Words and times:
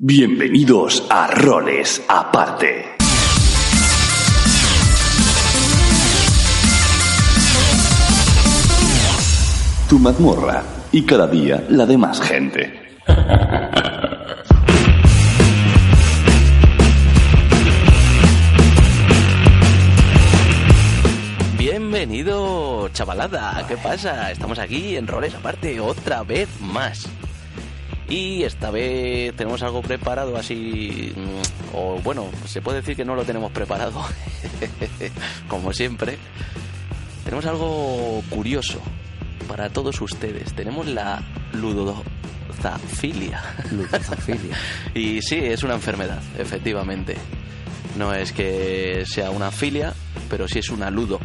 Bienvenidos 0.00 1.04
a 1.10 1.26
Roles 1.26 2.04
Aparte. 2.06 2.84
Tu 9.88 9.98
mazmorra 9.98 10.62
y 10.92 11.02
cada 11.04 11.26
día 11.26 11.66
la 11.70 11.84
de 11.84 11.98
más 11.98 12.20
gente. 12.20 12.72
Bienvenido, 21.58 22.88
chavalada. 22.90 23.64
¿Qué 23.66 23.76
pasa? 23.76 24.30
Estamos 24.30 24.60
aquí 24.60 24.94
en 24.94 25.08
Roles 25.08 25.34
Aparte 25.34 25.80
otra 25.80 26.22
vez 26.22 26.48
más. 26.60 27.10
Y 28.08 28.42
esta 28.42 28.70
vez 28.70 29.36
tenemos 29.36 29.62
algo 29.62 29.82
preparado 29.82 30.36
así, 30.36 31.12
mm, 31.14 31.76
o 31.76 32.00
bueno, 32.02 32.28
se 32.46 32.62
puede 32.62 32.80
decir 32.80 32.96
que 32.96 33.04
no 33.04 33.14
lo 33.14 33.24
tenemos 33.24 33.52
preparado, 33.52 34.02
como 35.48 35.72
siempre. 35.74 36.16
Tenemos 37.24 37.44
algo 37.44 38.22
curioso 38.30 38.80
para 39.46 39.68
todos 39.68 40.00
ustedes. 40.00 40.54
Tenemos 40.54 40.86
la 40.86 41.22
ludozafilia. 41.52 43.42
Ludozafilia. 43.70 44.56
y 44.94 45.20
sí, 45.20 45.36
es 45.36 45.62
una 45.62 45.74
enfermedad, 45.74 46.22
efectivamente. 46.38 47.16
No 47.98 48.14
es 48.14 48.32
que 48.32 49.04
sea 49.06 49.30
una 49.30 49.50
filia, 49.50 49.92
pero 50.30 50.48
sí 50.48 50.60
es 50.60 50.70
una 50.70 50.90
ludo. 50.90 51.20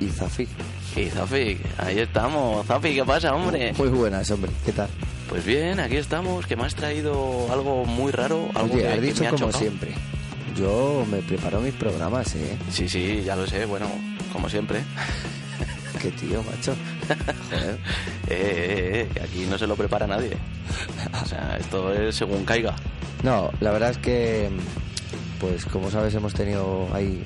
Y 0.00 0.08
Zafi. 0.08 0.48
Y 0.96 1.04
Zafi, 1.10 1.58
ahí 1.78 2.00
estamos. 2.00 2.66
Zafi, 2.66 2.94
¿qué 2.94 3.04
pasa, 3.04 3.32
hombre? 3.34 3.72
Muy 3.78 3.88
buenas, 3.88 4.28
hombre. 4.32 4.50
¿Qué 4.64 4.72
tal? 4.72 4.88
Pues 5.30 5.44
bien, 5.46 5.78
aquí 5.78 5.96
estamos, 5.96 6.44
que 6.44 6.56
me 6.56 6.64
has 6.64 6.74
traído 6.74 7.46
algo 7.52 7.84
muy 7.84 8.10
raro, 8.10 8.48
algo 8.54 8.74
Oye, 8.74 8.82
que, 8.82 8.88
has 8.88 8.94
que 8.96 9.00
dicho 9.00 9.20
me 9.22 9.26
ha 9.28 9.30
como 9.30 9.44
chocado. 9.46 9.58
siempre. 9.60 9.94
Yo 10.56 11.06
me 11.08 11.18
preparo 11.18 11.60
mis 11.60 11.72
programas, 11.74 12.34
¿eh? 12.34 12.56
Sí, 12.68 12.88
sí, 12.88 13.22
ya 13.24 13.36
lo 13.36 13.46
sé, 13.46 13.64
bueno, 13.64 13.86
como 14.32 14.48
siempre. 14.48 14.80
Qué 16.02 16.10
tío, 16.10 16.42
macho. 16.42 16.74
Joder. 17.50 17.78
Eh, 18.30 18.36
eh, 18.36 19.00
eh, 19.00 19.08
que 19.12 19.20
aquí 19.22 19.46
no 19.50 19.58
se 19.58 19.66
lo 19.66 19.74
prepara 19.74 20.06
nadie. 20.06 20.36
O 21.20 21.26
sea, 21.26 21.56
esto 21.58 21.92
es 21.92 22.14
según 22.14 22.44
caiga. 22.44 22.76
No, 23.24 23.50
la 23.60 23.72
verdad 23.72 23.90
es 23.90 23.98
que, 23.98 24.48
pues 25.40 25.64
como 25.64 25.90
sabes, 25.90 26.14
hemos 26.14 26.32
tenido 26.32 26.86
ahí 26.94 27.20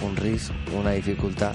un, 0.00 0.08
un 0.08 0.16
RIS, 0.16 0.50
una 0.74 0.92
dificultad. 0.92 1.52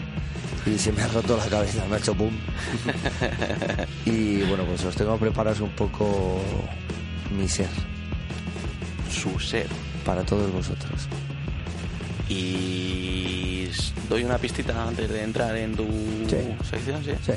Y 0.65 0.77
se 0.77 0.91
me 0.91 1.01
ha 1.01 1.07
roto 1.07 1.37
la 1.37 1.45
cabeza, 1.47 1.85
me 1.89 1.95
ha 1.95 1.99
hecho 1.99 2.13
boom. 2.13 2.33
Y 4.05 4.41
bueno, 4.43 4.63
pues 4.65 4.83
os 4.85 4.95
tengo 4.95 5.17
preparados 5.17 5.59
un 5.61 5.69
poco 5.71 6.39
mi 7.37 7.47
ser 7.47 7.69
Su 9.11 9.39
ser. 9.39 9.67
para 10.05 10.23
todos 10.23 10.51
vosotros. 10.51 11.07
Y 12.29 13.69
doy 14.09 14.23
una 14.23 14.37
pistita 14.37 14.87
antes 14.87 15.09
de 15.09 15.23
entrar 15.23 15.55
en 15.57 15.75
tu 15.75 15.85
Sí. 16.29 16.37
sección, 16.69 17.03
¿sí? 17.03 17.11
Sí. 17.25 17.33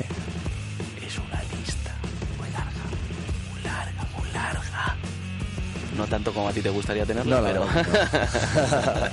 Es 1.06 1.18
una 1.18 1.40
No 6.00 6.06
tanto 6.06 6.32
como 6.32 6.48
a 6.48 6.52
ti 6.52 6.62
te 6.62 6.70
gustaría 6.70 7.04
No, 7.04 7.42
la 7.42 7.42
pero... 7.42 7.66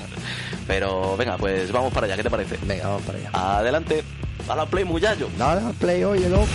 pero 0.67 1.17
venga, 1.17 1.35
pues 1.37 1.69
vamos 1.69 1.91
para 1.91 2.05
allá, 2.05 2.15
¿qué 2.15 2.23
te 2.23 2.29
parece? 2.29 2.57
Venga, 2.63 2.87
vamos 2.87 3.01
para 3.01 3.17
allá. 3.17 3.29
Adelante, 3.33 4.05
a 4.47 4.55
la 4.55 4.65
play, 4.65 4.85
muchacho. 4.85 5.29
Al 5.37 5.73
play, 5.73 6.05
oye, 6.05 6.29
loco. 6.29 6.47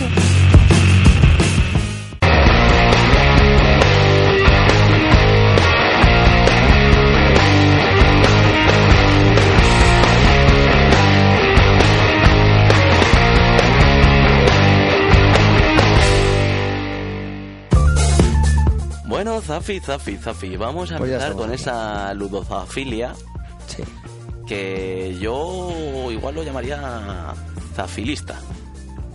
Bueno, 19.23 19.39
Zafi, 19.41 19.79
Zafi, 19.79 20.17
Zafi, 20.17 20.57
vamos 20.57 20.91
a 20.91 20.97
Pues 20.97 21.09
empezar 21.09 21.31
con 21.37 21.53
esa 21.53 22.13
ludozafilia 22.13 23.15
Sí. 23.67 23.81
que 24.45 25.17
yo 25.17 26.11
igual 26.11 26.35
lo 26.35 26.43
llamaría 26.43 27.33
zafilista, 27.73 28.35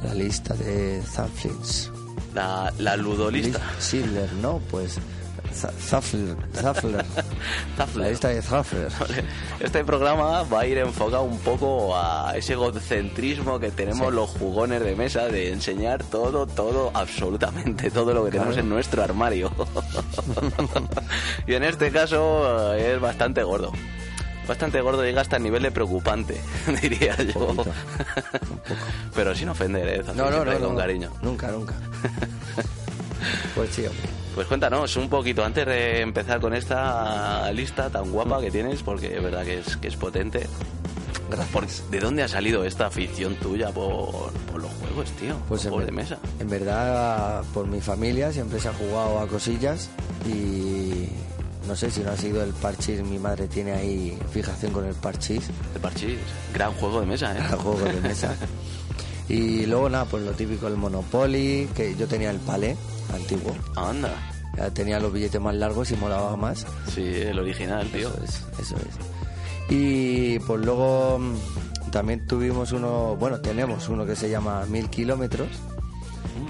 La 0.02 0.14
lista 0.14 0.54
de 0.54 1.02
Zaflins. 1.02 1.90
la, 2.34 2.72
la 2.78 2.96
ludolista. 2.96 3.60
Schindler, 3.78 4.32
¿no? 4.40 4.62
Pues 4.70 4.98
Zafler, 5.52 6.36
Zafler. 6.54 7.04
La 7.96 8.08
lista 8.08 8.28
de 8.28 8.42
Zafler. 8.42 8.88
Este 9.60 9.84
programa 9.84 10.42
va 10.44 10.60
a 10.60 10.66
ir 10.66 10.78
enfocado 10.78 11.22
un 11.22 11.38
poco 11.38 11.96
a 11.96 12.32
ese 12.36 12.52
egocentrismo 12.54 13.58
que 13.58 13.70
tenemos 13.70 14.08
Sí. 14.08 14.14
los 14.14 14.30
jugones 14.30 14.80
de 14.82 14.94
mesa 14.96 15.26
de 15.28 15.52
enseñar 15.52 16.04
todo, 16.04 16.46
todo, 16.46 16.90
absolutamente 16.94 17.90
todo 17.90 18.12
lo 18.14 18.24
que 18.24 18.30
tenemos 18.32 18.56
en 18.56 18.68
nuestro 18.68 19.02
armario. 19.02 19.50
y 21.46 21.54
en 21.54 21.64
este 21.64 21.90
caso 21.90 22.74
eh, 22.74 22.94
es 22.94 23.00
bastante 23.00 23.42
gordo. 23.42 23.72
Bastante 24.46 24.80
gordo 24.80 25.02
llega 25.04 25.20
hasta 25.20 25.36
el 25.36 25.42
nivel 25.42 25.62
de 25.62 25.70
preocupante, 25.70 26.40
diría 26.82 27.16
yo. 27.22 27.34
poquito. 27.34 27.70
Pero 29.14 29.34
sin 29.34 29.48
ofender, 29.50 29.86
¿eh? 29.88 30.02
No, 30.14 30.30
no, 30.30 30.44
con 30.44 30.62
no. 30.74 30.76
cariño. 30.76 31.10
Nunca, 31.22 31.48
nunca. 31.48 31.74
Pues 33.54 33.70
sí, 33.74 33.84
hombre. 33.86 34.08
Pues 34.38 34.46
cuéntanos 34.46 34.94
un 34.96 35.08
poquito 35.08 35.44
antes 35.44 35.66
de 35.66 36.00
empezar 36.00 36.40
con 36.40 36.54
esta 36.54 37.50
lista 37.50 37.90
tan 37.90 38.12
guapa 38.12 38.40
que 38.40 38.52
tienes, 38.52 38.84
porque 38.84 39.16
es 39.16 39.20
verdad 39.20 39.42
que 39.44 39.58
es, 39.58 39.76
que 39.78 39.88
es 39.88 39.96
potente. 39.96 40.46
Gracias. 41.28 41.48
Por- 41.50 41.66
¿De 41.90 41.98
dónde 41.98 42.22
ha 42.22 42.28
salido 42.28 42.62
esta 42.62 42.86
afición 42.86 43.34
tuya 43.34 43.70
por, 43.72 44.30
por 44.52 44.62
los 44.62 44.70
juegos, 44.74 45.10
tío? 45.18 45.34
Pues 45.48 45.66
por 45.66 45.80
en, 45.82 45.86
de 45.86 45.92
mesa. 45.92 46.18
en 46.38 46.48
verdad, 46.48 47.42
por 47.52 47.66
mi 47.66 47.80
familia 47.80 48.30
siempre 48.32 48.60
se 48.60 48.68
ha 48.68 48.72
jugado 48.74 49.18
a 49.18 49.26
cosillas 49.26 49.90
y 50.24 51.08
no 51.66 51.74
sé 51.74 51.90
si 51.90 52.02
no 52.02 52.12
ha 52.12 52.16
sido 52.16 52.40
el 52.44 52.52
parchís. 52.52 53.02
Mi 53.02 53.18
madre 53.18 53.48
tiene 53.48 53.72
ahí 53.72 54.16
fijación 54.30 54.70
con 54.70 54.84
el 54.86 54.94
parchís, 54.94 55.50
El 55.74 55.80
parchís. 55.80 56.16
Gran 56.54 56.72
juego 56.74 57.00
de 57.00 57.06
mesa, 57.06 57.36
¿eh? 57.36 57.40
a 57.40 57.56
juegos 57.56 57.82
de 57.92 58.00
mesa. 58.02 58.36
Y 59.28 59.66
luego, 59.66 59.90
nada, 59.90 60.04
pues 60.06 60.22
lo 60.22 60.30
típico, 60.32 60.68
el 60.68 60.76
Monopoly, 60.76 61.68
que 61.74 61.94
yo 61.96 62.06
tenía 62.06 62.30
el 62.30 62.38
palé 62.38 62.76
antiguo. 63.14 63.54
Anda. 63.76 64.14
Ya 64.56 64.70
tenía 64.70 64.98
los 64.98 65.12
billetes 65.12 65.40
más 65.40 65.54
largos 65.54 65.90
y 65.90 65.96
molaba 65.96 66.36
más. 66.36 66.66
Sí, 66.92 67.04
el 67.04 67.38
original, 67.38 67.86
tío. 67.88 68.08
Eso 68.08 68.24
es, 68.24 68.44
eso 68.60 68.76
es. 68.76 69.72
Y 69.72 70.38
pues 70.40 70.64
luego 70.64 71.18
mm, 71.18 71.90
también 71.90 72.26
tuvimos 72.26 72.72
uno, 72.72 73.16
bueno, 73.16 73.40
tenemos 73.40 73.88
uno 73.88 74.06
que 74.06 74.16
se 74.16 74.30
llama 74.30 74.64
Mil 74.66 74.88
Kilómetros, 74.88 75.48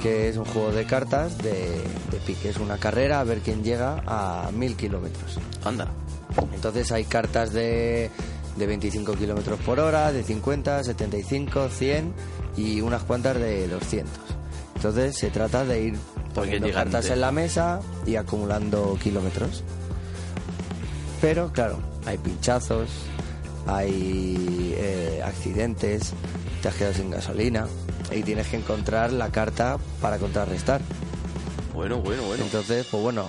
que 0.02 0.28
es 0.28 0.36
un 0.36 0.44
juego 0.44 0.70
de 0.70 0.84
cartas 0.86 1.36
de, 1.38 1.82
de 2.10 2.18
pique. 2.26 2.50
Es 2.50 2.58
una 2.58 2.78
carrera 2.78 3.20
a 3.20 3.24
ver 3.24 3.40
quién 3.40 3.62
llega 3.62 4.02
a 4.06 4.50
mil 4.52 4.76
kilómetros. 4.76 5.38
Anda. 5.64 5.88
Entonces 6.54 6.92
hay 6.92 7.04
cartas 7.04 7.52
de, 7.52 8.10
de 8.56 8.66
25 8.66 9.14
kilómetros 9.14 9.58
por 9.60 9.80
hora, 9.80 10.12
de 10.12 10.22
50, 10.22 10.84
75, 10.84 11.68
100 11.68 12.12
y 12.56 12.80
unas 12.80 13.02
cuantas 13.02 13.36
de 13.36 13.68
200. 13.68 14.12
Entonces 14.76 15.16
se 15.16 15.30
trata 15.30 15.64
de 15.64 15.82
ir 15.82 15.94
poniendo 16.34 16.70
cartas 16.72 17.10
en 17.10 17.20
la 17.20 17.32
mesa 17.32 17.80
y 18.06 18.16
acumulando 18.16 18.98
kilómetros. 19.02 19.62
Pero 21.20 21.52
claro, 21.52 21.78
hay 22.06 22.16
pinchazos, 22.18 22.88
hay 23.66 24.74
eh, 24.78 25.20
accidentes, 25.24 26.12
te 26.62 26.68
has 26.68 26.74
quedado 26.76 26.94
sin 26.94 27.10
gasolina 27.10 27.66
y 28.14 28.22
tienes 28.22 28.46
que 28.48 28.56
encontrar 28.56 29.12
la 29.12 29.30
carta 29.30 29.78
para 30.00 30.18
contrarrestar. 30.18 30.80
Bueno, 31.74 31.98
bueno, 32.00 32.22
bueno. 32.24 32.44
Entonces, 32.44 32.86
pues 32.90 33.02
bueno, 33.02 33.28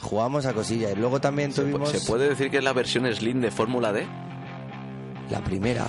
jugamos 0.00 0.46
a 0.46 0.52
cosillas. 0.52 0.92
Y 0.92 0.96
luego 0.96 1.20
también 1.20 1.52
¿Se, 1.52 1.62
pu- 1.62 1.70
tuvimos... 1.72 1.90
se 1.90 2.00
puede 2.00 2.28
decir 2.28 2.50
que 2.50 2.58
es 2.58 2.64
la 2.64 2.72
versión 2.72 3.06
Slim 3.14 3.40
de 3.40 3.50
Fórmula 3.50 3.92
D? 3.92 4.06
La 5.30 5.42
primera, 5.44 5.86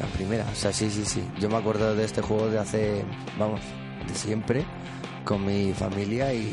la 0.00 0.06
primera, 0.16 0.44
o 0.50 0.54
sea, 0.54 0.72
sí, 0.72 0.90
sí, 0.90 1.04
sí. 1.04 1.22
Yo 1.38 1.48
me 1.48 1.56
acuerdo 1.56 1.94
de 1.94 2.04
este 2.04 2.20
juego 2.20 2.48
de 2.48 2.58
hace, 2.58 3.04
vamos, 3.38 3.60
de 4.08 4.14
siempre, 4.14 4.64
con 5.24 5.44
mi 5.46 5.72
familia 5.72 6.32
y, 6.34 6.52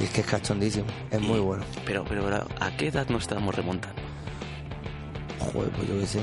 y 0.00 0.04
es 0.04 0.10
que 0.10 0.20
es 0.22 0.26
cachondísimo, 0.26 0.86
es 1.10 1.20
muy 1.20 1.40
bueno. 1.40 1.64
Pero, 1.84 2.04
pero, 2.08 2.24
pero, 2.24 2.46
¿a 2.60 2.76
qué 2.76 2.88
edad 2.88 3.08
nos 3.08 3.22
estamos 3.22 3.54
remontando? 3.54 4.00
Joder, 5.52 5.70
pues 5.72 5.88
yo 5.88 5.98
qué 6.00 6.06
sé. 6.06 6.20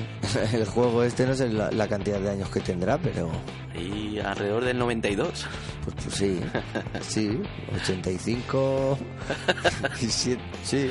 El 0.57 0.65
juego 0.65 1.03
este 1.03 1.25
no 1.27 1.35
sé 1.35 1.49
la, 1.49 1.69
la 1.71 1.87
cantidad 1.87 2.19
de 2.19 2.29
años 2.31 2.49
que 2.49 2.59
tendrá, 2.59 2.97
pero 2.97 3.29
Y 3.79 4.17
alrededor 4.19 4.65
del 4.65 4.79
92. 4.79 5.45
pues, 5.83 5.95
pues 6.03 6.15
sí, 6.15 6.39
sí, 7.01 7.39
85, 7.83 8.97
y 10.01 10.05
siete- 10.07 10.41
sí, 10.63 10.89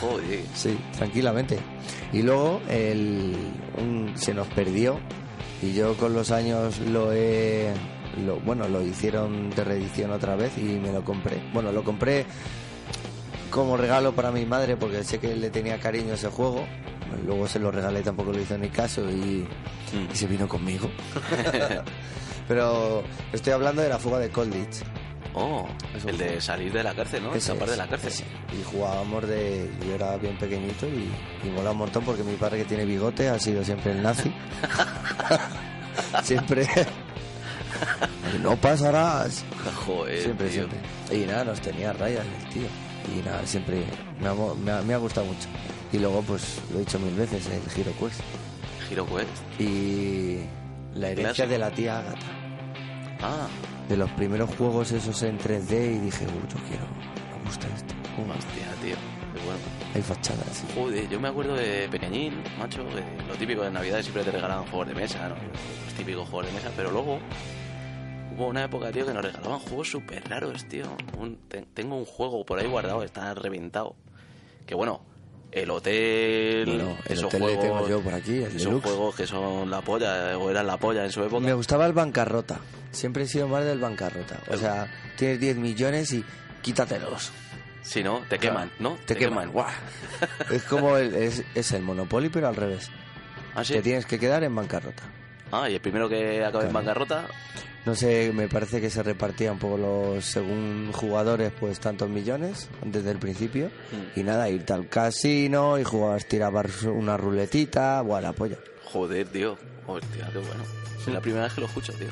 Joder. 0.00 0.40
sí, 0.54 0.78
tranquilamente. 0.96 1.58
Y 2.12 2.22
luego 2.22 2.60
el, 2.68 3.36
un- 3.78 4.12
se 4.16 4.32
nos 4.32 4.46
perdió 4.48 4.98
y 5.62 5.74
yo 5.74 5.94
con 5.98 6.14
los 6.14 6.30
años 6.30 6.78
lo 6.80 7.12
he 7.12 7.72
lo, 8.20 8.40
bueno, 8.40 8.68
lo 8.68 8.82
hicieron 8.82 9.50
de 9.50 9.64
reedición 9.64 10.10
otra 10.12 10.36
vez 10.36 10.56
y 10.58 10.62
me 10.62 10.92
lo 10.92 11.04
compré. 11.04 11.40
Bueno, 11.52 11.72
lo 11.72 11.82
compré 11.84 12.24
como 13.50 13.76
regalo 13.76 14.12
para 14.14 14.30
mi 14.30 14.46
madre 14.46 14.76
porque 14.76 15.02
sé 15.04 15.18
que 15.18 15.34
le 15.34 15.50
tenía 15.50 15.78
cariño 15.80 16.12
a 16.12 16.14
ese 16.14 16.28
juego. 16.28 16.64
Luego 17.26 17.48
se 17.48 17.58
lo 17.58 17.70
regalé, 17.72 18.02
tampoco 18.02 18.32
le 18.32 18.42
hizo 18.42 18.56
ni 18.56 18.68
caso 18.68 19.08
y, 19.10 19.46
Mm. 19.92 20.06
y 20.12 20.16
se 20.16 20.26
vino 20.28 20.46
conmigo. 20.46 20.88
Pero 22.48 23.02
estoy 23.32 23.52
hablando 23.52 23.82
de 23.82 23.88
la 23.88 23.98
fuga 23.98 24.18
de 24.20 24.30
Colditch. 24.30 24.82
Oh, 25.34 25.66
Es 25.96 26.04
el 26.04 26.18
de 26.18 26.40
salir 26.40 26.72
de 26.72 26.82
la 26.82 26.92
cárcel, 26.94 27.22
¿no? 27.22 27.34
Escapar 27.34 27.66
de 27.68 27.72
es, 27.74 27.78
la 27.78 27.88
cárcel. 27.88 28.08
ese. 28.08 28.24
Y 28.56 28.64
jugábamos 28.64 29.26
de. 29.28 29.70
Yo 29.86 29.94
era 29.94 30.16
bien 30.16 30.36
pequeñito 30.38 30.86
y, 30.88 31.08
y 31.46 31.50
mola 31.50 31.70
un 31.70 31.78
montón 31.78 32.04
porque 32.04 32.24
mi 32.24 32.34
padre, 32.34 32.58
que 32.58 32.64
tiene 32.64 32.84
bigote, 32.84 33.28
ha 33.28 33.38
sido 33.38 33.64
siempre 33.64 33.92
el 33.92 34.02
nazi. 34.02 34.32
siempre. 36.22 36.66
No 38.42 38.56
pasarás. 38.56 39.44
Joder, 39.86 40.22
siempre, 40.22 40.48
tío. 40.48 40.66
siempre. 40.68 40.78
Y 41.18 41.26
nada, 41.26 41.44
nos 41.44 41.60
tenía 41.60 41.92
rayas 41.92 42.24
el 42.26 42.48
tío. 42.50 42.68
Y 43.16 43.22
nada, 43.24 43.46
siempre 43.46 43.84
me 44.20 44.28
ha, 44.28 44.34
me 44.34 44.70
ha- 44.72 44.82
me 44.82 44.94
ha 44.94 44.98
gustado 44.98 45.26
mucho. 45.26 45.48
Y 45.92 45.98
luego, 45.98 46.22
pues 46.22 46.60
lo 46.72 46.76
he 46.76 46.80
dicho 46.80 46.98
mil 46.98 47.14
veces, 47.14 47.46
el 47.48 47.70
Giro 47.72 47.92
Quest. 47.98 48.20
Giro 48.88 49.06
Quest. 49.06 49.60
Y 49.60 50.40
la 50.94 51.08
herencia 51.08 51.46
de 51.46 51.58
la 51.58 51.70
tía 51.70 51.98
Agatha. 51.98 52.26
Ah, 53.22 53.48
De 53.88 53.96
los 53.96 54.10
primeros 54.12 54.48
juegos 54.56 54.92
esos 54.92 55.20
en 55.24 55.38
3D 55.38 55.96
y 55.96 55.98
dije, 55.98 56.24
uy, 56.26 56.48
yo 56.48 56.56
quiero, 56.68 56.86
me 57.38 57.44
gusta 57.44 57.66
esto. 57.74 57.94
Pum, 58.16 58.30
hostia, 58.30 58.66
tío. 58.82 58.94
Qué 59.34 59.40
bueno. 59.44 59.60
Hay 59.94 60.02
fachadas. 60.02 60.64
Joder, 60.74 61.08
yo 61.08 61.20
me 61.20 61.28
acuerdo 61.28 61.54
de 61.54 61.88
pequeñín, 61.88 62.42
macho, 62.58 62.84
que 62.88 63.02
lo 63.28 63.34
típico 63.36 63.62
de 63.62 63.70
Navidad 63.72 64.00
siempre 64.02 64.22
te 64.24 64.30
regalaban 64.30 64.64
juegos 64.66 64.88
de 64.88 64.94
mesa, 64.94 65.28
¿no? 65.28 65.34
Los 65.84 65.94
típicos 65.96 66.28
juegos 66.28 66.46
de 66.46 66.52
mesa, 66.52 66.70
pero 66.76 66.90
luego 66.92 67.18
hubo 68.40 68.48
una 68.48 68.64
época, 68.64 68.90
tío, 68.90 69.06
que 69.06 69.12
nos 69.12 69.24
regalaban 69.24 69.58
juegos 69.60 69.90
súper 69.90 70.28
raros, 70.28 70.64
tío. 70.66 70.84
Un- 71.18 71.36
te- 71.48 71.66
tengo 71.74 71.96
un 71.96 72.04
juego 72.04 72.44
por 72.44 72.58
ahí 72.58 72.66
guardado, 72.66 73.02
está 73.02 73.34
reventado. 73.34 73.94
Que 74.66 74.74
bueno, 74.74 75.02
el 75.52 75.70
hotel... 75.70 76.64
Bueno, 76.66 76.96
el 77.06 77.12
esos 77.12 77.24
hotel 77.26 77.40
le 77.42 77.56
tengo 77.56 77.74
juegos- 77.74 77.90
yo 77.90 78.00
por 78.00 78.14
aquí, 78.14 78.36
el 78.42 78.56
Esos 78.56 78.82
juegos 78.82 79.14
que 79.14 79.26
son 79.26 79.70
la 79.70 79.80
polla, 79.82 80.36
o 80.38 80.50
eran 80.50 80.66
la 80.66 80.76
polla 80.76 81.04
en 81.04 81.12
su 81.12 81.22
época. 81.22 81.44
Me 81.44 81.52
gustaba 81.54 81.86
el 81.86 81.92
bancarrota. 81.92 82.60
Siempre 82.92 83.24
he 83.24 83.26
sido 83.26 83.46
más 83.48 83.64
del 83.64 83.78
bancarrota. 83.78 84.38
O 84.48 84.54
El- 84.54 84.58
sea, 84.60 84.90
tienes 85.16 85.38
10 85.40 85.56
millones 85.56 86.12
y 86.12 86.24
quítatelos. 86.62 87.30
Si 87.82 88.02
no, 88.02 88.20
te 88.28 88.38
queman, 88.38 88.70
¿no? 88.78 88.98
Te, 89.06 89.16
queman. 89.16 89.50
¡Guau! 89.52 89.66
es 90.50 90.62
como 90.64 90.96
el, 90.96 91.14
es, 91.14 91.42
es 91.54 91.72
el 91.72 91.82
Monopoly, 91.82 92.28
pero 92.28 92.48
al 92.48 92.56
revés. 92.56 92.90
¿Ah, 93.54 93.64
sí? 93.64 93.72
Te 93.72 93.82
tienes 93.82 94.06
que 94.06 94.18
quedar 94.18 94.44
en 94.44 94.54
bancarrota. 94.54 95.02
Ah, 95.50 95.68
y 95.68 95.74
el 95.74 95.80
primero 95.80 96.08
que 96.08 96.44
acabe 96.44 96.66
en 96.66 96.70
Claro. 96.70 96.72
bancarrota, 96.72 97.26
No 97.86 97.94
sé, 97.94 98.30
me 98.34 98.46
parece 98.48 98.80
que 98.80 98.90
se 98.90 99.02
repartía 99.02 99.52
un 99.52 99.58
poco 99.58 99.78
los, 99.78 100.24
según 100.24 100.90
jugadores, 100.92 101.50
pues 101.58 101.80
tantos 101.80 102.10
millones 102.10 102.68
desde 102.84 103.10
el 103.10 103.18
principio. 103.18 103.66
Mm. 103.66 104.20
Y 104.20 104.22
nada, 104.22 104.48
irte 104.50 104.72
al 104.72 104.88
casino 104.88 105.78
y 105.78 105.84
jugabas, 105.84 106.26
tirabas 106.26 106.82
una 106.82 107.16
ruletita, 107.16 108.02
buah, 108.02 108.20
la 108.20 108.32
polla. 108.32 108.58
joder, 108.84 109.26
tío. 109.28 109.56
Hostia, 109.86 110.28
qué 110.32 110.38
bueno. 110.38 110.62
Es 111.00 111.06
la 111.08 111.20
primera 111.20 111.44
vez 111.44 111.54
que 111.54 111.62
lo 111.62 111.66
escucho, 111.66 111.92
tío. 111.94 112.08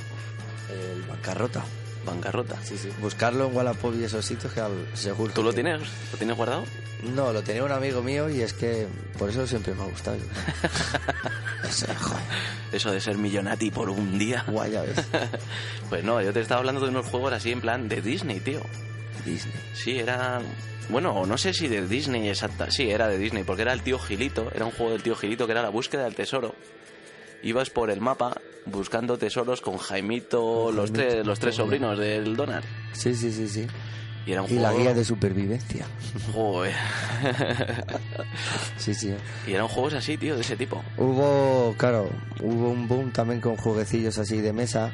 El 0.71 1.03
bancarrota. 1.03 1.63
Bancarrota. 2.09 2.57
Sí, 2.63 2.77
sí. 2.79 2.89
Buscarlo 3.01 3.47
en 3.49 3.57
Wallapop 3.57 3.95
y 3.99 4.05
esos 4.05 4.25
sitios 4.25 4.53
que 4.53 4.61
al- 4.61 4.87
seguro. 4.95 5.33
¿Tú 5.33 5.43
lo 5.43 5.51
que- 5.51 5.63
tienes? 5.63 5.81
¿Lo 6.13 6.19
tienes 6.19 6.37
guardado? 6.37 6.65
No, 7.15 7.33
lo 7.33 7.43
tenía 7.43 7.63
un 7.63 7.71
amigo 7.73 8.03
mío 8.03 8.29
y 8.29 8.41
es 8.41 8.53
que 8.53 8.89
por 9.19 9.31
eso 9.31 9.47
siempre 9.47 9.73
me 9.75 9.83
ha 9.83 9.87
gustado. 9.87 10.17
Eso, 11.69 11.87
joder, 12.01 12.23
Eso 12.73 12.91
de 12.93 13.01
ser 13.01 13.17
millonati 13.19 13.71
por 13.71 13.91
un 13.91 14.19
día. 14.19 14.45
guay, 14.49 14.73
ya 14.73 14.83
ves. 14.83 14.97
Pues 15.89 16.05
no, 16.05 16.21
yo 16.23 16.33
te 16.33 16.41
estaba 16.41 16.59
hablando 16.61 16.81
de 16.83 16.89
unos 16.89 17.07
juegos 17.07 17.33
así 17.33 17.51
en 17.53 17.61
plan 17.61 17.89
de 17.89 18.01
Disney, 18.03 18.41
tío. 18.41 18.61
Disney. 19.25 19.55
Sí, 19.75 19.99
era... 19.99 20.41
Bueno, 20.89 21.27
no 21.27 21.37
sé 21.39 21.53
si 21.53 21.69
de 21.69 21.87
Disney 21.87 22.29
exacta. 22.29 22.71
Sí, 22.71 22.91
era 22.91 23.09
de 23.09 23.19
Disney, 23.19 23.43
porque 23.45 23.63
era 23.63 23.73
el 23.73 23.83
tío 23.83 23.99
Gilito. 23.99 24.51
Era 24.55 24.65
un 24.65 24.71
juego 24.73 24.93
del 24.93 25.03
tío 25.03 25.15
Gilito 25.17 25.47
que 25.47 25.53
era 25.53 25.63
la 25.63 25.69
búsqueda 25.69 26.05
del 26.05 26.15
tesoro. 26.15 26.55
Ibas 27.43 27.71
por 27.71 27.91
el 27.91 28.01
mapa 28.01 28.41
buscando 28.67 29.17
tesoros 29.17 29.61
con 29.61 29.79
Jaimito, 29.79 30.73
los 30.73 30.91
Jaimito, 30.91 30.93
tres, 30.93 31.27
los 31.27 31.39
tres 31.39 31.55
sobrinos 31.55 31.99
del 31.99 32.37
Donald. 32.37 32.65
Sí, 32.93 33.15
sí, 33.15 33.33
sí, 33.33 33.49
sí. 33.49 33.67
Y 34.29 34.33
era 34.33 34.43
un 34.43 34.51
Y 34.51 34.59
la 34.59 34.75
guía 34.75 34.93
de 34.93 35.05
supervivencia. 35.07 35.87
Joder. 36.35 36.75
Sí, 38.77 38.95
sí. 38.95 39.15
y 39.47 39.53
eran 39.53 39.69
juegos 39.69 39.95
así, 39.95 40.17
tío, 40.17 40.35
de 40.37 40.43
ese 40.43 40.57
tipo. 40.57 40.83
Hubo, 40.97 41.75
claro, 41.77 42.09
hubo 42.43 42.71
un 42.71 42.87
boom 42.89 43.11
también 43.13 43.41
con 43.41 43.57
jueguecillos 43.57 44.19
así 44.19 44.41
de 44.41 44.53
mesa, 44.53 44.93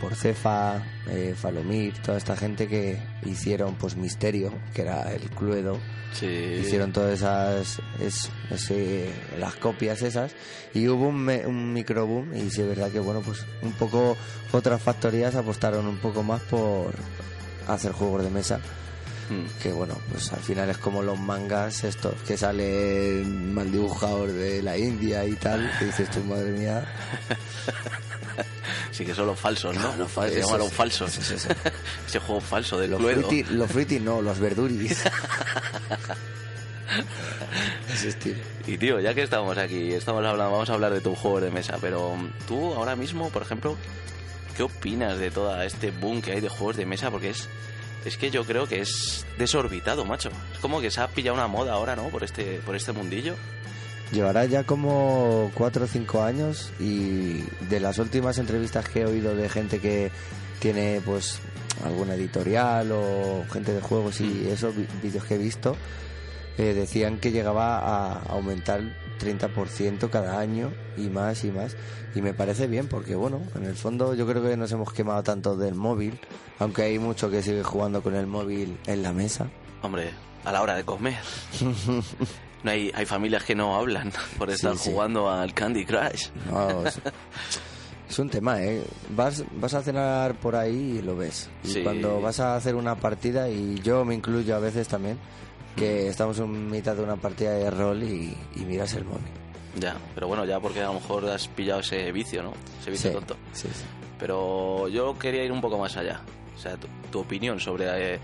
por 0.00 0.14
Cefa, 0.14 0.82
eh, 1.08 1.34
Falomir, 1.36 1.94
toda 2.02 2.16
esta 2.18 2.36
gente 2.36 2.66
que 2.68 2.98
hicieron 3.26 3.74
pues 3.74 3.96
Misterio, 3.96 4.52
que 4.74 4.82
era 4.82 5.12
el 5.12 5.28
Cluedo, 5.30 5.78
Sí. 6.12 6.26
hicieron 6.26 6.92
todas 6.92 7.14
esas, 7.14 7.80
es, 8.00 8.30
ese- 8.50 9.10
las 9.38 9.54
copias 9.56 10.00
esas, 10.02 10.32
y 10.72 10.88
hubo 10.88 11.08
un, 11.08 11.16
me- 11.22 11.46
un 11.46 11.72
microboom, 11.74 12.34
y 12.34 12.50
sí 12.50 12.62
es 12.62 12.68
verdad 12.68 12.90
que 12.90 13.00
bueno, 13.00 13.20
pues 13.20 13.44
un 13.62 13.72
poco 13.72 14.16
otras 14.52 14.80
factorías 14.80 15.34
apostaron 15.34 15.86
un 15.86 15.98
poco 15.98 16.22
más 16.22 16.40
por 16.42 16.94
hacer 17.68 17.92
juegos 17.92 18.24
de 18.24 18.30
mesa 18.30 18.58
Mm. 19.30 19.44
que 19.62 19.72
bueno, 19.72 19.94
pues 20.10 20.32
al 20.32 20.40
final 20.40 20.70
es 20.70 20.78
como 20.78 21.02
los 21.02 21.18
mangas 21.18 21.84
estos 21.84 22.14
que 22.26 22.38
salen 22.38 23.52
mal 23.52 23.70
dibujados 23.70 24.32
de 24.32 24.62
la 24.62 24.78
India 24.78 25.22
y 25.26 25.34
tal, 25.34 25.70
que 25.78 25.84
dices 25.84 26.10
tu 26.10 26.20
madre 26.24 26.50
mía, 26.52 26.86
Sí 28.90 29.04
que 29.04 29.14
son 29.14 29.26
los 29.26 29.38
falsos, 29.38 29.76
¿no? 29.76 29.94
los 29.96 30.10
fal- 30.10 30.30
Se 30.30 30.40
llaman 30.40 30.60
los 30.60 30.72
falsos. 30.72 31.18
Ese 32.06 32.18
juego 32.20 32.40
falso 32.40 32.78
del 32.78 32.92
los 32.92 33.02
fruity, 33.02 33.44
los 33.50 33.70
fruity 33.70 34.00
no, 34.00 34.22
los 34.22 34.38
verduris. 34.38 34.98
Ese 37.92 38.08
estilo. 38.08 38.38
Y 38.66 38.78
tío, 38.78 38.98
ya 39.00 39.14
que 39.14 39.22
estamos 39.22 39.56
aquí, 39.58 39.92
estamos 39.92 40.24
hablando, 40.24 40.50
vamos 40.52 40.70
a 40.70 40.74
hablar 40.74 40.92
de 40.94 41.00
tu 41.00 41.14
juego 41.14 41.40
de 41.40 41.50
mesa, 41.50 41.76
pero 41.80 42.16
tú 42.46 42.74
ahora 42.74 42.96
mismo, 42.96 43.30
por 43.30 43.42
ejemplo, 43.42 43.76
¿qué 44.58 44.62
opinas 44.64 45.18
de 45.18 45.30
todo 45.30 45.62
este 45.62 45.90
boom 45.92 46.20
que 46.20 46.32
hay 46.32 46.40
de 46.42 46.50
juegos 46.50 46.76
de 46.76 46.84
mesa? 46.84 47.10
Porque 47.10 47.30
es, 47.30 47.48
es 48.04 48.18
que 48.18 48.30
yo 48.30 48.44
creo 48.44 48.66
que 48.66 48.80
es 48.80 49.24
desorbitado, 49.38 50.04
macho. 50.04 50.28
Es 50.52 50.58
como 50.58 50.80
que 50.82 50.90
se 50.90 51.00
ha 51.00 51.08
pillado 51.08 51.34
una 51.36 51.46
moda 51.46 51.72
ahora, 51.72 51.96
¿no? 51.96 52.08
Por 52.10 52.24
este, 52.24 52.60
por 52.66 52.76
este 52.76 52.92
mundillo. 52.92 53.34
Llevará 54.12 54.44
ya 54.46 54.64
como 54.64 55.50
4 55.54 55.84
o 55.84 55.86
5 55.88 56.22
años 56.24 56.72
y 56.80 57.42
de 57.70 57.78
las 57.80 57.98
últimas 57.98 58.38
entrevistas 58.38 58.88
que 58.88 59.00
he 59.02 59.06
oído 59.06 59.34
de 59.36 59.48
gente 59.48 59.78
que 59.80 60.10
tiene 60.60 61.00
pues 61.04 61.38
alguna 61.84 62.14
editorial 62.14 62.90
o 62.90 63.44
gente 63.52 63.72
de 63.72 63.80
juegos 63.80 64.20
y 64.20 64.48
esos 64.50 64.74
vi- 64.74 64.88
vídeos 65.02 65.24
que 65.24 65.34
he 65.34 65.38
visto, 65.38 65.76
eh, 66.58 66.74
decían 66.74 67.18
que 67.18 67.30
llegaba 67.32 67.78
a 67.78 68.22
aumentar 68.30 68.80
30% 69.20 70.10
cada 70.10 70.38
año 70.38 70.70
y 70.96 71.08
más 71.08 71.44
y 71.44 71.50
más. 71.50 71.76
Y 72.14 72.22
me 72.22 72.34
parece 72.34 72.66
bien 72.66 72.88
porque, 72.88 73.14
bueno, 73.14 73.40
en 73.54 73.64
el 73.64 73.74
fondo 73.74 74.14
yo 74.14 74.26
creo 74.26 74.42
que 74.42 74.56
nos 74.56 74.70
hemos 74.72 74.92
quemado 74.92 75.22
tanto 75.22 75.56
del 75.56 75.74
móvil, 75.74 76.18
aunque 76.58 76.82
hay 76.82 76.98
mucho 76.98 77.30
que 77.30 77.42
sigue 77.42 77.62
jugando 77.62 78.02
con 78.02 78.14
el 78.14 78.26
móvil 78.26 78.78
en 78.86 79.02
la 79.02 79.12
mesa. 79.12 79.48
Hombre, 79.82 80.10
a 80.44 80.52
la 80.52 80.62
hora 80.62 80.74
de 80.74 80.84
comer. 80.84 81.18
No 82.64 82.72
hay, 82.72 82.90
hay 82.92 83.06
familias 83.06 83.44
que 83.44 83.54
no 83.54 83.76
hablan 83.76 84.10
por 84.36 84.50
estar 84.50 84.76
sí. 84.76 84.90
jugando 84.90 85.30
al 85.30 85.54
Candy 85.54 85.84
Crush. 85.84 86.26
No, 86.50 86.84
es, 86.86 87.00
es 88.10 88.18
un 88.18 88.28
tema, 88.28 88.60
¿eh? 88.60 88.82
Vas, 89.10 89.44
vas 89.60 89.74
a 89.74 89.82
cenar 89.82 90.34
por 90.40 90.56
ahí 90.56 90.96
y 90.98 91.02
lo 91.02 91.14
ves. 91.16 91.48
Y 91.62 91.68
Sí. 91.68 91.82
cuando 91.84 92.20
vas 92.20 92.40
a 92.40 92.56
hacer 92.56 92.74
una 92.74 92.96
partida, 92.96 93.48
y 93.48 93.80
yo 93.84 94.04
me 94.04 94.16
incluyo 94.16 94.56
a 94.56 94.58
veces 94.58 94.88
también, 94.88 95.18
que 95.78 96.08
estamos 96.08 96.38
en 96.38 96.70
mitad 96.70 96.94
de 96.96 97.02
una 97.02 97.16
partida 97.16 97.52
de 97.52 97.70
rol 97.70 98.02
y, 98.02 98.36
y 98.56 98.60
miras 98.64 98.94
el 98.94 99.04
móvil. 99.04 99.24
Ya, 99.78 99.96
pero 100.14 100.26
bueno, 100.28 100.44
ya 100.44 100.58
porque 100.60 100.80
a 100.82 100.86
lo 100.86 100.94
mejor 100.94 101.24
has 101.28 101.46
pillado 101.48 101.80
ese 101.80 102.10
vicio, 102.12 102.42
¿no? 102.42 102.52
Ese 102.80 102.90
vicio 102.90 103.10
Sí, 103.10 103.16
tonto. 103.16 103.36
sí, 103.52 103.68
sí. 103.72 103.84
Pero 104.18 104.88
yo 104.88 105.16
quería 105.18 105.44
ir 105.44 105.52
un 105.52 105.60
poco 105.60 105.78
más 105.78 105.96
allá. 105.96 106.20
O 106.56 106.58
sea, 106.60 106.76
tu, 106.76 106.88
tu 107.12 107.20
opinión 107.20 107.60
sobre... 107.60 108.14
eh, 108.14 108.18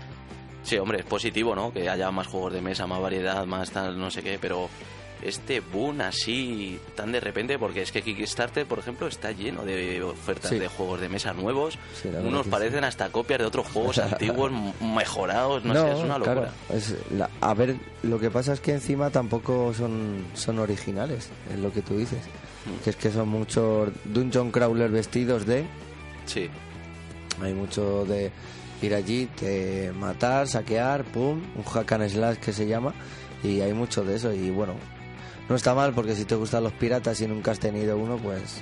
sí, 0.63 0.77
hombre, 0.77 0.99
es 0.99 1.05
positivo, 1.05 1.55
¿no? 1.55 1.71
Que 1.71 1.87
haya 1.89 2.11
más 2.11 2.27
juegos 2.27 2.51
de 2.53 2.61
mesa, 2.61 2.85
más 2.87 2.99
variedad, 3.01 3.45
más 3.45 3.71
tal, 3.71 3.97
no 3.97 4.11
sé 4.11 4.21
qué, 4.21 4.37
pero 4.41 4.67
este 5.21 5.59
boom 5.59 6.01
así 6.01 6.79
tan 6.95 7.11
de 7.11 7.19
repente, 7.19 7.57
porque 7.57 7.81
es 7.81 7.91
que 7.91 8.01
Kickstarter, 8.01 8.65
por 8.65 8.79
ejemplo, 8.79 9.07
está 9.07 9.31
lleno 9.31 9.63
de 9.65 10.01
ofertas 10.03 10.51
Sí. 10.51 10.59
de 10.59 10.67
juegos 10.67 11.01
de 11.01 11.09
mesa 11.09 11.33
nuevos. 11.33 11.77
Sí, 12.01 12.09
Unos 12.09 12.43
sí. 12.45 12.49
parecen 12.51 12.83
hasta 12.83 13.09
copias 13.09 13.39
de 13.39 13.45
otros 13.45 13.67
juegos 13.67 13.97
antiguos, 13.99 14.51
mejorados, 14.81 15.63
no, 15.65 15.73
sé, 15.73 15.91
es 15.91 15.99
una 15.99 16.17
locura. 16.17 16.33
claro, 16.41 16.51
es 16.73 16.95
la- 17.11 17.29
a 17.41 17.53
ver, 17.53 17.75
lo 18.03 18.19
que 18.19 18.29
pasa 18.29 18.53
es 18.53 18.59
que 18.59 18.71
encima 18.73 19.09
tampoco 19.09 19.73
son, 19.73 20.25
son 20.33 20.59
originales, 20.59 21.29
es 21.51 21.59
lo 21.59 21.71
que 21.71 21.81
tú 21.81 21.97
dices. 21.97 22.19
Mm. 22.65 22.83
Que 22.83 22.89
es 22.91 22.95
que 22.95 23.11
son 23.11 23.29
muchos 23.29 23.89
dungeon 24.05 24.51
crawler 24.51 24.89
vestidos 24.91 25.45
de... 25.45 25.65
Sí, 26.25 26.49
Hay 27.41 27.53
mucho 27.53 28.05
de 28.05 28.31
ir 28.81 28.93
allí, 28.95 29.25
te 29.39 29.91
matar, 29.93 30.47
saquear, 30.47 31.03
pum, 31.03 31.41
un 31.55 31.63
hack 31.63 31.91
and 31.93 32.09
slash 32.09 32.37
que 32.37 32.53
se 32.53 32.65
llama, 32.67 32.93
y 33.43 33.61
hay 33.61 33.73
mucho 33.73 34.03
de 34.03 34.15
eso, 34.15 34.33
y 34.33 34.49
bueno, 34.49 34.73
no 35.49 35.55
está 35.55 35.73
mal 35.73 35.93
porque 35.93 36.15
si 36.15 36.25
te 36.25 36.35
gustan 36.35 36.63
los 36.63 36.73
piratas 36.73 37.19
y 37.21 37.27
nunca 37.27 37.51
has 37.51 37.59
tenido 37.59 37.97
uno, 37.97 38.17
pues 38.17 38.61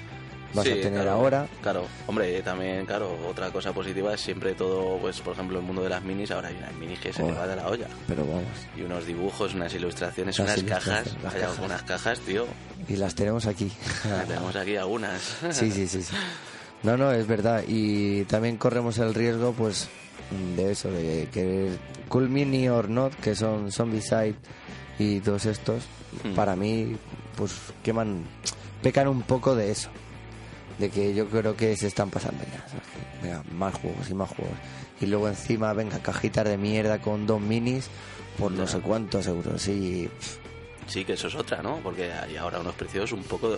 vas 0.53 0.65
Sí, 0.65 0.71
a 0.71 0.75
tener 0.75 1.01
claro, 1.01 1.11
ahora. 1.11 1.47
Claro, 1.63 1.85
hombre, 2.05 2.41
también, 2.43 2.85
claro, 2.85 3.17
otra 3.27 3.49
cosa 3.51 3.73
positiva 3.73 4.13
es 4.13 4.21
siempre 4.21 4.53
todo, 4.53 4.97
pues 4.99 5.19
por 5.21 5.33
ejemplo, 5.33 5.57
el 5.59 5.65
mundo 5.65 5.81
de 5.81 5.89
las 5.89 6.03
minis, 6.03 6.29
ahora 6.31 6.49
hay 6.49 6.55
unas 6.57 6.73
minis 6.75 6.99
que 6.99 7.11
se 7.11 7.21
Joder. 7.23 7.37
va 7.37 7.47
de 7.47 7.55
la 7.55 7.67
olla. 7.67 7.87
Pero 8.07 8.23
vamos, 8.25 8.43
Y 8.77 8.81
unos 8.83 9.05
dibujos, 9.07 9.53
unas 9.55 9.73
ilustraciones, 9.73 10.37
Las 10.37 10.47
unas 10.57 10.63
cajas. 10.63 10.87
ilustraciones, 10.87 11.23
las 11.23 11.33
Hay 11.33 11.39
cajas. 11.41 11.55
algunas 11.57 11.83
cajas, 11.83 12.19
tío. 12.19 12.45
y 12.87 12.95
las 12.97 13.15
tenemos 13.15 13.45
aquí. 13.47 13.71
Tenemos 14.27 14.55
aquí 14.55 14.75
algunas. 14.75 15.21
Sí, 15.51 15.71
sí, 15.71 15.87
sí, 15.87 16.03
sí. 16.03 16.15
No, 16.83 16.97
no, 16.97 17.11
es 17.13 17.25
verdad. 17.25 17.63
Y 17.67 18.25
también 18.25 18.57
corremos 18.57 18.97
el 18.99 19.13
riesgo, 19.15 19.53
pues, 19.53 19.87
de 20.57 20.71
eso, 20.71 20.91
de 20.91 21.29
que 21.31 21.69
Cool 22.09 22.29
Mini 22.29 22.67
or 22.69 22.89
Not, 22.89 23.15
que 23.15 23.35
son 23.35 23.71
Zombicide 23.71 24.35
y 24.99 25.19
todos 25.21 25.45
estos, 25.45 25.83
Hmm. 26.23 26.33
para 26.33 26.55
mí, 26.55 26.95
pues, 27.35 27.53
queman, 27.83 28.23
pecan 28.81 29.07
un 29.07 29.21
poco 29.23 29.55
de 29.55 29.71
eso. 29.71 29.89
De 30.77 30.89
que 30.89 31.13
yo 31.13 31.27
creo 31.27 31.55
que 31.55 31.75
se 31.77 31.87
están 31.87 32.09
pasando 32.09 32.43
ya. 32.43 32.67
¿sabes? 32.67 32.83
Venga, 33.21 33.43
más 33.53 33.75
juegos 33.75 34.09
y 34.09 34.13
más 34.13 34.29
juegos. 34.29 34.57
Y 34.99 35.05
luego 35.05 35.27
encima, 35.27 35.71
venga, 35.73 35.99
cajitas 35.99 36.45
de 36.45 36.57
mierda 36.57 36.99
con 36.99 37.27
dos 37.27 37.39
minis 37.39 37.89
por 38.37 38.51
no 38.51 38.67
sé 38.67 38.79
cuántos 38.79 39.27
euros. 39.27 39.67
Y 39.67 40.09
Sí, 40.87 41.05
que 41.05 41.13
eso 41.13 41.27
es 41.27 41.35
otra, 41.35 41.61
¿no? 41.61 41.77
Porque 41.77 42.11
hay 42.11 42.35
ahora 42.35 42.59
unos 42.59 42.75
precios 42.75 43.11
un 43.11 43.23
poco, 43.23 43.57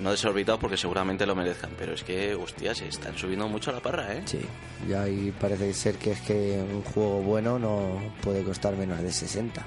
no 0.00 0.10
desorbitados 0.10 0.60
porque 0.60 0.76
seguramente 0.76 1.24
lo 1.26 1.34
merezcan, 1.34 1.70
pero 1.78 1.92
es 1.94 2.02
que, 2.02 2.34
hostia, 2.34 2.74
se 2.74 2.88
están 2.88 3.16
subiendo 3.16 3.48
mucho 3.48 3.72
la 3.72 3.80
parra, 3.80 4.14
¿eh? 4.14 4.22
Sí, 4.24 4.40
ya 4.88 5.02
ahí 5.02 5.32
parece 5.40 5.72
ser 5.72 5.96
que 5.96 6.12
es 6.12 6.20
que 6.20 6.60
un 6.60 6.82
juego 6.82 7.20
bueno 7.22 7.58
no 7.58 8.00
puede 8.22 8.42
costar 8.42 8.76
menos 8.76 9.00
de 9.00 9.12
60. 9.12 9.64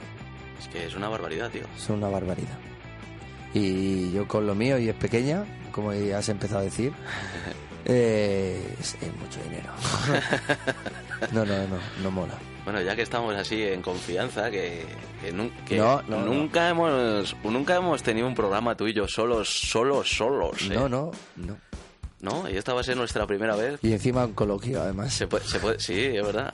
Es 0.61 0.67
que 0.67 0.85
es 0.85 0.95
una 0.95 1.09
barbaridad, 1.09 1.49
tío. 1.49 1.63
Es 1.75 1.89
una 1.89 2.07
barbaridad. 2.07 2.57
Y 3.53 4.11
yo 4.13 4.27
con 4.27 4.47
lo 4.47 4.55
mío, 4.55 4.77
y 4.79 4.87
es 4.89 4.95
pequeña, 4.95 5.43
como 5.71 5.91
ya 5.93 6.19
has 6.19 6.29
empezado 6.29 6.61
a 6.61 6.63
decir, 6.63 6.93
eh, 7.85 8.75
es, 8.79 8.95
es 9.01 9.15
mucho 9.17 9.41
dinero. 9.43 9.69
no, 11.31 11.45
no, 11.45 11.67
no, 11.67 11.77
no 12.03 12.11
mola. 12.11 12.33
Bueno, 12.63 12.79
ya 12.81 12.95
que 12.95 13.01
estamos 13.01 13.35
así 13.35 13.63
en 13.63 13.81
confianza, 13.81 14.51
que, 14.51 14.85
que, 15.21 15.33
nun- 15.33 15.51
que 15.65 15.77
No, 15.77 16.01
no, 16.03 16.19
nunca 16.23 16.69
hemos 16.69 17.35
nunca 17.43 17.75
hemos 17.75 18.03
tenido 18.03 18.27
un 18.27 18.35
programa 18.35 18.75
tú 18.75 18.87
y 18.87 18.93
yo 18.93 19.07
solos, 19.07 19.49
solos, 19.49 20.07
solos. 20.15 20.61
¿eh? 20.69 20.75
No, 20.75 20.87
no, 20.87 21.09
no. 21.37 21.57
¿No? 22.21 22.47
Y 22.47 22.55
esta 22.55 22.73
va 22.73 22.81
a 22.81 22.83
ser 22.83 22.95
nuestra 22.97 23.25
primera 23.25 23.55
vez. 23.55 23.79
Y 23.81 23.93
encima 23.93 24.25
un 24.25 24.33
coloquio, 24.33 24.81
además. 24.81 25.11
Se 25.13 25.27
puede, 25.27 25.45
se 25.45 25.59
puede, 25.59 25.79
sí, 25.79 25.99
es 26.05 26.23
verdad. 26.23 26.53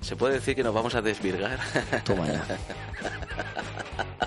Se 0.00 0.14
puede 0.16 0.34
decir 0.34 0.54
que 0.54 0.62
nos 0.62 0.72
vamos 0.72 0.94
a 0.94 1.02
desvirgar. 1.02 1.58
Toma 2.04 2.28
ya. 2.28 2.44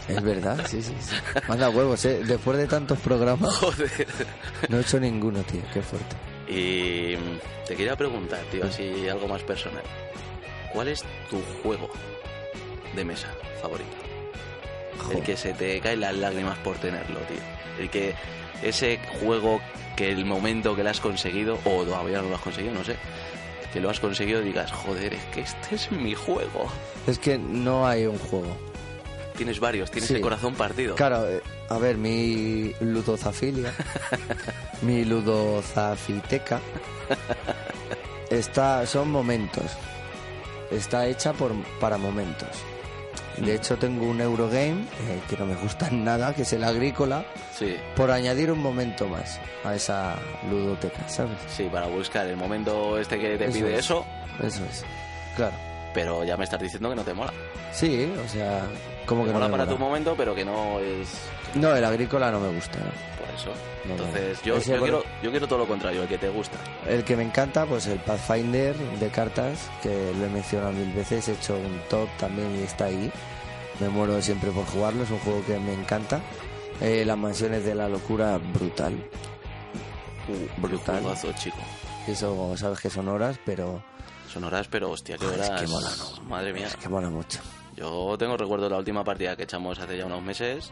Es 0.08 0.22
verdad, 0.22 0.66
sí, 0.68 0.82
sí, 0.82 0.94
sí. 1.00 1.16
Manda 1.48 1.70
huevos, 1.70 2.04
¿eh? 2.04 2.24
Después 2.26 2.58
de 2.58 2.68
tantos 2.68 3.00
programas, 3.00 3.56
Joder. 3.56 4.06
no 4.68 4.78
he 4.78 4.82
hecho 4.82 5.00
ninguno, 5.00 5.42
tío. 5.44 5.62
Qué 5.74 5.82
fuerte. 5.82 6.16
Y 6.48 7.16
te 7.66 7.76
quería 7.76 7.96
preguntar, 7.96 8.42
tío, 8.52 8.66
así 8.66 9.08
algo 9.08 9.30
más 9.30 9.42
personal. 9.44 9.82
¿Cuál 10.74 10.90
es 10.90 11.04
tu 11.30 11.42
juego 11.62 11.90
de 12.96 13.06
mesa 13.06 13.28
favorito? 13.62 13.96
El 15.12 15.24
que 15.24 15.38
se 15.38 15.54
te 15.54 15.80
caen 15.80 16.02
las 16.02 16.16
lágrimas 16.18 16.58
por 16.60 16.76
tenerlo, 16.78 17.20
tío. 17.22 17.38
El 17.80 17.90
que 17.90 18.14
ese 18.64 19.00
juego 19.20 19.62
que 19.96 20.12
el 20.12 20.26
momento 20.26 20.76
que 20.76 20.84
lo 20.84 20.90
has 20.90 21.00
conseguido, 21.00 21.60
o 21.66 21.84
todavía 21.84 22.22
no 22.22 22.30
lo 22.30 22.36
has 22.36 22.42
conseguido, 22.42 22.74
no 22.74 22.84
sé, 22.84 22.96
que 23.72 23.80
lo 23.80 23.90
has 23.90 24.00
conseguido 24.00 24.42
digas, 24.42 24.72
joder, 24.72 25.14
es 25.14 25.24
que 25.26 25.42
este 25.42 25.76
es 25.76 25.92
mi 25.92 26.14
juego. 26.16 26.68
Es 27.08 27.20
que 27.20 27.38
no 27.38 27.88
hay 27.88 28.06
un 28.06 28.18
juego. 28.18 28.56
Tienes 29.36 29.60
varios, 29.60 29.90
tienes 29.90 30.08
Sí. 30.10 30.16
el 30.16 30.22
corazón 30.22 30.54
partido. 30.54 30.96
Claro, 30.96 31.28
eh, 31.28 31.42
a 31.70 31.78
ver, 31.80 31.98
mi 31.98 32.74
ludozafilia, 32.82 33.74
mi 34.84 35.04
ludozafiteca, 35.06 36.60
está, 38.30 38.86
son 38.86 39.10
momentos. 39.12 39.72
Está 40.72 41.08
hecha 41.08 41.34
por, 41.34 41.52
para 41.80 41.98
momentos. 41.98 42.50
De 43.38 43.56
hecho, 43.56 43.78
tengo 43.78 44.06
un 44.06 44.22
Eurogame 44.22 44.82
eh, 45.08 45.20
que 45.30 45.36
no 45.38 45.46
me 45.46 45.56
gusta 45.56 45.90
nada, 45.92 46.34
que 46.34 46.44
es 46.44 46.54
el 46.54 46.64
agrícola, 46.64 47.26
Sí, 47.58 47.76
por 47.96 48.12
añadir 48.12 48.52
un 48.52 48.60
momento 48.60 49.08
más 49.08 49.40
a 49.64 49.76
esa 49.76 50.16
ludoteca, 50.50 51.08
¿sabes? 51.08 51.38
sí, 51.48 51.68
para 51.72 51.88
buscar 51.88 52.26
el 52.28 52.36
momento 52.38 52.98
este 52.98 53.20
que 53.20 53.38
te 53.38 53.46
Eso 53.46 53.54
pide 53.54 53.74
es. 53.74 53.80
eso, 53.80 54.06
Eso 54.44 54.64
es. 54.66 54.84
Claro. 55.36 55.54
pero 55.94 56.24
ya 56.24 56.38
me 56.38 56.44
estás 56.44 56.60
diciendo 56.60 56.90
que 56.90 56.96
no 56.96 57.04
te 57.04 57.14
mola. 57.14 57.34
Sí, 57.72 58.12
o 58.24 58.30
sea, 58.30 58.62
como 59.06 59.24
que 59.24 59.30
no 59.30 59.34
mola 59.36 59.46
me 59.48 59.52
para 59.52 59.66
mola? 59.66 59.76
tu 59.78 59.84
momento, 59.84 60.14
pero 60.18 60.36
que 60.36 60.46
no 60.46 60.80
es 60.80 61.08
No, 61.56 61.76
el 61.76 61.84
agrícola 61.84 62.30
no 62.32 62.40
me 62.40 62.50
gusta. 62.50 62.78
¿no? 62.80 63.13
Eso. 63.36 63.50
No, 63.86 63.90
no. 63.90 64.04
Entonces, 64.06 64.42
yo, 64.44 64.56
Ese 64.58 64.74
yo, 64.74 64.80
bueno- 64.80 65.00
quiero, 65.02 65.22
yo 65.24 65.32
quiero 65.32 65.48
todo 65.48 65.60
lo 65.60 65.68
contrario, 65.68 66.04
el 66.04 66.08
que 66.08 66.18
te 66.18 66.30
gusta. 66.30 66.58
El 66.88 67.04
que 67.04 67.16
me 67.16 67.24
encanta, 67.24 67.66
pues 67.66 67.88
el 67.88 68.00
Pathfinder 68.00 68.76
de 68.76 69.10
cartas, 69.10 69.70
que 69.82 69.90
lo 70.18 70.26
he 70.26 70.30
mencionado 70.30 70.72
mil 70.74 70.92
veces, 70.94 71.28
he 71.28 71.34
hecho 71.34 71.56
un 71.56 71.80
top 71.90 72.08
también 72.20 72.56
y 72.60 72.64
está 72.64 72.86
ahí. 72.86 73.12
Me 73.80 73.90
muero 73.90 74.22
siempre 74.22 74.52
por 74.52 74.66
jugarlo, 74.66 75.04
es 75.04 75.10
un 75.12 75.20
juego 75.20 75.44
que 75.46 75.58
me 75.60 75.74
encanta. 75.74 76.22
Eh, 76.82 77.04
las 77.06 77.18
mansiones 77.18 77.64
de 77.66 77.76
la 77.76 77.88
locura, 77.90 78.38
brutal. 78.54 78.94
Uh, 80.28 80.62
brutal. 80.62 80.96
Qué 80.98 81.02
juegazo, 81.02 81.32
chico. 81.34 81.58
Eso 82.08 82.56
sabes 82.58 82.80
que 82.80 82.90
son 82.90 83.08
horas, 83.10 83.38
pero 83.46 83.84
Son 84.32 84.44
horas, 84.44 84.68
pero 84.70 84.90
hostia, 84.92 85.18
qué 85.18 85.26
es 85.26 85.32
horas. 85.32 85.62
que 85.62 85.68
mola, 85.68 85.90
¿no? 85.98 86.24
Madre 86.24 86.54
mía. 86.54 86.68
es 86.68 86.76
que 86.76 86.90
mola 86.90 87.10
mucho. 87.10 87.40
Yo 87.76 88.16
tengo 88.18 88.38
recuerdo 88.38 88.66
de 88.66 88.72
la 88.72 88.78
última 88.78 89.04
partida 89.04 89.36
que 89.36 89.44
echamos 89.44 89.80
hace 89.80 89.98
ya 89.98 90.06
unos 90.06 90.22
meses. 90.22 90.72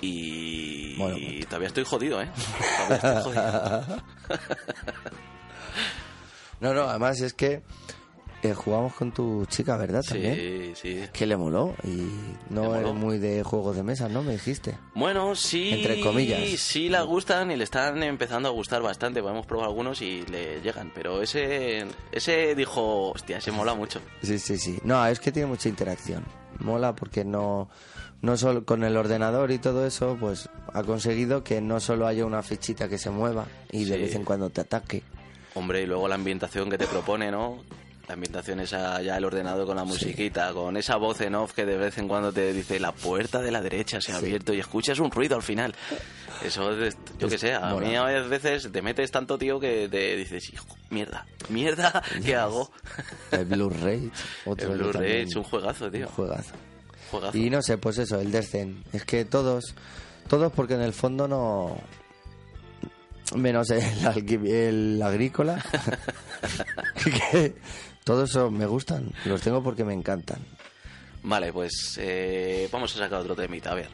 Y, 0.00 0.96
todavía 1.44 1.68
estoy 1.68 1.84
jodido, 1.84 2.22
¿eh? 2.22 2.28
Estoy 2.90 3.12
jodido. 3.22 4.02
No, 6.60 6.74
no, 6.74 6.82
además 6.82 7.20
es 7.20 7.34
que 7.34 7.62
eh, 8.42 8.54
jugamos 8.54 8.94
con 8.94 9.10
tu 9.12 9.46
chica, 9.46 9.76
¿verdad? 9.76 10.04
También. 10.06 10.34
Sí, 10.36 10.72
sí. 10.74 11.04
Que 11.12 11.26
le 11.26 11.36
moló 11.36 11.74
y 11.82 12.08
no 12.50 12.76
eres 12.76 12.94
muy 12.94 13.18
de 13.18 13.42
juegos 13.42 13.74
de 13.74 13.82
mesa, 13.82 14.08
¿no? 14.08 14.22
Me 14.22 14.32
dijiste. 14.32 14.78
Bueno, 14.94 15.34
sí. 15.34 15.70
Entre 15.72 16.00
comillas. 16.00 16.40
Sí, 16.60 16.88
la 16.88 17.02
gustan 17.02 17.50
y 17.50 17.56
le 17.56 17.64
están 17.64 18.00
empezando 18.02 18.48
a 18.48 18.52
gustar 18.52 18.80
bastante. 18.80 19.18
Hemos 19.18 19.46
probado 19.46 19.70
algunos 19.70 20.02
y 20.02 20.22
le 20.26 20.60
llegan. 20.60 20.92
Pero 20.94 21.20
ese, 21.20 21.84
ese 22.12 22.54
dijo, 22.54 23.10
hostia, 23.10 23.38
ese 23.38 23.50
mola 23.50 23.74
mucho. 23.74 24.00
Sí, 24.22 24.38
sí, 24.38 24.56
sí. 24.56 24.78
No, 24.84 25.04
es 25.04 25.18
que 25.18 25.32
tiene 25.32 25.48
mucha 25.48 25.68
interacción. 25.68 26.24
Mola 26.60 26.94
porque 26.94 27.24
no, 27.24 27.68
no 28.22 28.36
solo 28.36 28.64
con 28.64 28.84
el 28.84 28.96
ordenador 28.96 29.50
y 29.50 29.58
todo 29.58 29.86
eso, 29.86 30.16
pues 30.18 30.48
ha 30.72 30.82
conseguido 30.82 31.44
que 31.44 31.60
no 31.60 31.80
solo 31.80 32.06
haya 32.06 32.24
una 32.26 32.42
fichita 32.42 32.88
que 32.88 32.98
se 32.98 33.10
mueva 33.10 33.46
y 33.70 33.84
de 33.84 33.94
Sí. 33.96 34.00
vez 34.02 34.14
en 34.14 34.24
cuando 34.24 34.50
te 34.50 34.60
ataque. 34.60 35.02
Hombre, 35.54 35.82
y 35.82 35.86
luego 35.86 36.08
la 36.08 36.14
ambientación 36.16 36.70
que 36.70 36.78
te 36.78 36.86
propone, 36.86 37.30
¿no? 37.30 37.62
La 38.06 38.14
ambientación 38.14 38.60
esa 38.60 39.02
ya 39.02 39.16
el 39.18 39.24
ordenador 39.24 39.66
con 39.66 39.76
la 39.76 39.84
musiquita, 39.84 40.52
con 40.54 40.76
esa 40.78 40.96
voz 40.96 41.20
en 41.20 41.34
off 41.34 41.52
que 41.52 41.66
de 41.66 41.76
vez 41.76 41.98
en 41.98 42.08
cuando 42.08 42.32
te 42.32 42.52
dice 42.54 42.80
la 42.80 42.92
puerta 42.92 43.40
de 43.42 43.50
la 43.50 43.60
derecha 43.60 44.00
se 44.00 44.12
ha 44.12 44.16
abierto 44.16 44.54
y 44.54 44.60
escuchas 44.60 44.98
un 44.98 45.10
ruido 45.10 45.36
al 45.36 45.42
final. 45.42 45.74
Eso, 46.44 46.70
es- 46.84 46.96
yo 47.18 47.28
que 47.28 47.36
sé, 47.38 47.52
a 47.54 47.60
mola. 47.70 47.86
mí 47.88 47.96
a 47.96 48.04
veces 48.04 48.70
te 48.70 48.80
metes 48.82 49.10
tanto, 49.10 49.36
tío, 49.38 49.58
que 49.58 49.88
te 49.88 50.16
dices, 50.16 50.52
hijo, 50.52 50.66
mierda, 50.90 51.26
mierda, 51.48 52.02
¿qué 52.24 52.36
hago? 52.36 52.70
El 53.32 53.44
Blu-ray, 53.46 54.10
otro 54.46 54.72
El 54.74 54.92
también- 54.92 55.28
es 55.28 55.34
un 55.36 55.42
juegazo, 55.44 55.90
tío. 55.90 56.06
un 56.06 56.12
juegazo. 56.12 56.54
Juegazo. 57.10 57.36
Y 57.38 57.50
no 57.50 57.60
sé, 57.62 57.78
pues 57.78 57.98
eso, 57.98 58.20
el 58.20 58.30
Descent. 58.30 58.86
Es 58.94 59.04
que 59.04 59.24
todos, 59.24 59.74
todos 60.28 60.52
porque 60.52 60.74
en 60.74 60.82
el 60.82 60.92
fondo 60.92 61.26
no... 61.26 61.76
Menos 63.34 63.68
el, 63.70 63.82
el 64.46 65.02
agrícola. 65.02 65.62
que 67.04 67.54
todos 68.04 68.30
son- 68.30 68.56
me 68.56 68.66
gustan. 68.66 69.12
Los 69.24 69.40
tengo 69.42 69.62
porque 69.62 69.84
me 69.84 69.92
encantan. 69.94 70.38
Vale, 71.22 71.52
pues 71.52 71.98
eh, 72.00 72.68
vamos 72.72 72.94
a 72.94 72.98
sacar 73.00 73.20
otro 73.20 73.34
temita, 73.34 73.72
a 73.72 73.74
ver. 73.74 73.88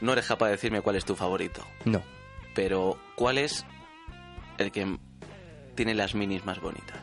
No 0.00 0.12
eres 0.12 0.26
capaz 0.26 0.46
de 0.46 0.52
decirme 0.52 0.80
cuál 0.82 0.96
es 0.96 1.04
tu 1.04 1.14
favorito, 1.16 1.62
No. 1.84 2.02
pero 2.54 2.98
¿cuál 3.14 3.38
es 3.38 3.64
el 4.58 4.70
que 4.72 4.98
tiene 5.74 5.94
las 5.94 6.14
minis 6.14 6.44
más 6.44 6.60
bonitas? 6.60 7.00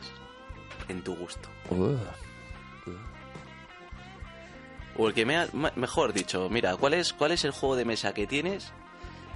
En 0.88 1.02
tu 1.02 1.16
gusto. 1.16 1.48
Uh. 1.70 1.96
O 4.96 5.08
el 5.08 5.14
que 5.14 5.26
me 5.26 5.36
ha, 5.36 5.48
mejor 5.74 6.12
dicho, 6.12 6.48
mira, 6.50 6.76
¿cuál 6.76 6.94
es, 6.94 7.12
¿cuál 7.12 7.32
es 7.32 7.44
el 7.44 7.50
juego 7.50 7.74
de 7.74 7.84
mesa 7.84 8.14
que 8.14 8.26
tienes 8.26 8.72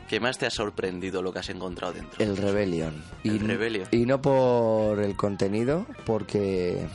que 0.08 0.20
más 0.20 0.38
te 0.38 0.46
ha 0.46 0.50
sorprendido 0.50 1.20
lo 1.20 1.32
que 1.32 1.40
has 1.40 1.48
encontrado 1.50 1.94
dentro? 1.94 2.24
El 2.24 2.36
Rebellion. 2.36 3.02
El 3.24 3.34
y, 3.36 3.38
Rebellion. 3.40 3.88
Y 3.90 4.06
no 4.06 4.22
por 4.22 5.00
el 5.00 5.16
contenido, 5.16 5.84
porque 6.06 6.86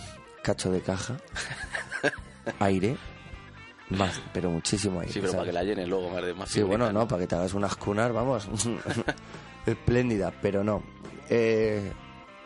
cacho 0.43 0.71
de 0.71 0.81
caja, 0.81 1.17
aire, 2.59 2.95
más, 3.93 4.21
pero 4.33 4.49
muchísimo 4.51 4.99
aire. 4.99 5.13
Sí, 5.13 5.19
pero 5.19 5.33
para 5.33 5.45
que 5.45 5.51
la 5.53 5.63
llenes 5.63 5.87
luego 5.87 6.09
más 6.09 6.23
de 6.23 6.33
más 6.33 6.49
Sí, 6.49 6.61
bueno, 6.61 6.91
no, 6.91 7.07
para 7.07 7.21
que 7.21 7.27
te 7.27 7.35
hagas 7.35 7.53
unas 7.53 7.75
cunas, 7.75 8.11
vamos, 8.13 8.47
espléndida, 9.65 10.33
pero 10.41 10.63
no. 10.63 10.83
Eh, 11.29 11.91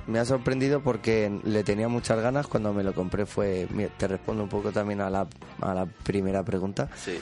me 0.07 0.19
ha 0.19 0.25
sorprendido 0.25 0.81
porque 0.81 1.39
le 1.43 1.63
tenía 1.63 1.87
muchas 1.89 2.19
ganas 2.21 2.47
cuando 2.47 2.73
me 2.73 2.83
lo 2.83 2.93
compré. 2.93 3.25
Fue, 3.25 3.67
te 3.97 4.07
respondo 4.07 4.43
un 4.43 4.49
poco 4.49 4.71
también 4.71 5.01
a 5.01 5.09
la, 5.09 5.27
a 5.61 5.73
la 5.73 5.85
primera 5.85 6.43
pregunta. 6.45 6.89
Sí, 6.95 7.17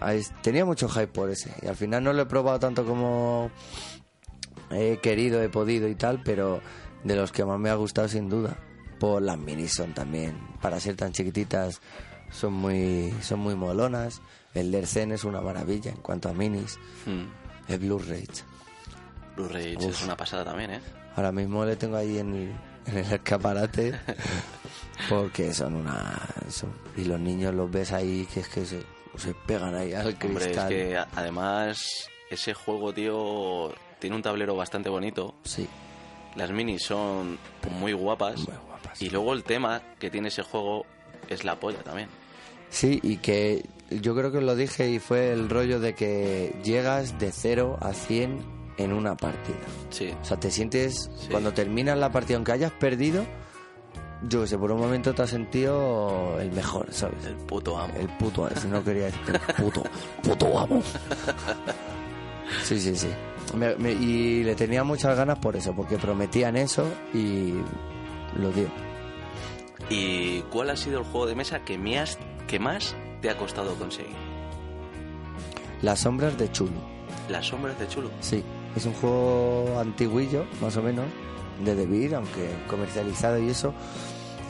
Ahí- 0.00 0.22
tenía 0.42 0.64
mucho 0.64 0.88
hype 0.88 1.06
por 1.06 1.30
ese 1.30 1.54
y 1.62 1.66
al 1.68 1.76
final 1.76 2.02
no 2.02 2.12
lo 2.12 2.22
he 2.22 2.26
probado 2.26 2.58
tanto 2.58 2.84
como 2.84 3.50
he 4.70 4.98
querido, 4.98 5.40
he 5.42 5.48
podido 5.48 5.88
y 5.88 5.94
tal, 5.94 6.20
pero 6.24 6.60
de 7.04 7.14
los 7.16 7.30
que 7.32 7.44
más 7.44 7.58
me 7.60 7.70
ha 7.70 7.74
gustado 7.74 8.08
sin 8.08 8.28
duda. 8.28 8.56
Por 8.98 9.22
las 9.22 9.38
minis 9.38 9.72
son 9.74 9.92
también, 9.92 10.36
para 10.60 10.80
ser 10.80 10.96
tan 10.96 11.12
chiquititas, 11.12 11.80
son 12.34 12.52
muy, 12.52 13.14
son 13.22 13.40
muy 13.40 13.54
molonas. 13.54 14.20
El 14.52 14.70
Lercen 14.70 15.12
es 15.12 15.24
una 15.24 15.40
maravilla 15.40 15.90
en 15.90 15.98
cuanto 15.98 16.28
a 16.28 16.32
minis. 16.34 16.78
Mm. 17.06 17.72
El 17.72 17.78
Blu-ray. 17.78 18.28
Blu-ray 19.36 19.76
Uf. 19.76 19.84
es 19.86 20.02
una 20.02 20.16
pasada 20.16 20.44
también, 20.44 20.72
¿eh? 20.72 20.80
Ahora 21.16 21.32
mismo 21.32 21.64
le 21.64 21.76
tengo 21.76 21.96
ahí 21.96 22.18
en 22.18 22.34
el, 22.34 22.52
en 22.86 22.98
el 22.98 23.12
escaparate 23.12 23.94
porque 25.08 25.52
son 25.54 25.74
una... 25.76 26.20
son- 26.48 26.72
y 26.96 27.04
los 27.04 27.18
niños 27.20 27.54
los 27.54 27.70
ves 27.70 27.92
ahí 27.92 28.26
que 28.32 28.40
es 28.40 28.48
que 28.48 28.64
se, 28.64 28.82
se 29.16 29.34
pegan 29.46 29.74
ahí 29.74 29.92
al 29.92 30.08
Hombre, 30.08 30.26
es 30.26 30.42
cristal. 30.44 30.68
que 30.68 30.96
además 31.14 32.08
ese 32.30 32.54
juego, 32.54 32.92
tío, 32.92 33.72
tiene 33.98 34.16
un 34.16 34.22
tablero 34.22 34.54
bastante 34.56 34.88
bonito. 34.88 35.34
Sí, 35.44 35.68
Las 36.36 36.50
minis 36.50 36.82
son 36.84 37.38
muy 37.78 37.92
guapas. 37.92 38.36
Muy 38.48 38.56
guapas. 38.68 39.00
Y 39.02 39.10
luego 39.10 39.32
el 39.32 39.42
tema 39.44 39.80
que 39.98 40.10
tiene 40.10 40.28
ese 40.28 40.42
juego 40.42 40.84
es 41.28 41.44
la 41.44 41.58
polla 41.58 41.82
también. 41.82 42.08
Sí, 42.74 43.00
y 43.02 43.16
que 43.18 43.64
yo 43.90 44.14
creo 44.14 44.32
que 44.32 44.40
lo 44.40 44.56
dije 44.56 44.90
y 44.90 44.98
fue 44.98 45.32
el 45.32 45.48
rollo 45.48 45.78
de 45.80 45.94
que 45.94 46.54
llegas 46.64 47.18
de 47.18 47.30
0 47.32 47.78
a 47.80 47.92
100 47.92 48.40
en 48.76 48.92
una 48.92 49.16
partida. 49.16 49.56
Sí. 49.90 50.12
O 50.20 50.24
sea, 50.24 50.38
te 50.38 50.50
sientes, 50.50 51.10
Sí. 51.16 51.28
cuando 51.30 51.52
terminas 51.52 51.96
la 51.98 52.10
partida, 52.10 52.36
aunque 52.36 52.52
hayas 52.52 52.72
perdido, 52.72 53.24
yo 54.28 54.40
que 54.42 54.46
sé, 54.48 54.58
por 54.58 54.72
un 54.72 54.80
momento 54.80 55.14
te 55.14 55.22
has 55.22 55.30
sentido 55.30 56.38
el 56.40 56.50
mejor, 56.52 56.88
¿sabes? 56.92 57.24
El 57.26 57.34
puto 57.36 57.78
amo. 57.78 57.94
El 57.98 58.08
puto, 58.16 58.48
si 58.60 58.66
no 58.68 58.82
quería 58.82 59.04
decir 59.06 59.20
el 59.48 59.54
puto, 59.64 59.82
puto 60.22 60.58
amo. 60.58 60.82
Sí, 62.62 62.78
sí, 62.78 62.94
sí. 62.94 63.08
Me- 63.56 63.74
me- 63.76 63.92
y 63.92 64.42
le 64.44 64.54
tenía 64.54 64.84
muchas 64.84 65.16
ganas 65.16 65.38
por 65.38 65.56
eso, 65.56 65.74
porque 65.74 65.96
prometían 65.96 66.56
eso 66.56 66.84
y 67.12 67.54
lo 68.38 68.50
dio. 68.52 68.68
¿Y 69.90 70.40
cuál 70.52 70.70
ha 70.70 70.76
sido 70.76 70.98
el 71.00 71.04
juego 71.04 71.26
de 71.26 71.34
mesa 71.34 71.60
que, 71.64 71.78
me 71.78 71.98
has- 71.98 72.18
que 72.46 72.58
más 72.58 72.94
te 73.20 73.30
ha 73.30 73.36
costado 73.36 73.74
conseguir? 73.74 74.14
Las 75.82 76.00
sombras 76.00 76.36
de 76.38 76.50
Chulu. 76.50 76.72
Las 77.28 77.46
sombras 77.46 77.78
de 77.78 77.88
Chulo. 77.88 78.10
Sí, 78.20 78.42
es 78.76 78.86
un 78.86 78.92
juego 78.94 79.78
antiguillo, 79.78 80.44
más 80.60 80.76
o 80.76 80.82
menos, 80.82 81.06
de 81.64 81.74
Debir, 81.74 82.14
aunque 82.14 82.50
comercializado 82.68 83.38
y 83.38 83.48
eso. 83.50 83.72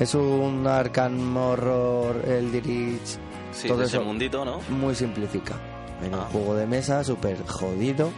Es 0.00 0.14
un 0.14 0.66
Arkham 0.66 1.36
Horror, 1.36 2.22
el 2.26 2.50
Dirich, 2.50 3.18
Sí, 3.52 3.68
todo 3.68 3.78
de 3.78 3.84
ese 3.86 3.96
eso 3.98 4.04
mundito, 4.04 4.44
¿no? 4.44 4.60
muy 4.70 4.94
simplificado. 4.94 5.60
En 6.02 6.12
un 6.14 6.20
Ah. 6.20 6.28
juego 6.32 6.54
de 6.56 6.66
mesa 6.66 7.04
súper 7.04 7.46
jodido, 7.46 8.10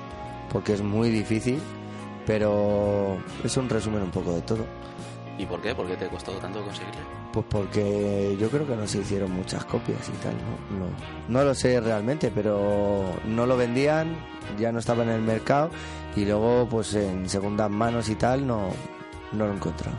porque 0.50 0.72
es 0.72 0.80
muy 0.82 1.10
difícil, 1.10 1.60
pero 2.26 3.18
es 3.44 3.56
un 3.58 3.68
resumen 3.68 4.02
un 4.02 4.10
poco 4.10 4.32
de 4.32 4.40
todo. 4.42 4.64
¿Y 5.38 5.44
por 5.44 5.60
qué? 5.60 5.74
¿Por 5.74 5.86
qué 5.86 5.96
te 5.96 6.06
costó 6.08 6.32
tanto 6.38 6.62
conseguirle? 6.64 7.00
Pues 7.36 7.44
porque 7.50 8.34
yo 8.40 8.48
creo 8.48 8.66
que 8.66 8.74
no 8.74 8.86
se 8.86 9.00
hicieron 9.00 9.30
muchas 9.30 9.62
copias 9.66 10.08
y 10.08 10.12
tal, 10.22 10.32
¿no? 10.32 10.78
No, 10.78 10.86
no 11.28 11.44
lo 11.44 11.54
sé 11.54 11.78
realmente, 11.82 12.32
pero 12.34 13.12
no 13.26 13.44
lo 13.44 13.58
vendían, 13.58 14.16
ya 14.58 14.72
no 14.72 14.78
estaba 14.78 15.02
en 15.02 15.10
el 15.10 15.20
mercado 15.20 15.68
y 16.16 16.24
luego 16.24 16.66
pues 16.66 16.94
en 16.94 17.28
segundas 17.28 17.70
manos 17.70 18.08
y 18.08 18.14
tal 18.14 18.46
no, 18.46 18.70
no 19.32 19.44
lo 19.44 19.52
he 19.52 19.54
encontrado. 19.54 19.98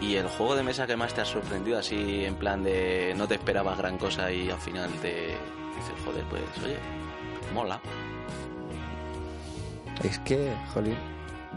¿Y 0.00 0.16
el 0.16 0.26
juego 0.26 0.56
de 0.56 0.64
mesa 0.64 0.88
que 0.88 0.96
más 0.96 1.14
te 1.14 1.20
ha 1.20 1.24
sorprendido 1.24 1.78
así 1.78 2.24
en 2.24 2.34
plan 2.34 2.64
de 2.64 3.14
no 3.16 3.28
te 3.28 3.34
esperabas 3.34 3.78
gran 3.78 3.96
cosa 3.96 4.32
y 4.32 4.50
al 4.50 4.58
final 4.58 4.90
te 5.00 5.36
dices, 5.76 5.94
joder, 6.04 6.24
pues 6.28 6.42
oye, 6.64 6.78
mola? 7.54 7.80
Es 10.02 10.18
que, 10.18 10.52
jolín, 10.74 10.98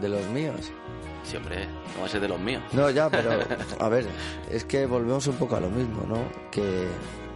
de 0.00 0.08
los 0.08 0.24
míos. 0.26 0.70
Siempre, 1.22 1.66
no 1.94 2.00
va 2.00 2.06
a 2.06 2.08
ser 2.08 2.20
de 2.20 2.28
los 2.28 2.40
míos. 2.40 2.62
No, 2.72 2.90
ya, 2.90 3.08
pero 3.10 3.32
a 3.78 3.88
ver, 3.88 4.06
es 4.50 4.64
que 4.64 4.86
volvemos 4.86 5.26
un 5.26 5.36
poco 5.36 5.56
a 5.56 5.60
lo 5.60 5.70
mismo, 5.70 6.04
¿no? 6.08 6.24
Que 6.50 6.86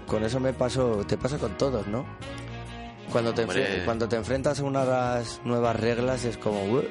con 0.07 0.25
eso 0.25 0.41
me 0.41 0.53
pasó, 0.53 1.05
te 1.07 1.17
pasa 1.17 1.39
con 1.39 1.57
todos, 1.57 1.87
¿no? 1.87 2.05
Cuando 3.13 3.33
te, 3.33 3.43
Hombre. 3.43 3.83
cuando 3.85 4.09
te 4.09 4.17
enfrentas 4.17 4.61
a 4.61 4.65
unas 4.65 5.41
nuevas 5.45 5.77
reglas 5.79 6.25
es 6.25 6.37
como... 6.37 6.83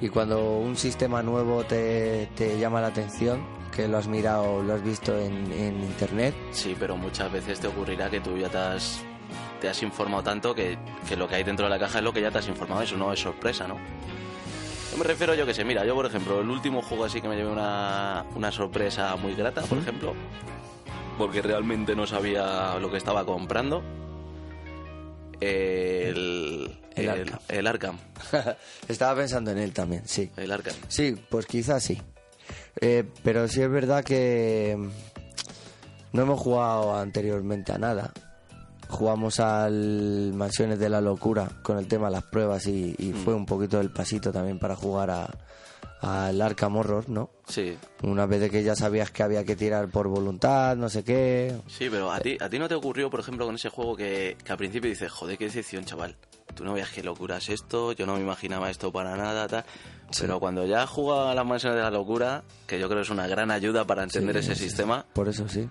Y 0.00 0.10
cuando 0.10 0.58
un 0.58 0.76
sistema 0.76 1.22
nuevo 1.22 1.64
te, 1.64 2.28
te 2.36 2.58
llama 2.58 2.82
la 2.82 2.88
atención, 2.88 3.40
que 3.74 3.88
lo 3.88 3.98
has 3.98 4.06
mirado, 4.08 4.62
lo 4.62 4.74
has 4.74 4.82
visto 4.82 5.16
en, 5.18 5.50
en 5.52 5.82
internet, 5.82 6.34
Sí, 6.50 6.76
pero 6.78 6.96
muchas 6.96 7.32
veces 7.32 7.60
te 7.60 7.66
ocurrirá 7.66 8.10
que 8.10 8.20
tú 8.20 8.36
ya 8.36 8.48
te 8.48 8.58
has, 8.58 9.02
te 9.60 9.68
has 9.68 9.82
informado 9.82 10.22
tanto 10.22 10.54
que, 10.54 10.78
que 11.08 11.16
lo 11.16 11.26
que 11.28 11.36
hay 11.36 11.44
dentro 11.44 11.66
de 11.66 11.70
la 11.70 11.78
caja 11.78 11.98
es 11.98 12.04
lo 12.04 12.12
que 12.12 12.20
ya 12.20 12.30
te 12.30 12.38
has 12.38 12.48
informado, 12.48 12.82
eso 12.82 12.96
no 12.96 13.12
es 13.12 13.20
sorpresa, 13.20 13.66
¿no? 13.66 13.76
Me 14.96 15.04
refiero, 15.04 15.34
yo 15.34 15.44
que 15.44 15.52
sé, 15.52 15.64
mira, 15.64 15.84
yo 15.84 15.94
por 15.94 16.06
ejemplo, 16.06 16.40
el 16.40 16.48
último 16.48 16.80
juego 16.80 17.04
así 17.04 17.20
que 17.20 17.28
me 17.28 17.36
llevé 17.36 17.50
una, 17.50 18.24
una 18.34 18.50
sorpresa 18.50 19.14
muy 19.16 19.34
grata, 19.34 19.62
por 19.62 19.78
ejemplo, 19.78 20.14
porque 21.18 21.42
realmente 21.42 21.94
no 21.94 22.06
sabía 22.06 22.78
lo 22.78 22.90
que 22.90 22.96
estaba 22.96 23.24
comprando. 23.26 23.82
El, 25.38 26.78
El 26.94 27.10
Arkham. 27.10 27.38
el 27.48 27.66
Arkham. 27.66 27.98
estaba 28.88 29.14
pensando 29.16 29.50
en 29.50 29.58
él 29.58 29.72
también, 29.74 30.02
sí. 30.08 30.30
El 30.36 30.50
Arkham. 30.50 30.74
Sí, 30.88 31.14
pues 31.28 31.44
quizás 31.44 31.82
sí. 31.82 32.00
Eh, 32.80 33.04
pero 33.22 33.48
sí 33.48 33.60
es 33.60 33.70
verdad 33.70 34.02
que 34.02 34.78
no 36.12 36.22
hemos 36.22 36.40
jugado 36.40 36.96
anteriormente 36.96 37.72
a 37.72 37.78
nada. 37.78 38.12
Jugamos 38.88 39.40
al 39.40 40.32
Mansiones 40.34 40.78
de 40.78 40.88
la 40.88 41.00
Locura 41.00 41.48
con 41.62 41.78
el 41.78 41.86
tema 41.88 42.06
de 42.06 42.12
las 42.12 42.24
pruebas 42.24 42.66
y, 42.66 42.94
y 42.98 43.12
fue 43.12 43.34
un 43.34 43.44
poquito 43.46 43.80
el 43.80 43.90
pasito 43.90 44.32
también 44.32 44.58
para 44.58 44.76
jugar 44.76 45.10
a 45.10 45.28
al 46.02 46.40
Arkham 46.42 46.76
Horror, 46.76 47.08
¿no? 47.08 47.30
Sí, 47.48 47.76
Una 48.02 48.26
vez 48.26 48.40
de 48.40 48.50
que 48.50 48.62
ya 48.62 48.76
sabías 48.76 49.10
que 49.10 49.22
había 49.22 49.44
que 49.44 49.56
tirar 49.56 49.88
por 49.88 50.08
voluntad, 50.08 50.76
no 50.76 50.90
sé 50.90 51.02
qué. 51.02 51.56
sí, 51.66 51.88
pero 51.90 52.12
a 52.12 52.20
ti, 52.20 52.36
a 52.38 52.50
ti 52.50 52.58
no 52.58 52.68
te 52.68 52.74
ocurrió, 52.74 53.08
por 53.08 53.18
ejemplo, 53.20 53.46
con 53.46 53.54
ese 53.54 53.70
juego 53.70 53.96
que, 53.96 54.36
que 54.44 54.52
al 54.52 54.58
principio 54.58 54.90
dices, 54.90 55.10
joder, 55.10 55.38
qué 55.38 55.46
decepción, 55.46 55.84
chaval. 55.86 56.14
Tú 56.54 56.64
no 56.64 56.74
veas 56.74 56.90
qué 56.90 57.02
locura 57.02 57.38
es 57.38 57.48
esto, 57.48 57.92
yo 57.92 58.04
no 58.06 58.14
me 58.14 58.20
imaginaba 58.20 58.70
esto 58.70 58.92
para 58.92 59.16
nada, 59.16 59.48
tal. 59.48 59.64
Pero 60.20 60.38
cuando 60.38 60.66
ya 60.66 60.82
has 60.82 60.90
jugado 60.90 61.28
a 61.30 61.34
las 61.34 61.46
mansiones 61.46 61.76
de 61.78 61.82
la 61.82 61.90
locura, 61.90 62.44
que 62.66 62.78
yo 62.78 62.88
creo 62.88 62.98
que 63.00 63.04
es 63.04 63.10
una 63.10 63.26
gran 63.26 63.50
ayuda 63.50 63.84
para 63.86 64.02
entender 64.04 64.34
Sí, 64.44 64.50
ese 64.52 64.54
sí, 64.54 64.64
sistema, 64.68 65.06
Por 65.14 65.28
eso 65.28 65.48
sí. 65.48 65.66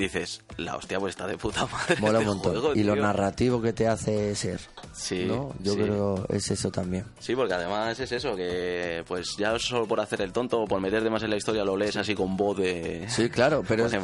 Dices, 0.00 0.40
la 0.56 0.76
hostia, 0.76 0.98
pues 0.98 1.10
está 1.12 1.26
de 1.26 1.36
puta 1.38 1.66
madre. 1.66 1.96
Mola 2.00 2.18
un 2.20 2.26
montón. 2.26 2.52
juego, 2.52 2.74
y 2.74 2.82
lo 2.82 2.94
tío". 2.94 3.02
narrativo 3.02 3.60
que 3.62 3.72
te 3.72 3.86
hace 3.88 4.34
ser. 4.34 4.60
Sí, 4.92 5.24
¿no? 5.26 5.54
Yo 5.62 5.74
sí. 5.74 5.78
creo 5.80 6.26
es 6.28 6.50
eso 6.50 6.70
también. 6.70 7.04
Sí, 7.20 7.34
porque 7.36 7.54
además 7.54 7.98
es 8.00 8.12
eso, 8.12 8.34
que 8.36 9.04
pues 9.06 9.36
ya 9.38 9.58
solo 9.58 9.86
por 9.86 10.00
hacer 10.00 10.20
el 10.22 10.32
tonto 10.32 10.60
o 10.60 10.66
por 10.66 10.80
meterte 10.80 11.08
más 11.10 11.22
en 11.22 11.30
la 11.30 11.36
historia 11.36 11.64
lo 11.64 11.76
lees 11.76 11.96
así 11.96 12.14
con 12.14 12.36
voz 12.36 12.56
de... 12.58 13.06
Sí, 13.08 13.28
claro, 13.30 13.62
pero 13.68 13.86
es- 13.86 13.94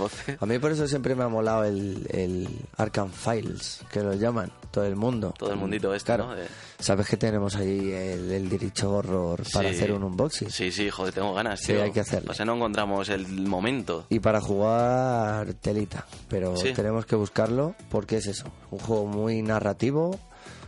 a 0.40 0.46
mí 0.46 0.58
por 0.58 0.72
eso 0.72 0.86
siempre 0.86 1.14
me 1.14 1.24
ha 1.24 1.28
molado 1.28 1.64
el, 1.64 2.06
el 2.10 2.48
Arkham 2.76 3.10
Files, 3.10 3.80
que 3.92 4.00
lo 4.02 4.14
llaman 4.14 4.50
todo 4.76 4.84
el 4.84 4.94
mundo. 4.96 5.32
Todo 5.38 5.52
el 5.52 5.56
mundito 5.56 5.94
este, 5.94 6.04
Claro. 6.06 6.34
¿no? 6.34 6.42
Sabes 6.78 7.08
que 7.08 7.16
tenemos 7.16 7.56
ahí 7.56 7.90
el, 7.92 8.30
el 8.30 8.48
derecho 8.50 8.92
horror 8.92 9.42
para 9.52 9.70
Sí. 9.70 9.74
hacer 9.76 9.92
un 9.92 10.02
unboxing. 10.04 10.50
Sí, 10.50 10.70
sí, 10.70 10.90
joder, 10.90 11.14
tengo 11.14 11.32
ganas, 11.32 11.60
Sí, 11.60 11.72
tío. 11.72 11.82
hay 11.82 11.92
que 11.92 12.00
hacerlo. 12.00 12.26
Pues 12.26 12.44
no 12.44 12.54
encontramos 12.54 13.08
el 13.08 13.26
momento. 13.46 14.04
Y 14.10 14.20
para 14.20 14.40
jugar 14.42 15.54
telita, 15.54 16.06
pero 16.28 16.54
Sí. 16.58 16.74
tenemos 16.74 17.06
que 17.06 17.16
buscarlo 17.16 17.74
porque 17.90 18.18
es 18.18 18.26
eso, 18.26 18.44
un 18.70 18.78
juego 18.80 19.06
muy 19.06 19.40
narrativo, 19.40 20.18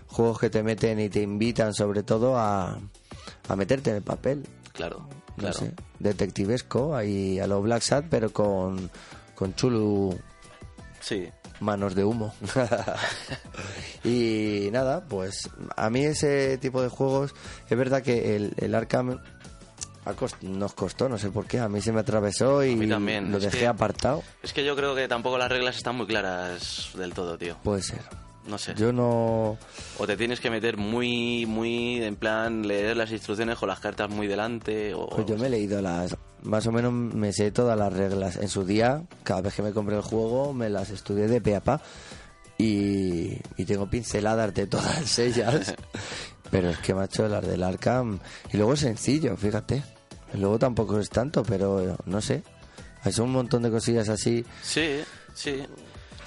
juegos 0.07 0.38
que 0.40 0.49
te 0.49 0.62
meten 0.62 0.99
y 1.01 1.11
te 1.11 1.21
invitan 1.21 1.75
sobre 1.75 2.03
todo 2.03 2.38
a, 2.38 2.79
a 3.49 3.57
meterte 3.57 3.90
en 3.90 3.97
el 3.97 4.03
papel, 4.03 4.47
Claro, 4.73 5.01
no 5.01 5.35
claro. 5.37 5.53
sé, 5.53 5.75
detectivesco, 5.99 6.97
ahí 6.97 7.38
a 7.40 7.47
lo 7.47 7.61
Black 7.61 7.83
Sat, 7.83 8.07
pero 8.09 8.33
con, 8.33 8.90
con 9.35 9.55
Chulu 9.55 10.18
Sí, 11.01 11.29
manos 11.61 11.94
de 11.94 12.05
humo. 12.05 12.35
y 14.05 14.68
nada, 14.73 15.05
pues 15.09 15.49
a 15.77 15.90
mí 15.90 16.05
ese 16.05 16.59
tipo 16.59 16.83
de 16.83 16.88
juegos, 16.88 17.35
es 17.68 17.77
verdad 17.79 18.03
que 18.03 18.37
el, 18.37 18.55
el 18.59 18.75
Arkham 18.75 19.21
nos 20.42 20.73
costó, 20.75 21.09
no 21.09 21.18
sé 21.18 21.31
por 21.31 21.47
qué, 21.47 21.59
a 21.61 21.68
mí 21.68 21.83
se 21.83 21.92
me 21.92 22.01
atravesó 22.01 22.64
y 22.64 22.75
lo 22.77 22.97
es 23.37 23.42
dejé 23.44 23.59
que- 23.61 23.66
apartado. 23.66 24.23
Es 24.42 24.53
que 24.53 24.64
yo 24.64 24.75
creo 24.75 24.94
que 24.94 25.07
tampoco 25.09 25.37
las 25.38 25.51
reglas 25.51 25.77
están 25.77 25.97
muy 25.97 26.07
claras 26.07 26.90
del 26.94 27.12
todo, 27.12 27.37
tío. 27.37 27.57
Puede 27.62 27.83
ser. 27.83 28.01
No 28.49 28.57
sé. 28.57 28.75
Yo 28.77 28.93
no... 28.93 29.59
O 29.99 30.07
te 30.07 30.17
tienes 30.17 30.41
que 30.41 30.51
meter 30.51 30.79
muy, 30.79 31.45
muy, 31.47 32.03
en 32.03 32.17
plan, 32.17 32.67
leer 32.67 32.97
las 32.97 33.11
instrucciones 33.13 33.59
con 33.59 33.69
las 33.69 33.79
cartas 33.79 34.09
muy 34.09 34.27
delante. 34.27 34.95
O... 34.95 35.09
Pues 35.09 35.27
yo 35.27 35.37
me 35.37 35.49
he 35.49 35.51
leído 35.51 35.83
las... 35.83 36.17
Más 36.43 36.67
o 36.67 36.73
menos 36.73 36.93
me 36.93 37.33
sé 37.33 37.51
todas 37.51 37.79
las 37.79 37.93
reglas. 37.93 38.37
En 38.37 38.49
su 38.49 38.65
día, 38.65 39.03
cada 39.23 39.43
vez 39.43 39.55
que 39.55 39.63
me 39.63 39.73
compré 39.73 39.97
el 39.97 40.03
juego, 40.03 40.55
me 40.55 40.71
las 40.71 40.89
estudié 40.91 41.27
de 41.29 41.41
pe 41.41 41.57
a 41.57 41.61
pa. 41.61 41.83
Y, 42.57 43.39
y 43.57 43.65
tengo 43.67 43.89
pinceladas 43.89 44.55
de 44.55 44.67
todas 44.67 45.19
ellas. 45.19 45.75
pero 46.51 46.71
es 46.71 46.79
que, 46.79 46.95
macho, 46.95 47.29
las 47.29 47.47
del 47.47 47.63
Arkham... 47.63 48.19
Y 48.53 48.57
luego 48.57 48.73
es 48.73 48.81
sencillo, 48.81 49.37
fíjate. 49.37 49.83
Luego 50.35 50.59
tampoco 50.59 50.99
es 50.99 51.11
tanto, 51.11 51.43
pero 51.43 51.97
no 52.07 52.21
sé. 52.23 52.43
Hay 53.03 53.13
un 53.21 53.31
montón 53.31 53.63
de 53.63 53.71
cosillas 53.71 54.09
así 54.09 54.45
Sí, 54.63 55.01
sí. 55.35 55.63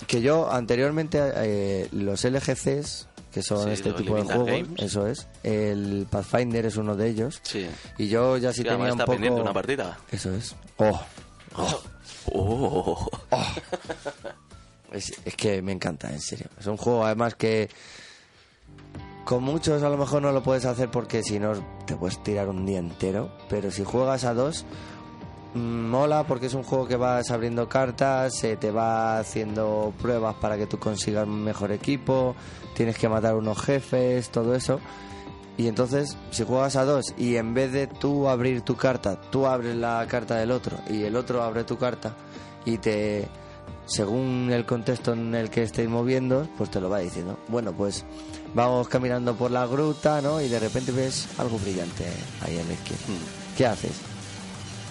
Que 0.08 0.22
yo 0.22 0.52
anteriormente 0.52 1.20
eh, 1.36 1.88
los 1.92 2.24
LGCs 2.24 3.08
que 3.32 3.42
son 3.42 3.64
Sí, 3.64 3.70
este 3.72 3.94
tipo 3.94 4.16
de 4.16 4.24
juegos. 4.24 4.46
Games. 4.46 4.70
Eso 4.78 5.08
es. 5.08 5.28
El 5.44 6.06
Pathfinder 6.10 6.66
es 6.66 6.76
uno 6.76 6.98
de 6.98 7.08
ellos. 7.08 7.40
Sí. 7.44 7.66
Y 7.98 8.10
yo 8.10 8.38
ya 8.38 8.52
sí 8.52 8.62
tenía 8.64 8.92
un 8.92 9.00
poco... 9.00 9.12
pendiente 9.14 9.40
una 9.42 9.54
partida. 9.54 9.98
Eso 10.12 10.34
es. 10.34 10.56
Oh, 10.78 11.00
Oh. 12.34 13.10
Es, 14.92 15.14
es 15.24 15.36
que 15.36 15.62
me 15.62 15.72
encanta, 15.72 16.10
en 16.10 16.20
serio. 16.20 16.48
Es 16.60 16.68
un 16.68 16.76
juego 16.78 17.06
además 17.06 17.36
que 17.36 17.70
con 19.24 19.44
muchos 19.44 19.84
a 19.84 19.90
lo 19.90 19.98
mejor 19.98 20.22
no 20.22 20.32
lo 20.32 20.44
puedes 20.44 20.66
hacer 20.66 20.90
porque 20.92 21.24
si 21.24 21.40
no 21.40 21.54
te 21.86 21.96
puedes 21.96 22.22
tirar 22.24 22.50
un 22.50 22.66
día 22.66 22.80
entero. 22.80 23.32
Pero 23.50 23.72
si 23.72 23.84
juegas 23.86 24.26
a 24.26 24.34
dos, 24.34 24.66
mola 25.54 26.26
porque 26.26 26.46
es 26.46 26.54
un 26.54 26.64
juego 26.64 26.88
que 26.88 26.96
vas 26.96 27.30
abriendo 27.32 27.68
cartas, 27.68 28.36
se 28.36 28.56
te 28.58 28.72
va 28.72 29.20
haciendo 29.20 29.94
pruebas 30.02 30.36
para 30.36 30.58
que 30.58 30.68
tú 30.68 30.80
consigas 30.80 31.28
un 31.28 31.44
mejor 31.44 31.72
equipo, 31.72 32.36
tienes 32.76 32.98
que 32.98 33.10
matar 33.10 33.36
unos 33.36 33.62
jefes, 33.62 34.30
todo 34.30 34.56
eso. 34.56 34.80
Y 35.58 35.68
entonces, 35.68 36.18
si 36.32 36.44
juegas 36.46 36.76
a 36.76 36.86
dos 36.86 37.14
y 37.18 37.36
en 37.36 37.54
vez 37.54 37.72
de 37.72 37.88
tú 37.88 38.30
abrir 38.30 38.62
tu 38.62 38.76
carta, 38.76 39.20
tú 39.20 39.46
abres 39.46 39.76
la 39.76 40.06
carta 40.08 40.36
del 40.38 40.52
otro 40.52 40.78
y 40.90 41.04
el 41.04 41.16
otro 41.16 41.44
abre 41.44 41.64
tu 41.66 41.78
carta 41.78 42.16
y 42.66 42.78
te, 42.78 43.28
según 43.86 44.50
el 44.52 44.66
contexto 44.66 45.14
en 45.14 45.36
el 45.36 45.50
que 45.50 45.64
estéis 45.64 45.90
moviendo, 45.90 46.48
pues 46.58 46.72
te 46.72 46.80
lo 46.80 46.90
va 46.90 47.00
diciendo. 47.00 47.38
Bueno, 47.50 47.74
pues 47.74 48.06
vamos 48.56 48.88
caminando 48.88 49.36
por 49.36 49.52
la 49.52 49.68
gruta, 49.68 50.22
¿no? 50.22 50.42
Y 50.42 50.48
de 50.48 50.60
repente 50.60 50.92
ves 50.92 51.28
algo 51.38 51.60
brillante 51.60 52.06
ahí 52.42 52.58
en 52.58 52.68
la 52.68 52.74
izquierda. 52.74 53.04
¿Qué 53.58 53.66
haces? 53.66 54.11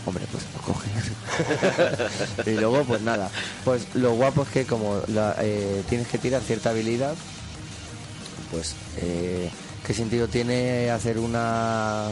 Hombre, 0.06 0.24
pues 0.32 0.44
lo 0.54 0.60
coges. 0.62 2.46
y 2.46 2.50
luego, 2.52 2.84
pues 2.84 3.02
nada. 3.02 3.30
Pues 3.64 3.94
lo 3.94 4.12
guapo 4.14 4.42
es 4.42 4.48
que 4.48 4.64
como 4.66 5.00
la- 5.08 5.36
eh, 5.40 5.82
tienes 5.88 6.08
que 6.08 6.18
tirar 6.18 6.40
cierta 6.42 6.70
habilidad, 6.70 7.14
pues 8.50 8.74
eh, 8.98 9.50
qué 9.86 9.94
sentido 9.94 10.26
tiene 10.28 10.90
hacer 10.90 11.18
una 11.18 12.06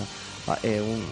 eh, 0.62 0.80
un- 0.80 1.04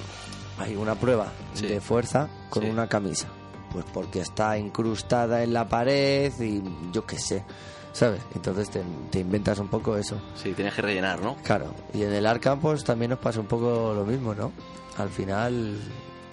hay 0.62 0.76
una 0.76 0.94
prueba 0.94 1.32
Sí. 1.54 1.66
de 1.66 1.80
fuerza 1.80 2.28
con 2.50 2.62
Sí. 2.62 2.70
una 2.70 2.88
camisa 2.88 3.26
pues 3.72 3.84
porque 3.92 4.20
está 4.20 4.56
incrustada 4.56 5.42
en 5.42 5.52
la 5.52 5.68
pared 5.68 6.32
y 6.40 6.62
yo 6.92 7.04
qué 7.04 7.18
sé 7.18 7.44
sabes 7.92 8.20
entonces 8.34 8.70
te, 8.70 8.82
te 9.10 9.18
inventas 9.20 9.58
un 9.58 9.68
poco 9.68 9.96
eso 9.98 10.16
Sí, 10.42 10.52
tienes 10.52 10.72
que 10.74 10.80
rellenar, 10.82 11.20
¿no? 11.20 11.36
claro 11.42 11.74
y 11.92 12.02
en 12.04 12.12
el 12.12 12.24
Arkham 12.26 12.60
pues 12.60 12.84
también 12.84 13.10
nos 13.10 13.18
pasa 13.18 13.40
un 13.40 13.46
poco 13.46 13.92
lo 13.94 14.04
mismo 14.06 14.34
no 14.34 14.52
al 14.96 15.10
final 15.10 15.76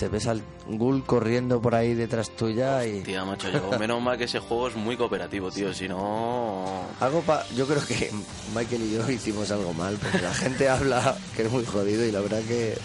te 0.04 0.10
ves 0.10 0.28
al 0.28 0.44
ghoul 0.68 1.06
corriendo 1.06 1.62
por 1.62 1.76
ahí 1.76 1.94
detrás 1.94 2.30
tuya 2.32 2.86
y 2.86 3.04
Tía, 3.04 3.24
macho, 3.24 3.50
yo, 3.50 3.62
menos 3.80 4.02
mal 4.02 4.18
que 4.18 4.26
ese 4.26 4.40
juego 4.40 4.68
es 4.68 4.76
muy 4.76 4.98
cooperativo, 4.98 5.50
tío. 5.50 5.74
Si 5.74 5.88
no. 5.88 6.66
Algo 7.00 7.22
pa 7.22 7.46
yo 7.56 7.66
creo 7.66 7.86
que 7.86 8.12
Michael 8.54 8.82
y 8.82 8.94
yo 8.96 9.10
hicimos 9.10 9.50
algo 9.52 9.74
mal, 9.74 9.96
porque 9.96 10.22
la 10.22 10.34
gente 10.34 10.68
habla 10.68 11.16
que 11.38 11.44
es 11.44 11.52
muy 11.52 11.64
jodido 11.64 12.06
y 12.06 12.12
la 12.12 12.20
verdad 12.20 12.42
que... 12.42 12.78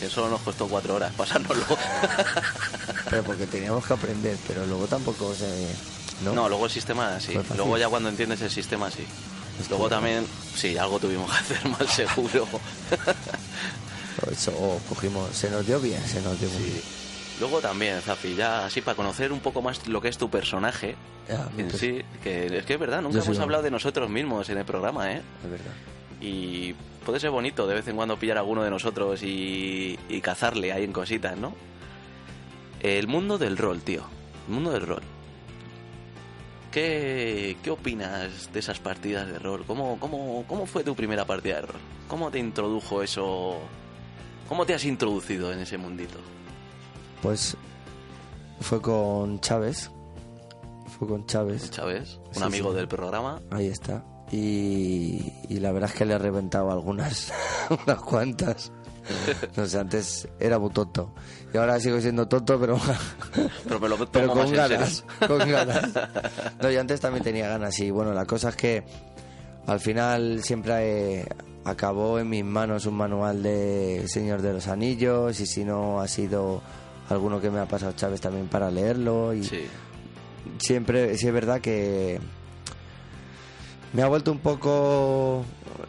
Que 0.00 0.08
solo 0.08 0.30
nos 0.30 0.40
costó 0.40 0.66
cuatro 0.66 0.94
horas 0.94 1.12
pasárnoslo. 1.12 1.64
Pero 3.10 3.22
porque 3.24 3.46
teníamos 3.46 3.84
que 3.86 3.92
aprender, 3.92 4.36
pero 4.48 4.66
luego 4.66 4.86
tampoco 4.86 5.34
se... 5.34 5.68
¿no? 6.24 6.32
No, 6.32 6.48
luego 6.48 6.64
el 6.64 6.70
sistema 6.70 7.20
sí. 7.20 7.34
Luego 7.56 7.76
ya 7.76 7.88
cuando 7.88 8.08
entiendes 8.08 8.40
el 8.40 8.50
sistema 8.50 8.90
sí. 8.90 9.04
Luego 9.68 9.88
también, 9.90 10.26
sí, 10.56 10.76
algo 10.78 10.98
tuvimos 10.98 11.30
que 11.30 11.36
hacer 11.36 11.68
mal 11.78 11.88
seguro. 11.88 12.48
Eso 14.30 14.80
cogimos... 14.88 15.30
Se 15.30 15.50
nos 15.50 15.66
dio 15.66 15.80
bien, 15.80 16.00
se 16.06 16.20
nos 16.22 16.38
dio 16.40 16.48
muy 16.50 16.62
bien. 16.62 16.82
Luego 17.40 17.60
también, 17.60 18.00
Zafi, 18.00 18.34
ya 18.34 18.64
así 18.66 18.80
para 18.80 18.96
conocer 18.96 19.32
un 19.32 19.40
poco 19.40 19.60
más 19.60 19.86
lo 19.88 20.00
que 20.00 20.08
es 20.08 20.16
tu 20.16 20.30
personaje 20.30 20.94
Ya, 21.28 21.48
en 21.58 21.66
pues, 21.68 21.80
sí, 21.80 22.00
que 22.22 22.58
es 22.58 22.64
que 22.64 22.74
es 22.74 22.78
verdad, 22.78 23.02
nunca 23.02 23.18
hemos 23.18 23.38
hablado 23.40 23.62
de 23.62 23.72
nosotros 23.72 24.08
mismos 24.08 24.48
en 24.50 24.58
el 24.58 24.64
programa, 24.64 25.12
¿eh? 25.12 25.22
Es 25.44 25.50
verdad. 25.50 25.72
Y 26.20 26.74
puede 27.04 27.18
ser 27.18 27.30
bonito 27.30 27.66
de 27.66 27.74
vez 27.74 27.88
en 27.88 27.96
cuando 27.96 28.16
pillar 28.18 28.36
a 28.36 28.40
alguno 28.40 28.62
de 28.62 28.70
nosotros 28.70 29.22
y, 29.24 29.98
y 30.08 30.20
cazarle 30.20 30.72
ahí 30.72 30.84
en 30.84 30.92
cositas, 30.92 31.36
¿no? 31.36 31.54
El 32.80 33.08
mundo 33.08 33.36
del 33.36 33.56
rol, 33.56 33.80
tío. 33.80 34.04
El 34.46 34.54
mundo 34.54 34.70
del 34.70 34.82
rol. 34.86 35.02
¿Qué, 36.70 37.56
qué 37.62 37.70
opinas 37.70 38.52
de 38.52 38.60
esas 38.60 38.78
partidas 38.78 39.26
de 39.28 39.38
rol? 39.38 39.64
¿Cómo, 39.66 39.98
cómo, 40.00 40.44
¿Cómo 40.46 40.66
fue 40.66 40.82
tu 40.84 40.94
primera 40.94 41.24
partida 41.24 41.56
de 41.56 41.62
rol? 41.62 41.80
¿Cómo 42.08 42.30
te 42.30 42.38
introdujo 42.38 43.02
eso? 43.02 43.58
¿Cómo 44.48 44.66
te 44.66 44.74
has 44.74 44.84
introducido 44.84 45.52
en 45.52 45.60
ese 45.60 45.78
mundito? 45.78 46.18
Pues 47.22 47.56
fue 48.60 48.80
con 48.80 49.40
Chávez. 49.40 49.90
Fue 50.98 51.08
con 51.08 51.26
Chávez. 51.26 51.70
Chávez, 51.70 52.18
un 52.28 52.34
Sí, 52.34 52.42
amigo 52.42 52.70
sí. 52.70 52.76
del 52.76 52.88
programa. 52.88 53.40
Ahí 53.50 53.66
está. 53.68 54.04
Y, 54.30 55.32
y 55.48 55.58
la 55.60 55.72
verdad 55.72 55.90
es 55.90 55.96
que 55.96 56.04
le 56.04 56.14
he 56.14 56.18
reventado 56.18 56.70
algunas, 56.70 57.32
unas 57.86 57.98
cuantas. 58.00 58.72
No 59.56 59.66
sé, 59.66 59.78
antes 59.78 60.28
era 60.40 60.58
muy 60.58 60.70
tonto. 60.70 61.12
Y 61.52 61.56
ahora 61.58 61.78
sigo 61.78 62.00
siendo 62.00 62.26
tonto, 62.26 62.58
pero, 62.58 62.78
Pero 63.64 63.80
me 63.80 63.88
lo 63.88 63.96
tomo 63.96 64.08
pero 64.12 64.28
con 64.32 64.52
ganas. 64.52 65.04
Con 65.26 65.38
ganas. 65.38 65.90
No, 66.60 66.70
yo 66.70 66.80
antes 66.80 67.00
también 67.00 67.22
tenía 67.24 67.48
ganas. 67.48 67.78
Y 67.80 67.90
bueno, 67.90 68.12
la 68.14 68.24
cosa 68.24 68.48
es 68.50 68.56
que 68.56 68.84
al 69.66 69.80
final 69.80 70.42
siempre 70.42 71.20
eh, 71.22 71.28
acabó 71.64 72.18
en 72.18 72.28
mis 72.28 72.44
manos 72.44 72.86
un 72.86 72.94
manual 72.94 73.42
de 73.42 74.04
Señor 74.08 74.42
de 74.42 74.52
los 74.52 74.66
Anillos. 74.68 75.38
Y 75.40 75.46
si 75.46 75.64
no 75.64 76.00
ha 76.00 76.08
sido 76.08 76.62
alguno 77.08 77.40
que 77.40 77.50
me 77.50 77.60
ha 77.60 77.66
pasado 77.66 77.92
Chávez 77.92 78.20
también 78.20 78.46
para 78.48 78.70
leerlo. 78.70 79.34
Y, 79.34 79.44
Sí, 79.44 79.64
siempre, 80.58 81.16
sí 81.16 81.26
es 81.28 81.32
verdad 81.32 81.60
que 81.60 82.20
me 83.92 84.02
ha 84.02 84.06
vuelto 84.08 84.32
un 84.32 84.38
poco 84.38 85.44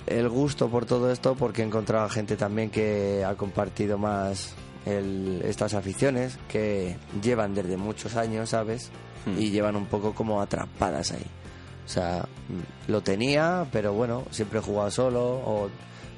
el 0.08 0.30
gusto 0.30 0.70
por 0.70 0.86
todo 0.86 1.12
esto 1.12 1.36
porque 1.36 1.62
he 1.62 1.66
encontrado 1.66 2.06
a 2.06 2.10
gente 2.10 2.36
también 2.38 2.70
que 2.70 3.24
ha 3.26 3.36
compartido 3.36 3.98
más 3.98 4.54
el- 4.86 5.42
estas 5.44 5.74
aficiones 5.74 6.38
que 6.48 6.98
llevan 7.24 7.56
desde 7.56 7.76
muchos 7.78 8.16
años, 8.16 8.50
¿sabes? 8.52 8.92
Hmm. 9.26 9.40
Y 9.42 9.50
llevan 9.50 9.76
un 9.76 9.88
poco 9.88 10.14
como 10.14 10.40
atrapadas 10.42 11.12
ahí. 11.12 11.26
O 11.86 11.88
sea, 11.90 12.28
lo 12.88 13.02
tenía, 13.02 13.68
pero 13.72 13.94
bueno, 13.94 14.24
siempre 14.32 14.60
he 14.60 14.62
jugado 14.62 14.90
solo 14.92 15.24
o 15.24 15.70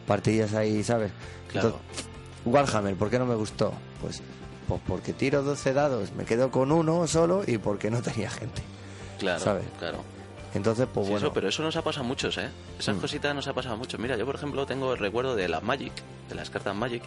partidillas 0.07 0.53
ahí, 0.53 0.83
¿sabes? 0.83 1.11
Claro. 1.51 1.67
Entonces, 1.79 2.05
Warhammer, 2.45 2.95
¿por 2.95 3.09
qué 3.09 3.19
no 3.19 3.25
me 3.25 3.35
gustó? 3.35 3.73
Pues, 4.01 4.21
pues 4.67 4.81
porque 4.87 5.11
tiro 5.13 5.43
12 5.43 5.73
dados, 5.73 6.11
me 6.13 6.23
quedo 6.25 6.51
con 6.51 6.71
uno 6.71 7.05
solo 7.07 7.43
y 7.45 7.57
porque 7.57 7.91
no 7.91 8.01
tenía 8.01 8.29
gente. 8.29 8.61
claro, 9.19 9.39
¿Sabes? 9.43 9.65
claro. 9.79 9.99
Entonces, 10.53 10.87
pues 10.93 11.05
Sí, 11.05 11.11
bueno. 11.11 11.27
eso, 11.27 11.33
pero 11.33 11.49
eso 11.49 11.61
nos 11.61 11.75
ha 11.75 11.81
pasado 11.83 12.05
a 12.05 12.07
muchos, 12.07 12.37
¿eh? 12.37 12.49
Esas 12.79 12.95
Mm. 12.95 12.99
cositas 12.99 13.35
nos 13.35 13.47
ha 13.47 13.53
pasado 13.53 13.75
a 13.75 13.77
muchos. 13.77 13.99
Mira, 13.99 14.15
yo 14.15 14.25
por 14.25 14.35
ejemplo 14.35 14.65
tengo 14.65 14.93
el 14.93 14.99
recuerdo 14.99 15.35
de 15.35 15.49
las 15.49 15.61
Magic, 15.61 15.91
de 16.29 16.35
las 16.35 16.49
cartas 16.49 16.73
Magic, 16.75 17.03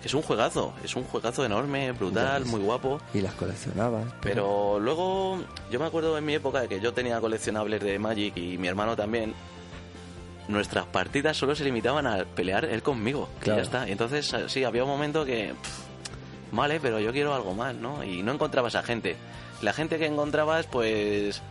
que 0.00 0.08
es 0.08 0.14
un 0.14 0.22
juegazo, 0.22 0.72
es 0.84 0.94
un 0.94 1.04
juegazo 1.04 1.44
enorme, 1.44 1.90
brutal, 1.92 2.44
muy 2.44 2.60
guapo. 2.60 3.00
Y 3.14 3.20
las 3.20 3.34
coleccionabas. 3.34 4.04
Pero 4.20 4.78
luego, 4.78 5.38
yo 5.70 5.80
me 5.80 5.86
acuerdo 5.86 6.16
en 6.18 6.24
mi 6.24 6.34
época 6.34 6.60
de 6.60 6.68
que 6.68 6.80
yo 6.80 6.92
tenía 6.92 7.20
coleccionables 7.20 7.82
de 7.82 7.98
Magic 7.98 8.36
y 8.36 8.58
mi 8.58 8.68
hermano 8.68 8.94
también. 8.96 9.34
Nuestras 10.48 10.86
partidas 10.86 11.36
solo 11.36 11.56
se 11.56 11.64
limitaban 11.64 12.06
a 12.06 12.24
pelear 12.24 12.64
él 12.66 12.80
conmigo. 12.82 13.28
y 13.42 13.46
ya 13.46 13.62
está. 13.62 13.88
Entonces, 13.88 14.32
sí, 14.46 14.62
había 14.62 14.84
un 14.84 14.90
momento 14.90 15.24
que. 15.24 15.54
pff, 15.60 15.78
vale, 16.52 16.78
pero 16.78 17.00
yo 17.00 17.10
quiero 17.10 17.34
algo 17.34 17.52
más, 17.52 17.74
¿no? 17.74 18.04
Y 18.04 18.22
no 18.22 18.30
encontrabas 18.32 18.76
a 18.76 18.82
gente. 18.84 19.16
La 19.62 19.72
gente 19.72 19.98
que 19.98 20.06
encontrabas, 20.06 20.66
pues. 20.66 21.42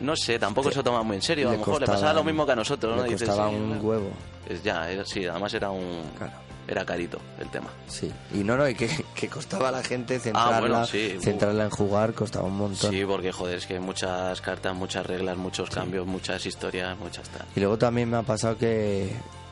No 0.00 0.16
sé, 0.16 0.40
tampoco 0.40 0.70
se 0.72 0.78
lo 0.78 0.82
toma 0.82 1.04
muy 1.04 1.14
en 1.16 1.22
serio. 1.22 1.48
A 1.48 1.52
lo 1.52 1.58
mejor 1.58 1.80
le 1.80 1.86
pasaba 1.86 2.12
lo 2.12 2.24
mismo 2.24 2.44
que 2.44 2.52
a 2.52 2.56
nosotros, 2.56 2.96
¿no? 2.96 3.02
Le 3.04 3.12
costaba 3.12 3.48
un 3.48 3.78
huevo. 3.80 4.10
Es 4.48 4.64
ya, 4.64 4.90
era- 4.90 5.04
sí, 5.04 5.24
además 5.26 5.54
era 5.54 5.70
un. 5.70 6.02
Claro. 6.18 6.32
Era 6.68 6.84
carito 6.84 7.18
el 7.40 7.48
tema. 7.50 7.68
Sí. 7.88 8.10
Y 8.32 8.38
no, 8.44 8.56
no, 8.56 8.68
y 8.68 8.74
que, 8.74 8.88
que 9.14 9.28
costaba 9.28 9.68
a 9.68 9.72
la 9.72 9.82
gente 9.82 10.18
centrarla, 10.20 10.56
Ah, 10.56 10.60
bueno, 10.60 10.86
sí. 10.86 11.16
centrarla 11.20 11.64
en 11.64 11.70
jugar, 11.70 12.12
costaba 12.14 12.46
un 12.46 12.56
montón. 12.56 12.90
Sí, 12.92 13.04
porque 13.04 13.32
joder, 13.32 13.58
es 13.58 13.66
que 13.66 13.74
hay 13.74 13.80
muchas 13.80 14.40
cartas, 14.40 14.74
muchas 14.74 15.04
reglas, 15.04 15.36
muchos 15.36 15.68
cambios, 15.70 16.06
muchas 16.06 16.46
historias, 16.46 16.96
muchas 16.98 17.28
tal. 17.30 17.46
Y 17.56 17.60
luego 17.60 17.76
también 17.78 18.08
me 18.10 18.16
ha 18.16 18.22
pasado 18.22 18.56
que 18.56 19.10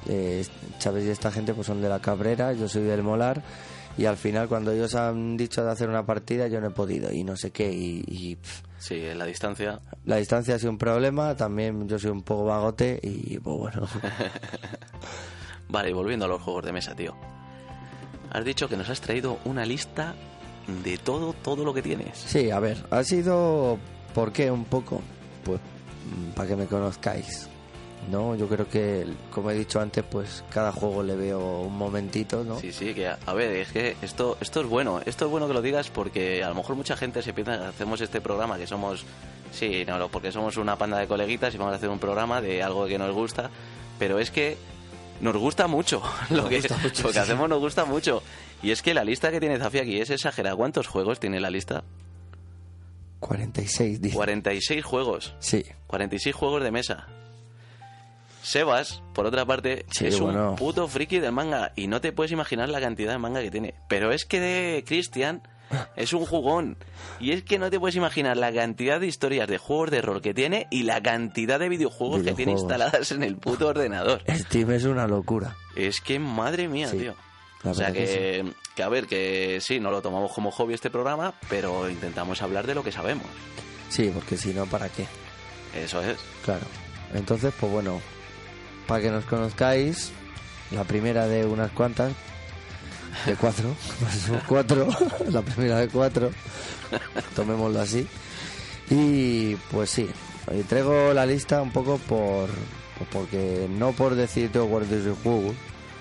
eh, 0.09 0.47
Chávez 0.79 1.05
y 1.07 1.11
esta 1.11 1.31
gente 1.33 1.53
pues 1.53 1.67
son 1.67 1.83
de 1.83 1.89
la 1.89 1.99
Cabrera, 2.01 2.53
yo 2.53 2.69
soy 2.69 2.83
del 2.83 3.03
Molar. 3.03 3.43
Y 3.99 4.07
al 4.07 4.17
final, 4.17 4.49
cuando 4.49 4.71
ellos 4.71 4.95
han 4.95 5.37
dicho 5.37 5.65
de 5.65 5.73
hacer 5.73 5.89
una 5.89 6.07
partida, 6.07 6.47
yo 6.47 6.61
no 6.61 6.69
he 6.69 6.71
podido 6.71 7.13
y 7.13 7.25
no 7.25 7.37
sé 7.37 7.51
qué. 7.51 7.71
Y, 7.73 8.05
y, 8.07 8.39
Sí, 8.79 9.03
la 9.15 9.27
distancia. 9.27 9.81
la 10.07 10.17
distancia 10.17 10.55
ha 10.55 10.59
sido 10.59 10.71
un 10.71 10.79
problema. 10.79 11.37
También 11.37 11.87
yo 11.87 11.99
soy 11.99 12.11
un 12.11 12.23
poco 12.23 12.45
vagote 12.45 12.99
y, 13.03 13.39
pues 13.41 13.59
bueno. 13.59 13.87
Vale, 15.71 15.91
y 15.91 15.93
volviendo 15.93 16.25
a 16.25 16.29
los 16.29 16.43
juegos 16.43 16.65
de 16.65 16.73
mesa, 16.73 16.95
tío. 16.95 17.15
Has 18.31 18.45
dicho 18.45 18.69
que 18.69 18.77
nos 18.77 18.89
has 18.89 19.01
traído 19.01 19.39
una 19.45 19.65
lista 19.65 20.15
de 20.85 20.99
todo, 20.99 21.33
todo 21.33 21.65
lo 21.65 21.73
que 21.73 21.83
tienes. 21.83 22.19
Sí, 22.19 22.51
a 22.51 22.61
ver, 22.61 22.85
ha 22.91 23.03
sido. 23.05 23.79
¿Por 24.15 24.33
qué? 24.33 24.51
Un 24.51 24.65
poco. 24.65 25.01
Pues 25.45 25.61
para 26.35 26.49
que 26.49 26.57
me 26.57 26.67
conozcáis. 26.67 27.49
No, 28.11 28.35
yo 28.35 28.49
creo 28.49 28.67
que, 28.67 29.07
como 29.31 29.51
he 29.51 29.55
dicho 29.55 29.79
antes, 29.79 30.03
pues 30.03 30.43
cada 30.51 30.73
juego 30.73 31.03
le 31.03 31.15
veo 31.15 31.61
un 31.61 31.77
momentito, 31.77 32.43
¿no? 32.43 32.59
Sí, 32.59 32.73
sí, 32.73 32.95
que 32.95 33.07
a 33.09 33.35
ver, 33.35 33.51
es 33.57 33.73
que 33.73 33.95
esto, 34.01 34.39
esto 34.41 34.63
es 34.63 34.67
bueno, 34.67 35.01
esto 35.05 35.27
es 35.27 35.31
bueno 35.31 35.47
que 35.47 35.53
lo 35.53 35.61
digas 35.61 35.91
porque 35.91 36.43
a 36.43 36.49
lo 36.49 36.55
mejor 36.55 36.77
mucha 36.77 36.97
gente 36.97 37.23
se 37.23 37.35
piensa 37.35 37.59
que 37.59 37.65
hacemos 37.67 38.01
este 38.01 38.23
programa 38.23 38.57
que 38.57 38.67
somos, 38.67 39.05
sí, 39.53 39.85
no, 39.87 40.09
porque 40.09 40.33
somos 40.33 40.57
una 40.57 40.77
panda 40.77 40.99
de 40.99 41.07
coleguitas 41.07 41.55
y 41.55 41.59
vamos 41.59 41.75
a 41.75 41.77
hacer 41.77 41.91
un 41.91 41.99
programa 41.99 42.41
de 42.41 42.63
algo 42.63 42.87
que 42.87 42.97
nos 42.99 43.15
gusta, 43.15 43.51
pero 43.99 44.19
es 44.19 44.31
que 44.31 44.57
nos 45.21 45.37
gusta 45.37 45.67
mucho 45.67 46.03
lo, 46.31 46.49
que, 46.49 46.57
gusta 46.61 46.77
mucho, 46.79 47.03
lo 47.03 47.09
que 47.09 47.15
sí. 47.15 47.19
hacemos 47.21 47.49
nos 47.49 47.59
gusta 47.61 47.85
mucho 47.85 48.23
y 48.63 48.71
es 48.71 48.83
que 48.83 48.95
la 48.95 49.05
lista 49.05 49.31
que 49.31 49.41
tiene 49.41 49.59
Zafi 49.59 49.79
aquí 49.79 50.01
es 50.01 50.11
exagerada. 50.11 50.57
¿Cuántos 50.57 50.87
juegos 50.87 51.21
tiene 51.21 51.41
la 51.41 51.51
lista? 51.51 51.85
46, 53.21 54.01
dice. 54.01 54.15
46 54.17 54.85
juegos. 54.85 55.35
Sí, 55.41 55.65
46 55.87 56.35
juegos 56.35 56.63
de 56.63 56.71
mesa. 56.71 57.07
Sebas, 58.43 59.03
por 59.15 59.27
otra 59.27 59.45
parte, 59.45 59.85
Sí, 59.91 60.07
es 60.07 60.19
bueno. 60.19 60.51
un 60.53 60.57
puto 60.57 60.89
friki 60.89 61.19
del 61.19 61.33
manga 61.33 61.73
y 61.77 61.87
no 61.87 62.01
te 62.01 62.13
puedes 62.13 62.33
imaginar 62.33 62.71
la 62.71 62.81
cantidad 62.81 63.13
de 63.13 63.19
manga 63.19 63.43
que 63.43 63.51
tiene. 63.51 63.75
Pero 63.89 64.13
es 64.13 64.25
que 64.25 64.41
de 64.41 64.85
Christian 64.87 65.43
es 65.97 66.13
un 66.13 66.27
jugón 66.27 66.77
y 67.21 67.33
es 67.33 67.43
que 67.43 67.59
no 67.59 67.71
te 67.71 67.79
puedes 67.79 67.97
imaginar 67.97 68.37
la 68.37 68.53
cantidad 68.53 69.01
de 69.01 69.07
historias 69.07 69.49
de 69.49 69.59
juegos 69.59 69.91
de 69.91 70.03
rol 70.03 70.21
que 70.23 70.35
tiene 70.35 70.67
y 70.71 70.83
la 70.85 71.03
cantidad 71.03 71.59
de 71.59 71.69
videojuegos, 71.69 72.23
que 72.23 72.33
tiene 72.33 72.53
instaladas 72.53 73.13
en 73.13 73.23
el 73.23 73.37
puto 73.37 73.69
ordenador. 73.69 74.23
Steam 74.29 74.71
es 74.73 74.85
una 74.85 75.07
locura. 75.07 75.57
Es 75.77 76.01
que 76.01 76.19
madre 76.19 76.69
mía, 76.69 76.89
Sí, 76.89 76.99
tío. 76.99 77.15
la 77.63 77.71
O 77.71 77.75
sea 77.75 77.93
que, 77.93 78.45
que 78.75 78.83
a 78.83 78.89
ver, 78.89 79.07
que 79.07 79.59
sí, 79.61 79.81
no 79.81 79.91
lo 79.91 80.03
tomamos 80.03 80.33
como 80.33 80.51
hobby 80.51 80.75
este 80.75 80.91
programa, 80.91 81.35
pero 81.49 81.89
intentamos 81.91 82.43
hablar 82.43 82.67
de 82.67 82.75
lo 82.75 82.83
que 82.83 82.93
sabemos. 82.93 83.27
Sí, 83.89 84.11
porque 84.15 84.37
si 84.37 84.53
no, 84.55 84.67
¿para 84.67 84.89
qué? 84.89 85.07
Eso 85.75 86.03
es. 86.03 86.19
Claro. 86.45 86.67
Entonces, 87.15 87.53
pues 87.59 87.71
bueno, 87.73 88.01
para 88.87 89.03
que 89.03 89.11
nos 89.11 89.25
conozcáis, 89.25 90.13
la 90.71 90.85
primera 90.85 91.27
de 91.27 91.45
unas 91.47 91.71
cuantas, 91.73 92.13
de 93.27 93.35
cuatro, 93.37 93.75
cuatro, 94.49 94.89
la 95.29 95.43
primera 95.43 95.79
de 95.79 95.89
cuatro, 95.89 96.31
tomémoslo 97.35 97.81
así. 97.81 98.07
Y 98.91 99.55
pues 99.71 99.91
sí, 99.91 100.09
hoy 100.51 100.63
traigo 100.65 101.13
la 101.15 101.25
lista 101.27 101.63
un 101.63 101.71
poco 101.73 101.99
por, 101.99 102.49
porque 103.13 103.69
no 103.71 103.93
por 103.93 104.15
decir 104.15 104.51
tengo 104.51 104.69
46 104.69 105.17
juegos, 105.23 105.55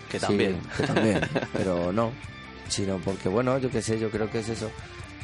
Que 0.09 0.19
sí, 0.19 0.25
también. 0.25 0.59
que 0.77 0.83
también, 0.87 1.21
pero 1.53 1.91
no, 1.93 2.11
sino 2.67 2.97
porque 2.97 3.29
bueno, 3.29 3.57
yo 3.59 3.69
qué 3.69 3.81
sé, 3.81 3.99
yo 3.99 4.09
creo 4.09 4.29
que 4.29 4.39
es 4.39 4.49
eso, 4.49 4.71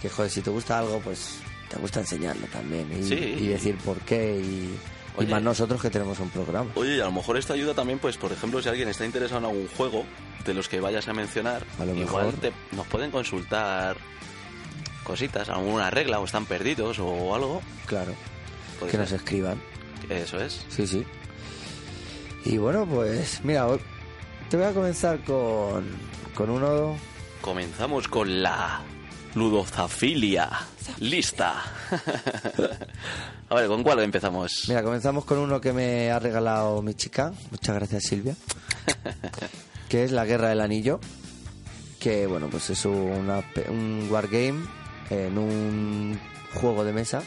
que 0.02 0.10
joder, 0.10 0.30
si 0.30 0.42
te 0.42 0.50
gusta 0.52 0.78
algo, 0.80 1.00
pues 1.00 1.38
te 1.70 1.78
gusta 1.78 2.02
enseñarlo 2.02 2.46
también 2.48 2.88
y, 2.96 3.04
Sí. 3.04 3.16
y 3.16 3.48
decir 3.48 3.76
por 3.78 3.98
qué 4.02 4.40
y, 4.40 4.76
y 5.18 5.22
Oye. 5.22 5.32
más 5.32 5.42
nosotros 5.42 5.82
que 5.82 5.90
tenemos 5.90 6.20
un 6.20 6.30
programa. 6.30 6.72
Oye, 6.76 6.98
y 6.98 7.00
a 7.00 7.06
lo 7.06 7.12
mejor 7.12 7.38
esto 7.38 7.54
ayuda 7.54 7.74
también, 7.74 8.00
pues, 8.00 8.18
por 8.18 8.32
ejemplo, 8.32 8.62
si 8.62 8.70
alguien 8.70 8.90
está 8.90 9.06
interesado 9.06 9.40
en 9.40 9.46
algún 9.46 9.68
juego 9.78 10.04
de 10.46 10.54
los 10.54 10.68
que 10.70 10.80
vayas 10.80 11.08
a 11.08 11.14
mencionar, 11.14 11.64
A 11.80 11.86
lo 11.86 11.96
igual 11.96 12.26
mejor. 12.28 12.40
te- 12.42 12.54
nos 12.76 12.86
pueden 12.88 13.12
consultar 13.12 13.98
cositas, 15.04 15.50
alguna 15.50 15.90
regla 15.90 16.20
o 16.20 16.26
están 16.26 16.46
perdidos 16.46 17.00
o 17.00 17.34
algo. 17.36 17.62
Claro, 17.86 18.14
que 18.90 18.98
nos 18.98 19.12
escriban. 19.12 19.62
Eso 20.10 20.40
es. 20.40 20.66
Sí, 20.70 20.86
sí. 20.88 21.06
Y 22.44 22.58
bueno, 22.58 22.86
pues 22.86 23.42
mira, 23.44 23.68
te 24.50 24.58
voy 24.58 24.66
a 24.66 24.74
comenzar 24.74 25.20
con, 25.24 25.86
con 26.36 26.50
uno... 26.50 26.96
Comenzamos 27.42 28.08
con 28.08 28.42
la 28.44 28.82
ludozafilia. 29.36 30.50
Lista. 31.00 31.62
a 33.50 33.56
ver, 33.56 33.68
¿con 33.68 33.84
cuál 33.84 34.00
empezamos? 34.00 34.66
Mira, 34.68 34.84
comenzamos 34.84 35.26
con 35.26 35.38
uno 35.40 35.60
que 35.62 35.74
me 35.74 36.12
ha 36.12 36.20
regalado 36.20 36.82
mi 36.82 36.94
chica. 36.94 37.34
Muchas 37.52 37.76
gracias, 37.76 38.04
Silvia. 38.04 38.36
que 39.90 40.04
es 40.04 40.12
La 40.12 40.26
Guerra 40.26 40.50
del 40.50 40.62
Anillo. 40.62 41.00
Que, 42.00 42.28
bueno, 42.28 42.48
pues 42.50 42.70
es 42.70 42.86
una 42.86 43.44
un 43.70 44.08
wargame 44.10 44.66
en 45.10 45.38
un 45.38 46.20
juego 46.56 46.84
de 46.84 46.94
mesa. 46.94 47.22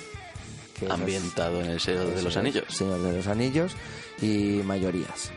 que 0.79 0.87
es- 0.87 0.91
Ambientado 0.91 1.61
en 1.61 1.71
el 1.71 1.81
Señor 1.81 2.15
de 2.15 2.23
los 2.23 2.37
Anillos. 2.37 2.65
Señor 2.69 3.01
de 3.03 3.13
los 3.13 3.27
Anillos 3.27 3.73
y 4.23 4.61
mayorías. 4.65 5.31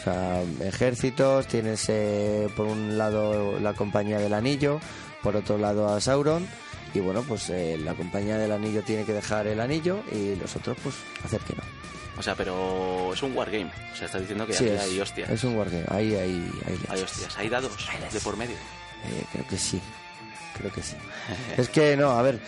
O 0.00 0.04
sea, 0.04 0.42
ejércitos, 0.60 1.46
tienes 1.46 1.84
eh, 1.88 2.48
por 2.56 2.66
un 2.66 2.98
lado 2.98 3.60
la 3.60 3.72
compañía 3.74 4.18
del 4.18 4.34
anillo, 4.34 4.80
por 5.22 5.36
otro 5.36 5.58
lado 5.58 5.88
a 5.88 6.00
Sauron, 6.00 6.46
y 6.94 7.00
bueno, 7.00 7.22
pues 7.22 7.48
eh, 7.50 7.78
la 7.82 7.94
compañía 7.94 8.36
del 8.38 8.52
anillo 8.52 8.82
tiene 8.82 9.04
que 9.04 9.12
dejar 9.12 9.46
el 9.46 9.60
anillo 9.60 10.02
y 10.12 10.36
los 10.36 10.54
otros 10.56 10.76
pues 10.82 10.94
hacer 11.24 11.40
que 11.40 11.54
no. 11.54 11.62
O 12.18 12.22
sea, 12.22 12.34
pero 12.34 13.12
es 13.14 13.22
un 13.22 13.34
wargame. 13.34 13.70
O 13.92 13.96
sea, 13.96 14.06
estás 14.06 14.20
diciendo 14.20 14.46
que 14.46 14.52
Sí, 14.52 14.64
aquí 14.64 14.74
es, 14.74 14.82
hay 14.82 15.00
hostias. 15.00 15.30
es 15.30 15.44
un 15.44 15.56
wargame, 15.56 15.84
ahí 15.88 16.14
hay, 16.14 16.50
hay, 16.66 16.78
Hay 16.88 17.02
hostias. 17.02 17.36
Hay 17.38 17.48
dados 17.48 17.72
de 18.12 18.20
por 18.20 18.36
medio. 18.36 18.54
Eh, 18.54 19.24
creo 19.32 19.46
que 19.48 19.56
sí, 19.56 19.80
creo 20.58 20.70
que 20.70 20.82
sí. 20.82 20.96
es 21.56 21.68
que 21.70 21.96
no, 21.96 22.10
a 22.10 22.22
ver, 22.22 22.38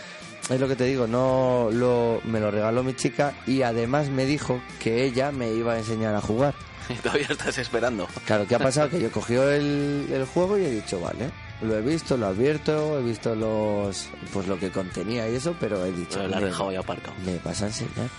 es 0.49 0.59
lo 0.59 0.67
que 0.67 0.75
te 0.75 0.83
digo, 0.83 1.07
no 1.07 1.69
lo, 1.71 2.21
me 2.25 2.39
lo 2.39 2.51
regaló 2.51 2.83
mi 2.83 2.93
chica 2.93 3.33
y 3.47 3.63
además 3.63 4.09
me 4.09 4.25
dijo 4.25 4.61
que 4.79 5.03
ella 5.03 5.31
me 5.31 5.51
iba 5.51 5.73
a 5.73 5.79
enseñar 5.79 6.13
a 6.13 6.21
jugar. 6.21 6.53
Y 6.87 6.93
todavía 7.01 7.27
estás 7.29 7.57
esperando. 7.57 8.07
Claro, 8.25 8.45
¿qué 8.47 8.53
ha 8.55 8.59
pasado? 8.59 8.89
Que 8.91 9.01
yo 9.01 9.11
cogió 9.11 9.49
el, 9.51 10.07
el 10.13 10.25
juego 10.25 10.59
y 10.59 10.65
he 10.65 10.69
dicho, 10.69 10.99
vale, 10.99 11.31
lo 11.61 11.77
he 11.77 11.81
visto, 11.81 12.17
lo 12.17 12.27
advierto, 12.27 12.99
he 12.99 13.03
visto 13.03 13.33
los 13.35 14.09
pues 14.33 14.47
lo 14.47 14.59
que 14.59 14.71
contenía 14.71 15.27
y 15.29 15.35
eso, 15.35 15.55
pero 15.59 15.85
he 15.85 15.91
dicho, 15.91 16.19
me, 16.27 16.41
dejado 16.41 16.71
ya 16.71 16.79
aparcado. 16.79 17.15
me 17.25 17.37
vas 17.39 17.61
a 17.61 17.67
enseñar. 17.67 18.09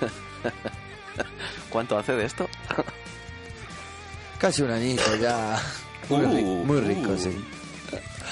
¿Cuánto 1.70 1.96
hace 1.98 2.12
de 2.14 2.24
esto? 2.24 2.48
Casi 4.38 4.62
un 4.62 4.70
añito 4.70 5.16
ya. 5.16 5.60
Muy, 6.08 6.24
Uh, 6.24 6.34
rico, 6.34 6.46
muy 6.64 6.80
rico, 6.80 7.10
uh. 7.12 7.18
sí. 7.18 7.30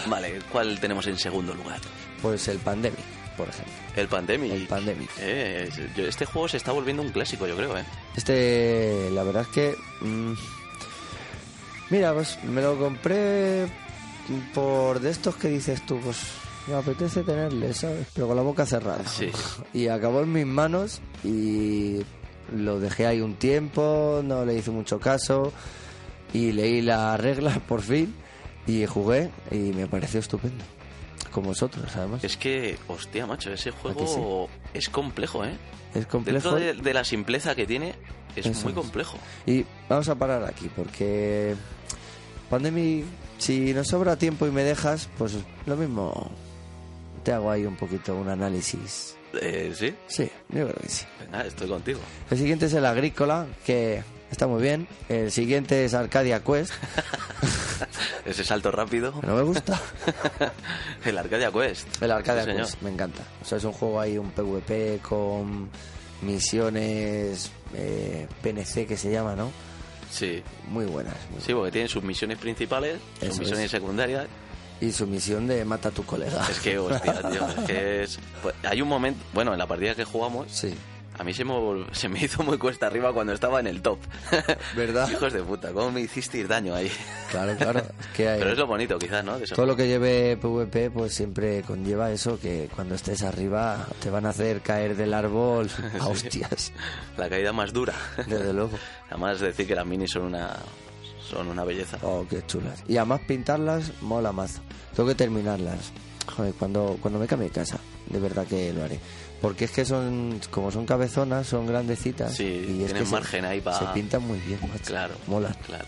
Vale, 0.07 0.41
¿cuál 0.51 0.81
tenemos 0.81 1.07
en 1.07 1.17
segundo 1.17 1.55
lugar? 1.55 1.79
Pues 2.21 2.49
el 2.49 2.59
Pandemic, 2.59 3.05
por 3.37 3.49
ejemplo. 3.49 3.73
El 3.95 4.09
Pandemic. 4.09 4.53
El 4.53 4.67
Pandemic. 4.67 5.11
Eh, 5.21 5.69
este 5.97 6.25
juego 6.25 6.49
se 6.49 6.57
está 6.57 6.73
volviendo 6.73 7.03
un 7.03 7.11
clásico, 7.11 7.47
yo 7.47 7.55
creo, 7.57 7.79
¿eh? 7.79 7.85
Este, 8.17 9.11
la 9.13 9.23
verdad 9.23 9.43
es 9.43 9.49
que... 9.49 9.77
mm, 10.01 10.33
mira, 11.91 12.13
pues 12.15 12.43
me 12.43 12.63
lo 12.63 12.77
compré 12.77 13.69
por 14.55 15.01
de 15.01 15.11
estos 15.11 15.37
que 15.37 15.49
dices 15.49 15.85
tú, 15.87 15.99
pues 16.01 16.19
me 16.67 16.75
apetece 16.75 17.23
tenerle, 17.23 17.73
¿sabes? 17.73 18.07
Pero 18.15 18.27
con 18.29 18.37
la 18.37 18.43
boca 18.43 18.67
cerrada. 18.67 19.05
Sí. 19.07 19.31
Y 19.73 19.89
acabó 19.89 20.21
en 20.23 20.33
mis 20.33 20.47
manos 20.47 21.01
y 21.25 22.01
lo 22.55 22.79
dejé 22.81 23.07
ahí 23.07 23.21
un 23.21 23.35
tiempo, 23.37 24.21
no 24.25 24.45
le 24.45 24.55
hice 24.57 24.71
mucho 24.71 24.99
caso 25.01 25.53
y 26.33 26.53
leí 26.53 26.81
las 26.83 27.19
reglas 27.21 27.59
por 27.69 27.81
fin 27.83 28.15
y 28.67 28.85
jugué 28.87 29.31
y 29.51 29.57
me 29.73 29.87
pareció 29.87 30.21
estupendo. 30.21 30.65
Con 31.33 31.45
vosotros, 31.45 31.85
además. 31.95 32.25
Es 32.25 32.37
que, 32.39 32.79
hostia, 32.89 33.27
macho, 33.27 33.53
ese 33.53 33.71
juego 33.71 34.49
es 34.73 34.89
complejo, 34.89 35.45
¿eh? 35.45 35.57
Es 35.95 36.07
complejo. 36.07 36.51
Dentro 36.53 36.75
de, 36.75 36.83
de 36.83 36.95
la 36.95 37.05
simpleza 37.05 37.55
que 37.55 37.67
tiene, 37.67 37.95
es 38.35 38.47
Eso 38.47 38.63
muy 38.63 38.73
es. 38.73 38.79
complejo. 38.79 39.19
Y 39.47 39.65
vamos 39.91 40.09
a 40.09 40.15
parar 40.15 40.43
aquí 40.45 40.71
porque 40.75 41.55
Pandemic, 42.49 43.05
si 43.39 43.73
nos 43.75 43.89
sobra 43.89 44.17
tiempo 44.17 44.47
y 44.47 44.51
me 44.51 44.63
dejas, 44.65 45.09
pues 45.19 45.35
lo 45.67 45.77
mismo 45.77 46.31
te 47.25 47.33
hago 47.33 47.51
ahí 47.51 47.65
un 47.65 47.77
poquito 47.77 48.15
un 48.17 48.29
análisis. 48.29 49.17
Eh, 49.41 49.73
¿Sí? 49.77 49.95
Sí, 50.07 50.31
yo 50.49 50.65
creo 50.67 50.75
que 50.75 50.89
sí. 50.89 51.05
Venga, 51.21 51.45
estoy 51.45 51.69
contigo. 51.69 52.01
El 52.31 52.39
siguiente 52.39 52.67
es 52.67 52.73
el 52.73 52.87
Agrícola, 52.87 53.47
que 53.67 54.03
está 54.31 54.47
muy 54.47 54.63
bien. 54.63 54.89
El 55.09 55.31
siguiente 55.31 55.85
es 55.85 55.95
Arcadia 55.95 56.43
Quest, 56.43 56.73
Ese 58.25 58.45
salto 58.45 58.71
rápido. 58.71 59.15
no 59.27 59.35
me 59.37 59.43
gusta. 59.43 59.79
el 61.05 61.17
Arcadia 61.17 61.51
Quest. 61.53 62.03
El 62.03 62.11
Arcadia 62.11 62.43
Sí, 62.45 62.51
señor. 62.51 62.67
Quest, 62.67 62.83
me 62.83 62.91
encanta. 62.91 63.23
O 63.41 63.45
sea, 63.45 63.59
es 63.59 63.65
un 63.65 63.73
juego 63.73 64.01
ahí, 64.01 64.19
un 64.19 64.31
PvP 64.33 64.99
con 65.03 65.69
misiones 66.23 67.51
eh, 67.75 68.27
PNC 68.43 68.87
que 68.87 68.97
se 68.97 69.11
llama, 69.11 69.37
¿no? 69.37 69.51
Sí. 70.11 70.43
Muy 70.69 70.87
buenas. 70.87 71.15
muy 71.31 71.41
Sí, 71.41 71.53
porque 71.53 71.71
tiene 71.73 71.89
sus 71.89 72.03
misiones 72.03 72.39
principales, 72.39 72.99
sus 73.21 73.29
Eso 73.31 73.39
misiones 73.41 73.65
es. 73.67 73.71
secundarias. 73.71 74.27
Y 74.81 74.93
su 74.93 75.07
misión 75.09 75.47
de 75.49 75.65
mata 75.65 75.89
a 75.89 75.93
tu 75.93 76.05
colega. 76.05 76.47
Es 76.49 76.61
que, 76.61 76.79
hostia, 76.79 77.21
tío, 77.31 77.49
es 77.49 77.65
que 77.67 78.03
es... 78.05 78.19
pues, 78.43 78.55
hay 78.63 78.81
un 78.81 78.87
momento, 78.89 79.21
bueno, 79.35 79.53
en 79.53 79.59
la 79.59 79.67
partida 79.67 79.95
que 79.97 80.05
jugamos, 80.05 80.47
Sí, 80.53 80.73
a 81.19 81.25
mí 81.25 81.35
se 81.35 81.45
me, 81.45 81.53
se 81.93 82.09
me 82.09 82.21
hizo 82.25 82.43
muy 82.43 82.59
cuesta 82.59 82.87
arriba 82.87 83.13
cuando 83.13 83.33
estaba 83.33 83.61
en 83.61 83.67
el 83.67 83.83
top. 83.83 83.99
¿Verdad? 84.77 85.11
Hijos 85.11 85.33
de 85.33 85.43
puta, 85.43 85.73
¿cómo 85.73 85.91
me 85.91 86.01
hicisteis 86.01 86.47
daño 86.49 86.75
ahí? 86.75 86.91
claro, 87.31 87.57
claro. 87.57 87.81
Es 87.81 88.07
que 88.17 88.29
hay- 88.29 88.39
Pero 88.39 88.53
es 88.53 88.59
lo 88.59 88.67
bonito, 88.67 88.99
quizás, 88.99 89.25
¿no? 89.25 89.39
Todo 89.39 89.67
lo 89.67 89.77
que 89.77 89.87
lleve 89.89 90.37
PvP 90.37 90.91
pues 90.91 91.15
siempre 91.15 91.63
conlleva 91.63 92.11
eso, 92.13 92.39
que 92.41 92.69
cuando 92.75 92.95
estés 92.95 93.23
arriba 93.23 93.87
te 94.03 94.11
van 94.11 94.27
a 94.27 94.31
hacer 94.31 94.61
caer 94.61 94.97
del 94.97 95.13
árbol 95.15 95.69
a 96.01 96.07
hostias. 96.09 96.73
La 97.17 97.29
caída 97.29 97.53
más 97.53 97.73
dura. 97.73 97.95
Desde 98.27 98.53
luego. 98.53 98.79
Además, 99.11 99.41
decir 99.41 99.67
que 99.67 99.75
las 99.75 99.87
minis 99.87 100.13
son 100.13 100.23
una, 100.25 100.57
son 101.29 101.49
una 101.49 101.65
belleza. 101.65 101.99
Oh, 102.03 102.25
qué 102.29 102.45
chulas. 102.47 102.83
Y 102.87 102.97
además 102.97 103.21
pintarlas 103.27 103.93
mola 104.03 104.33
más. 104.33 104.61
Tengo 104.95 105.09
que 105.09 105.15
terminarlas. 105.15 105.93
Joder, 106.37 106.53
cuando, 106.55 106.99
cuando 107.01 107.19
me 107.19 107.27
cambie 107.27 107.49
de 107.49 107.55
casa, 107.55 107.79
de 108.07 108.21
verdad 108.21 108.47
que 108.47 108.73
lo 108.73 108.85
haré. 108.85 109.01
Porque 109.41 109.67
es 109.67 109.71
que 109.71 109.85
son, 109.85 110.41
como 110.51 110.71
son 110.73 110.85
cabezonas, 110.85 111.47
son 111.47 111.67
grandecitas. 111.67 112.35
Sí, 112.35 112.45
y 112.45 112.83
es 112.83 112.87
tienen 112.93 113.05
que 113.05 113.11
margen 113.11 113.41
se, 113.43 113.47
ahí 113.47 113.61
pa- 113.61 113.79
Se 113.79 113.85
pintan 113.95 114.23
muy 114.27 114.39
bien, 114.41 114.59
macho. 114.63 114.85
Claro. 114.87 115.15
Mola. 115.29 115.55
Claro. 115.67 115.85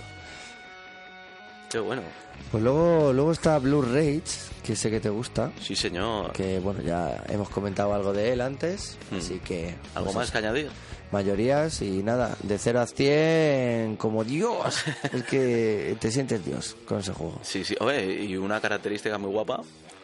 Qué 1.71 1.79
bueno. 1.79 2.03
Pues 2.51 2.63
luego, 2.63 3.13
luego 3.13 3.33
está 3.33 3.59
Blue 3.59 3.83
Rage, 3.83 4.23
que 4.65 4.75
sé 4.75 4.91
que 4.91 4.99
te 5.01 5.09
gusta. 5.11 5.53
Sí, 5.61 5.77
señor. 5.77 6.33
Que 6.33 6.59
bueno, 6.59 6.81
ya 6.83 7.23
hemos 7.29 7.49
comentado 7.49 7.95
algo 7.95 8.13
de 8.13 8.33
él 8.33 8.41
antes. 8.41 8.97
Mm. 9.11 9.17
Así 9.17 9.39
que. 9.41 9.75
¿Algo 9.95 10.07
pues 10.07 10.17
más 10.17 10.31
que 10.31 10.39
añadir? 10.39 10.71
Mayorías 11.13 11.83
y 11.83 12.03
nada, 12.05 12.37
de 12.43 12.57
0 12.59 12.81
a 12.81 12.87
100 12.87 13.97
como 13.97 14.25
Dios. 14.25 14.85
es 15.13 15.25
que 15.25 15.97
te 16.01 16.11
sientes 16.11 16.45
Dios 16.45 16.77
con 16.87 17.01
ese 17.01 17.13
juego. 17.13 17.39
Sí, 17.43 17.65
sí. 17.65 17.75
Oye, 17.81 18.25
y 18.25 18.37
una 18.37 18.61
característica 18.61 19.19
muy 19.19 19.31
guapa. 19.31 19.61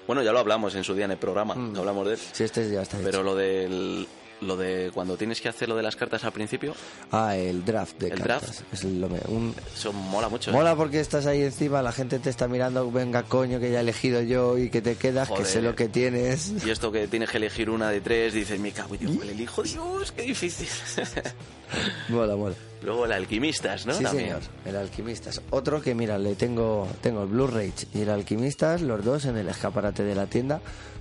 Bueno, 0.07 0.23
ya 0.23 0.33
lo 0.33 0.39
hablamos 0.39 0.75
en 0.75 0.85
su 0.85 0.95
día 0.95 1.05
en 1.07 1.11
el 1.13 1.19
programa, 1.19 1.55
Mm. 1.55 1.77
hablamos 1.77 2.07
de 2.07 2.13
él. 2.15 2.19
Si 2.33 2.45
este 2.45 2.71
ya 2.71 2.83
está 2.83 2.97
Pero 2.99 3.09
hecho. 3.09 3.23
lo 3.23 3.35
del 3.35 4.07
lo 4.43 4.57
de 4.57 4.91
cuando 4.93 5.17
tienes 5.17 5.41
que 5.41 5.49
hacer 5.49 5.69
lo 5.69 5.77
de 5.77 5.83
las 5.83 5.97
cartas 5.97 6.25
al 6.25 6.33
principio, 6.33 6.75
Ah, 7.11 7.37
el 7.37 7.65
draft 7.65 7.99
de 7.99 8.09
¿El 8.09 8.19
cartas. 8.23 8.63
Es 8.73 8.85
lo 8.85 9.09
me- 9.09 9.21
un, 9.29 9.55
eso 9.75 9.93
mola 9.93 10.29
mucho. 10.29 10.51
¿eh? 10.51 10.53
Mola 10.53 10.77
porque 10.77 11.01
estás 11.01 11.27
ahí 11.27 11.43
encima, 11.43 11.81
la 11.83 11.93
gente 11.93 12.19
te 12.19 12.29
está 12.31 12.47
mirando, 12.49 12.91
venga 12.91 13.23
coño 13.23 13.59
que 13.61 13.71
ya 13.71 13.79
he 13.79 13.81
elegido 13.83 14.21
yo 14.23 14.59
y 14.59 14.69
que 14.71 14.83
te 14.83 14.97
quedas, 14.97 15.31
que 15.31 15.45
sé 15.45 15.63
lo 15.63 15.75
que 15.75 15.89
tienes. 15.89 16.53
Y 16.67 16.71
esto 16.71 16.93
que 16.93 17.09
tienes 17.09 17.31
que 17.31 17.39
elegir 17.39 17.71
una 17.71 17.91
de 17.91 18.01
tres, 18.01 18.35
dices, 18.35 18.61
me 18.61 18.73
cago 18.73 18.97
Dios, 18.97 19.13
el 19.23 19.31
elijo, 19.31 19.63
Dios, 19.63 20.13
qué 20.13 20.23
difícil. 20.23 20.69
Mola, 22.09 22.37
mola. 22.37 22.55
Luego 22.83 23.07
el 23.07 23.13
alquimistas, 23.13 23.87
¿no? 23.87 23.95
sí, 23.95 24.05
También. 24.05 24.27
señor, 24.27 24.43
el 24.65 24.77
Alquimistas. 24.77 25.41
Otro 25.51 25.81
que, 25.81 25.95
mira, 25.95 26.19
le 26.19 26.35
tengo, 26.37 26.87
tengo 27.01 27.23
el 27.23 27.29
Blue 27.29 27.47
Rage 27.49 27.87
y 27.95 28.03
el 28.03 28.11
Alquimistas, 28.11 28.83
los 28.83 29.05
dos 29.05 29.25
en 29.25 29.37
el 29.37 29.49
escaparate 29.49 30.05
de 30.05 30.15
la 30.15 30.27
tienda, 30.27 30.61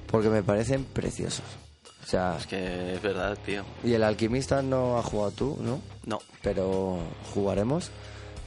porque 0.09 0.29
me 0.29 0.41
parecen 0.41 0.85
preciosos. 0.85 1.43
O 2.05 2.07
sea, 2.07 2.37
Es 2.39 2.45
que 2.45 2.93
es 2.93 3.01
verdad, 3.01 3.35
tío. 3.43 3.63
y 3.83 3.93
el 3.93 4.03
Alquimista 4.03 4.61
no 4.61 4.99
ha 4.99 5.01
jugado 5.01 5.31
tú, 5.31 5.57
¿no? 5.59 5.81
No. 6.05 6.19
Pero 6.43 6.99
jugaremos 7.33 7.89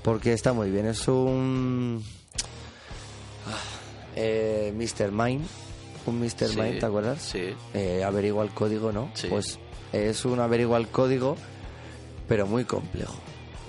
porque 0.02 0.32
está 0.32 0.52
muy 0.52 0.70
bien. 0.70 0.86
Es 0.86 1.08
un. 1.08 2.04
Ah, 3.46 3.58
eh, 4.14 4.72
Mr. 4.76 5.10
Mind. 5.10 5.44
Un 6.06 6.20
Mr. 6.20 6.48
Sí, 6.48 6.56
Mind, 6.60 6.78
¿te 6.78 6.86
acuerdas? 6.86 7.20
Sí. 7.20 7.54
Eh, 7.74 8.02
averigua 8.04 8.44
el 8.44 8.50
código, 8.50 8.92
¿no? 8.92 9.10
Sí. 9.14 9.26
Pues 9.28 9.58
es 9.92 10.24
un 10.24 10.38
averigua 10.40 10.78
el 10.78 10.88
código, 10.88 11.36
pero 12.28 12.46
muy 12.46 12.64
complejo. 12.64 13.14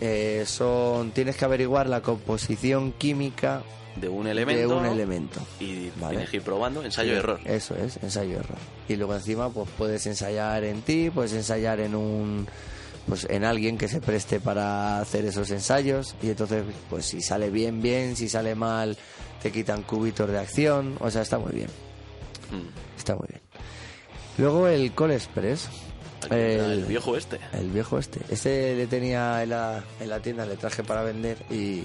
Eh, 0.01 0.43
son 0.45 1.11
tienes 1.11 1.35
que 1.35 1.45
averiguar 1.45 1.89
la 1.89 2.01
composición 2.01 2.93
química 2.93 3.63
De 3.95 4.07
un 4.07 4.27
elemento. 4.27 4.59
de 4.61 4.67
un 4.67 4.85
elemento. 4.85 5.39
Y 5.59 5.89
Vale. 5.99 6.11
tienes 6.11 6.29
que 6.29 6.37
ir 6.37 6.43
probando, 6.43 6.83
ensayo 6.83 7.11
Sí, 7.11 7.17
error. 7.17 7.39
Eso 7.45 7.75
es, 7.75 7.97
ensayo 8.01 8.39
error. 8.39 8.57
Y 8.87 8.95
luego 8.95 9.15
encima 9.15 9.49
pues 9.49 9.69
puedes 9.77 10.05
ensayar 10.07 10.63
en 10.63 10.81
ti, 10.81 11.09
puedes 11.09 11.33
ensayar 11.33 11.79
en 11.79 11.95
un 11.95 12.47
pues 13.07 13.25
en 13.29 13.43
alguien 13.43 13.77
que 13.77 13.87
se 13.87 14.01
preste 14.01 14.39
para 14.39 14.99
hacer 14.99 15.25
esos 15.25 15.49
ensayos 15.49 16.15
y 16.21 16.29
entonces 16.29 16.63
pues 16.89 17.05
si 17.07 17.21
sale 17.21 17.49
bien 17.49 17.81
bien, 17.81 18.15
si 18.15 18.29
sale 18.29 18.53
mal 18.55 18.97
te 19.41 19.51
quitan 19.51 19.83
cubitos 19.83 20.29
de 20.29 20.37
acción, 20.37 20.95
o 20.99 21.09
sea, 21.09 21.21
está 21.23 21.39
muy 21.39 21.53
bien. 21.53 21.69
Mm. 22.51 22.97
Está 22.97 23.15
muy 23.15 23.27
bien. 23.29 23.41
Luego 24.37 24.67
el 24.67 24.93
Call 24.93 25.11
Express. 25.11 25.69
El, 26.29 26.37
el 26.37 26.85
viejo 26.85 27.15
este. 27.15 27.39
El 27.53 27.69
viejo 27.69 27.97
este. 27.97 28.19
Este 28.29 28.75
le 28.75 28.87
tenía 28.87 29.41
en 29.43 29.49
la, 29.51 29.83
en 29.99 30.09
la 30.09 30.19
tienda, 30.19 30.45
le 30.45 30.57
traje 30.57 30.83
para 30.83 31.01
vender 31.03 31.37
y, 31.49 31.83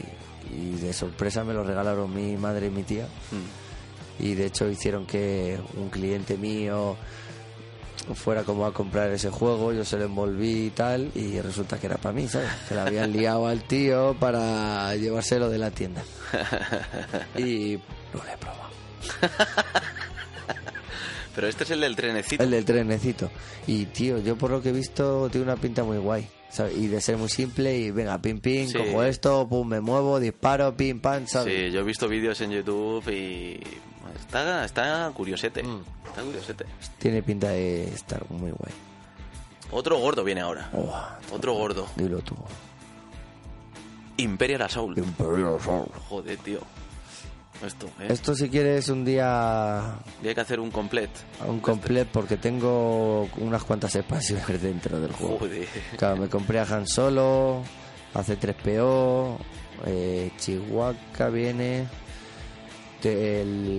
y 0.56 0.76
de 0.76 0.92
sorpresa 0.92 1.44
me 1.44 1.54
lo 1.54 1.64
regalaron 1.64 2.14
mi 2.14 2.36
madre 2.36 2.66
y 2.66 2.70
mi 2.70 2.82
tía. 2.82 3.06
Mm. 3.06 4.24
Y 4.24 4.34
de 4.34 4.46
hecho 4.46 4.68
hicieron 4.68 5.06
que 5.06 5.58
un 5.76 5.90
cliente 5.90 6.36
mío 6.36 6.96
fuera 8.14 8.42
como 8.44 8.66
a 8.66 8.72
comprar 8.72 9.10
ese 9.10 9.30
juego, 9.30 9.72
yo 9.72 9.84
se 9.84 9.96
lo 9.96 10.04
envolví 10.04 10.66
y 10.66 10.70
tal, 10.70 11.10
y 11.14 11.40
resulta 11.40 11.78
que 11.78 11.86
era 11.86 11.96
para 11.96 12.12
mí, 12.12 12.28
¿sabes? 12.28 12.50
Se 12.68 12.74
le 12.74 12.80
habían 12.80 13.12
liado 13.12 13.46
al 13.46 13.62
tío 13.62 14.14
para 14.20 14.94
llevárselo 14.96 15.48
de 15.48 15.58
la 15.58 15.70
tienda. 15.70 16.02
Y 17.38 17.78
no 18.12 18.22
lo 18.22 18.30
he 18.30 18.36
probado. 18.36 18.70
Pero 21.34 21.48
este 21.48 21.64
es 21.64 21.70
el 21.70 21.80
del 21.80 21.96
trenecito. 21.96 22.42
El 22.44 22.50
del 22.50 22.64
trenecito. 22.64 23.30
Y 23.66 23.86
tío, 23.86 24.18
yo 24.18 24.36
por 24.36 24.50
lo 24.50 24.62
que 24.62 24.68
he 24.68 24.72
visto 24.72 25.28
tiene 25.30 25.44
una 25.46 25.56
pinta 25.56 25.82
muy 25.84 25.98
guay. 25.98 26.28
¿sabes? 26.50 26.76
Y 26.76 26.86
de 26.86 27.00
ser 27.00 27.16
muy 27.16 27.28
simple 27.28 27.76
y 27.76 27.90
venga, 27.90 28.16
pim 28.22 28.38
pim, 28.38 28.68
Sí. 28.68 28.78
cojo 28.78 29.02
esto, 29.02 29.48
pum, 29.48 29.66
me 29.66 29.80
muevo, 29.80 30.20
disparo, 30.20 30.76
pim 30.76 31.00
pam, 31.00 31.26
¿sabes? 31.26 31.52
Sí, 31.52 31.72
yo 31.72 31.80
he 31.80 31.82
visto 31.82 32.06
vídeos 32.06 32.40
en 32.42 32.52
YouTube 32.52 33.08
y 33.12 33.60
está, 34.20 34.64
está 34.64 35.10
curiosete. 35.12 35.64
Mm. 35.64 35.82
Está 36.06 36.22
curiosete. 36.22 36.64
Tiene 37.00 37.24
pinta 37.24 37.48
de 37.48 37.88
estar 37.88 38.24
muy 38.30 38.52
guay. 38.52 38.72
Otro 39.72 39.98
gordo 39.98 40.22
viene 40.22 40.42
ahora. 40.42 40.70
Oh, 40.74 40.94
Otro 41.34 41.54
gordo. 41.54 41.88
dilo 41.96 42.20
tú. 42.20 42.36
Imperial 44.18 44.62
Assault. 44.62 44.96
Imperial 44.96 45.56
Assault. 45.58 45.90
Joder, 46.08 46.36
tío. 46.38 46.60
Esto, 47.64 47.86
¿eh? 48.00 48.06
Esto 48.08 48.34
si 48.34 48.48
quieres 48.48 48.88
un 48.88 49.04
día 49.04 49.96
Y 50.22 50.28
hay 50.28 50.34
que 50.34 50.40
hacer 50.40 50.60
un 50.60 50.70
complet. 50.70 51.10
un 51.46 51.60
complet 51.60 52.06
porque 52.08 52.36
tengo 52.36 53.28
unas 53.38 53.64
cuantas 53.64 53.94
expansiones 53.96 54.60
dentro 54.62 55.00
del 55.00 55.12
juego. 55.12 55.38
Joder. 55.38 55.66
Claro, 55.96 56.16
me 56.16 56.28
compré 56.28 56.58
a 56.58 56.64
Han 56.64 56.86
Solo, 56.86 57.62
a 58.12 58.22
C3PO, 58.22 59.36
eh, 59.86 60.30
Chihuahua 60.38 61.28
viene, 61.32 61.86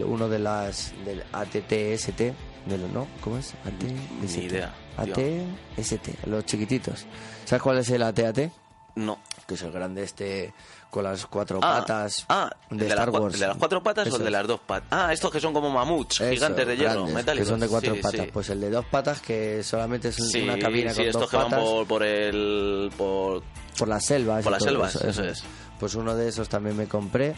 uno 0.06 0.30
de 0.30 0.40
las 0.40 0.94
del 1.04 1.24
ATTST, 1.32 2.20
de 2.20 2.78
los, 2.78 2.92
¿no? 2.92 3.08
¿Cómo 3.22 3.38
es? 3.38 3.54
AT, 3.66 3.84
Ni 3.84 4.44
idea. 4.46 4.74
ATST, 4.98 6.26
los 6.28 6.46
chiquititos. 6.46 7.06
¿Sabes 7.46 7.62
cuál 7.62 7.80
es 7.80 7.90
el 7.90 8.04
ATAT? 8.04 8.52
No. 8.96 9.20
Que 9.48 9.56
es 9.56 9.62
el 9.62 9.72
grande 9.72 10.04
este 10.04 10.54
con 10.96 11.04
las 11.04 11.26
cuatro 11.26 11.60
Ah, 11.62 11.80
patas 11.82 12.26
ah, 12.30 12.50
de 12.70 12.78
las 12.86 12.90
Star 12.92 13.10
cua- 13.10 13.20
Wars. 13.24 13.34
¿El 13.34 13.40
de 13.42 13.48
las 13.48 13.58
cuatro 13.58 13.84
patas 13.84 14.06
o 14.06 14.08
Eso 14.08 14.18
el 14.18 14.24
de 14.24 14.32
las 14.32 14.48
dos 14.48 14.62
patas? 14.62 14.88
Ah, 14.92 15.12
estos 15.12 15.30
que 15.30 15.42
son 15.42 15.52
como 15.54 15.70
mamuts, 15.70 16.22
Eso, 16.22 16.32
gigantes 16.32 16.66
de 16.66 16.78
hierro, 16.78 16.94
grandes, 16.94 17.16
metálicos. 17.16 17.48
Que 17.48 17.52
son 17.52 17.60
de 17.60 17.68
cuatro 17.68 17.96
Sí, 17.96 18.00
patas. 18.02 18.22
sí. 18.22 18.30
Pues 18.32 18.50
el 18.50 18.62
de 18.62 18.70
dos 18.70 18.86
patas, 18.86 19.20
que 19.22 19.62
solamente 19.62 20.08
es 20.08 20.16
Sí, 20.16 20.44
una 20.44 20.58
cabina 20.58 20.94
con 20.94 21.04
estos 21.04 21.22
dos 21.24 21.30
que 21.30 21.36
van 21.38 21.50
por, 21.50 21.86
por 21.86 22.02
el... 22.04 22.90
Por... 22.98 23.44
por 23.78 23.88
las 23.90 24.06
selvas. 24.06 24.42
Por 24.44 24.54
las 24.54 24.64
selvas, 24.64 24.96
eso 24.96 25.24
es. 25.26 25.44
Pues 25.80 25.96
uno 25.96 26.16
de 26.16 26.30
esos 26.30 26.48
también 26.48 26.78
me 26.78 26.88
compré 26.88 27.36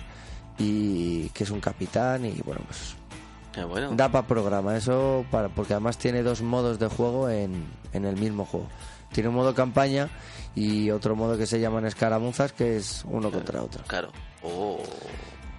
y 0.60 1.30
que 1.30 1.44
es 1.44 1.50
un 1.50 1.60
capitán 1.60 2.26
y 2.26 2.40
bueno, 2.46 2.62
pues 2.68 2.96
Qué 3.54 3.64
bueno. 3.64 3.90
da 3.96 4.10
para 4.12 4.28
programa 4.28 4.78
eso 4.78 5.26
para 5.32 5.50
porque 5.50 5.74
además 5.74 5.98
tiene 5.98 6.22
dos 6.22 6.42
modos 6.44 6.78
de 6.78 6.88
juego 6.88 7.28
en, 7.30 7.66
en 7.94 8.06
el 8.06 8.16
mismo 8.18 8.46
juego. 8.46 8.68
Tiene 9.12 9.30
un 9.30 9.36
modo 9.36 9.56
campaña 9.56 10.10
y 10.58 10.90
otro 10.90 11.16
modo 11.16 11.38
que 11.38 11.46
se 11.46 11.60
llaman 11.60 11.86
escaramuzas 11.86 12.52
que 12.52 12.78
es 12.78 13.06
uno 13.06 13.30
contra 13.30 13.62
otro. 13.62 13.84
Claro. 13.86 14.12
Oh, 14.42 14.82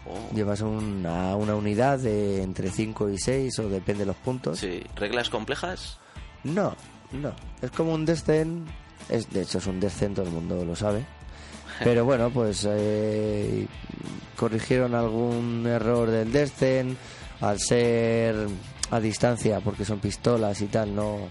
oh. 0.07 0.35
Llevas 0.35 0.61
una, 0.61 1.37
una 1.37 1.55
unidad 1.55 2.01
de 2.01 2.43
entre 2.43 2.69
5 2.69 3.09
y 3.11 3.19
6 3.19 3.59
o 3.61 3.69
depende 3.69 4.01
de 4.01 4.07
los 4.07 4.17
puntos. 4.17 4.59
Sí, 4.59 4.83
reglas 4.97 5.31
complejas. 5.31 5.99
No, 6.43 6.75
no. 7.13 7.33
Es 7.63 7.71
como 7.71 7.95
un 7.95 8.05
descent. 8.05 8.69
Es, 9.09 9.31
de 9.31 9.43
hecho, 9.43 9.59
es 9.59 9.67
un 9.69 9.79
descent, 9.79 10.17
todo 10.17 10.27
el 10.27 10.33
mundo 10.33 10.65
lo 10.65 10.75
sabe. 10.75 11.05
Pero 11.85 12.05
bueno, 12.05 12.31
pues 12.31 12.67
eh, 12.69 13.69
corrigieron 14.37 14.97
algún 14.97 15.65
error 15.65 16.11
del 16.11 16.33
descent 16.33 16.99
al 17.41 17.61
ser 17.61 18.49
a 18.91 18.99
distancia, 18.99 19.61
porque 19.61 19.85
son 19.85 20.01
pistolas 20.01 20.61
y 20.61 20.67
tal, 20.67 20.93
no. 20.93 21.29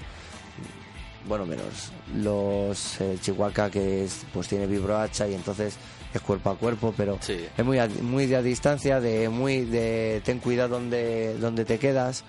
Bueno, 1.27 1.45
menos 1.45 1.91
los 2.15 3.01
eh, 3.01 3.17
Chihuahua 3.21 3.69
que 3.69 4.05
es, 4.05 4.25
pues 4.33 4.47
tiene 4.47 4.65
vibrohacha 4.67 5.27
y 5.27 5.33
entonces 5.33 5.75
es 6.13 6.21
cuerpo 6.21 6.51
a 6.51 6.57
cuerpo, 6.57 6.93
pero 6.95 7.17
Sí. 7.21 7.45
es 7.57 7.65
muy 7.65 7.79
a, 7.79 7.87
muy 8.01 8.25
de 8.27 8.37
a 8.37 8.41
distancia, 8.41 8.99
de 9.01 9.27
muy 9.29 9.65
de 9.65 10.21
ten 10.23 10.39
cuidado 10.39 10.69
donde 10.75 11.37
donde 11.37 11.65
te 11.65 11.79
quedas, 11.79 12.23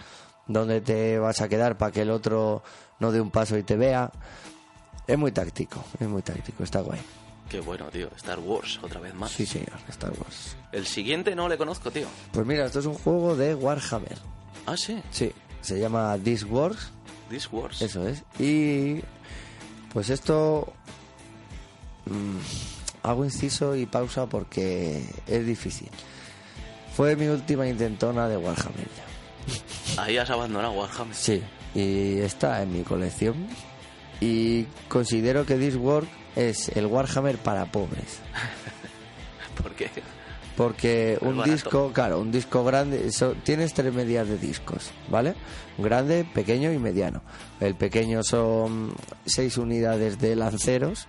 donde 0.46 0.80
te 0.80 1.18
vas 1.18 1.40
a 1.40 1.48
quedar 1.48 1.78
para 1.78 1.92
que 1.92 2.02
el 2.02 2.10
otro 2.10 2.62
no 2.98 3.12
dé 3.12 3.20
un 3.20 3.30
paso 3.30 3.56
y 3.56 3.62
te 3.62 3.76
vea. 3.76 4.10
Es 5.06 5.16
muy 5.16 5.30
táctico, 5.32 5.82
es 6.00 6.08
muy 6.08 6.22
táctico, 6.22 6.64
está 6.64 6.80
guay. 6.80 7.00
Qué 7.48 7.60
bueno, 7.60 7.86
tío. 7.86 8.10
Star 8.16 8.38
Wars, 8.40 8.78
otra 8.82 9.00
vez 9.00 9.14
más. 9.14 9.30
Sí, 9.30 9.46
señor, 9.46 9.72
Star 9.88 10.10
Wars. 10.10 10.54
El 10.72 10.84
siguiente 10.86 11.34
no 11.34 11.48
le 11.48 11.56
conozco, 11.56 11.90
tío. 11.90 12.06
Pues 12.32 12.44
mira, 12.44 12.66
esto 12.66 12.80
es 12.80 12.84
un 12.86 12.92
juego 12.94 13.34
de 13.36 13.54
Warhammer. 13.54 14.18
Ah, 14.66 14.76
sí. 14.76 15.00
Sí, 15.10 15.32
se 15.62 15.78
llama 15.80 16.18
This 16.22 16.44
Wars, 16.44 16.90
This 17.28 17.48
Wars. 17.52 17.82
eso 17.82 18.06
es. 18.06 18.22
Y 18.38 19.00
pues 19.92 20.10
esto 20.10 20.72
mm, 22.06 22.38
hago 23.02 23.24
inciso 23.24 23.76
y 23.76 23.86
pausa 23.86 24.26
porque 24.26 25.02
es 25.26 25.46
difícil. 25.46 25.88
Fue 26.96 27.16
mi 27.16 27.26
última 27.26 27.66
intentona 27.68 28.28
de 28.28 28.36
Warhammer 28.36 28.88
ya. 28.96 30.02
Ahí 30.02 30.18
has 30.18 30.30
abandonado 30.30 30.72
Warhammer. 30.72 31.14
Sí, 31.14 31.42
y 31.74 32.18
está 32.18 32.62
en 32.62 32.72
mi 32.72 32.82
colección. 32.82 33.46
Y 34.20 34.64
considero 34.88 35.46
que 35.46 35.56
This 35.56 35.76
es 36.34 36.68
el 36.70 36.86
Warhammer 36.86 37.38
para 37.38 37.70
pobres. 37.70 38.20
¿Por 39.62 39.72
qué? 39.74 39.90
Porque 40.58 41.16
un 41.22 41.36
barato. 41.38 41.52
disco, 41.52 41.92
claro, 41.94 42.18
un 42.20 42.30
disco 42.32 42.64
grande, 42.64 43.06
eso, 43.06 43.34
tienes 43.44 43.72
tres 43.72 43.94
medidas 43.94 44.28
de 44.28 44.36
discos, 44.38 44.90
¿vale? 45.08 45.34
Grande, 45.78 46.26
pequeño 46.34 46.72
y 46.72 46.78
mediano. 46.78 47.22
El 47.60 47.76
pequeño 47.76 48.22
son 48.24 48.92
seis 49.24 49.56
unidades 49.56 50.18
de 50.18 50.34
lanceros, 50.36 51.06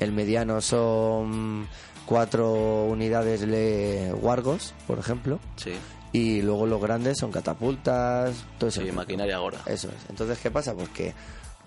el 0.00 0.10
mediano 0.12 0.60
son 0.60 1.68
cuatro 2.06 2.84
unidades 2.86 3.42
de 3.46 4.12
wargos, 4.20 4.74
por 4.88 4.98
ejemplo, 4.98 5.38
Sí, 5.54 5.72
y 6.12 6.42
luego 6.42 6.66
los 6.66 6.82
grandes 6.82 7.18
son 7.18 7.30
catapultas, 7.30 8.34
todo 8.58 8.68
eso. 8.68 8.82
sí, 8.82 8.90
maquinaria 8.90 9.38
gorda. 9.38 9.60
Eso 9.66 9.88
es. 9.88 10.10
Entonces, 10.10 10.38
¿qué 10.40 10.50
pasa? 10.50 10.74
Pues 10.74 10.88
que 10.88 11.14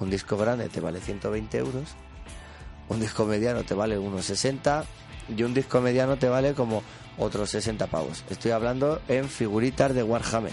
un 0.02 0.10
disco 0.10 0.36
grande 0.36 0.68
te 0.68 0.82
vale 0.82 1.00
120 1.00 1.58
euros, 1.60 1.84
un 2.90 3.00
disco 3.00 3.26
mediano 3.26 3.64
te 3.64 3.74
vale 3.74 3.98
unos 3.98 4.26
60 4.26 4.84
y 5.36 5.44
un 5.44 5.54
disco 5.54 5.82
mediano 5.82 6.18
te 6.18 6.28
vale 6.30 6.54
como 6.54 6.84
otros 7.18 7.50
60 7.52 7.88
pavos. 7.88 8.24
Estoy 8.30 8.52
hablando 8.52 9.02
en 9.08 9.30
figuritas 9.30 9.94
de 9.94 10.04
Warhammer, 10.04 10.52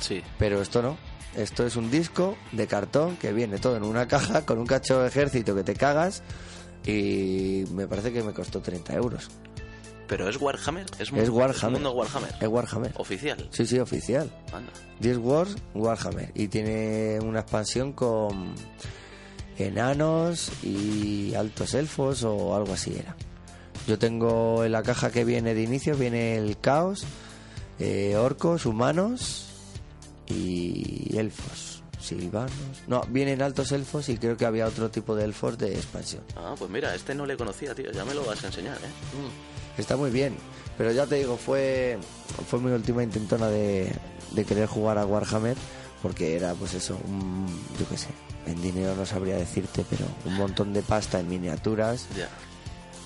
Sí, 0.00 0.22
pero 0.38 0.60
esto 0.60 0.82
no. 0.82 0.96
Esto 1.34 1.66
es 1.66 1.76
un 1.76 1.90
disco 1.90 2.36
de 2.52 2.66
cartón 2.66 3.16
que 3.16 3.32
viene 3.32 3.58
todo 3.58 3.76
en 3.76 3.82
una 3.82 4.06
caja 4.08 4.44
con 4.46 4.58
un 4.58 4.66
cacho 4.66 5.00
de 5.02 5.08
ejército 5.08 5.54
que 5.54 5.62
te 5.64 5.74
cagas 5.74 6.22
y 6.86 7.64
me 7.72 7.86
parece 7.86 8.12
que 8.12 8.22
me 8.22 8.32
costó 8.32 8.60
30 8.60 8.94
euros. 8.94 9.28
pero 10.06 10.28
es 10.28 10.40
Warhammer. 10.40 10.86
Es, 10.98 11.10
Es 11.12 11.28
Warhammer. 11.30 11.66
un 11.66 11.72
mundo 11.72 11.92
Warhammer. 11.92 12.30
Es 12.40 12.48
Warhammer. 12.48 12.92
Oficial. 12.96 13.48
Sí, 13.50 13.66
sí, 13.66 13.78
oficial. 13.78 14.30
Anda. 14.52 14.72
10 15.00 15.18
Wars 15.18 15.56
Warhammer 15.74 16.30
y 16.34 16.48
tiene 16.48 17.18
una 17.20 17.40
expansión 17.40 17.92
con 17.92 18.54
enanos 19.58 20.50
y 20.62 21.34
altos 21.34 21.74
elfos 21.74 22.22
o 22.22 22.54
algo 22.54 22.72
así 22.74 22.96
era. 22.98 23.16
Yo 23.86 23.98
tengo 23.98 24.64
en 24.64 24.72
la 24.72 24.82
caja 24.82 25.10
que 25.10 25.24
viene 25.24 25.54
de 25.54 25.62
inicio 25.62 25.96
viene 25.96 26.36
el 26.36 26.58
caos, 26.58 27.04
eh, 27.78 28.16
orcos, 28.16 28.66
humanos 28.66 29.46
y 30.26 31.16
elfos, 31.16 31.82
silvanos. 32.00 32.50
No, 32.88 33.02
vienen 33.08 33.42
altos 33.42 33.70
elfos 33.72 34.08
y 34.08 34.16
creo 34.18 34.36
que 34.36 34.44
había 34.44 34.66
otro 34.66 34.90
tipo 34.90 35.14
de 35.14 35.24
elfos 35.24 35.56
de 35.58 35.74
expansión. 35.74 36.22
Ah, 36.36 36.54
pues 36.58 36.70
mira, 36.70 36.94
este 36.94 37.14
no 37.14 37.26
le 37.26 37.36
conocía, 37.36 37.74
tío. 37.74 37.90
Ya 37.92 38.04
me 38.04 38.14
lo 38.14 38.24
vas 38.24 38.42
a 38.42 38.48
enseñar, 38.48 38.76
¿eh? 38.78 39.78
Está 39.78 39.96
muy 39.96 40.10
bien, 40.10 40.34
pero 40.78 40.90
ya 40.90 41.06
te 41.06 41.16
digo, 41.16 41.36
fue, 41.36 41.98
fue 42.48 42.58
mi 42.60 42.70
última 42.72 43.02
intentona 43.02 43.48
de, 43.48 43.92
de 44.32 44.44
querer 44.44 44.66
jugar 44.66 44.98
a 44.98 45.04
Warhammer, 45.06 45.56
porque 46.02 46.34
era 46.34 46.54
pues 46.54 46.74
eso, 46.74 46.98
un, 47.06 47.46
yo 47.78 47.86
qué 47.88 47.98
sé, 47.98 48.08
en 48.46 48.60
dinero 48.62 48.94
no 48.96 49.04
sabría 49.04 49.36
decirte, 49.36 49.84
pero 49.88 50.06
un 50.24 50.34
montón 50.34 50.72
de 50.72 50.82
pasta 50.82 51.20
en 51.20 51.28
miniaturas, 51.28 52.06
Ya. 52.16 52.28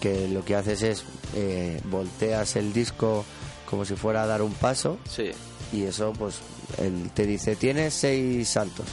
Que 0.00 0.28
lo 0.28 0.44
que 0.44 0.56
haces 0.56 0.82
es 0.82 1.04
eh, 1.34 1.80
volteas 1.84 2.56
el 2.56 2.72
disco 2.72 3.24
como 3.68 3.84
si 3.84 3.94
fuera 3.94 4.22
a 4.24 4.26
dar 4.26 4.42
un 4.42 4.52
paso 4.52 4.98
Sí, 5.08 5.30
y 5.72 5.84
eso 5.84 6.12
pues 6.18 6.40
él 6.78 7.10
te 7.14 7.26
dice 7.26 7.54
tienes 7.56 7.94
seis 7.94 8.48
saltos, 8.48 8.86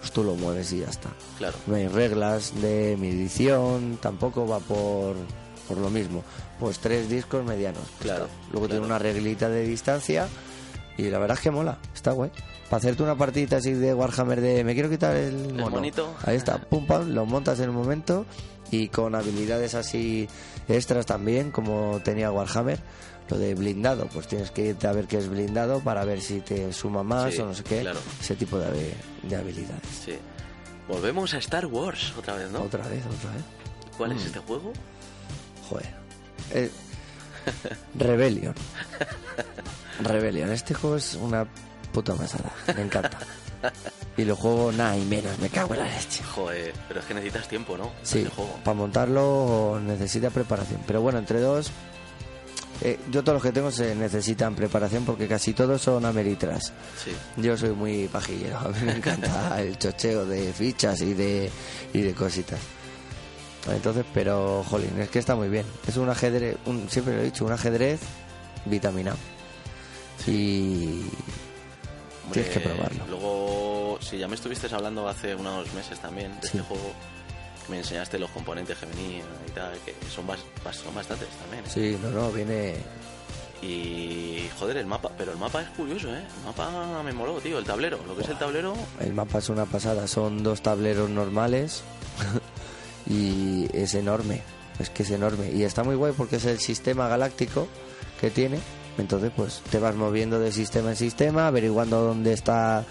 pues 0.00 0.12
tú 0.12 0.22
lo 0.24 0.34
mueves 0.34 0.72
y 0.72 0.80
ya 0.80 0.88
está. 0.88 1.10
claro. 1.38 1.56
No 1.66 1.76
hay 1.76 1.88
reglas 1.88 2.52
de 2.60 2.96
medición, 3.00 3.98
tampoco 4.02 4.46
va 4.46 4.58
por, 4.60 5.14
por 5.68 5.78
lo 5.78 5.88
mismo. 5.90 6.22
Pues 6.60 6.78
tres 6.78 7.08
discos 7.08 7.44
medianos. 7.44 7.82
pues 7.98 8.02
Claro, 8.02 8.24
está. 8.26 8.36
Luego 8.52 8.66
tiene 8.66 8.80
claro. 8.86 8.94
una 8.96 8.98
reglita 8.98 9.48
de 9.48 9.64
distancia 9.66 10.28
y 10.98 11.04
la 11.04 11.18
verdad 11.18 11.38
es 11.38 11.42
que 11.42 11.50
mola, 11.50 11.78
está 11.94 12.12
guay. 12.12 12.30
Para 12.68 12.78
hacerte 12.78 13.02
una 13.02 13.16
partidita 13.16 13.56
así 13.58 13.72
de 13.72 13.92
Warhammer 13.94 14.40
de 14.40 14.64
me 14.64 14.74
quiero 14.74 14.88
quitar 14.90 15.14
el 15.16 15.52
mono. 15.54 15.70
monito. 15.70 16.14
Ahí 16.24 16.36
está, 16.36 16.58
pum 16.70 16.86
pam, 16.86 17.08
lo 17.10 17.24
montas 17.26 17.58
en 17.58 17.64
el 17.66 17.72
momento 17.72 18.24
y 18.72 18.88
con 18.88 19.14
habilidades 19.14 19.74
así 19.76 20.28
extras 20.68 21.06
también, 21.06 21.52
como 21.52 22.00
tenía 22.02 22.32
Warhammer. 22.32 22.80
Lo 23.28 23.38
de 23.38 23.54
blindado, 23.54 24.06
pues 24.08 24.26
tienes 24.26 24.50
que 24.50 24.66
irte 24.66 24.86
a 24.88 24.92
ver 24.92 25.06
qué 25.06 25.16
es 25.18 25.28
blindado 25.28 25.78
para 25.80 26.04
ver 26.04 26.20
si 26.20 26.40
te 26.40 26.72
suma 26.72 27.02
más 27.04 27.32
Sí, 27.34 27.40
o 27.40 27.46
no 27.46 27.54
sé 27.54 27.62
qué. 27.62 27.80
claro. 27.82 28.00
Ese 28.20 28.34
tipo 28.34 28.58
de, 28.58 28.92
de 29.22 29.36
habilidades. 29.36 29.80
Sí. 30.04 30.14
Volvemos 30.88 31.32
a 31.32 31.38
Star 31.38 31.66
Wars 31.66 32.12
otra 32.18 32.34
vez, 32.34 32.50
¿no? 32.50 32.62
Otra 32.62 32.86
vez, 32.88 33.02
otra 33.06 33.30
vez. 33.30 33.42
¿Cuál 33.96 34.10
Mm. 34.14 34.16
es 34.18 34.24
este 34.26 34.38
juego? 34.40 34.72
Joder. 35.68 35.94
Eh, 36.50 36.70
Rebellion. 37.94 38.54
Rebellion. 40.02 40.50
Este 40.50 40.74
juego 40.74 40.96
es 40.96 41.14
una 41.14 41.46
puta 41.92 42.14
pasada. 42.14 42.52
Me 42.76 42.82
encanta. 42.82 43.18
Y 44.16 44.24
lo 44.26 44.36
juego 44.36 44.70
nada 44.72 44.94
y 44.96 45.04
menos. 45.06 45.38
Me 45.38 45.48
cago 45.48 45.72
en 45.72 45.80
la 45.80 45.86
leche. 45.86 46.22
Joder, 46.22 46.74
pero 46.86 47.00
es 47.00 47.06
que 47.06 47.14
necesitas 47.14 47.48
tiempo, 47.48 47.78
¿no? 47.78 47.92
Sí, 48.02 48.18
este 48.18 48.30
juego. 48.30 48.58
para 48.62 48.74
montarlo 48.74 49.80
necesita 49.82 50.28
preparación. 50.28 50.82
Pero 50.86 51.00
bueno, 51.00 51.18
entre 51.18 51.40
dos... 51.40 51.70
eh, 52.82 52.98
yo 53.10 53.22
todos 53.24 53.36
los 53.36 53.42
que 53.42 53.52
tengo 53.52 53.70
se 53.70 53.94
necesitan 53.94 54.54
preparación 54.54 55.06
porque 55.06 55.26
casi 55.26 55.54
todos 55.54 55.80
son 55.80 56.04
ameritras. 56.04 56.74
Sí. 57.02 57.12
Yo 57.38 57.56
soy 57.56 57.70
muy 57.70 58.06
pajillero, 58.08 58.58
a 58.58 58.68
mí 58.68 58.80
me 58.84 58.92
encanta 58.96 59.58
el 59.62 59.78
chocheo 59.78 60.26
de 60.26 60.52
fichas 60.52 61.00
y 61.00 61.14
de, 61.14 61.50
y 61.94 62.02
de 62.02 62.12
cositas. 62.12 62.60
Entonces, 63.70 64.04
pero, 64.12 64.62
jolín, 64.68 65.00
es 65.00 65.08
que 65.08 65.20
está 65.20 65.36
muy 65.36 65.48
bien. 65.48 65.64
Es 65.86 65.96
un 65.96 66.10
ajedrez, 66.10 66.56
un, 66.66 66.90
siempre 66.90 67.14
lo 67.14 67.22
he 67.22 67.24
dicho, 67.24 67.46
un 67.46 67.52
ajedrez 67.52 68.00
vitaminado. 68.66 69.16
Y 70.26 71.02
Hombre, 72.32 72.42
tienes 72.44 72.50
que 72.52 72.60
probarlo. 72.60 73.06
Luego, 73.08 73.98
si 74.00 74.18
ya 74.18 74.26
me 74.28 74.34
estuviste 74.34 74.72
hablando 74.74 75.06
hace 75.08 75.34
unos 75.34 75.72
meses 75.74 75.98
también 76.00 76.32
de 76.40 76.48
Sí. 76.48 76.58
este 76.58 76.68
juego, 76.68 76.92
me 77.68 77.78
enseñaste 77.78 78.18
los 78.18 78.30
componentes 78.30 78.76
que 78.78 78.86
venían 78.86 79.26
y 79.46 79.50
tal, 79.52 79.72
que 79.84 79.94
son, 80.14 80.26
bas- 80.26 80.38
bas- 80.64 80.74
son 80.82 80.94
bastantes 80.94 81.28
también. 81.40 81.64
¿eh? 81.64 81.68
Sí, 81.72 81.98
no, 82.02 82.10
no, 82.10 82.30
viene... 82.32 82.74
Y 83.62 84.48
joder, 84.58 84.78
el 84.78 84.86
mapa, 84.86 85.12
pero 85.16 85.30
el 85.30 85.38
mapa 85.38 85.62
es 85.62 85.68
curioso, 85.70 86.08
¿eh? 86.12 86.18
El 86.38 86.44
mapa 86.44 87.00
me 87.04 87.12
moló, 87.12 87.34
tío, 87.40 87.58
el 87.60 87.64
tablero, 87.64 88.00
lo 88.08 88.16
que 88.16 88.22
es 88.22 88.28
el 88.28 88.36
tablero, 88.38 88.74
El 88.98 89.12
mapa 89.14 89.38
es 89.38 89.48
una 89.50 89.66
pasada, 89.66 90.08
son 90.08 90.42
dos 90.42 90.62
tableros 90.62 91.08
normales 91.10 91.82
y 93.06 93.68
es 93.72 93.94
enorme, 93.94 94.42
es 94.80 94.90
que 94.90 95.04
es 95.04 95.10
enorme. 95.10 95.50
Y 95.52 95.62
está 95.62 95.84
muy 95.84 95.94
guay 95.94 96.12
porque 96.16 96.36
es 96.36 96.44
el 96.44 96.58
sistema 96.58 97.06
galáctico 97.08 97.68
que 98.20 98.30
tiene. 98.30 98.58
Entonces, 98.98 99.32
pues 99.34 99.62
te 99.70 99.78
vas 99.78 99.94
moviendo 99.94 100.38
de 100.38 100.52
sistema 100.52 100.90
en 100.90 100.96
sistema, 100.96 101.46
averiguando 101.46 102.00
dónde 102.02 102.32
está 102.32 102.84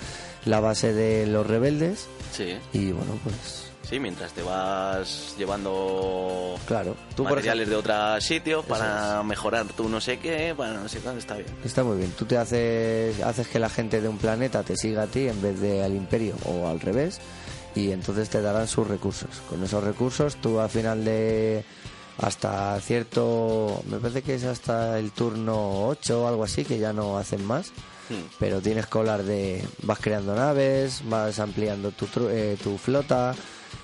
la 0.45 0.59
base 0.59 0.93
de 0.93 1.27
los 1.27 1.45
rebeldes. 1.45 2.07
sí, 2.31 2.55
Y 2.73 2.91
bueno, 2.91 3.19
pues 3.23 3.71
sí, 3.87 3.99
mientras 3.99 4.31
te 4.33 4.41
vas 4.41 5.35
llevando 5.37 6.55
claro, 6.65 6.95
tú 7.15 7.23
por 7.23 7.33
materiales 7.33 7.69
de 7.69 7.75
otros 7.75 8.23
sitios 8.23 8.65
para 8.65 9.21
mejorar 9.23 9.65
tu 9.67 9.87
no 9.89 10.01
sé 10.01 10.17
qué, 10.17 10.53
para 10.57 10.73
no 10.73 10.89
sé 10.89 10.99
cuándo, 10.99 11.19
está 11.19 11.35
bien. 11.35 11.47
Está 11.63 11.83
muy 11.83 11.97
bien. 11.97 12.11
Tú 12.17 12.25
te 12.25 12.37
haces, 12.37 13.21
haces 13.21 13.47
que 13.47 13.59
la 13.59 13.69
gente 13.69 14.01
de 14.01 14.07
un 14.07 14.17
planeta 14.17 14.63
te 14.63 14.75
siga 14.77 15.03
a 15.03 15.07
ti 15.07 15.27
en 15.27 15.41
vez 15.41 15.59
de 15.59 15.83
al 15.83 15.93
imperio 15.93 16.35
o 16.45 16.67
al 16.67 16.79
revés 16.79 17.19
y 17.75 17.91
entonces 17.91 18.29
te 18.29 18.41
darán 18.41 18.67
sus 18.67 18.87
recursos. 18.87 19.29
Con 19.49 19.63
esos 19.63 19.83
recursos 19.83 20.35
tú 20.37 20.59
al 20.59 20.69
final 20.69 21.05
de 21.05 21.63
hasta 22.17 22.79
cierto, 22.81 23.81
me 23.87 23.97
parece 23.97 24.21
que 24.21 24.35
es 24.35 24.43
hasta 24.43 24.99
el 24.99 25.11
turno 25.11 25.87
8 25.87 26.23
o 26.23 26.27
algo 26.27 26.43
así, 26.43 26.63
que 26.65 26.77
ya 26.79 26.93
no 26.93 27.17
hacen 27.17 27.45
más, 27.45 27.71
Hmm. 28.09 28.27
pero 28.39 28.59
tienes 28.61 28.87
que 28.87 28.97
hablar 28.97 29.23
de, 29.23 29.65
vas 29.83 29.99
creando 29.99 30.35
naves, 30.35 31.01
vas 31.05 31.39
ampliando 31.39 31.91
tu, 31.91 32.07
eh, 32.29 32.57
tu 32.61 32.77
flota 32.77 33.33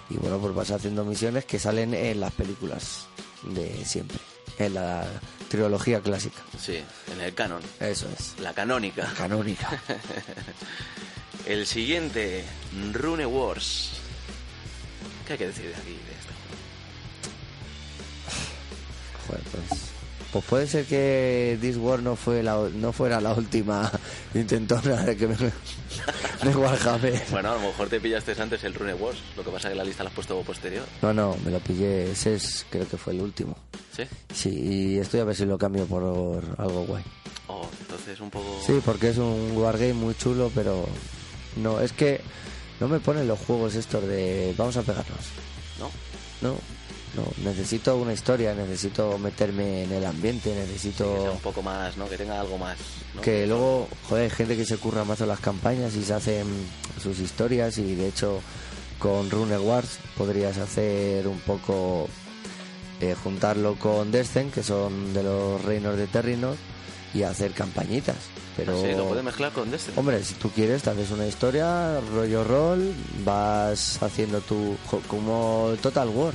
y 0.09 0.15
bueno, 0.17 0.37
pues 0.39 0.53
vas 0.53 0.71
haciendo 0.71 1.05
misiones 1.05 1.45
que 1.45 1.59
salen 1.59 1.93
en 1.93 2.19
las 2.19 2.33
películas 2.33 3.05
de 3.43 3.85
siempre, 3.85 4.17
en 4.57 4.73
la 4.73 5.05
trilogía 5.47 6.01
clásica. 6.01 6.41
Sí, 6.59 6.83
en 7.13 7.21
el 7.21 7.33
canon, 7.35 7.61
Eso 7.79 8.07
es. 8.19 8.33
la 8.41 8.53
canónica. 8.53 9.07
Canónica. 9.17 9.81
El 11.45 11.65
siguiente, 11.65 12.43
Rune 12.91 13.25
Wars. 13.25 13.91
¿Qué 15.25 15.33
hay 15.33 15.39
que 15.39 15.47
decir 15.47 15.65
de 15.69 15.75
aquí, 15.75 15.97
Joder, 19.27 19.43
pues, 19.51 19.81
pues 20.31 20.45
puede 20.45 20.67
ser 20.67 20.85
que 20.85 21.57
This 21.61 21.77
War 21.77 22.01
no, 22.01 22.15
fue 22.15 22.43
la, 22.43 22.69
no 22.73 22.93
fuera 22.93 23.19
la 23.21 23.33
última 23.33 23.91
intentona 24.33 25.03
de 25.03 25.17
que 25.17 25.27
me, 25.27 25.35
Warhammer. 26.55 27.23
Bueno, 27.31 27.51
a 27.51 27.55
lo 27.55 27.61
mejor 27.61 27.89
te 27.89 27.99
pillaste 27.99 28.39
antes 28.41 28.63
el 28.63 28.73
Rune 28.73 28.93
Wars, 28.93 29.17
lo 29.35 29.43
que 29.43 29.51
pasa 29.51 29.67
es 29.67 29.73
que 29.73 29.77
la 29.77 29.83
lista 29.83 30.03
la 30.03 30.09
has 30.09 30.15
puesto 30.15 30.41
posterior. 30.41 30.85
No, 31.01 31.13
no, 31.13 31.35
me 31.43 31.51
lo 31.51 31.59
pillé. 31.59 32.11
Ese 32.11 32.35
es, 32.35 32.65
creo 32.69 32.87
que 32.87 32.97
fue 32.97 33.13
el 33.13 33.21
último. 33.21 33.57
¿Sí? 33.95 34.03
Sí, 34.33 34.49
y 34.49 34.97
estoy 34.99 35.19
a 35.19 35.25
ver 35.25 35.35
si 35.35 35.45
lo 35.45 35.57
cambio 35.57 35.85
por 35.85 36.03
algo 36.57 36.85
guay. 36.85 37.03
Oh, 37.47 37.67
entonces 37.81 38.19
un 38.19 38.29
poco... 38.29 38.59
Sí, 38.65 38.79
porque 38.83 39.09
es 39.09 39.17
un 39.17 39.53
wargame 39.55 39.93
muy 39.93 40.15
chulo, 40.15 40.51
pero 40.53 40.87
no, 41.55 41.79
es 41.79 41.93
que 41.93 42.21
no 42.79 42.87
me 42.87 42.99
ponen 42.99 43.27
los 43.27 43.39
juegos 43.39 43.75
estos 43.75 44.05
de 44.07 44.53
vamos 44.57 44.77
a 44.77 44.83
pegarnos. 44.83 45.25
¿No? 45.79 45.89
No, 46.41 46.57
no, 47.17 47.49
necesito 47.49 47.97
una 47.97 48.13
historia, 48.13 48.53
necesito 48.53 49.17
meterme 49.17 49.83
en 49.83 49.91
el 49.91 50.05
ambiente, 50.05 50.49
Que 50.49 50.55
sea 50.55 50.65
necesito 50.65 51.31
un 51.33 51.39
poco 51.39 51.61
más, 51.61 51.97
¿no? 51.97 52.07
Que 52.07 52.17
tenga 52.17 52.39
algo 52.39 52.57
más. 52.57 52.77
¿no? 53.15 53.21
que 53.21 53.47
luego, 53.47 53.87
joder, 54.07 54.25
hay 54.25 54.29
gente 54.29 54.55
que 54.55 54.65
se 54.65 54.77
curra 54.77 55.03
más 55.03 55.19
las 55.21 55.39
campañas 55.39 55.95
y 55.95 56.03
se 56.03 56.13
hacen 56.13 56.45
sus 57.01 57.19
historias 57.19 57.77
y 57.77 57.95
de 57.95 58.07
hecho 58.07 58.39
con 58.99 59.29
Rune 59.29 59.57
Wars 59.57 59.99
podrías 60.17 60.57
hacer 60.57 61.27
un 61.27 61.39
poco 61.39 62.07
eh, 63.01 63.15
juntarlo 63.21 63.75
con 63.75 64.11
Descent, 64.11 64.53
que 64.53 64.63
son 64.63 65.13
de 65.13 65.23
los 65.23 65.63
reinos 65.63 65.97
de 65.97 66.07
Terrinos, 66.07 66.57
y 67.13 67.23
hacer 67.23 67.51
campañitas. 67.51 68.15
Pero, 68.55 68.81
Sí, 68.81 68.91
lo 68.95 69.07
puedes 69.07 69.23
mezclar 69.23 69.51
con 69.51 69.69
Destiny. 69.69 69.97
hombre, 69.97 70.23
si 70.23 70.33
tú 70.33 70.49
quieres, 70.49 70.81
te 70.81 70.89
haces 70.89 71.11
una 71.11 71.27
historia, 71.27 71.99
rollo 72.11 72.43
rol, 72.43 72.91
vas 73.23 74.01
haciendo 74.01 74.41
tu. 74.41 74.75
como 75.07 75.73
Total 75.81 76.09
War. 76.09 76.33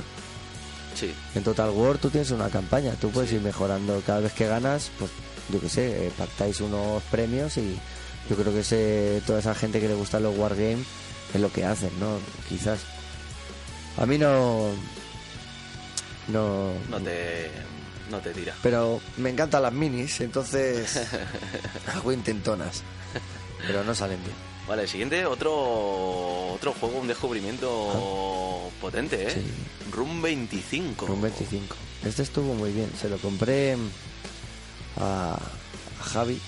Sí, 0.95 1.13
En 1.35 1.43
Total 1.43 1.69
War 1.71 1.97
tú 1.97 2.09
tienes 2.09 2.31
una 2.31 2.49
campaña, 2.49 2.93
tú 2.93 3.09
puedes 3.09 3.31
ir 3.31 3.41
mejorando 3.41 4.01
cada 4.05 4.19
vez 4.19 4.33
que 4.33 4.47
ganas, 4.47 4.91
pues 4.99 5.11
yo 5.49 5.59
qué 5.59 5.69
sé, 5.69 6.07
eh, 6.07 6.11
pactáis 6.17 6.61
unos 6.61 7.01
premios 7.03 7.57
y 7.57 7.77
yo 8.29 8.35
creo 8.35 8.53
que 8.53 8.61
ese, 8.61 9.21
toda 9.25 9.39
esa 9.39 9.55
gente 9.55 9.79
que 9.79 9.87
le 9.87 9.95
gustan 9.95 10.23
los 10.23 10.37
wargames 10.37 10.85
es 11.33 11.41
lo 11.41 11.51
que 11.51 11.65
hacen, 11.65 11.91
¿no? 11.99 12.17
Quizás. 12.47 12.79
A 13.97 14.05
mí 14.05 14.17
no... 14.17 14.69
No... 16.27 16.73
no 16.89 16.99
te, 17.01 17.51
no 18.09 18.19
te 18.19 18.31
tira. 18.31 18.55
Pero 18.63 19.01
me 19.17 19.29
encantan 19.29 19.63
las 19.63 19.73
minis, 19.73 20.21
entonces 20.21 21.01
hago 21.93 22.11
intentonas, 22.11 22.83
pero 23.67 23.83
no 23.83 23.93
salen 23.93 24.23
bien. 24.23 24.35
Vale, 24.67 24.87
siguiente, 24.87 25.25
otro 25.25 26.53
otro 26.53 26.73
juego, 26.73 26.99
un 26.99 27.07
descubrimiento 27.07 28.71
potente, 28.79 29.27
¿eh? 29.27 29.31
Sí. 29.31 29.43
Room 29.93 30.21
25. 30.21 31.05
Un 31.05 31.21
25. 31.21 31.75
Este 32.03 32.23
estuvo 32.23 32.53
muy 32.53 32.71
bien. 32.71 32.89
Se 32.99 33.09
lo 33.09 33.17
compré 33.17 33.77
a, 34.97 35.35
a 35.35 36.03
Javi, 36.03 36.39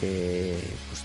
que 0.00 0.56
pues, 0.88 1.02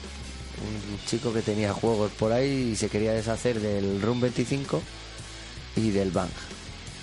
un 0.63 1.05
chico 1.05 1.33
que 1.33 1.41
tenía 1.41 1.73
juegos 1.73 2.11
por 2.11 2.31
ahí 2.31 2.71
y 2.73 2.75
se 2.75 2.89
quería 2.89 3.13
deshacer 3.13 3.59
del 3.59 4.01
Room 4.01 4.21
25 4.21 4.81
y 5.75 5.89
del 5.91 6.11
Bang, 6.11 6.29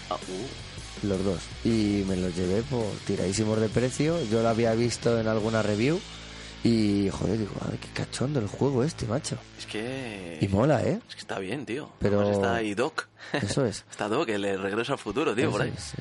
Ah, 0.09 0.16
uh, 0.16 1.07
los 1.07 1.24
dos. 1.24 1.41
Y 1.64 2.05
me 2.09 2.16
los 2.16 2.35
llevé 2.35 2.62
por 2.62 2.85
tiradísimos 3.07 3.61
de 3.61 3.68
precio. 3.68 4.22
Yo 4.24 4.43
lo 4.43 4.49
había 4.49 4.74
visto 4.74 5.20
en 5.20 5.28
alguna 5.28 5.62
review 5.62 6.01
y 6.63 7.09
joder, 7.11 7.39
digo, 7.39 7.53
ay, 7.71 7.79
qué 7.81 7.89
cachondo 7.95 8.39
el 8.41 8.47
juego 8.47 8.85
este, 8.85 9.07
macho. 9.07 9.37
es 9.59 9.67
que... 9.67 10.39
Y 10.41 10.49
mola, 10.49 10.83
¿eh? 10.83 11.01
Es 11.09 11.15
que 11.15 11.21
está 11.21 11.39
bien, 11.39 11.65
tío. 11.65 11.91
Pero- 11.99 12.21
Además 12.21 12.37
está 12.37 12.55
ahí 12.57 12.75
Doc. 12.75 13.07
Eso 13.33 13.65
es. 13.65 13.85
está 13.91 14.09
Doc, 14.09 14.29
el 14.29 14.61
regreso 14.61 14.93
al 14.93 14.99
futuro, 14.99 15.35
tío, 15.35 15.51
por 15.51 15.63
ahí. 15.63 15.73
Es, 15.75 15.95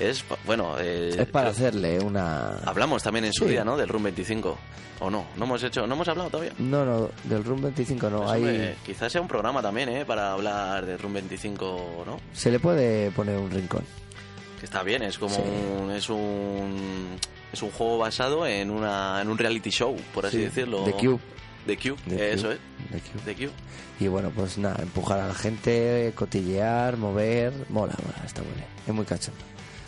es- 0.00 0.24
bueno... 0.44 0.76
eh, 0.78 1.08
es 1.10 1.26
para 1.28 1.46
creo- 1.50 1.50
hacerle 1.50 1.98
una... 2.00 2.58
Hablamos 2.64 3.02
también 3.02 3.24
en 3.24 3.32
su 3.32 3.44
Sí. 3.44 3.50
día, 3.50 3.64
¿no? 3.64 3.76
Del 3.76 3.88
Room 3.88 4.04
25. 4.04 4.56
¿O 5.00 5.10
no? 5.10 5.26
No 5.36 5.44
hemos 5.44 5.62
hecho... 5.62 5.86
¿No 5.86 5.94
hemos 5.94 6.08
hablado 6.08 6.30
todavía? 6.30 6.52
No, 6.58 6.84
no, 6.84 7.10
del 7.24 7.44
Room 7.44 7.62
25 7.62 8.08
no. 8.08 8.18
Pues, 8.22 8.30
hay... 8.32 8.76
quizás 8.84 9.10
sea 9.12 9.20
un 9.20 9.28
programa 9.28 9.60
también, 9.60 9.88
¿eh? 9.90 10.04
Para 10.06 10.32
hablar 10.32 10.86
de 10.86 10.96
Room 10.96 11.14
25, 11.14 12.04
¿no? 12.06 12.20
Se 12.32 12.50
le 12.50 12.58
puede 12.60 13.10
poner 13.10 13.36
un 13.38 13.50
rincón. 13.50 13.84
Que 14.60 14.64
está 14.64 14.82
bien, 14.82 15.02
es 15.02 15.18
como 15.18 15.34
Sí. 15.34 15.42
un, 15.42 15.90
es 15.90 16.08
un 16.08 17.18
es 17.52 17.62
un 17.62 17.70
juego 17.70 17.98
basado 17.98 18.46
en 18.46 18.70
una 18.70 19.20
en 19.22 19.28
un 19.28 19.38
reality 19.38 19.70
show, 19.70 19.96
por 20.14 20.26
así 20.26 20.38
Sí, 20.38 20.42
decirlo. 20.44 20.84
The 20.84 20.92
Cube. 20.92 21.20
The 21.66 21.76
Cube, 21.76 21.96
The 22.08 22.32
eso 22.34 22.52
es. 22.52 22.58
The 22.92 23.00
Cube. 23.00 23.22
The 23.24 23.34
Cube. 23.34 23.52
Y 23.98 24.08
bueno, 24.08 24.30
pues 24.30 24.58
nada, 24.58 24.76
empujar 24.82 25.18
a 25.20 25.28
la 25.28 25.34
gente, 25.34 26.12
cotillear, 26.14 26.96
mover, 26.96 27.52
mola, 27.70 27.94
mola, 28.02 28.22
está 28.24 28.42
bien. 28.42 28.54
Es 28.86 28.94
muy 28.94 29.04
cachondo. 29.04 29.40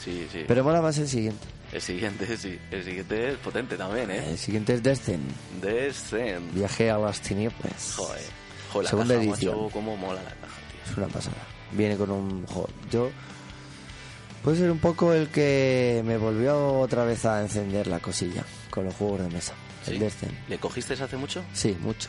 Sí, 0.02 0.26
sí. 0.32 0.44
Pero 0.48 0.64
mola 0.64 0.80
más 0.80 0.96
el 0.98 1.06
siguiente. 1.09 1.46
El 1.72 1.82
siguiente, 1.82 2.36
sí. 2.38 2.59
El 2.70 2.82
siguiente 2.84 3.28
es 3.32 3.36
potente 3.36 3.76
también, 3.76 4.11
¿eh? 4.11 4.30
El 4.30 4.38
siguiente 4.38 4.74
es 4.74 4.82
Descent, 4.82 5.22
Descent. 5.61 6.52
Viaje 6.54 6.90
a 6.90 6.98
las 6.98 7.20
tinieblas. 7.20 7.94
Joder. 7.96 8.22
Joder, 8.72 8.84
la 8.84 8.90
Segunda 8.90 9.14
caja, 9.14 9.26
edición. 9.26 9.56
macho, 9.56 9.70
cómo 9.72 9.96
mola 9.96 10.22
la 10.22 10.30
caja, 10.30 10.61
tío. 10.72 10.90
Es 10.92 10.96
una 10.98 11.06
pasada. 11.09 11.36
Viene 11.72 11.96
con 11.96 12.11
un... 12.11 12.46
jo, 12.46 12.66
yo... 12.90 13.11
Puede 14.49 14.61
ser 14.61 14.70
un 14.70 14.78
poco 14.78 15.12
el 15.12 15.28
que 15.28 16.03
me 16.07 16.16
volvió 16.16 16.80
otra 16.80 17.05
vez 17.05 17.26
a 17.26 17.42
encender 17.42 17.86
la 17.86 18.01
cosilla 18.01 18.42
con 18.70 18.86
los 18.86 18.94
juegos 18.94 19.20
de 19.20 19.28
mesa. 19.28 19.53
¿Sí? 19.84 19.90
El 19.92 19.99
Descent. 19.99 20.32
¿Le 20.49 20.57
cogiste 20.57 20.94
hace 20.94 21.18
mucho? 21.18 21.44
Sí, 21.53 21.76
mucho, 21.82 22.09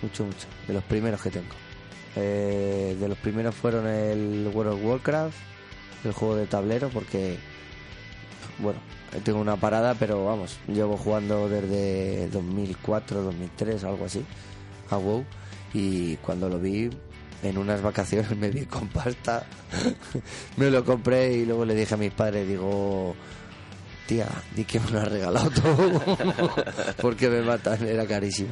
mucho, 0.00 0.24
mucho. 0.24 0.46
De 0.68 0.74
los 0.74 0.84
primeros 0.84 1.20
que 1.20 1.30
tengo. 1.30 1.52
Eh, 2.14 2.96
de 2.96 3.08
los 3.08 3.18
primeros 3.18 3.56
fueron 3.56 3.88
el 3.88 4.48
World 4.54 4.74
of 4.74 4.84
Warcraft, 4.84 5.36
el 6.04 6.12
juego 6.12 6.36
de 6.36 6.46
tablero, 6.46 6.90
porque, 6.90 7.38
bueno, 8.60 8.78
tengo 9.24 9.40
una 9.40 9.56
parada, 9.56 9.96
pero 9.96 10.24
vamos, 10.24 10.58
llevo 10.68 10.96
jugando 10.96 11.48
desde 11.48 12.28
2004, 12.28 13.20
2003, 13.20 13.82
algo 13.82 14.04
así, 14.04 14.24
a 14.90 14.96
WoW, 14.96 15.24
y 15.74 16.14
cuando 16.18 16.48
lo 16.48 16.60
vi 16.60 16.88
en 17.42 17.58
unas 17.58 17.82
vacaciones 17.82 18.36
me 18.36 18.50
vi 18.50 18.66
con 18.66 18.88
pasta, 18.88 19.46
me 20.56 20.70
lo 20.70 20.84
compré 20.84 21.32
y 21.32 21.46
luego 21.46 21.64
le 21.64 21.74
dije 21.74 21.94
a 21.94 21.96
mis 21.96 22.12
padres, 22.12 22.46
digo, 22.46 23.14
tía, 24.06 24.26
di 24.54 24.64
que 24.64 24.80
me 24.80 24.90
lo 24.90 25.00
has 25.00 25.08
regalado 25.08 25.50
todo, 25.50 26.02
porque 27.00 27.28
me 27.28 27.42
matan, 27.42 27.86
era 27.86 28.06
carísimo. 28.06 28.50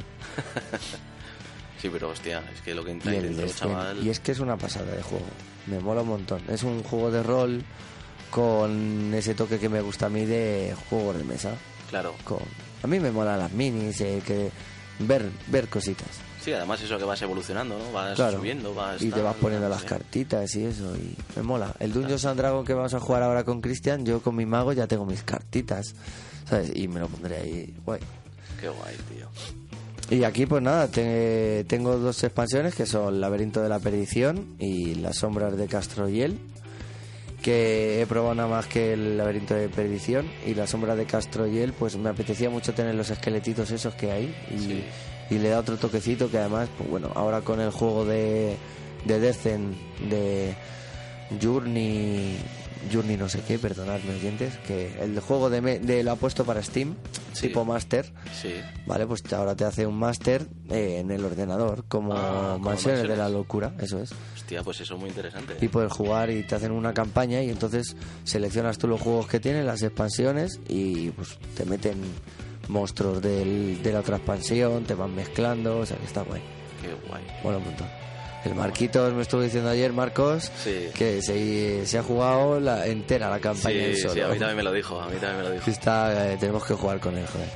Sí, 1.81 1.89
pero 1.93 2.09
hostia, 2.09 2.43
es 2.53 2.61
que 2.63 2.75
lo 2.75 2.85
que 2.85 2.91
Y, 2.91 2.95
entra 2.95 3.13
ahí 3.13 3.19
el 3.19 3.23
dentro, 3.25 3.43
Descent. 3.47 3.71
chaval. 3.71 4.05
y 4.05 4.11
es 4.11 4.19
que 4.21 4.33
es 4.33 4.41
una 4.41 4.57
pasada 4.57 4.91
de 4.97 5.03
juego. 5.03 5.27
Me 5.67 5.79
mola 5.79 6.03
un 6.03 6.09
montón. 6.09 6.43
Es 6.49 6.63
un 6.65 6.83
juego 6.83 7.11
de 7.11 7.23
rol 7.23 7.63
con 8.31 9.13
ese 9.15 9.35
toque 9.35 9.59
que 9.59 9.69
me 9.69 9.81
gusta 9.81 10.07
a 10.07 10.09
mí 10.09 10.25
de 10.25 10.75
juego 10.89 11.13
de 11.13 11.23
mesa. 11.25 11.53
Claro. 11.89 12.15
Con... 12.25 12.39
A 12.83 12.87
mí 12.87 12.99
me 12.99 13.11
molan 13.13 13.39
las 13.39 13.53
minis, 13.53 14.01
eh, 14.01 14.21
que 14.27 14.51
ver 14.99 15.31
ver 15.47 15.69
cositas. 15.69 16.09
Sí, 16.43 16.53
además 16.53 16.81
eso 16.81 16.97
que 16.99 17.05
vas 17.05 17.21
evolucionando, 17.23 17.77
¿no? 17.79 17.93
Vas 17.93 18.15
Claro. 18.15 18.39
subiendo, 18.39 18.73
vas... 18.75 19.03
y 19.03 19.11
te 19.11 19.21
vas 19.23 19.35
poniendo 19.37 19.69
las 19.69 19.83
cartitas 19.85 20.55
y 20.57 20.65
eso. 20.65 20.95
Y 20.97 21.15
me 21.37 21.43
mola. 21.43 21.75
El 21.81 21.93
Dungeons 21.93 22.25
and 22.27 22.39
Dragons 22.39 22.67
que 22.67 22.75
vamos 22.75 22.95
a 22.95 23.01
jugar 23.01 23.23
ahora 23.23 23.45
con 23.45 23.61
Cristian, 23.61 24.07
yo 24.07 24.21
con 24.23 24.37
mi 24.37 24.47
mago 24.47 24.73
ya 24.73 24.87
tengo 24.87 25.05
mis 25.05 25.23
cartitas. 25.23 25.95
¿Sabes? 26.49 26.71
Y 26.75 26.89
me 26.89 27.01
lo 27.01 27.09
pondré 27.09 27.37
ahí. 27.39 27.75
Guay. 27.85 28.01
Qué 28.61 28.69
guay, 28.69 28.97
tío. 29.15 29.29
Y 30.17 30.25
aquí 30.25 30.47
pues 30.47 30.63
nada, 30.63 30.89
te- 30.89 31.65
tengo 31.69 31.99
dos 31.99 32.25
expansiones 32.25 32.75
que 32.75 32.87
son 32.87 33.21
Laberinto 33.21 33.61
de 33.61 33.69
la 33.69 33.79
Perdición 33.79 34.55
y 34.59 34.95
Las 34.95 35.19
Sombras 35.19 35.55
de 35.57 35.67
Castroyel, 35.67 36.39
que 37.43 38.01
he 38.01 38.07
probado 38.07 38.35
nada 38.35 38.49
más 38.49 38.67
que 38.67 38.95
el 38.95 39.19
Laberinto 39.19 39.55
de 39.55 39.69
Perdición 39.69 40.27
y 40.47 40.55
Las 40.55 40.71
Sombras 40.71 40.97
de 40.97 41.05
Castroyel, 41.05 41.73
pues 41.73 41.97
me 41.97 42.09
apetecía 42.09 42.49
mucho 42.51 42.73
tener 42.75 42.95
los 42.95 43.11
esqueletitos 43.11 43.71
esos 43.71 43.95
que 43.95 44.11
hay 44.11 44.35
y, 44.51 44.59
Sí. 44.59 44.85
Y 45.31 45.39
le 45.39 45.49
da 45.51 45.59
otro 45.61 45.77
toquecito 45.77 46.31
que 46.31 46.39
además, 46.39 46.69
pues 46.79 46.89
bueno, 46.91 47.11
ahora 47.15 47.41
con 47.43 47.61
el 47.61 47.71
juego 47.71 48.05
de, 48.05 48.57
de 49.05 49.21
Descent, 49.21 49.77
de 50.11 50.55
Journey... 51.43 52.37
Journey 52.93 53.17
no 53.17 53.29
sé 53.29 53.41
qué, 53.47 53.59
perdonadme 53.59 54.15
oyentes, 54.15 54.57
que 54.59 55.03
el 55.03 55.19
juego 55.19 55.51
de, 55.51 55.61
me- 55.61 55.79
de 55.81 56.05
lo 56.05 56.13
ha 56.13 56.17
puesto 56.17 56.45
para 56.45 56.63
Steam, 56.63 56.95
Sí. 57.33 57.49
tipo 57.49 57.65
Master, 57.65 58.13
Sí. 58.41 58.55
Vale, 58.87 59.05
pues 59.07 59.21
ahora 59.33 59.57
te 59.57 59.65
hace 59.65 59.85
un 59.85 59.97
máster 59.99 60.47
eh, 60.71 60.99
en 61.01 61.11
el 61.11 61.25
ordenador, 61.25 61.85
como 61.89 62.15
Ah, 62.15 62.53
como 62.55 62.71
Mansiones 62.71 63.03
de 63.09 63.17
la 63.17 63.29
Locura, 63.29 63.75
eso 63.81 63.99
es. 64.01 64.13
Hostia, 64.35 64.63
pues 64.63 64.81
eso 64.81 64.95
es 64.95 65.01
muy 65.01 65.09
interesante. 65.11 65.57
Y 65.61 65.67
puedes 65.69 65.93
jugar 65.93 66.31
y 66.31 66.45
te 66.45 66.55
hacen 66.55 66.71
una 66.71 66.95
campaña 66.95 67.43
y 67.43 67.51
entonces 67.51 67.97
seleccionas 68.25 68.79
tú 68.79 68.87
los 68.87 69.01
juegos 69.01 69.27
que 69.27 69.41
tienen, 69.41 69.67
las 69.67 69.83
expansiones 69.83 70.61
y 70.69 71.11
pues 71.11 71.37
te 71.57 71.65
meten 71.65 71.97
monstruos 72.69 73.21
del- 73.23 73.83
de 73.83 73.93
la 73.93 74.01
otra 74.01 74.17
expansión, 74.17 74.85
te 74.85 74.95
van 74.95 75.15
mezclando, 75.15 75.79
o 75.81 75.87
sea 75.87 75.97
que 75.97 76.05
está 76.05 76.23
guay. 76.23 76.43
Qué 76.83 76.95
guay. 77.09 77.23
Mola 77.43 77.59
un 77.59 77.65
montón. 77.65 77.89
El 78.45 78.55
Marquitos 78.55 79.13
me 79.15 79.23
estuvo 79.23 79.43
diciendo 79.43 79.69
ayer, 79.69 79.93
Marcos, 79.93 80.51
Sí. 80.63 80.89
que 80.95 81.21
se, 81.23 81.85
se 81.87 81.99
ha 81.99 82.03
jugado 82.03 82.61
la 82.61 82.87
entera 82.87 83.29
la 83.29 83.41
campaña 83.41 83.87
Sí, 83.95 83.97
solo. 84.03 84.15
sí, 84.15 84.21
a 84.21 84.29
mí 84.29 84.39
también 84.39 84.57
me 84.59 84.63
lo 84.63 84.73
dijo, 84.73 85.01
a 85.01 85.07
mí 85.09 85.17
también 85.17 85.39
me 85.39 85.43
lo 85.49 85.51
dijo. 85.55 85.69
Está, 85.71 86.33
eh, 86.33 86.37
tenemos 86.39 86.65
que 86.65 86.75
jugar 86.75 87.01
con 87.01 87.17
él, 87.19 87.27
joder. 87.27 87.49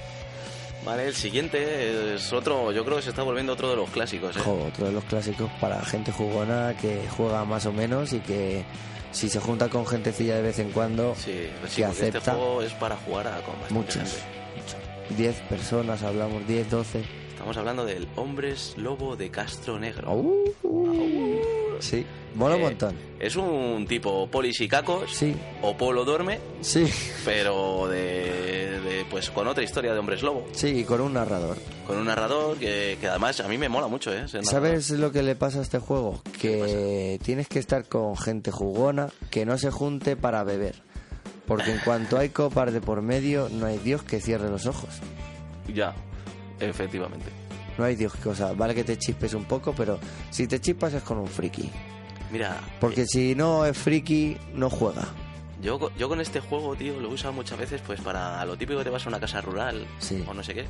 Vale, 0.85 1.07
el 1.07 1.15
siguiente 1.15 2.15
es 2.17 2.33
otro, 2.33 2.73
yo 2.73 2.85
creo 2.85 2.97
que 2.97 3.05
se 3.05 3.11
está 3.11 3.23
volviendo 3.23 3.53
otro 3.53 3.71
de 3.71 3.77
los 3.77 3.89
clásicos, 3.91 4.37
¿eh? 4.37 4.41
otro 4.41 4.87
de 4.87 4.93
los 4.93 5.05
clásicos 5.05 5.49
para 5.61 5.81
gente 5.85 6.11
jugona 6.11 6.75
que 6.81 7.03
juega 7.17 7.45
más 7.45 7.65
o 7.67 7.73
menos 7.73 8.13
y 8.13 8.19
que 8.19 8.65
si 9.13 9.29
se 9.29 9.39
junta 9.39 9.69
con 9.69 9.87
gentecilla 9.87 10.35
de 10.35 10.43
vez 10.43 10.59
en 10.59 10.73
cuando, 10.73 11.15
Sí, 11.17 11.49
pues 11.61 11.75
que 11.77 11.83
este 11.83 12.07
acepta 12.09 12.33
juego 12.35 12.63
es 12.63 12.73
para 12.73 12.97
jugar 12.97 13.29
a 13.29 13.41
muchos, 13.71 13.95
gente. 13.95 14.11
muchos. 14.57 14.77
10 15.11 15.41
personas, 15.49 16.03
hablamos 16.03 16.47
10, 16.47 16.71
12. 16.71 17.05
Estamos 17.33 17.57
hablando 17.57 17.85
del 17.85 18.07
Hombres 18.17 18.75
Lobo 18.77 19.17
de 19.17 19.31
Castro 19.31 19.79
Negro. 19.79 20.09
Au, 20.09 20.45
Sí, 21.81 22.07
mola 22.37 22.55
un 22.55 22.61
Eh, 22.61 22.65
montón. 22.65 22.95
Es 23.19 23.35
un 23.35 23.85
tipo 23.89 24.29
polisicacos 24.29 25.11
Sí, 25.13 25.35
o 25.63 25.77
polo 25.77 26.05
duerme, 26.05 26.39
sí, 26.61 26.85
pero 27.25 27.89
de, 27.89 28.79
de, 28.81 29.05
pues 29.11 29.31
con 29.31 29.49
otra 29.49 29.65
historia 29.65 29.93
de 29.93 29.99
Hombres 29.99 30.23
Lobo, 30.23 30.47
sí, 30.53 30.69
y 30.69 30.85
con 30.85 31.01
un 31.01 31.15
narrador. 31.15 31.57
con 31.85 31.97
un 31.99 32.05
narrador 32.07 32.57
que, 32.59 32.97
que 33.01 33.09
además 33.09 33.41
a 33.41 33.49
mí 33.49 33.59
me 33.59 33.69
mola 33.69 33.89
mucho, 33.89 34.13
¿eh? 34.15 34.27
¿Sabes 34.43 34.91
lo 34.91 35.11
que 35.11 35.25
le 35.25 35.35
pasa 35.35 35.59
a 35.59 35.63
este 35.63 35.81
juego? 35.81 36.23
Que 36.41 37.19
tienes 37.25 37.49
que 37.49 37.59
estar 37.59 37.89
con 37.89 38.17
gente 38.17 38.53
jugona 38.53 39.09
que 39.31 39.45
no 39.45 39.59
se 39.59 39.73
junte 39.73 40.15
para 40.17 40.45
beber. 40.45 40.77
Porque 41.47 41.72
en 41.72 41.78
cuanto 41.80 42.18
hay 42.18 42.28
copas 42.30 42.72
de 42.72 42.80
por 42.80 43.03
medio, 43.03 43.49
no 43.51 43.66
hay 43.66 43.78
Dios 43.78 44.03
que 44.03 44.20
cierre 44.20 44.49
los 44.49 44.66
ojos. 44.66 45.01
Ya, 45.72 45.95
efectivamente. 46.61 47.26
No 47.78 47.84
hay 47.84 47.97
Dios 47.97 48.12
que 48.14 48.20
cosa. 48.20 48.53
Vale 48.53 48.74
que 48.74 48.84
te 48.84 48.99
chispes 48.99 49.34
un 49.34 49.45
poco, 49.45 49.72
pero 49.74 49.99
si 50.30 50.47
te 50.47 50.61
chispas 50.61 50.95
es 50.95 51.03
con 51.03 51.18
un 51.18 51.26
friki. 51.28 51.70
Mira, 52.30 52.59
Porque 52.80 53.03
eh, 53.03 53.07
si 53.07 53.34
no 53.34 53.64
es 53.66 53.76
friki, 53.76 54.36
no 54.55 54.70
juega. 54.70 55.03
Yo, 55.61 55.90
yo 55.97 56.09
con 56.09 56.20
este 56.20 56.40
juego, 56.40 56.74
tío, 56.74 56.99
lo 57.01 57.09
he 57.11 57.12
usado 57.14 57.32
muchas 57.32 57.59
veces 57.59 57.80
pues 57.86 58.01
para 58.01 58.45
lo 58.45 58.57
típico 58.57 58.78
que 58.78 58.84
te 58.84 58.90
vas 58.90 59.05
a 59.07 59.09
una 59.09 59.20
casa 59.20 59.40
rural 59.40 59.86
Sí. 59.99 60.24
o 60.26 60.34
no 60.34 60.43
sé 60.43 60.55
qué. 60.55 60.64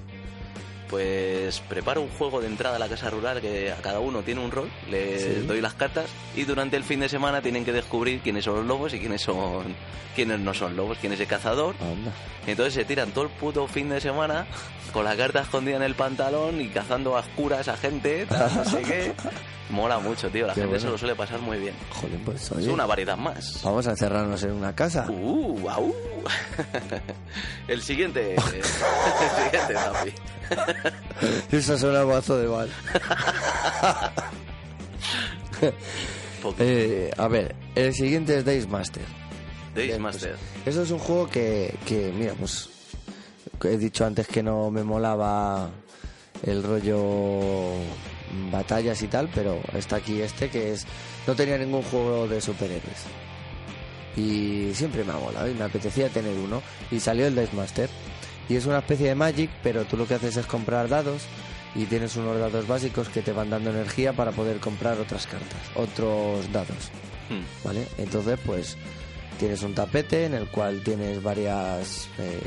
Pues 0.92 1.60
preparo 1.70 2.02
un 2.02 2.10
juego 2.10 2.42
de 2.42 2.48
entrada 2.48 2.76
a 2.76 2.78
la 2.78 2.86
casa 2.86 3.08
rural 3.08 3.40
que 3.40 3.72
a 3.72 3.76
cada 3.76 3.98
uno 3.98 4.20
tiene 4.20 4.42
un 4.44 4.50
rol, 4.50 4.68
le 4.90 5.18
Sí. 5.18 5.46
doy 5.46 5.62
las 5.62 5.72
cartas 5.72 6.04
y 6.36 6.44
durante 6.44 6.76
el 6.76 6.84
fin 6.84 7.00
de 7.00 7.08
semana 7.08 7.40
tienen 7.40 7.64
que 7.64 7.72
descubrir 7.72 8.20
quiénes 8.20 8.44
son 8.44 8.56
los 8.56 8.66
lobos 8.66 8.92
y 8.92 8.98
quiénes 9.00 9.22
son 9.22 9.74
quiénes 10.14 10.38
no 10.40 10.52
son 10.52 10.76
lobos, 10.76 10.98
quién 11.00 11.14
es 11.14 11.20
el 11.20 11.26
cazador. 11.26 11.74
Anda. 11.80 12.12
Entonces 12.46 12.74
se 12.74 12.84
tiran 12.84 13.10
todo 13.12 13.24
el 13.24 13.30
puto 13.30 13.66
fin 13.68 13.88
de 13.88 14.02
semana 14.02 14.46
con 14.92 15.04
la 15.06 15.16
carta 15.16 15.40
escondida 15.40 15.76
en 15.76 15.82
el 15.82 15.94
pantalón 15.94 16.60
y 16.60 16.68
cazando 16.68 17.16
a 17.16 17.20
oscuras 17.20 17.68
a 17.68 17.78
gente, 17.78 18.26
tal, 18.26 18.54
no 18.54 18.62
sé 18.66 18.82
qué. 18.82 19.12
Mola 19.72 19.98
mucho, 19.98 20.28
tío, 20.30 20.46
la 20.46 20.52
Qué 20.54 20.60
gente 20.60 20.74
bueno. 20.76 20.84
se 20.84 20.90
lo 20.90 20.98
suele 20.98 21.14
pasar 21.16 21.40
muy 21.40 21.58
bien. 21.58 21.74
Joder, 21.90 22.18
pues 22.24 22.52
Es 22.52 22.66
una 22.68 22.86
variedad 22.86 23.16
más. 23.16 23.60
vamos 23.64 23.86
a 23.86 23.90
encerrarnos 23.90 24.42
en 24.44 24.52
una 24.52 24.74
casa. 24.74 25.06
Uh, 25.10 25.68
au. 25.68 25.94
El 27.68 27.82
siguiente. 27.82 28.34
El 28.36 28.40
siguiente, 28.64 29.74
Zapi. 29.74 30.12
Eso 31.56 31.78
suena 31.78 32.04
mazo 32.04 32.36
de 32.38 32.48
mal. 32.48 32.70
Eh, 36.58 37.10
a 37.16 37.28
ver, 37.28 37.54
el 37.76 37.94
siguiente 37.94 38.36
es 38.38 38.44
Days 38.44 38.68
Master. 38.68 39.04
Days 39.76 39.88
Bien, 39.90 40.02
Master. 40.02 40.36
pues, 40.64 40.74
eso 40.74 40.82
es 40.82 40.90
un 40.90 40.98
juego 40.98 41.28
que, 41.28 41.72
que, 41.86 42.12
mira, 42.12 42.34
pues 42.34 42.68
he 43.64 43.76
dicho 43.78 44.04
antes 44.04 44.26
que 44.26 44.42
no 44.42 44.68
me 44.72 44.82
molaba 44.82 45.70
el 46.44 46.64
rollo 46.64 47.74
batallas 48.50 49.02
y 49.02 49.08
tal, 49.08 49.28
pero 49.34 49.60
está 49.74 49.96
aquí 49.96 50.20
este 50.20 50.48
que 50.48 50.72
es 50.72 50.86
no 51.26 51.34
tenía 51.34 51.58
ningún 51.58 51.82
juego 51.82 52.28
de 52.28 52.40
superhéroes. 52.40 53.04
Y 54.16 54.72
siempre 54.74 55.04
me 55.04 55.12
ha 55.12 55.16
molado 55.16 55.48
y 55.48 55.54
me 55.54 55.64
apetecía 55.64 56.08
tener 56.08 56.36
uno 56.36 56.62
y 56.90 57.00
salió 57.00 57.26
el 57.26 57.34
Dice 57.34 57.56
Master. 57.56 57.88
Y 58.48 58.56
es 58.56 58.66
una 58.66 58.78
especie 58.78 59.08
de 59.08 59.14
Magic, 59.14 59.50
pero 59.62 59.84
tú 59.84 59.96
lo 59.96 60.06
que 60.06 60.14
haces 60.14 60.36
es 60.36 60.46
comprar 60.46 60.88
dados 60.88 61.22
y 61.74 61.86
tienes 61.86 62.16
unos 62.16 62.38
dados 62.38 62.66
básicos 62.66 63.08
que 63.08 63.22
te 63.22 63.32
van 63.32 63.50
dando 63.50 63.70
energía 63.70 64.12
para 64.12 64.32
poder 64.32 64.58
comprar 64.58 64.98
otras 64.98 65.26
cartas, 65.26 65.60
otros 65.74 66.52
dados. 66.52 66.90
Hmm. 67.30 67.64
¿vale? 67.64 67.86
Entonces, 67.98 68.38
pues 68.44 68.76
tienes 69.38 69.62
un 69.62 69.74
tapete 69.74 70.26
en 70.26 70.34
el 70.34 70.48
cual 70.48 70.82
tienes 70.82 71.22
varias 71.22 72.08
eh, 72.18 72.40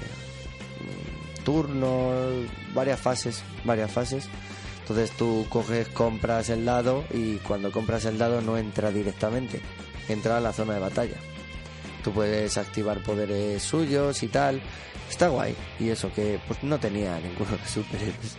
turnos, 1.43 2.45
varias 2.73 2.99
fases, 2.99 3.41
varias 3.63 3.91
fases. 3.91 4.27
Entonces 4.85 5.09
tú 5.17 5.47
coges, 5.49 5.87
compras 5.87 6.49
el 6.49 6.63
dado 6.63 7.05
y 7.11 7.37
cuando 7.37 7.71
compras 7.71 8.05
el 8.05 8.19
dado 8.19 8.41
no 8.41 8.55
entra 8.55 8.91
directamente, 8.91 9.59
entra 10.07 10.37
a 10.37 10.39
la 10.39 10.53
zona 10.53 10.75
de 10.75 10.79
batalla. 10.79 11.17
Tú 12.03 12.11
puedes 12.11 12.55
activar 12.59 13.01
poderes 13.01 13.63
suyos 13.63 14.21
y 14.21 14.27
tal. 14.27 14.61
Está 15.09 15.29
guay. 15.29 15.55
Y 15.79 15.89
eso 15.89 16.13
que 16.13 16.39
pues 16.47 16.61
no 16.61 16.79
tenía 16.79 17.19
ninguno 17.19 17.57
de 17.57 17.67
superhéroes. 17.67 18.37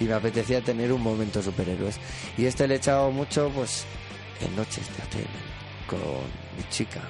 Y 0.00 0.04
me 0.06 0.14
apetecía 0.14 0.60
tener 0.60 0.92
un 0.92 1.02
momento 1.02 1.40
superhéroes. 1.40 2.00
Y 2.36 2.46
este 2.46 2.66
le 2.66 2.74
he 2.74 2.78
echado 2.78 3.12
mucho 3.12 3.48
pues 3.54 3.84
en 4.40 4.56
noches 4.56 4.88
de 4.88 5.04
hotel 5.04 5.28
con 5.86 6.00
mi 6.56 6.68
chica. 6.68 7.00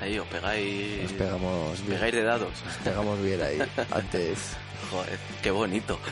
Ahí 0.00 0.18
os 0.18 0.26
pegáis. 0.28 1.02
Nos 1.02 1.12
pegamos 1.12 1.80
bien. 1.82 1.92
pegáis 1.96 2.14
de 2.14 2.22
dados. 2.22 2.64
Nos 2.64 2.76
pegamos 2.76 3.22
bien 3.22 3.42
ahí. 3.42 3.58
Antes. 3.90 4.56
Joder, 4.90 5.18
qué 5.42 5.50
bonito. 5.50 5.98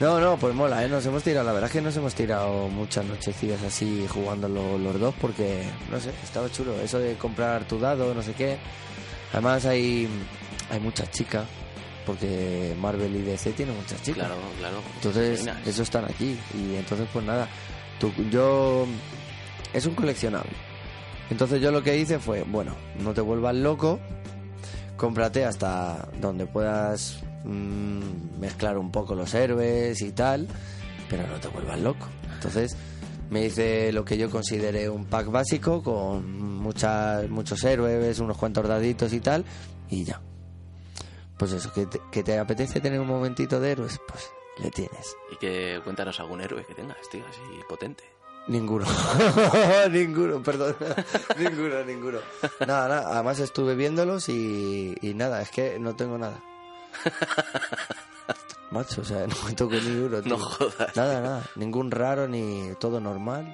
No, 0.00 0.18
no, 0.18 0.36
pues 0.36 0.52
mola, 0.52 0.84
¿eh? 0.84 0.88
Nos 0.88 1.06
hemos 1.06 1.22
tirado, 1.22 1.46
la 1.46 1.52
verdad 1.52 1.68
es 1.68 1.74
que 1.74 1.80
nos 1.80 1.96
hemos 1.96 2.12
tirado 2.12 2.66
muchas 2.66 3.04
nochecillas 3.04 3.62
así 3.62 4.04
jugando 4.08 4.48
lo- 4.48 4.76
los 4.76 4.98
dos 4.98 5.14
porque, 5.20 5.62
no 5.92 6.00
sé, 6.00 6.10
estaba 6.24 6.50
chulo. 6.50 6.74
Eso 6.80 6.98
de 6.98 7.14
comprar 7.14 7.64
tu 7.68 7.78
dado, 7.78 8.12
no 8.12 8.20
sé 8.20 8.32
qué. 8.32 8.56
Además 9.32 9.64
hay, 9.64 10.08
hay 10.72 10.80
muchas 10.80 11.08
chicas, 11.12 11.44
porque 12.04 12.74
Marvel 12.80 13.14
y 13.14 13.22
DC 13.22 13.52
tienen 13.52 13.76
muchas 13.76 14.02
chicas. 14.02 14.26
Claro, 14.26 14.40
claro. 14.58 14.78
Entonces, 14.96 15.46
eso 15.64 15.82
están 15.84 16.04
aquí. 16.06 16.36
Y 16.54 16.74
entonces, 16.74 17.06
pues 17.12 17.24
nada, 17.24 17.46
tú, 18.00 18.12
yo... 18.28 18.86
Es 19.72 19.86
un 19.86 19.94
coleccionable. 19.94 20.50
Entonces 21.30 21.60
yo 21.62 21.70
lo 21.70 21.80
que 21.84 21.96
hice 21.96 22.18
fue, 22.18 22.42
bueno, 22.42 22.74
no 22.98 23.14
te 23.14 23.20
vuelvas 23.20 23.54
loco, 23.54 24.00
cómprate 24.96 25.44
hasta 25.44 26.08
donde 26.20 26.44
puedas 26.46 27.20
mm, 27.44 28.40
mezclar 28.40 28.78
un 28.78 28.90
poco 28.90 29.14
los 29.14 29.32
héroes 29.34 30.00
y 30.00 30.12
tal, 30.12 30.48
pero 31.08 31.26
no 31.26 31.38
te 31.40 31.48
vuelvas 31.48 31.80
loco. 31.80 32.08
Entonces 32.34 32.76
me 33.30 33.46
hice 33.46 33.92
lo 33.92 34.04
que 34.04 34.18
yo 34.18 34.30
consideré 34.30 34.88
un 34.88 35.06
pack 35.06 35.30
básico 35.30 35.82
con 35.82 36.58
muchas, 36.58 37.28
muchos 37.30 37.62
héroes, 37.64 38.18
unos 38.18 38.36
cuantos 38.36 38.68
daditos 38.68 39.12
y 39.12 39.20
tal, 39.20 39.44
y 39.88 40.04
ya. 40.04 40.20
Pues 41.38 41.52
eso, 41.52 41.72
que 41.72 41.86
te, 41.86 42.00
que 42.10 42.22
te 42.22 42.38
apetece 42.38 42.80
tener 42.80 43.00
un 43.00 43.06
momentito 43.06 43.58
de 43.58 43.72
héroes, 43.72 43.98
pues 44.06 44.30
le 44.58 44.70
tienes. 44.70 45.16
Y 45.32 45.36
que 45.36 45.80
cuéntanos 45.82 46.20
algún 46.20 46.40
héroe 46.40 46.64
que 46.66 46.74
tengas, 46.74 46.98
tío, 47.10 47.24
así 47.26 47.40
potente. 47.68 48.04
Ninguno. 48.48 48.84
ninguno, 49.90 50.42
perdón. 50.42 50.76
ninguno, 51.38 51.84
ninguno. 51.84 52.18
Nada, 52.60 52.88
nada. 52.88 53.14
Además 53.14 53.38
estuve 53.38 53.74
viéndolos 53.74 54.28
y, 54.28 54.96
y 55.00 55.14
nada, 55.14 55.40
es 55.42 55.50
que 55.50 55.78
no 55.78 55.94
tengo 55.94 56.18
nada. 56.18 56.42
Macho, 58.70 59.02
o 59.02 59.04
sea, 59.04 59.26
no 59.26 59.34
me 59.46 59.52
toco 59.52 59.74
ninguno. 59.74 60.22
tío. 60.22 60.36
No 60.36 60.42
jodas. 60.42 60.96
Nada, 60.96 61.20
nada. 61.20 61.42
Ningún 61.56 61.90
raro 61.90 62.26
ni 62.28 62.70
todo 62.80 63.00
normal. 63.00 63.46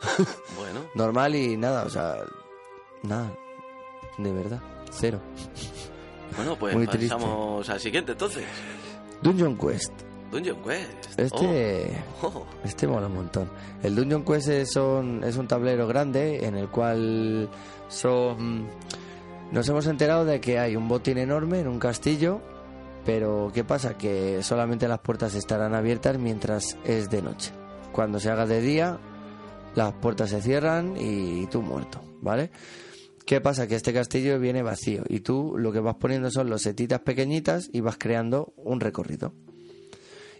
Bueno, 0.56 0.80
Normal 0.94 1.34
y 1.34 1.56
nada, 1.56 1.84
o 1.84 1.90
sea, 1.90 2.16
nada. 3.02 3.30
De 4.18 4.32
verdad, 4.32 4.60
cero. 4.90 5.20
bueno, 6.36 6.56
pues 6.56 6.74
Muy 6.74 6.86
triste. 6.86 7.14
pasamos 7.14 7.68
al 7.68 7.80
siguiente 7.80 8.12
entonces. 8.12 8.44
Dungeon 9.22 9.56
Quest. 9.58 9.92
Dungeon 10.32 10.62
Quest. 10.62 11.18
Este. 11.18 12.02
Oh, 12.22 12.26
oh. 12.34 12.46
Este 12.64 12.86
mola 12.86 13.06
un 13.08 13.14
montón. 13.14 13.50
El 13.82 13.94
Dungeon 13.94 14.24
Quest 14.24 14.48
es 14.48 14.76
un, 14.76 15.22
es 15.24 15.36
un 15.36 15.46
tablero 15.46 15.86
grande 15.86 16.44
en 16.46 16.56
el 16.56 16.68
cual 16.68 17.48
son... 17.88 18.68
Nos 19.52 19.68
hemos 19.68 19.86
enterado 19.86 20.24
de 20.24 20.40
que 20.40 20.58
hay 20.58 20.76
un 20.76 20.88
botín 20.88 21.18
enorme 21.18 21.60
en 21.60 21.68
un 21.68 21.78
castillo, 21.78 22.40
pero 23.12 23.50
¿qué 23.52 23.64
pasa? 23.64 23.98
Que 23.98 24.40
solamente 24.44 24.86
las 24.86 25.00
puertas 25.00 25.34
estarán 25.34 25.74
abiertas 25.74 26.16
mientras 26.16 26.78
es 26.84 27.10
de 27.10 27.22
noche. 27.22 27.50
Cuando 27.90 28.20
se 28.20 28.30
haga 28.30 28.46
de 28.46 28.60
día, 28.60 29.00
las 29.74 29.94
puertas 29.94 30.30
se 30.30 30.40
cierran 30.40 30.94
y 30.96 31.44
tú 31.48 31.60
muerto, 31.60 32.00
¿vale? 32.20 32.52
¿Qué 33.26 33.40
pasa? 33.40 33.66
Que 33.66 33.74
este 33.74 33.92
castillo 33.92 34.38
viene 34.38 34.62
vacío 34.62 35.02
y 35.08 35.20
tú 35.20 35.56
lo 35.58 35.72
que 35.72 35.80
vas 35.80 35.96
poniendo 35.96 36.30
son 36.30 36.50
los 36.50 36.62
setitas 36.62 37.00
pequeñitas 37.00 37.68
y 37.72 37.80
vas 37.80 37.96
creando 37.98 38.52
un 38.56 38.78
recorrido. 38.78 39.34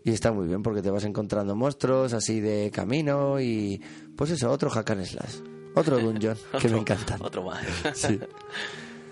Y 0.04 0.12
está 0.12 0.30
muy 0.30 0.46
bien 0.46 0.62
porque 0.62 0.80
te 0.80 0.92
vas 0.92 1.02
encontrando 1.02 1.56
monstruos 1.56 2.12
así 2.12 2.38
de 2.38 2.70
camino 2.72 3.40
y 3.40 3.82
pues 4.14 4.30
eso, 4.30 4.48
otro 4.48 4.70
hack 4.70 4.90
and 4.90 5.06
slash. 5.06 5.40
Otro 5.74 5.98
dungeon 6.00 6.36
que 6.60 6.68
me 6.68 6.78
encantan. 6.78 7.20
Otro 7.20 7.42
más. 7.42 7.66
Sí. 7.94 8.20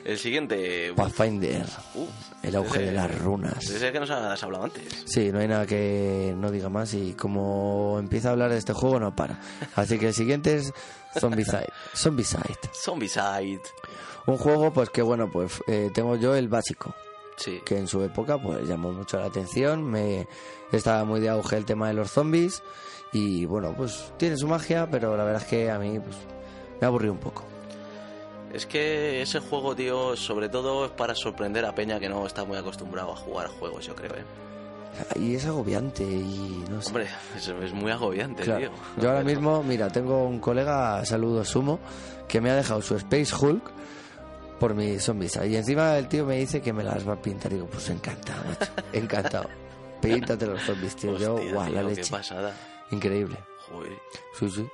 El 0.09 0.19
siguiente. 0.19 0.91
Pathfinder, 0.97 1.67
Uh, 1.95 2.07
el 2.43 2.57
auge 2.57 2.79
de 2.81 2.93
las 2.93 3.19
runas. 3.19 3.63
Ese 3.69 3.93
que 3.93 4.01
nos 4.01 4.09
has 4.11 4.43
hablado 4.43 4.65
antes. 4.65 5.05
Sí, 5.05 5.31
no 5.31 5.39
hay 5.39 5.49
nada 5.49 5.67
que 5.67 6.35
no 6.35 6.51
diga 6.51 6.71
más 6.71 6.95
y 6.95 7.13
como 7.13 7.99
empieza 7.99 8.29
a 8.29 8.33
hablar 8.33 8.51
de 8.51 8.57
este 8.57 8.73
juego 8.73 8.99
no 8.99 9.15
para. 9.15 9.39
Así 9.77 9.99
que 9.99 10.07
el 10.09 10.15
siguiente 10.15 10.57
es 10.57 10.73
Zombicide. 11.19 11.69
Zombicide. 11.95 12.59
Zombicide. 12.73 13.61
Un 14.27 14.39
juego 14.39 14.73
pues 14.73 14.89
que 14.89 15.03
bueno, 15.03 15.31
pues 15.31 15.61
eh, 15.67 15.91
tengo 15.93 16.17
yo 16.17 16.35
el 16.35 16.49
básico. 16.49 16.95
Sí. 17.37 17.61
que 17.65 17.77
en 17.77 17.87
su 17.87 18.03
época 18.03 18.37
pues 18.39 18.67
llamó 18.67 18.91
mucho 18.91 19.21
la 19.21 19.27
atención, 19.27 19.85
me 19.85 20.27
estaba 20.73 21.05
muy 21.05 21.21
de 21.21 21.29
auge 21.29 21.57
el 21.57 21.67
tema 21.67 21.87
de 21.87 21.95
los 21.95 22.11
zombies 22.11 22.65
y 23.13 23.45
bueno, 23.45 23.75
pues 23.77 24.13
tiene 24.17 24.37
su 24.39 24.49
magia, 24.49 24.89
pero 24.91 25.17
la 25.19 25.23
verdad 25.23 25.43
es 25.43 25.49
que 25.49 25.71
a 25.71 25.79
mí 25.79 26.01
pues 26.01 26.17
me 26.81 26.87
aburrió 26.87 27.13
un 27.13 27.19
poco. 27.19 27.45
Es 28.53 28.67
que 28.67 29.21
ese 29.23 29.41
juego, 29.41 29.75
tío, 29.77 30.17
sobre 30.17 30.49
todo 30.49 30.87
es 30.87 30.91
para 30.93 31.15
sorprender 31.15 31.65
a 31.67 31.75
Peña 31.75 32.01
que 32.01 32.09
no 32.09 32.27
está 32.27 32.45
muy 32.45 32.57
acostumbrado 32.57 33.13
a 33.13 33.17
jugar 33.17 33.49
juegos, 33.49 33.87
yo 33.87 33.95
creo, 33.95 34.15
¿eh? 34.15 34.25
Y 35.17 35.35
es 35.37 35.47
agobiante 35.47 36.03
y 36.03 36.65
no 36.71 36.81
sé. 36.83 36.89
Hombre, 36.89 37.09
es, 37.37 37.47
es 37.49 37.73
muy 37.73 37.93
agobiante, 37.93 38.43
Claro. 38.43 38.61
tío. 38.61 38.71
Yo 39.03 39.11
ahora 39.11 39.23
mismo, 39.23 39.63
mira, 39.63 39.89
tengo 39.91 40.25
un 40.25 40.41
colega, 40.41 41.05
saludo 41.05 41.45
Sumo, 41.45 41.79
que 42.27 42.41
me 42.41 42.51
ha 42.51 42.57
dejado 42.57 42.83
su 42.83 42.97
Space 42.97 43.33
Hulk 43.35 43.63
por 44.59 44.75
mi 44.75 44.99
zombies. 44.99 45.39
Y 45.47 45.55
encima 45.55 45.97
el 45.99 46.09
tío 46.09 46.25
me 46.25 46.37
dice 46.39 46.61
que 46.61 46.73
me 46.73 46.83
las 46.83 47.07
va 47.07 47.13
a 47.13 47.23
pintar. 47.23 47.53
Digo, 47.53 47.67
pues 47.67 47.89
encantado, 47.91 48.43
macho. 48.45 48.73
Encantado. 48.93 49.49
Píntate 50.01 50.47
los 50.47 50.61
zombies, 50.63 50.97
tío. 50.97 51.17
Yo, 51.17 51.35
guau, 51.53 51.71
la 51.71 51.81
tío, 51.81 51.89
leche. 51.91 52.03
Qué 52.03 52.11
pasada. 52.11 52.53
Increíble. 52.91 53.37
Joder, 53.71 53.93
Sí, 54.39 54.51
sí. 54.51 54.69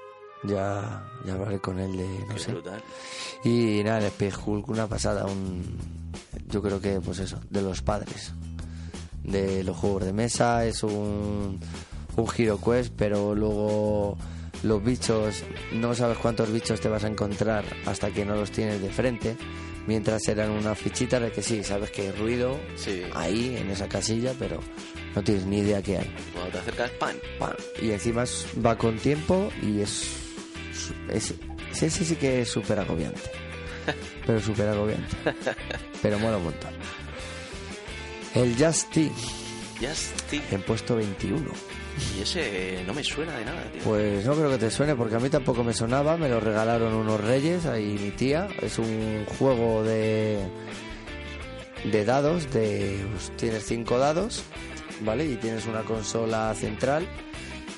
Ya, 0.46 1.02
ya 1.24 1.32
hablaré 1.34 1.58
con 1.58 1.78
él 1.78 1.96
de, 1.96 2.06
no 2.28 2.34
qué 2.34 2.38
sé. 2.40 2.52
brutal. 2.52 2.82
Y 3.44 3.82
nada, 3.84 3.98
el 3.98 4.04
Space 4.06 4.36
Hulk, 4.44 4.68
una 4.68 4.86
pasada, 4.86 5.24
un, 5.26 5.62
yo 6.48 6.60
creo 6.62 6.80
que, 6.80 7.00
pues 7.00 7.18
eso, 7.18 7.40
de 7.50 7.62
los 7.62 7.82
padres 7.82 8.32
de 9.22 9.64
los 9.64 9.74
juegos 9.76 10.04
de 10.04 10.12
mesa, 10.12 10.66
es 10.66 10.82
un, 10.82 11.58
un 12.16 12.26
Hero 12.36 12.60
Quest, 12.62 12.92
pero 12.94 13.34
luego 13.34 14.18
los 14.62 14.84
bichos, 14.84 15.42
no 15.72 15.94
sabes 15.94 16.18
cuántos 16.18 16.52
bichos 16.52 16.78
te 16.80 16.90
vas 16.90 17.04
a 17.04 17.08
encontrar 17.08 17.64
hasta 17.86 18.10
que 18.10 18.26
no 18.26 18.34
los 18.36 18.50
tienes 18.50 18.80
de 18.82 18.90
frente, 18.90 19.36
Mientras 19.86 20.26
eran 20.28 20.50
unas 20.50 20.78
fichitas 20.78 21.20
de 21.20 21.30
que 21.30 21.42
sí, 21.42 21.62
sabes 21.62 21.90
que 21.90 22.00
hay 22.02 22.12
ruido 22.12 22.58
Sí. 22.74 23.02
ahí, 23.14 23.54
en 23.58 23.70
esa 23.70 23.86
casilla, 23.86 24.32
pero 24.38 24.58
no 25.14 25.22
tienes 25.22 25.44
ni 25.44 25.58
idea 25.58 25.82
qué 25.82 25.98
hay. 25.98 26.10
Cuando 26.32 26.52
te 26.52 26.58
acercas, 26.58 26.90
¡pam! 26.92 27.14
Pa. 27.38 27.54
Y 27.82 27.90
encima 27.90 28.24
va 28.64 28.78
con 28.78 28.96
tiempo 28.96 29.50
y 29.62 29.80
es. 29.80 30.23
Es 31.08 31.34
ese 31.82 32.04
sí 32.04 32.16
que 32.16 32.42
es 32.42 32.48
súper 32.48 32.78
agobiante. 32.78 33.20
Pero 34.26 34.40
súper 34.40 34.68
agobiante. 34.68 35.16
Pero 36.02 36.18
mola 36.18 36.36
un 36.38 36.44
montón. 36.44 36.70
El 38.34 38.56
Just 38.56 38.90
Tea, 38.90 39.10
Justy. 39.80 40.40
en 40.50 40.62
puesto 40.62 40.96
21. 40.96 41.44
Y 42.16 42.22
ese 42.22 42.82
no 42.86 42.94
me 42.94 43.04
suena 43.04 43.36
de 43.38 43.44
nada, 43.44 43.62
tío. 43.72 43.82
Pues 43.82 44.24
no 44.24 44.34
creo 44.34 44.50
que 44.50 44.58
te 44.58 44.70
suene 44.70 44.96
porque 44.96 45.14
a 45.14 45.20
mí 45.20 45.28
tampoco 45.28 45.62
me 45.62 45.72
sonaba, 45.72 46.16
me 46.16 46.28
lo 46.28 46.40
regalaron 46.40 46.94
unos 46.94 47.20
reyes, 47.20 47.66
ahí 47.66 47.96
mi 48.00 48.10
tía. 48.10 48.48
Es 48.60 48.78
un 48.78 49.24
juego 49.38 49.84
de 49.84 50.40
de 51.84 52.04
dados, 52.04 52.50
de 52.52 53.06
pues, 53.12 53.30
tienes 53.36 53.64
cinco 53.64 53.98
dados, 53.98 54.42
¿vale? 55.02 55.26
Y 55.26 55.36
tienes 55.36 55.66
una 55.66 55.82
consola 55.82 56.52
central 56.54 57.06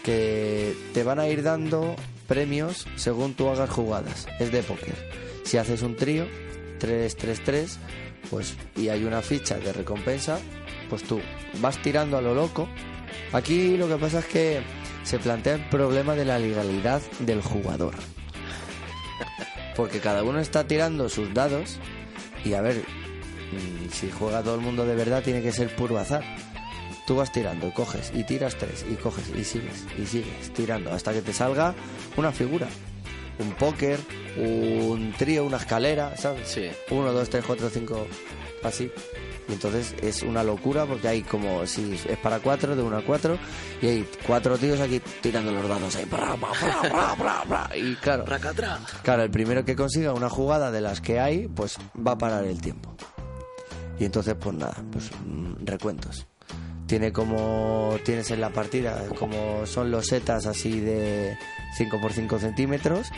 que 0.03 0.75
te 0.95 1.03
van 1.03 1.19
a 1.19 1.29
ir 1.29 1.43
dando 1.43 1.97
premios 2.27 2.87
según 2.97 3.35
tú 3.35 3.49
hagas 3.49 3.71
jugadas. 3.71 4.27
Es 4.39 4.53
de 4.53 4.63
póker. 4.63 4.95
Si 5.45 5.57
haces 5.57 5.83
un 5.83 5.97
trío, 5.97 6.27
3-3-3, 6.81 7.77
pues 8.31 8.57
y 8.77 8.89
hay 8.89 9.05
una 9.05 9.23
ficha 9.23 9.57
de 9.59 9.73
recompensa, 9.73 10.39
pues 10.91 11.03
tú 11.03 11.21
vas 11.61 11.81
tirando 11.83 12.19
a 12.19 12.23
lo 12.23 12.35
loco. 12.35 12.69
Aquí 13.33 13.77
lo 13.77 13.89
que 13.89 13.97
pasa 13.97 14.21
es 14.21 14.27
que 14.27 14.63
se 15.05 15.19
plantea 15.19 15.55
el 15.55 15.69
problema 15.69 16.15
de 16.15 16.25
la 16.25 16.39
legalidad 16.39 17.01
del 17.21 17.41
jugador. 17.43 17.95
Porque 19.77 20.01
cada 20.01 20.23
uno 20.23 20.41
está 20.41 20.67
tirando 20.67 21.09
sus 21.09 21.33
dados 21.33 21.79
y 22.45 22.55
a 22.55 22.61
ver, 22.61 22.77
mm, 22.77 23.91
si 23.93 24.11
juega 24.11 24.43
todo 24.43 24.55
el 24.55 24.61
mundo 24.61 24.87
de 24.87 24.95
verdad 24.95 25.23
tiene 25.23 25.43
que 25.43 25.53
ser 25.53 25.75
puro 25.77 25.99
azar. 25.99 26.25
Tú 27.07 27.15
vas 27.17 27.31
tirando 27.31 27.69
y 27.69 27.71
coges 27.71 28.11
y 28.15 28.25
tiras 28.25 28.57
tres 28.57 28.85
y 28.91 28.95
coges 28.95 29.29
y 29.29 29.45
sigues 29.45 29.85
y 29.97 30.07
sigues 30.07 30.53
tirando 30.53 30.93
hasta 30.93 31.13
que 31.13 31.23
te 31.23 31.33
salga 31.33 31.75
una 32.17 32.33
figura. 32.33 32.67
Un 33.39 33.53
póker, 33.53 34.01
un 34.39 35.15
trío, 35.17 35.45
una 35.45 35.59
escalera, 35.59 36.17
¿sabes? 36.17 36.49
Sí. 36.49 36.69
Uno, 36.91 37.13
dos, 37.13 37.29
tres, 37.29 37.45
cuatro, 37.47 37.69
cinco, 37.71 38.07
así. 38.63 38.91
Y 39.49 39.53
entonces 39.53 39.95
es 40.03 40.23
una 40.23 40.43
locura 40.43 40.87
porque 40.87 41.07
hay 41.07 41.23
como, 41.23 41.65
si 41.67 41.93
es 42.09 42.19
para 42.19 42.41
cuatro, 42.41 42.75
de 42.75 42.83
uno 42.83 42.97
a 42.97 43.03
cuatro, 43.05 43.39
y 43.81 43.87
hay 43.87 44.09
cuatro 44.27 44.59
tíos 44.59 44.81
aquí 44.81 45.01
tirando 45.21 45.53
los 45.53 45.69
dados 45.69 45.95
ahí. 45.97 46.05
bra, 46.07 46.35
bra, 47.15 47.45
bra. 47.47 47.71
Y 47.77 47.95
claro. 47.97 48.25
Claro, 49.03 49.23
el 49.23 49.31
primero 49.31 49.65
que 49.65 49.77
consiga 49.77 50.13
una 50.13 50.29
jugada 50.29 50.71
de 50.73 50.81
las 50.81 51.01
que 51.01 51.21
hay, 51.21 51.47
pues 51.47 51.77
va 51.95 52.13
a 52.13 52.19
parar 52.19 52.45
el 52.45 52.61
tiempo. 52.61 52.97
Y 53.99 54.05
entonces, 54.07 54.35
pues 54.41 54.57
nada, 54.57 54.77
pues 54.91 55.11
mm, 55.25 55.65
recuentos. 55.65 56.27
Tiene 56.87 57.13
como, 57.13 57.97
tienes 58.05 58.31
en 58.31 58.41
la 58.41 58.51
partida, 58.51 59.07
como 59.19 59.67
son 59.67 59.91
los 59.91 60.07
setas 60.07 60.47
así 60.47 60.79
de 60.81 61.37
5 61.77 62.01
por 62.01 62.13
5 62.13 62.39
centímetros, 62.39 63.11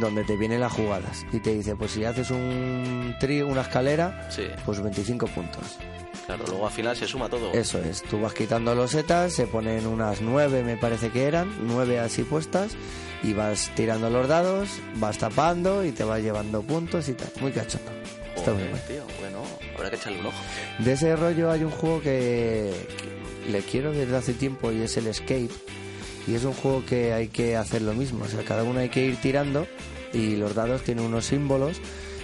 donde 0.00 0.24
te 0.24 0.36
vienen 0.36 0.60
las 0.60 0.72
jugadas. 0.72 1.24
Y 1.32 1.38
te 1.38 1.54
dice, 1.54 1.76
pues 1.76 1.92
si 1.92 2.04
haces 2.04 2.30
un 2.30 3.14
trío, 3.20 3.46
una 3.46 3.60
escalera, 3.62 4.28
Sí, 4.30 4.46
pues 4.66 4.80
25 4.82 5.26
puntos. 5.28 5.78
claro, 6.26 6.44
luego 6.48 6.66
al 6.66 6.72
final 6.72 6.96
se 6.96 7.06
suma 7.06 7.28
todo. 7.28 7.52
Eso 7.52 7.78
es, 7.80 8.02
tú 8.02 8.20
vas 8.20 8.34
quitando 8.34 8.74
los 8.74 8.90
setas, 8.90 9.32
se 9.32 9.46
ponen 9.46 9.86
unas 9.86 10.20
nueve, 10.20 10.64
me 10.64 10.76
parece 10.76 11.10
que 11.10 11.26
eran, 11.28 11.54
nueve 11.60 12.00
así 12.00 12.22
puestas, 12.24 12.72
y 13.22 13.34
vas 13.34 13.70
tirando 13.76 14.10
los 14.10 14.26
dados, 14.26 14.68
vas 14.96 15.18
tapando 15.18 15.84
y 15.84 15.92
te 15.92 16.02
vas 16.02 16.20
llevando 16.22 16.62
puntos 16.62 17.08
y 17.08 17.12
tal. 17.14 17.28
Muy 17.40 17.52
cachondo. 17.52 17.92
Está 18.34 18.52
muy 18.52 18.64
bien. 18.64 18.80
tío, 18.88 19.04
bueno, 19.20 19.33
habrá 19.76 19.90
que 19.90 19.96
echarle 19.96 20.20
un 20.20 20.26
ojo. 20.26 20.36
De 20.78 20.92
ese 20.92 21.14
rollo 21.16 21.50
hay 21.50 21.64
un 21.64 21.70
juego 21.70 22.00
que, 22.00 22.72
le 23.50 23.60
quiero 23.60 23.92
desde 23.92 24.16
hace 24.16 24.32
tiempo 24.34 24.72
y 24.72 24.82
es 24.82 24.96
el 24.96 25.06
Escape. 25.06 25.50
Y 26.26 26.34
es 26.34 26.44
un 26.44 26.54
juego 26.54 26.82
que 26.86 27.12
hay 27.12 27.28
que 27.28 27.56
hacer 27.56 27.82
lo 27.82 27.92
mismo, 27.92 28.24
o 28.24 28.28
sea, 28.28 28.42
cada 28.44 28.62
uno 28.62 28.80
hay 28.80 28.88
que 28.88 29.04
ir 29.04 29.16
tirando 29.20 29.66
y 30.14 30.36
los 30.36 30.54
dados 30.54 30.82
tienen 30.82 31.04
unos 31.04 31.26
símbolos. 31.26 31.76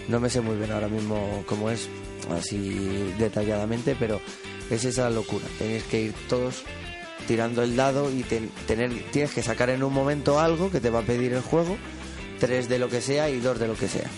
No 0.09 0.21
me 0.21 0.31
sé 0.31 0.41
muy 0.41 0.57
bien 0.57 0.73
ahora 0.73 0.89
mismo 0.89 1.45
cómo 1.47 1.71
es, 1.71 1.89
así 2.31 3.13
detalladamente, 3.19 3.95
pero 4.01 4.19
es 4.71 4.85
esa 4.87 5.11
locura. 5.11 5.45
Tenéis 5.59 5.83
que 5.85 6.01
ir 6.01 6.15
todos 6.29 6.63
tirando 7.29 7.63
el 7.63 7.77
dado 7.77 8.11
y 8.11 8.23
ten- 8.23 8.51
tener, 8.67 8.91
tienes 9.13 9.33
que 9.33 9.43
sacar 9.43 9.69
en 9.69 9.83
un 9.83 9.93
momento 9.93 10.41
algo 10.41 10.71
que 10.71 10.81
te 10.81 10.89
va 10.89 11.01
a 11.01 11.03
pedir 11.03 11.35
el 11.35 11.43
juego, 11.43 11.77
tres 12.39 12.69
de 12.71 12.79
lo 12.79 12.89
que 12.89 13.03
sea 13.03 13.29
y 13.29 13.39
dos 13.41 13.59
de 13.59 13.69
lo 13.69 13.75
que 13.75 13.89
sea. 13.89 14.09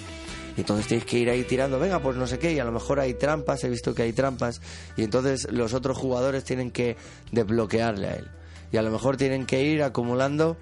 Y 0.56 0.60
entonces 0.60 0.86
tienes 0.86 1.06
que 1.06 1.18
ir 1.18 1.30
ahí 1.30 1.44
tirando, 1.44 1.78
venga, 1.78 2.00
pues 2.00 2.16
no 2.16 2.26
sé 2.26 2.38
qué, 2.38 2.52
y 2.52 2.58
a 2.58 2.64
lo 2.64 2.72
mejor 2.72 3.00
hay 3.00 3.14
trampas, 3.14 3.64
he 3.64 3.68
visto 3.68 3.94
que 3.94 4.02
hay 4.02 4.12
trampas, 4.12 4.60
y 4.96 5.04
entonces 5.04 5.50
los 5.50 5.74
otros 5.74 5.96
jugadores 5.96 6.44
tienen 6.44 6.70
que 6.70 6.96
desbloquearle 7.30 8.06
a 8.08 8.14
él. 8.14 8.30
Y 8.70 8.76
a 8.76 8.82
lo 8.82 8.90
mejor 8.90 9.16
tienen 9.16 9.46
que 9.46 9.62
ir 9.62 9.82
acumulando 9.82 10.56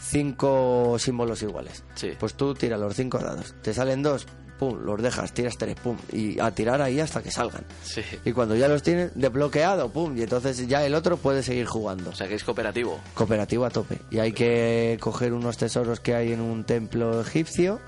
cinco 0.00 0.96
símbolos 0.98 1.42
iguales. 1.42 1.82
Sí. 1.94 2.12
Pues 2.18 2.34
tú 2.34 2.54
tiras 2.54 2.80
los 2.80 2.94
cinco 2.94 3.18
dados, 3.18 3.54
te 3.62 3.74
salen 3.74 4.02
dos, 4.02 4.26
pum, 4.58 4.78
los 4.84 5.00
dejas, 5.00 5.32
tiras 5.32 5.56
tres, 5.56 5.76
pum, 5.76 5.96
y 6.12 6.38
a 6.40 6.50
tirar 6.50 6.82
ahí 6.82 7.00
hasta 7.00 7.22
que 7.22 7.30
salgan. 7.30 7.64
Sí. 7.82 8.02
Y 8.24 8.32
cuando 8.32 8.56
ya 8.56 8.68
los 8.68 8.82
tienes 8.82 9.12
desbloqueado, 9.14 9.90
pum, 9.90 10.16
y 10.16 10.22
entonces 10.22 10.66
ya 10.66 10.84
el 10.84 10.94
otro 10.94 11.16
puede 11.16 11.42
seguir 11.42 11.66
jugando. 11.66 12.10
O 12.10 12.14
sea 12.14 12.28
que 12.28 12.34
es 12.34 12.44
cooperativo. 12.44 13.00
Cooperativo 13.14 13.64
a 13.64 13.70
tope. 13.70 13.98
Y 14.10 14.18
hay 14.18 14.32
que 14.32 14.98
coger 15.00 15.32
unos 15.32 15.56
tesoros 15.56 16.00
que 16.00 16.14
hay 16.14 16.32
en 16.32 16.40
un 16.40 16.64
templo 16.64 17.20
egipcio 17.20 17.80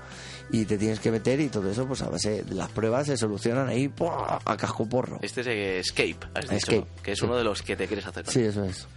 y 0.51 0.65
te 0.65 0.77
tienes 0.77 0.99
que 0.99 1.11
meter 1.11 1.39
y 1.39 1.47
todo 1.47 1.69
eso, 1.69 1.85
pues 1.87 2.01
a 2.01 2.09
base 2.09 2.43
de 2.43 2.53
las 2.55 2.69
pruebas 2.69 3.07
se 3.07 3.17
solucionan 3.17 3.69
ahí 3.69 3.87
¡pua! 3.87 4.39
a 4.43 4.57
casco 4.57 4.87
porro. 4.87 5.19
Este 5.21 5.41
es 5.41 5.87
Escape, 5.87 6.17
has 6.33 6.43
dicho, 6.43 6.55
Escape, 6.55 6.87
que 7.01 7.11
es 7.13 7.19
sí. 7.19 7.25
uno 7.25 7.37
de 7.37 7.43
los 7.43 7.61
que 7.61 7.75
te 7.75 7.87
quieres 7.87 8.05
hacer. 8.05 8.25
Sí, 8.27 8.41
eso 8.41 8.63
es. 8.65 8.87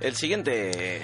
El 0.00 0.14
siguiente. 0.14 1.00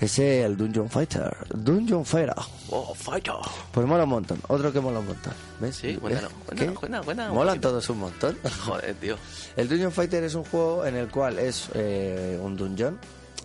Es 0.00 0.18
el 0.18 0.56
Dungeon 0.56 0.90
Fighter. 0.90 1.32
Dungeon 1.54 2.04
Fighter. 2.04 2.34
Oh, 2.70 2.92
Fighter. 2.92 3.34
Pues 3.70 3.86
mola 3.86 4.02
un 4.02 4.10
montón. 4.10 4.40
Otro 4.48 4.72
que 4.72 4.80
mola 4.80 4.98
un 4.98 5.06
montón. 5.06 5.32
¿Ves? 5.60 5.76
Sí, 5.76 5.94
cuéntanos, 5.94 6.32
¿Eh? 6.32 6.34
cuéntanos, 6.44 6.78
cuéntanos, 6.78 7.04
cuéntanos 7.04 7.34
Molan 7.34 7.60
todos 7.60 7.88
un 7.88 7.98
montón. 8.00 8.36
Joder, 8.64 8.94
tío. 8.96 9.16
El 9.56 9.68
Dungeon 9.68 9.92
Fighter 9.92 10.24
es 10.24 10.34
un 10.34 10.42
juego 10.42 10.84
en 10.84 10.96
el 10.96 11.08
cual 11.08 11.38
es 11.38 11.68
eh, 11.74 12.36
un 12.42 12.56
dungeon. 12.56 12.98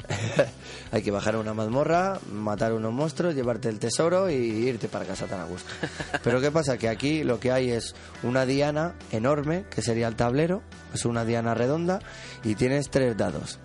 Hay 0.92 1.02
que 1.02 1.12
bajar 1.12 1.36
a 1.36 1.40
una 1.40 1.54
mazmorra, 1.54 2.20
matar 2.32 2.74
unos 2.74 2.94
monstruos, 2.94 3.36
llevarte 3.36 3.68
el 3.70 3.80
tesoro 3.80 4.30
y 4.30 4.36
irte 4.36 4.88
para 4.88 5.06
casa 5.06 5.26
tan 5.26 5.42
a 5.42 5.46
gusto. 5.46 5.70
Pero 6.24 6.40
¿qué 6.40 6.52
pasa? 6.52 6.78
Que 6.78 6.88
aquí 6.90 7.24
lo 7.24 7.40
que 7.40 7.52
hay 7.52 7.72
es 7.72 7.94
una 8.24 8.46
diana 8.46 8.94
enorme, 9.12 9.66
que 9.70 9.82
sería 9.82 10.08
el 10.08 10.16
tablero, 10.16 10.62
es 10.94 11.06
una 11.06 11.26
diana 11.26 11.54
redonda, 11.54 12.00
y 12.44 12.56
tienes 12.56 12.90
tres 12.90 13.18
dados. 13.18 13.60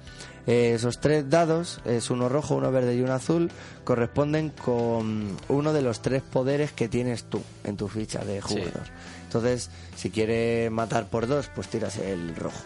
Eh, 0.49 0.72
esos 0.74 0.99
tres 0.99 1.30
dados, 1.30 1.80
es 1.85 2.11
uno 2.11 2.28
rojo, 2.28 2.57
uno 2.57 2.72
verde 2.72 2.97
y 2.97 3.01
uno 3.03 3.12
azul, 3.12 3.49
corresponden 3.85 4.51
con 4.51 5.37
uno 5.49 5.72
de 5.72 5.83
los 5.83 6.03
tres 6.03 6.22
poderes 6.22 6.72
que 6.72 6.89
tienes 6.89 7.22
tú 7.24 7.41
en 7.62 7.76
tu 7.76 7.87
ficha 7.87 8.24
de 8.24 8.43
Sí. 8.43 8.49
jugador. 8.55 8.83
Entonces, 9.24 9.70
si 9.95 10.11
quieres 10.11 10.68
matar 10.72 11.07
por 11.09 11.28
dos, 11.28 11.49
pues 11.55 11.68
tiras 11.68 11.97
el 11.99 12.35
rojo, 12.35 12.59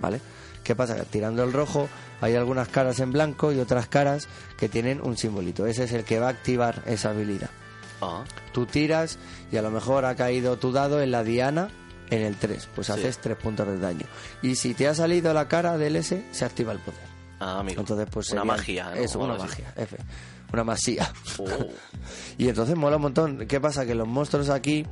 ¿vale? 0.00 0.20
¿Qué 0.64 0.74
pasa? 0.76 0.96
Tirando 1.04 1.42
el 1.44 1.52
rojo 1.52 1.88
hay 2.20 2.34
algunas 2.34 2.68
caras 2.68 3.00
en 3.00 3.12
blanco 3.12 3.52
y 3.52 3.58
otras 3.60 3.86
caras 3.88 4.28
que 4.58 4.68
tienen 4.68 5.00
un 5.02 5.16
simbolito. 5.16 5.66
Ese 5.66 5.84
es 5.84 5.92
el 5.92 6.04
que 6.04 6.18
va 6.18 6.26
a 6.26 6.30
activar 6.30 6.82
esa 6.86 7.10
habilidad. 7.10 7.50
Ah, 8.00 8.24
Tú 8.52 8.66
tiras 8.66 9.18
y 9.50 9.56
a 9.56 9.62
lo 9.62 9.70
mejor 9.70 10.04
ha 10.04 10.14
caído 10.14 10.56
tu 10.58 10.72
dado 10.72 11.00
en 11.00 11.10
la 11.10 11.24
diana 11.24 11.68
en 12.10 12.22
el 12.22 12.36
3, 12.36 12.68
pues 12.74 12.86
Sí. 12.88 12.92
haces 12.94 13.18
3 13.18 13.36
puntos 13.36 13.66
de 13.66 13.78
daño. 13.78 14.06
Y 14.42 14.56
si 14.56 14.74
te 14.74 14.88
ha 14.88 14.94
salido 14.94 15.32
la 15.34 15.48
cara 15.48 15.76
del 15.78 15.96
S, 15.96 16.24
se 16.32 16.44
activa 16.44 16.72
el 16.72 16.78
poder. 16.80 17.00
ah, 17.40 17.60
amigo. 17.60 17.80
Entonces, 17.80 18.06
pues 18.10 18.30
Una 18.30 18.44
magia, 18.44 18.90
¿no? 18.90 18.96
Es 18.96 19.14
O 19.16 19.20
una 19.20 19.34
magia, 19.36 19.72
F. 19.76 19.96
Una 20.52 20.64
masía. 20.64 21.12
Oh, 21.38 21.44
Y 22.38 22.48
entonces 22.48 22.74
mola 22.76 22.96
un 22.96 23.02
montón. 23.02 23.46
¿Qué 23.46 23.60
pasa? 23.60 23.84
Que 23.84 23.94
los 23.94 24.08
monstruos 24.08 24.48
aquí 24.48 24.86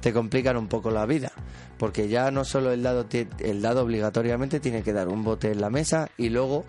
te 0.00 0.12
complican 0.12 0.56
un 0.56 0.68
poco 0.68 0.90
la 0.90 1.06
vida. 1.06 1.32
Porque 1.78 2.08
ya 2.08 2.30
no 2.30 2.44
solo 2.44 2.72
el 2.72 2.82
dado, 2.82 3.06
el 3.38 3.62
dado 3.62 3.82
obligatoriamente 3.82 4.60
tiene 4.60 4.82
que 4.82 4.92
dar 4.92 5.08
un 5.08 5.24
bote 5.24 5.52
en 5.52 5.60
la 5.60 5.70
mesa 5.70 6.08
y 6.16 6.28
luego 6.28 6.64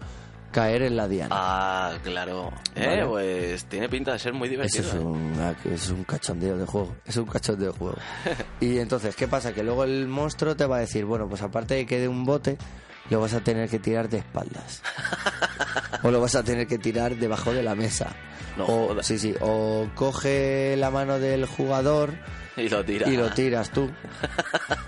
caer 0.51 0.83
en 0.83 0.95
la 0.95 1.07
diana. 1.07 1.29
Ah, 1.37 1.93
claro. 2.03 2.51
Eh, 2.75 3.03
pues 3.07 3.65
tiene 3.65 3.89
pinta 3.89 4.13
de 4.13 4.19
ser 4.19 4.33
muy 4.33 4.47
Eso 4.47 4.51
divertido. 4.51 4.87
es 4.87 4.93
¿eh? 4.93 4.99
un, 4.99 5.55
es 5.73 5.89
un 5.89 6.03
cachondeo 6.03 6.57
de 6.57 6.65
juego. 6.65 6.95
Es 7.05 7.17
un 7.17 7.25
cachondeo 7.25 7.71
de 7.71 7.77
juego. 7.77 7.97
y 8.59 8.77
entonces, 8.79 9.15
¿qué 9.15 9.27
pasa? 9.27 9.53
Que 9.53 9.63
luego 9.63 9.83
el 9.83 10.07
monstruo 10.07 10.55
te 10.55 10.65
va 10.65 10.77
a 10.77 10.79
decir, 10.81 11.05
bueno, 11.05 11.27
pues 11.27 11.41
aparte 11.41 11.75
de 11.75 11.85
que 11.85 11.99
dé 11.99 12.07
un 12.07 12.25
bote, 12.25 12.57
lo 13.09 13.19
vas 13.19 13.33
a 13.33 13.41
tener 13.41 13.69
que 13.69 13.79
tirar 13.79 14.09
de 14.09 14.19
espaldas. 14.19 14.81
o 16.03 16.11
lo 16.11 16.21
vas 16.21 16.35
a 16.35 16.43
tener 16.43 16.67
que 16.67 16.77
tirar 16.77 17.15
debajo 17.15 17.53
de 17.53 17.63
la 17.63 17.75
mesa. 17.75 18.15
No 18.57 18.65
o, 18.65 19.03
sí, 19.03 19.17
sí. 19.19 19.33
O 19.41 19.87
coge 19.95 20.75
la 20.77 20.91
mano 20.91 21.19
del 21.19 21.45
jugador 21.45 22.13
Y 22.65 22.69
lo 22.69 22.83
tira. 22.83 23.07
y 23.09 23.15
lo 23.17 23.29
tiras 23.31 23.71
tú. 23.71 23.89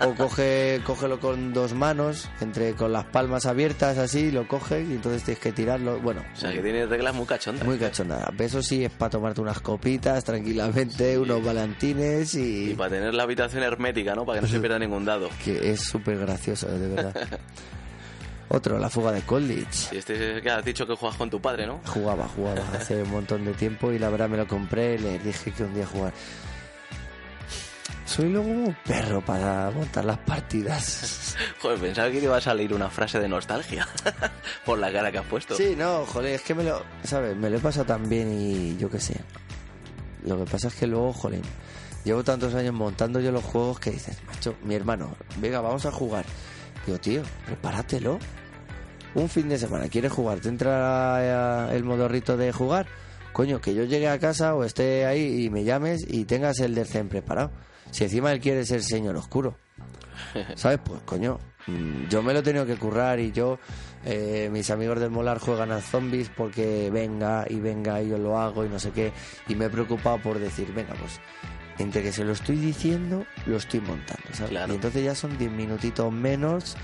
O 0.00 0.14
coge, 0.14 0.80
cógelo 0.84 1.18
con 1.20 1.52
dos 1.52 1.72
manos, 1.74 2.28
entre 2.40 2.74
con 2.74 2.92
las 2.92 3.04
palmas 3.04 3.46
abiertas 3.46 3.98
así, 3.98 4.30
lo 4.30 4.46
coges 4.48 4.88
y 4.88 4.92
entonces 4.94 5.22
tienes 5.24 5.40
que 5.42 5.52
tirarlo. 5.52 5.98
Bueno, 6.00 6.22
O 6.34 6.36
sea, 6.36 6.52
que 6.52 6.60
tiene 6.60 6.86
reglas 6.86 7.14
muy 7.14 7.26
cachondas. 7.26 7.64
muy 7.66 7.78
cachonada. 7.78 8.32
Eso 8.38 8.62
sí 8.62 8.84
es 8.84 8.90
para 8.92 9.10
tomarte 9.10 9.40
unas 9.40 9.60
copitas 9.60 10.22
tranquilamente, 10.24 11.18
unos 11.18 11.44
valentines 11.44 12.34
Y 12.34 12.70
y 12.72 12.74
para 12.74 12.90
tener 12.90 13.14
la 13.14 13.22
habitación 13.22 13.62
hermética, 13.62 14.14
¿no? 14.14 14.24
Para 14.26 14.40
que 14.40 14.46
no 14.46 14.52
se 14.52 14.60
pierda 14.60 14.78
ningún 14.78 15.04
dado. 15.04 15.28
que 15.44 15.70
es 15.72 15.80
súper 15.80 16.18
gracioso, 16.18 16.66
de 16.68 16.88
verdad. 16.88 17.14
Otro, 18.48 18.78
la 18.78 18.90
fuga 18.90 19.12
de 19.12 19.22
College. 19.22 19.64
Y 19.92 19.96
este 19.96 20.14
es 20.14 20.20
el 20.36 20.42
que 20.42 20.50
has 20.50 20.62
dicho 20.62 20.86
que 20.86 20.94
juegas 20.94 21.16
con 21.16 21.30
tu 21.30 21.40
padre, 21.40 21.66
¿no? 21.66 21.80
Jugaba, 21.86 22.28
jugaba 22.28 22.60
hace 22.74 23.02
un 23.02 23.10
montón 23.10 23.46
de 23.46 23.54
tiempo 23.54 23.90
y 23.92 23.98
la 23.98 24.10
verdad 24.10 24.28
me 24.28 24.36
lo 24.36 24.46
compré, 24.46 24.98
le 24.98 25.18
dije 25.20 25.52
que 25.52 25.62
un 25.64 25.72
día 25.74 25.86
jugar. 25.86 26.12
Soy 28.12 28.28
luego 28.28 28.48
un 28.48 28.76
perro 28.84 29.24
para 29.24 29.70
montar 29.70 30.04
las 30.04 30.18
partidas. 30.18 31.34
Joder, 31.62 31.78
pensaba 31.78 32.10
que 32.10 32.18
te 32.18 32.24
iba 32.24 32.36
a 32.36 32.42
salir 32.42 32.74
una 32.74 32.90
frase 32.90 33.18
de 33.18 33.26
nostalgia 33.26 33.88
por 34.66 34.78
la 34.78 34.92
cara 34.92 35.10
que 35.10 35.16
has 35.16 35.24
puesto. 35.24 35.56
Sí, 35.56 35.74
no, 35.78 36.04
joder, 36.04 36.34
es 36.34 36.42
que 36.42 36.54
me 36.54 36.62
lo, 36.62 36.82
¿sabes? 37.04 37.34
Me 37.34 37.48
lo 37.48 37.56
he 37.56 37.60
pasado 37.60 37.86
tan 37.86 38.06
bien 38.10 38.30
y 38.30 38.76
yo 38.76 38.90
qué 38.90 39.00
sé. 39.00 39.18
Lo 40.26 40.36
que 40.36 40.44
pasa 40.44 40.68
es 40.68 40.74
que 40.74 40.86
luego, 40.86 41.14
joder, 41.14 41.40
llevo 42.04 42.22
tantos 42.22 42.54
años 42.54 42.74
montando 42.74 43.18
yo 43.18 43.32
los 43.32 43.44
juegos 43.44 43.80
que 43.80 43.92
dices, 43.92 44.18
macho, 44.26 44.56
mi 44.62 44.74
hermano, 44.74 45.16
venga, 45.38 45.62
vamos 45.62 45.86
a 45.86 45.90
jugar. 45.90 46.26
Digo, 46.84 46.98
tío, 46.98 47.22
prepáratelo. 47.46 48.18
Un 49.14 49.30
fin 49.30 49.48
de 49.48 49.56
semana, 49.56 49.88
¿quieres 49.88 50.12
jugar? 50.12 50.40
¿Te 50.40 50.50
entra 50.50 51.74
el 51.74 51.82
modorrito 51.82 52.36
de 52.36 52.52
jugar? 52.52 52.86
Coño, 53.32 53.62
que 53.62 53.74
yo 53.74 53.84
llegue 53.84 54.10
a 54.10 54.18
casa 54.18 54.54
o 54.54 54.64
esté 54.64 55.06
ahí 55.06 55.46
y 55.46 55.48
me 55.48 55.64
llames 55.64 56.04
y 56.06 56.26
tengas 56.26 56.60
el 56.60 56.74
del 56.74 56.86
Zen 56.86 57.08
preparado. 57.08 57.50
Si 57.92 58.04
encima 58.04 58.32
él 58.32 58.40
quiere 58.40 58.64
ser 58.64 58.82
señor 58.82 59.14
oscuro. 59.16 59.56
¿Sabes? 60.56 60.80
Pues 60.82 61.02
coño, 61.04 61.38
mm, 61.66 62.08
yo 62.08 62.22
me 62.22 62.32
lo 62.32 62.38
he 62.38 62.42
tenido 62.42 62.64
que 62.64 62.76
currar 62.76 63.20
y 63.20 63.32
yo, 63.32 63.58
eh, 64.04 64.48
mis 64.50 64.70
amigos 64.70 64.98
del 64.98 65.10
Molar 65.10 65.38
juegan 65.38 65.70
a 65.72 65.80
zombies 65.80 66.30
porque 66.34 66.90
venga 66.90 67.44
y 67.48 67.60
venga 67.60 68.02
y 68.02 68.08
yo 68.08 68.18
lo 68.18 68.38
hago 68.38 68.64
y 68.64 68.68
no 68.68 68.78
sé 68.78 68.90
qué. 68.92 69.12
Y 69.48 69.54
me 69.54 69.66
he 69.66 69.70
preocupado 69.70 70.18
por 70.22 70.38
decir, 70.38 70.72
venga, 70.72 70.94
pues 70.94 71.20
entre 71.78 72.02
que 72.02 72.12
se 72.12 72.24
lo 72.24 72.32
estoy 72.32 72.56
diciendo, 72.56 73.26
lo 73.46 73.56
estoy 73.56 73.80
montando, 73.80 74.24
¿sabes? 74.32 74.50
Claro. 74.50 74.72
Y 74.72 74.76
entonces 74.76 75.04
ya 75.04 75.14
son 75.14 75.36
10 75.36 75.50
minutitos 75.52 76.10
menos 76.10 76.76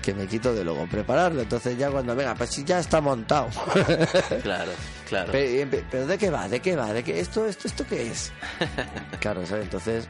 que 0.00 0.14
me 0.14 0.26
quito 0.26 0.54
de 0.54 0.64
luego 0.64 0.86
prepararlo. 0.86 1.42
Entonces 1.42 1.76
ya 1.76 1.90
cuando 1.90 2.14
venga, 2.14 2.34
pues 2.34 2.50
si 2.50 2.64
ya 2.64 2.78
está 2.78 3.00
montado. 3.00 3.48
Claro, 4.42 4.72
claro. 5.08 5.32
Pero 5.32 6.06
¿de 6.06 6.18
qué 6.18 6.30
va? 6.30 6.48
¿De 6.48 6.60
qué 6.60 6.76
va? 6.76 6.92
¿De 6.92 7.02
qué 7.02 7.20
esto 7.20 7.46
esto 7.46 7.68
esto 7.68 7.84
qué 7.88 8.10
es? 8.10 8.32
claro, 9.20 9.46
¿sabes? 9.46 9.64
Entonces 9.64 10.08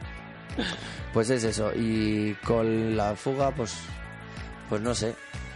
pues 1.13 1.29
es 1.29 1.43
eso 1.43 1.71
y 1.75 2.33
con 2.45 2.95
la 2.95 3.15
fuga 3.15 3.51
pues 3.51 3.75
pues 4.69 4.81
no 4.81 4.95
sé. 4.95 5.15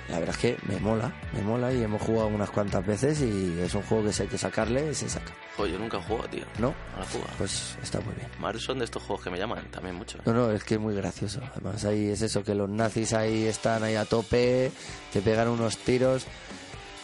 La 0.10 0.20
verdad 0.20 0.36
es 0.36 0.42
que 0.42 0.58
me 0.72 0.80
mola, 0.80 1.14
me 1.34 1.42
mola 1.42 1.74
y 1.74 1.84
hemos 1.84 2.02
jugado 2.02 2.28
unas 2.28 2.50
cuantas 2.50 2.86
veces 2.86 3.22
y 3.22 3.60
es 3.60 3.74
un 3.76 3.82
juego 3.82 4.06
que 4.06 4.14
si 4.14 4.22
hay 4.22 4.30
que 4.30 4.38
sacarle, 4.38 4.94
se 4.94 5.10
saca. 5.10 5.34
Joder, 5.58 5.74
yo 5.74 5.80
nunca 5.80 5.98
he 5.98 6.02
jugado, 6.02 6.30
tío. 6.30 6.46
¿No? 6.60 6.74
A 6.96 7.00
la 7.00 7.06
fuga. 7.06 7.26
Pues 7.38 7.78
está 7.84 8.00
muy 8.00 8.14
bien. 8.16 8.28
Mario 8.40 8.62
son 8.62 8.80
de 8.80 8.86
estos 8.86 9.04
juegos 9.04 9.26
que 9.26 9.32
me 9.32 9.38
llaman 9.38 9.70
también 9.70 9.96
mucho. 9.96 10.18
¿eh? 10.20 10.22
No, 10.26 10.34
no, 10.34 10.52
es 10.52 10.64
que 10.64 10.76
es 10.76 10.80
muy 10.80 10.96
gracioso. 10.96 11.42
Además, 11.52 11.84
ahí 11.84 12.08
es 12.08 12.22
eso, 12.22 12.42
que 12.42 12.56
los 12.56 12.70
nazis 12.70 13.12
ahí 13.12 13.48
están 13.48 13.84
ahí 13.84 13.96
a 13.96 14.06
tope, 14.06 14.72
te 15.12 15.22
pegan 15.22 15.50
unos 15.50 15.78
tiros. 15.78 16.26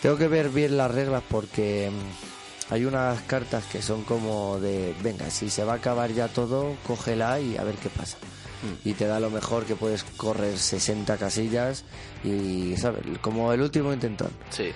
Tengo 0.02 0.16
que 0.18 0.30
ver 0.30 0.48
bien 0.50 0.78
las 0.78 0.90
reglas 0.92 1.24
porque 1.30 1.92
mm, 1.92 2.33
hay 2.70 2.86
unas 2.86 3.22
cartas 3.22 3.66
que 3.66 3.82
son 3.82 4.04
como 4.04 4.60
de, 4.60 4.96
venga, 5.02 5.30
si 5.30 5.50
se 5.50 5.64
va 5.64 5.74
a 5.74 5.76
acabar 5.78 6.12
ya 6.12 6.28
todo, 6.28 6.76
cógela 6.88 7.40
y 7.40 7.58
a 7.58 7.64
ver 7.64 7.76
qué 7.76 7.90
pasa. 7.90 8.18
Y 8.86 8.94
te 8.94 9.08
da 9.08 9.20
lo 9.20 9.30
mejor 9.30 9.66
que 9.66 9.76
puedes 9.76 10.06
correr 10.06 10.58
60 10.58 11.18
casillas 11.18 11.84
y, 12.24 12.78
¿sabes? 12.78 13.02
Como 13.20 13.52
el 13.52 13.62
último 13.62 13.92
intentón. 13.92 14.30
Sí. 14.52 14.72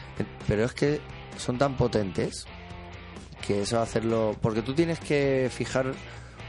Pero 0.45 0.65
es 0.65 0.73
que 0.73 0.99
son 1.37 1.57
tan 1.57 1.77
potentes 1.77 2.45
que 3.45 3.61
eso 3.61 3.79
hacerlo. 3.79 4.35
Porque 4.41 4.61
tú 4.61 4.73
tienes 4.73 4.99
que 4.99 5.49
fijar 5.49 5.93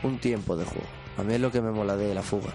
un 0.03 0.19
tiempo 0.19 0.57
de 0.57 0.65
juego. 0.65 0.89
A 1.17 1.23
mí 1.23 1.35
es 1.35 1.41
lo 1.41 1.53
que 1.53 1.61
me 1.61 1.71
mola 1.71 1.97
de 1.97 2.13
la 2.13 2.23
fuga. 2.23 2.53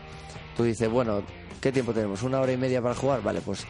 Tú 0.58 0.64
dices, 0.64 0.90
bueno, 0.90 1.24
¿qué 1.62 1.72
tiempo 1.72 1.94
tenemos? 1.94 2.22
¿Una 2.22 2.42
hora 2.42 2.52
y 2.52 2.58
media 2.58 2.82
para 2.82 2.94
jugar? 2.94 3.24
Vale, 3.24 3.40
pues 3.40 3.66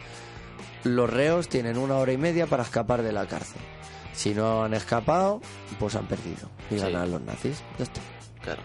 los 0.82 1.08
reos 1.08 1.48
tienen 1.48 1.78
una 1.78 1.96
hora 1.96 2.12
y 2.12 2.18
media 2.18 2.48
para 2.48 2.64
escapar 2.64 3.02
de 3.02 3.12
la 3.12 3.26
cárcel. 3.26 3.60
Si 4.14 4.34
no 4.34 4.64
han 4.64 4.74
escapado, 4.74 5.40
pues 5.78 5.94
han 5.96 6.06
perdido. 6.06 6.48
Y 6.70 6.74
Sí. 6.74 6.80
ganan 6.80 7.10
los 7.10 7.20
nazis. 7.22 7.58
Ya 7.78 7.84
está. 7.84 8.00
Claro. 8.42 8.62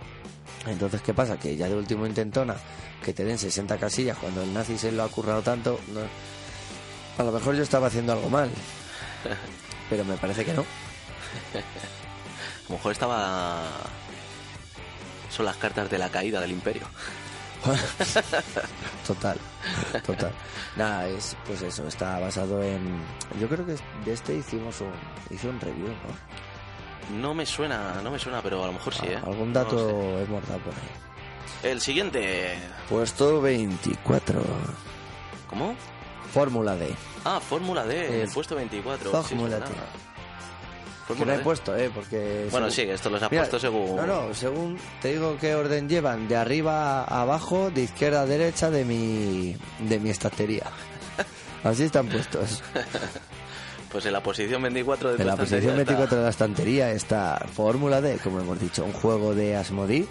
Entonces, 0.67 1.01
¿qué 1.01 1.13
pasa? 1.13 1.39
Que 1.39 1.55
ya 1.55 1.67
de 1.67 1.75
último 1.75 2.05
intentona 2.05 2.55
que 3.03 3.13
te 3.13 3.23
den 3.23 3.37
60 3.37 3.77
casillas 3.77 4.17
cuando 4.17 4.43
el 4.43 4.53
nazi 4.53 4.77
se 4.77 4.91
lo 4.91 5.03
ha 5.03 5.07
currado 5.09 5.41
tanto, 5.41 5.79
no- 5.93 6.01
a 7.17 7.23
lo 7.25 7.31
mejor 7.31 7.55
yo 7.55 7.63
estaba 7.63 7.87
haciendo 7.87 8.13
algo 8.13 8.29
mal. 8.29 8.49
Pero 9.89 10.05
me 10.05 10.17
parece 10.17 10.45
que 10.45 10.53
no. 10.53 10.61
A 10.61 12.69
lo 12.69 12.75
mejor 12.75 12.91
estaba... 12.91 13.63
Son 15.29 15.45
las 15.45 15.57
cartas 15.57 15.89
de 15.89 15.97
la 15.97 16.09
caída 16.09 16.41
del 16.41 16.51
imperio. 16.51 16.83
Total, 19.07 19.37
total. 20.05 20.31
Nada, 20.75 21.07
es 21.07 21.35
pues 21.45 21.61
eso, 21.61 21.87
está 21.87 22.19
basado 22.19 22.61
en... 22.63 23.01
Yo 23.39 23.47
creo 23.49 23.65
que 23.65 23.75
de 24.05 24.13
este 24.13 24.35
hicimos 24.35 24.79
un, 24.81 24.91
hice 25.29 25.49
un 25.49 25.59
review, 25.59 25.87
¿no? 25.87 27.17
No 27.21 27.33
me 27.33 27.45
suena, 27.45 27.95
no 28.03 28.11
me 28.11 28.19
suena, 28.19 28.41
pero 28.41 28.63
a 28.63 28.67
lo 28.67 28.73
mejor 28.73 28.93
sí, 28.93 29.07
¿eh? 29.07 29.17
Algún 29.25 29.51
No 29.51 29.59
dato 29.59 29.89
sé. 29.89 30.23
hemos 30.23 30.47
dado 30.47 30.59
por 30.59 30.73
ahí. 30.73 31.69
El 31.71 31.81
siguiente... 31.81 32.55
Puesto 32.87 33.41
24. 33.41 34.41
¿Cómo? 35.49 35.75
Fórmula 36.31 36.75
D. 36.75 36.93
Ah, 37.25 37.39
Fórmula 37.39 37.83
D, 37.83 38.19
Eh, 38.19 38.21
el 38.23 38.29
puesto 38.29 38.55
24. 38.55 39.11
Fórmula 39.11 39.57
D. 39.59 39.65
verdad. 41.17 41.25
Que 41.25 41.33
he 41.33 41.37
D. 41.37 41.43
puesto, 41.43 41.75
¿eh? 41.77 41.91
Porque... 41.93 42.47
Bueno, 42.51 42.69
según- 42.69 42.87
sí, 42.87 42.93
esto 42.93 43.09
los 43.09 43.21
Mira, 43.21 43.41
puesto 43.43 43.59
según... 43.59 43.95
No, 43.95 44.05
no, 44.05 44.33
según 44.33 44.77
te 45.01 45.13
digo 45.13 45.37
qué 45.39 45.55
orden 45.55 45.89
llevan, 45.89 46.27
de 46.27 46.35
arriba 46.35 47.03
a 47.03 47.21
abajo, 47.21 47.71
de 47.71 47.81
izquierda 47.83 48.21
a 48.21 48.25
derecha 48.25 48.69
de 48.69 48.85
mi 48.85 49.55
de 49.87 49.99
mi 49.99 50.09
estantería. 50.09 50.65
Así 51.63 51.83
están 51.83 52.07
puestos. 52.07 52.61
Pues 53.91 54.05
en 54.05 54.13
la 54.13 54.21
posición 54.21 54.61
24 54.61 55.13
de 55.15 55.21
En 55.21 55.27
la 55.27 55.35
posición 55.35 55.61
está- 55.63 55.75
24 55.77 56.17
de 56.17 56.23
la 56.23 56.29
estantería 56.29 56.91
está 56.91 57.43
Fórmula 57.53 58.01
D, 58.01 58.17
como 58.23 58.39
hemos 58.39 58.59
dicho, 58.59 58.85
un 58.85 58.93
juego 58.93 59.33
de 59.33 59.55
Asmodee 59.55 60.05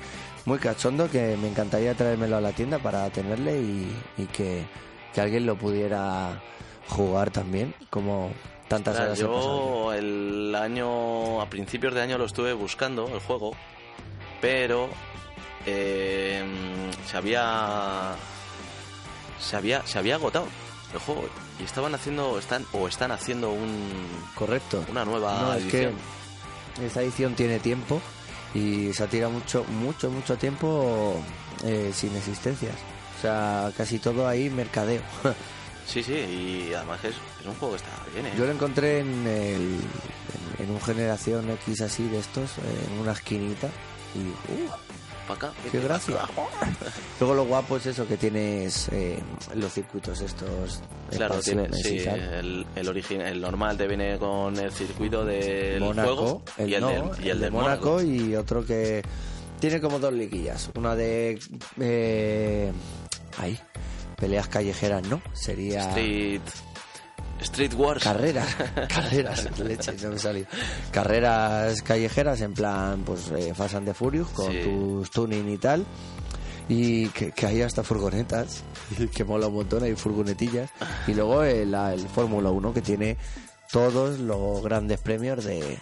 muy 0.46 0.58
cachondo 0.58 1.08
que 1.10 1.36
me 1.40 1.48
encantaría 1.48 1.94
traérmelo 1.94 2.36
a 2.38 2.40
la 2.40 2.52
tienda 2.52 2.78
para 2.78 3.08
tenerle 3.10 3.60
y, 3.60 3.96
y 4.16 4.24
que, 4.26 4.66
que 5.14 5.20
alguien 5.20 5.46
lo 5.46 5.56
pudiera 5.56 6.42
jugar 6.88 7.30
también, 7.30 7.74
como 7.90 8.32
tantas 8.68 8.96
horas 8.98 9.18
yo. 9.18 9.92
el 9.92 10.54
año, 10.54 11.40
a 11.40 11.48
principios 11.50 11.94
de 11.94 12.02
año 12.02 12.18
lo 12.18 12.24
estuve 12.26 12.52
buscando, 12.52 13.08
el 13.08 13.20
juego, 13.20 13.52
pero 14.40 14.88
eh, 15.66 16.42
se 17.06 17.16
había 17.16 18.14
se 19.40 19.56
había 19.56 19.86
se 19.86 19.98
había 19.98 20.16
agotado 20.16 20.46
el 20.92 20.98
juego 21.00 21.24
y 21.60 21.64
estaban 21.64 21.94
haciendo 21.94 22.38
están 22.38 22.64
o 22.72 22.88
están 22.88 23.10
haciendo 23.12 23.50
un 23.50 24.06
Correcto. 24.34 24.84
una 24.88 25.04
nueva 25.04 25.38
No, 25.40 25.54
es 25.54 25.64
que 25.64 25.84
edición. 25.84 25.94
esta 26.84 27.02
edición 27.02 27.34
tiene 27.34 27.58
tiempo 27.60 28.00
y 28.54 28.92
se 28.94 29.04
ha 29.04 29.06
tirado 29.06 29.30
mucho, 29.32 29.64
mucho, 29.64 30.10
mucho 30.10 30.36
tiempo 30.36 31.16
eh, 31.64 31.90
sin 31.94 32.14
existencias. 32.16 32.74
O 33.18 33.20
sea, 33.20 33.70
casi 33.76 33.98
todo 33.98 34.26
ahí 34.28 34.48
mercadeo. 34.50 35.02
Sí, 35.86 36.02
sí, 36.02 36.12
y 36.12 36.74
además 36.74 37.02
es, 37.02 37.14
es 37.40 37.46
un 37.46 37.54
juego 37.54 37.74
que 37.74 37.82
está 37.82 37.90
bien, 38.12 38.26
¿eh? 38.26 38.32
Yo 38.36 38.44
lo 38.46 38.52
encontré 38.52 39.00
en, 39.00 39.26
el, 39.26 39.78
en, 40.58 40.64
en 40.64 40.70
un 40.70 40.80
generación 40.80 41.50
X 41.50 41.80
así 41.82 42.08
de 42.08 42.18
estos, 42.18 42.50
en 42.58 42.98
una 43.00 43.12
esquinita. 43.12 43.68
Y, 44.14 44.20
uh, 44.20 45.32
acá, 45.32 45.52
¡Qué 45.70 45.80
gracia! 45.80 46.20
Luego 47.20 47.34
lo 47.34 47.44
guapo 47.44 47.76
es 47.76 47.86
eso, 47.86 48.06
que 48.06 48.16
tienes 48.16 48.88
eh, 48.92 49.18
los 49.54 49.72
circuitos 49.72 50.20
estos. 50.20 50.80
Claro, 51.10 51.40
tiene, 51.40 51.68
sí, 51.72 51.98
el, 51.98 52.66
el, 52.74 52.88
origin, 52.88 53.20
el 53.20 53.40
normal 53.40 53.76
te 53.76 53.86
viene 53.86 54.18
con 54.18 54.56
el 54.58 54.72
circuito 54.72 55.24
del 55.24 55.80
Mónaco, 55.80 56.14
juego 56.16 56.42
el, 56.56 56.70
y 56.70 56.74
el, 56.74 56.80
no, 56.80 56.88
del, 56.88 57.24
y 57.24 57.28
el 57.30 57.38
de 57.38 57.44
del 57.44 57.52
Mónaco, 57.52 57.90
Mónaco. 57.92 58.02
y 58.02 58.36
otro 58.36 58.64
que 58.64 59.02
tiene 59.60 59.80
como 59.80 59.98
dos 59.98 60.12
liguillas. 60.12 60.70
Una 60.74 60.94
de. 60.94 61.38
Eh, 61.80 62.72
ahí. 63.38 63.58
Peleas 64.16 64.48
callejeras, 64.48 65.06
¿no? 65.08 65.22
Sería. 65.32 65.88
Street, 65.90 66.40
Street 67.40 67.74
Wars. 67.74 68.02
Carreras, 68.02 68.54
carreras, 68.88 69.58
leche, 69.60 69.92
no 70.02 70.10
me 70.10 70.18
salió. 70.18 70.46
Carreras 70.90 71.82
callejeras 71.82 72.40
en 72.40 72.54
plan, 72.54 73.02
pues, 73.04 73.30
eh, 73.36 73.52
Fast 73.54 73.74
and 73.76 73.86
the 73.86 73.94
Furious 73.94 74.28
con 74.28 74.50
Sí. 74.52 74.60
tus 74.64 75.10
tuning 75.10 75.48
y 75.48 75.58
tal. 75.58 75.84
Y 76.68 77.08
que, 77.08 77.32
que 77.32 77.46
hay 77.46 77.62
hasta 77.62 77.82
furgonetas, 77.82 78.62
que 79.14 79.24
mola 79.24 79.46
un 79.46 79.54
montón, 79.54 79.82
hay 79.84 79.94
furgonetillas. 79.96 80.70
Y 81.06 81.14
luego 81.14 81.42
el, 81.42 81.70
la- 81.70 81.94
el 81.94 82.06
Fórmula 82.08 82.50
1 82.50 82.74
que 82.74 82.82
tiene 82.82 83.16
todos 83.72 84.18
los 84.18 84.62
grandes 84.62 85.00
premios 85.00 85.44
de, 85.44 85.78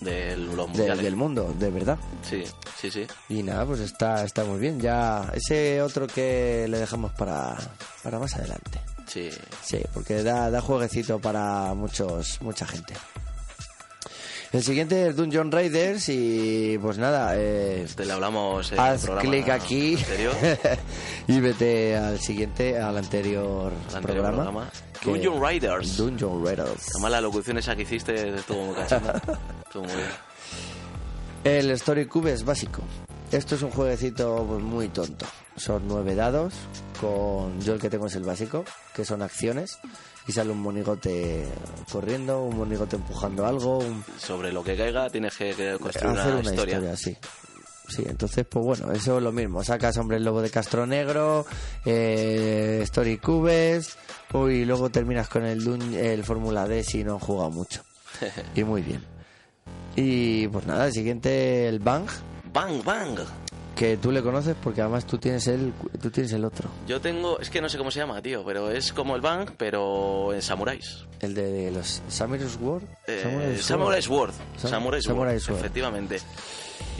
de 0.00 0.36
los 0.36 0.56
de- 0.56 0.62
mundiales. 0.66 1.04
del 1.04 1.16
mundo, 1.16 1.54
de 1.58 1.70
verdad. 1.70 1.98
Sí, 2.28 2.44
sí, 2.78 2.90
sí. 2.90 3.06
Y 3.28 3.42
nada, 3.42 3.66
pues 3.66 3.80
está, 3.80 4.24
está 4.24 4.44
muy 4.44 4.60
bien. 4.60 4.78
Ya 4.80 5.32
ese 5.34 5.80
otro 5.82 6.06
que 6.06 6.66
le 6.68 6.78
dejamos 6.78 7.10
para, 7.12 7.56
para 8.04 8.18
más 8.18 8.34
adelante. 8.36 8.80
Sí. 9.12 9.28
Sí, 9.62 9.78
porque 9.92 10.22
da, 10.22 10.50
da 10.50 10.60
jueguecito 10.60 11.18
para 11.18 11.74
muchos 11.74 12.40
mucha 12.42 12.64
gente. 12.66 12.94
El 14.52 14.64
siguiente 14.64 15.08
es 15.08 15.16
Dungeon 15.16 15.50
Raiders 15.50 16.08
y 16.08 16.76
pues 16.78 16.98
nada, 16.98 17.34
eh, 17.36 17.86
Te 17.94 18.04
le 18.04 18.12
hablamos 18.12 18.72
en 18.72 18.80
haz 18.80 19.06
clic 19.20 19.48
aquí 19.48 19.96
y 21.28 21.40
vete 21.40 21.96
al 21.96 22.18
siguiente, 22.20 22.76
al 22.76 22.98
anterior, 22.98 23.72
anterior 23.94 24.02
programa. 24.02 24.42
programa. 24.42 24.70
Dungeon 25.04 25.44
Riders. 25.44 25.96
Dungeon 25.96 26.44
Raiders. 26.44 26.88
Además 26.94 27.10
la 27.12 27.20
locución 27.20 27.58
esa 27.58 27.76
que 27.76 27.82
hiciste 27.82 28.34
estuvo 28.34 28.66
muy 28.66 28.74
cachonda. 28.74 29.14
estuvo 29.66 29.84
muy 29.84 29.94
bien. 29.94 30.08
El 31.44 31.70
Story 31.70 32.06
Cube 32.06 32.32
es 32.32 32.44
básico. 32.44 32.82
Esto 33.30 33.54
es 33.54 33.62
un 33.62 33.70
jueguecito 33.70 34.44
pues, 34.48 34.62
muy 34.62 34.88
tonto. 34.88 35.26
Son 35.60 35.82
nueve 35.86 36.14
dados. 36.14 36.54
Con 37.00 37.60
yo 37.60 37.74
el 37.74 37.80
que 37.80 37.88
tengo 37.90 38.06
es 38.06 38.14
el 38.16 38.24
básico, 38.24 38.64
que 38.94 39.04
son 39.04 39.22
acciones. 39.22 39.78
Y 40.26 40.32
sale 40.32 40.50
un 40.50 40.60
monigote 40.60 41.46
corriendo, 41.90 42.42
un 42.42 42.56
monigote 42.56 42.96
empujando 42.96 43.46
algo, 43.46 43.78
un, 43.78 44.04
Sobre 44.18 44.52
lo 44.52 44.62
que 44.62 44.76
caiga 44.76 45.08
tienes 45.10 45.36
que, 45.36 45.54
que 45.54 45.76
construir 45.78 46.18
hacer 46.18 46.32
una, 46.32 46.40
una 46.40 46.50
historia. 46.50 46.74
historia, 46.76 46.96
sí. 46.96 47.16
Sí, 47.88 48.04
entonces, 48.06 48.46
pues 48.48 48.64
bueno, 48.64 48.92
eso 48.92 49.16
es 49.16 49.22
lo 49.24 49.32
mismo. 49.32 49.64
Sacas 49.64 49.96
Hombre 49.96 50.18
el 50.18 50.24
Lobo 50.24 50.40
de 50.42 50.50
Castro 50.50 50.86
Negro, 50.86 51.44
eh, 51.84 52.78
Story 52.84 53.18
Cubes, 53.18 53.96
y 54.32 54.64
luego 54.64 54.90
terminas 54.90 55.28
con 55.28 55.44
el, 55.44 55.64
Dun- 55.64 55.94
el 55.96 56.22
Fórmula 56.22 56.68
D 56.68 56.84
si 56.84 57.02
no 57.02 57.16
has 57.16 57.22
jugado 57.22 57.50
mucho. 57.50 57.82
y 58.54 58.62
muy 58.62 58.82
bien. 58.82 59.04
Y 59.96 60.46
pues 60.48 60.66
nada, 60.66 60.86
el 60.86 60.92
siguiente, 60.92 61.66
el 61.66 61.80
Bang, 61.80 62.06
Bang, 62.52 62.82
bang. 62.84 63.18
Que 63.76 63.96
tú 63.96 64.10
le 64.12 64.22
conoces 64.22 64.54
porque 64.62 64.80
además 64.82 65.06
tú 65.06 65.16
tienes 65.18 65.46
el, 65.46 65.72
tú 66.02 66.10
tienes 66.10 66.32
el 66.32 66.44
otro, 66.44 66.68
Yo 66.86 67.00
tengo, 67.00 67.38
es 67.40 67.48
que 67.50 67.60
no 67.60 67.68
sé 67.68 67.78
cómo 67.78 67.90
se 67.90 68.00
llama, 68.00 68.20
tío, 68.20 68.44
pero 68.44 68.70
es 68.70 68.92
como 68.92 69.14
el 69.16 69.22
Bang, 69.22 69.50
pero 69.56 70.32
en 70.34 70.42
samuráis. 70.42 71.04
el 71.20 71.34
de 71.34 71.70
los 71.70 72.02
Samurai 72.08 72.46
Sword. 72.48 72.82
Eh, 73.06 73.58
Samurai 73.60 74.02
Sword. 74.02 74.32
Samurai 74.58 75.02
Sword. 75.40 75.58
Efectivamente. 75.58 76.20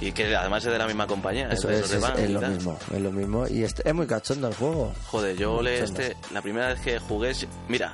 Y 0.00 0.12
que 0.12 0.34
además 0.34 0.64
es 0.64 0.72
de 0.72 0.78
la 0.78 0.86
misma 0.86 1.06
compañía. 1.06 1.48
Eso 1.50 1.68
de 1.68 1.80
es, 1.80 1.92
es, 1.92 2.02
es 2.18 2.30
lo 2.30 2.40
tal. 2.40 2.52
mismo, 2.52 2.78
es 2.94 3.00
lo 3.00 3.12
mismo. 3.12 3.46
Y 3.48 3.64
este- 3.64 3.86
es 3.86 3.94
muy 3.94 4.06
cachondo 4.06 4.48
el 4.48 4.54
juego. 4.54 4.92
Joder, 5.08 5.36
yo 5.36 5.60
le 5.60 5.82
este, 5.82 6.16
la 6.32 6.40
primera 6.40 6.68
vez 6.68 6.80
que 6.80 6.98
jugué, 6.98 7.32
mira, 7.68 7.92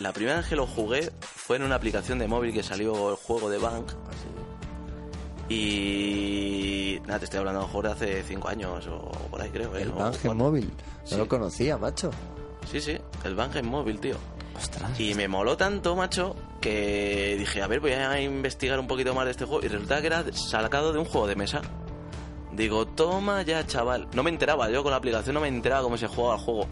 la 0.00 0.12
primera 0.12 0.36
vez 0.38 0.46
que 0.48 0.56
lo 0.56 0.66
jugué 0.66 1.10
fue 1.22 1.56
en 1.56 1.62
una 1.62 1.76
aplicación 1.76 2.18
de 2.18 2.28
móvil 2.28 2.52
que 2.52 2.62
salió 2.62 3.08
el 3.10 3.16
juego 3.16 3.48
de 3.48 3.56
Bank. 3.56 3.92
Y 5.48 7.00
nada, 7.06 7.18
te 7.20 7.24
estoy 7.26 7.38
hablando 7.38 7.60
a 7.60 7.62
lo 7.62 7.68
mejor 7.68 7.84
de 7.86 7.92
hace 7.92 8.22
5 8.22 8.48
años 8.48 8.86
o 8.88 9.10
por 9.30 9.40
ahí 9.40 9.50
creo. 9.50 9.76
¿eh? 9.76 9.82
El 9.82 9.90
O 9.90 9.94
Bang 9.94 10.14
en 10.14 10.20
cuatro. 10.20 10.34
móvil. 10.34 10.64
No 10.66 11.06
Sí. 11.08 11.16
lo 11.16 11.28
conocía, 11.28 11.76
macho. 11.78 12.10
Sí, 12.70 12.80
sí, 12.80 12.96
el 13.24 13.34
Bang 13.34 13.54
en 13.56 13.66
móvil, 13.66 13.98
tío. 14.00 14.16
Ostras. 14.56 14.98
Y 14.98 15.14
me 15.14 15.28
moló 15.28 15.56
tanto, 15.56 15.94
macho, 15.96 16.34
que 16.60 17.36
dije, 17.38 17.62
a 17.62 17.66
ver, 17.66 17.80
voy 17.80 17.92
a 17.92 18.20
investigar 18.20 18.80
un 18.80 18.86
poquito 18.86 19.14
más 19.14 19.26
de 19.26 19.32
este 19.32 19.44
juego. 19.44 19.64
Y 19.64 19.68
resulta 19.68 20.00
que 20.00 20.06
era 20.06 20.24
sacado 20.32 20.92
de 20.92 20.98
un 20.98 21.04
juego 21.04 21.26
de 21.26 21.36
mesa. 21.36 21.60
Digo, 22.52 22.86
toma 22.86 23.42
ya, 23.42 23.66
chaval. 23.66 24.08
No 24.14 24.22
me 24.22 24.30
enteraba, 24.30 24.70
yo 24.70 24.82
con 24.82 24.90
la 24.92 24.96
aplicación 24.96 25.34
no 25.34 25.40
me 25.40 25.48
enteraba 25.48 25.82
cómo 25.82 25.98
se 25.98 26.06
jugaba 26.06 26.36
el 26.36 26.40
juego. 26.40 26.66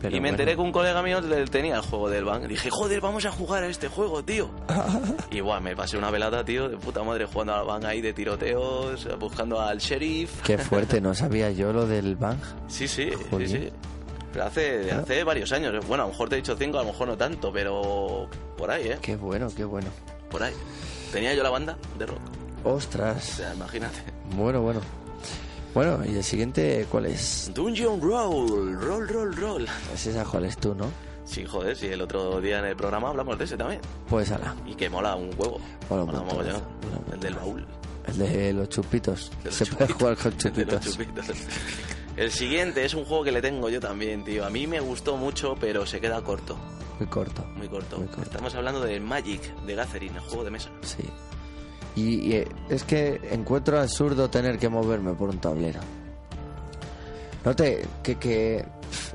Pero 0.00 0.14
y 0.14 0.20
me 0.20 0.28
bueno. 0.28 0.34
enteré 0.34 0.54
que 0.54 0.60
un 0.60 0.72
colega 0.72 1.02
mío 1.02 1.20
tenía 1.50 1.76
el 1.76 1.80
juego 1.82 2.10
del 2.10 2.24
Bang. 2.24 2.46
Dije, 2.46 2.68
joder, 2.70 3.00
vamos 3.00 3.24
a 3.24 3.32
jugar 3.32 3.62
a 3.64 3.66
este 3.68 3.88
juego, 3.88 4.22
tío. 4.22 4.50
y 5.30 5.40
bueno, 5.40 5.60
me 5.62 5.74
pasé 5.74 5.96
una 5.96 6.10
velada, 6.10 6.44
tío, 6.44 6.68
de 6.68 6.76
puta 6.76 7.02
madre, 7.02 7.24
jugando 7.26 7.54
al 7.54 7.64
Bang 7.66 7.84
ahí 7.86 8.00
de 8.00 8.12
tiroteos, 8.12 9.08
buscando 9.18 9.60
al 9.60 9.78
sheriff. 9.78 10.42
Qué 10.42 10.58
fuerte, 10.58 11.00
no 11.00 11.14
sabía 11.14 11.50
yo 11.50 11.72
lo 11.72 11.86
del 11.86 12.16
Bang. 12.16 12.38
Sí, 12.68 12.86
sí, 12.86 13.10
sí, 13.38 13.46
sí. 13.48 13.70
Pero 14.32 14.44
hace, 14.44 14.90
hace 14.92 15.24
varios 15.24 15.50
años. 15.52 15.72
¿eh? 15.74 15.80
Bueno, 15.88 16.04
a 16.04 16.06
lo 16.06 16.12
mejor 16.12 16.28
te 16.28 16.34
he 16.34 16.38
dicho 16.38 16.54
cinco, 16.58 16.78
a 16.78 16.82
lo 16.82 16.88
mejor 16.92 17.08
no 17.08 17.16
tanto, 17.16 17.50
pero 17.50 18.28
por 18.58 18.70
ahí, 18.70 18.88
¿eh? 18.88 18.98
Qué 19.00 19.16
bueno, 19.16 19.48
qué 19.56 19.64
bueno. 19.64 19.88
Por 20.30 20.42
ahí. 20.42 20.52
Tenía 21.10 21.32
yo 21.32 21.42
la 21.42 21.48
banda 21.50 21.78
de 21.98 22.04
rock. 22.04 22.20
O 22.64 22.72
Ostras. 22.72 23.24
sea, 23.24 23.54
imagínate. 23.54 23.98
Bueno, 24.36 24.60
bueno. 24.60 24.80
Bueno, 25.76 26.02
y 26.06 26.16
el 26.16 26.24
siguiente, 26.24 26.86
¿cuál 26.90 27.04
es? 27.04 27.50
Dungeon 27.52 28.00
Roll, 28.00 28.80
roll, 28.80 29.06
roll, 29.06 29.36
roll. 29.36 29.68
Es 29.92 30.08
cuál 30.30 30.46
es 30.46 30.56
tú, 30.56 30.74
¿no? 30.74 30.86
Sí, 31.26 31.44
joder, 31.44 31.76
sí, 31.76 31.88
el 31.88 32.00
otro 32.00 32.40
día 32.40 32.60
en 32.60 32.64
el 32.64 32.76
programa 32.76 33.10
hablamos 33.10 33.36
de 33.36 33.44
ese 33.44 33.58
también. 33.58 33.82
Pues 34.08 34.30
ala, 34.30 34.56
Y 34.64 34.74
que 34.74 34.88
mola 34.88 35.14
un 35.16 35.28
huevo. 35.36 35.60
Mola 35.90 36.02
un 36.04 36.12
montón, 36.12 36.34
mola 36.34 36.60
El 37.12 37.20
del 37.20 37.34
baúl. 37.34 37.66
el 38.06 38.16
de 38.16 38.52
los 38.54 38.70
chupitos. 38.70 39.30
De 39.44 39.50
los 39.50 39.54
Se 39.54 39.66
puede 39.66 39.92
jugar 39.92 40.16
con 40.22 40.32
El 40.32 40.52
de 40.54 40.64
los 40.64 40.80
chupitos. 40.80 41.26
El 42.16 42.30
siguiente 42.30 42.82
es 42.82 42.94
un 42.94 43.04
juego 43.04 43.24
que 43.24 43.32
le 43.32 43.42
tengo 43.42 43.68
yo 43.68 43.78
también, 43.78 44.24
tío. 44.24 44.46
A 44.46 44.48
mí 44.48 44.66
me 44.66 44.80
gustó 44.80 45.18
mucho, 45.18 45.56
pero 45.60 45.84
se 45.84 46.00
queda 46.00 46.24
corto. 46.24 46.56
Muy 46.98 47.08
corto. 47.08 47.44
Muy 47.54 47.68
corto. 47.68 47.98
Muy 47.98 48.06
corto. 48.06 48.22
Estamos 48.22 48.54
hablando 48.54 48.80
de 48.80 48.98
Magic, 48.98 49.42
de 49.66 49.74
Gathering, 49.74 50.14
el 50.14 50.20
juego 50.22 50.42
de 50.42 50.52
mesa. 50.52 50.70
Sí. 50.80 51.04
Y, 51.96 52.28
y, 52.28 52.32
eh, 52.34 52.48
es 52.68 52.84
que 52.84 53.20
encuentro 53.32 53.80
absurdo 53.80 54.28
tener 54.30 54.58
que 54.58 54.68
moverme 54.68 55.14
por 55.14 55.30
un 55.30 55.38
tablero. 55.38 55.80
No 57.44 57.54
te, 57.56 57.86
que, 58.02 58.16
que 58.16 58.64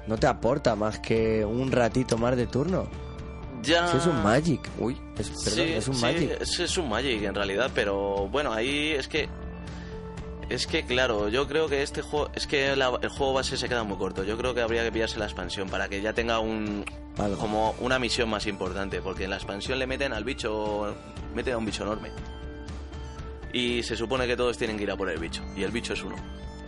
no 0.08 0.18
te 0.18 0.28
aporta 0.28 0.76
más 0.76 1.00
que 1.00 1.46
un 1.46 1.72
ratito 1.72 2.18
más 2.18 2.36
de 2.36 2.48
turno. 2.48 2.88
Ya. 3.62 3.86
Es 3.96 4.06
un 4.08 4.24
Magic. 4.24 4.68
Uy, 4.80 4.98
es, 5.20 5.30
perdón, 5.30 5.54
Sí, 5.68 5.74
es 5.74 5.88
un 5.88 5.96
sí, 5.96 6.02
Magic. 6.02 6.38
Es, 6.42 6.60
es 6.60 6.78
un 6.78 6.90
Magic 6.90 7.22
en 7.24 7.36
realidad, 7.36 7.70
pero 7.76 8.28
bueno, 8.30 8.52
ahí 8.54 8.92
es 8.98 9.08
que. 9.08 9.30
Es 10.50 10.68
que 10.68 10.84
claro, 10.86 11.30
yo 11.30 11.48
creo 11.48 11.68
que 11.68 11.82
este 11.84 12.02
juego. 12.02 12.30
Es 12.34 12.48
que 12.48 12.76
la- 12.76 12.98
el 13.02 13.10
juego 13.10 13.34
base 13.34 13.56
se 13.58 13.70
queda 13.70 13.84
muy 13.84 13.98
corto. 13.98 14.24
Yo 14.24 14.38
creo 14.38 14.54
que 14.56 14.62
habría 14.62 14.84
que 14.84 14.92
pillarse 14.92 15.20
la 15.20 15.26
expansión 15.26 15.70
para 15.70 15.88
que 15.88 16.02
ya 16.02 16.14
tenga 16.14 16.40
un. 16.40 16.84
Algo. 17.18 17.38
Como 17.38 17.76
una 17.80 18.00
misión 18.00 18.30
más 18.30 18.48
importante, 18.48 19.02
porque 19.02 19.26
en 19.26 19.30
la 19.30 19.36
expansión 19.36 19.78
le 19.78 19.86
meten 19.88 20.12
al 20.14 20.24
bicho. 20.24 20.96
Meten 21.36 21.54
a 21.54 21.58
un 21.58 21.66
bicho 21.66 21.84
enorme. 21.84 22.10
Y 23.54 23.84
se 23.84 23.96
supone 23.96 24.28
que 24.28 24.36
todos 24.38 24.58
tienen 24.58 24.78
que 24.78 24.84
ir 24.84 24.92
a 24.92 24.98
por 24.98 25.10
el 25.10 25.20
bicho. 25.20 25.42
Y 25.56 25.64
el 25.64 25.72
bicho 25.72 25.94
es 25.94 26.04
uno. 26.04 26.16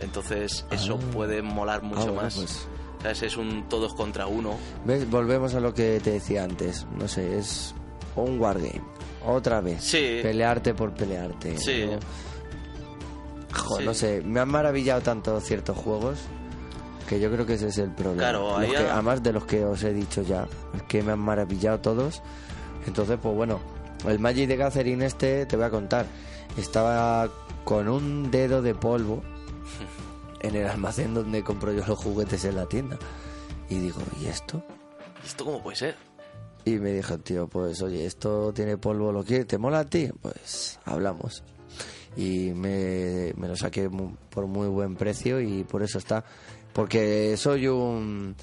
Entonces, 0.00 0.66
eso 0.70 0.98
Ah. 1.00 1.12
puede 1.12 1.40
molar 1.42 1.82
mucho 1.82 2.00
Ah, 2.00 2.04
bueno, 2.06 2.22
más. 2.22 2.34
pues. 2.34 2.68
¿Sabes? 3.02 3.22
Es 3.22 3.36
un 3.36 3.68
todos 3.68 3.94
contra 3.94 4.26
uno. 4.26 4.56
¿Ves? 4.84 5.08
Volvemos 5.10 5.54
a 5.54 5.60
lo 5.60 5.72
que 5.74 6.00
te 6.02 6.12
decía 6.12 6.44
antes. 6.44 6.86
No 6.98 7.06
sé, 7.08 7.38
es 7.38 7.74
un 8.16 8.38
wargame. 8.40 8.80
Otra 9.26 9.60
vez. 9.60 9.82
Sí. 9.82 10.20
Pelearte 10.22 10.74
por 10.74 10.92
pelearte. 10.94 11.56
Sí. 11.58 11.84
¿no? 11.86 11.98
Sí. 13.78 13.84
no 13.84 13.94
sé, 13.94 14.20
me 14.22 14.40
han 14.40 14.48
maravillado 14.48 15.00
tanto 15.00 15.40
ciertos 15.40 15.76
juegos 15.76 16.18
que 17.08 17.20
yo 17.20 17.30
creo 17.30 17.46
que 17.46 17.54
ese 17.54 17.68
es 17.68 17.78
el 17.78 17.90
problema. 17.92 18.18
Claro, 18.22 18.56
ahí 18.56 18.70
que- 18.70 18.76
además 18.78 19.22
de 19.22 19.32
los 19.32 19.44
que 19.44 19.64
os 19.64 19.82
he 19.84 19.92
dicho 19.92 20.22
ya, 20.22 20.48
es 20.74 20.82
que 20.84 21.02
me 21.02 21.12
han 21.12 21.20
maravillado 21.20 21.78
todos. 21.80 22.20
Entonces, 22.86 23.18
pues 23.22 23.34
bueno, 23.34 23.60
el 24.08 24.18
Magic 24.18 24.48
de 24.48 24.56
Gathering 24.56 25.02
este, 25.02 25.46
te 25.46 25.56
voy 25.56 25.66
a 25.66 25.70
contar, 25.70 26.06
estaba 26.56 27.28
con 27.64 27.88
un 27.88 28.30
dedo 28.30 28.62
de 28.62 28.74
polvo 28.74 29.22
en 30.40 30.54
el 30.54 30.66
almacén 30.66 31.14
donde 31.14 31.42
compro 31.42 31.72
yo 31.72 31.84
los 31.86 31.98
juguetes 31.98 32.44
en 32.44 32.56
la 32.56 32.66
tienda. 32.66 32.98
Y 33.68 33.76
digo, 33.76 34.00
¿y 34.20 34.26
esto? 34.26 34.62
¿Esto 35.24 35.44
cómo 35.44 35.62
puede 35.62 35.76
ser? 35.76 35.96
Y 36.66 36.72
me 36.72 36.92
dijo, 36.92 37.18
tío, 37.18 37.46
pues 37.46 37.80
oye, 37.82 38.06
esto 38.06 38.52
tiene 38.52 38.76
polvo, 38.76 39.12
¿lo 39.12 39.24
quieres? 39.24 39.46
¿Te 39.46 39.58
mola 39.58 39.80
a 39.80 39.84
ti? 39.84 40.10
Pues 40.20 40.78
hablamos. 40.84 41.42
Y 42.16 42.52
me, 42.52 43.32
me 43.36 43.48
lo 43.48 43.56
saqué 43.56 43.90
por 44.30 44.46
muy 44.46 44.68
buen 44.68 44.96
precio 44.96 45.40
y 45.40 45.64
por 45.64 45.82
eso 45.82 45.98
está. 45.98 46.24
Porque 46.72 47.36
soy 47.36 47.68
un 47.68 48.34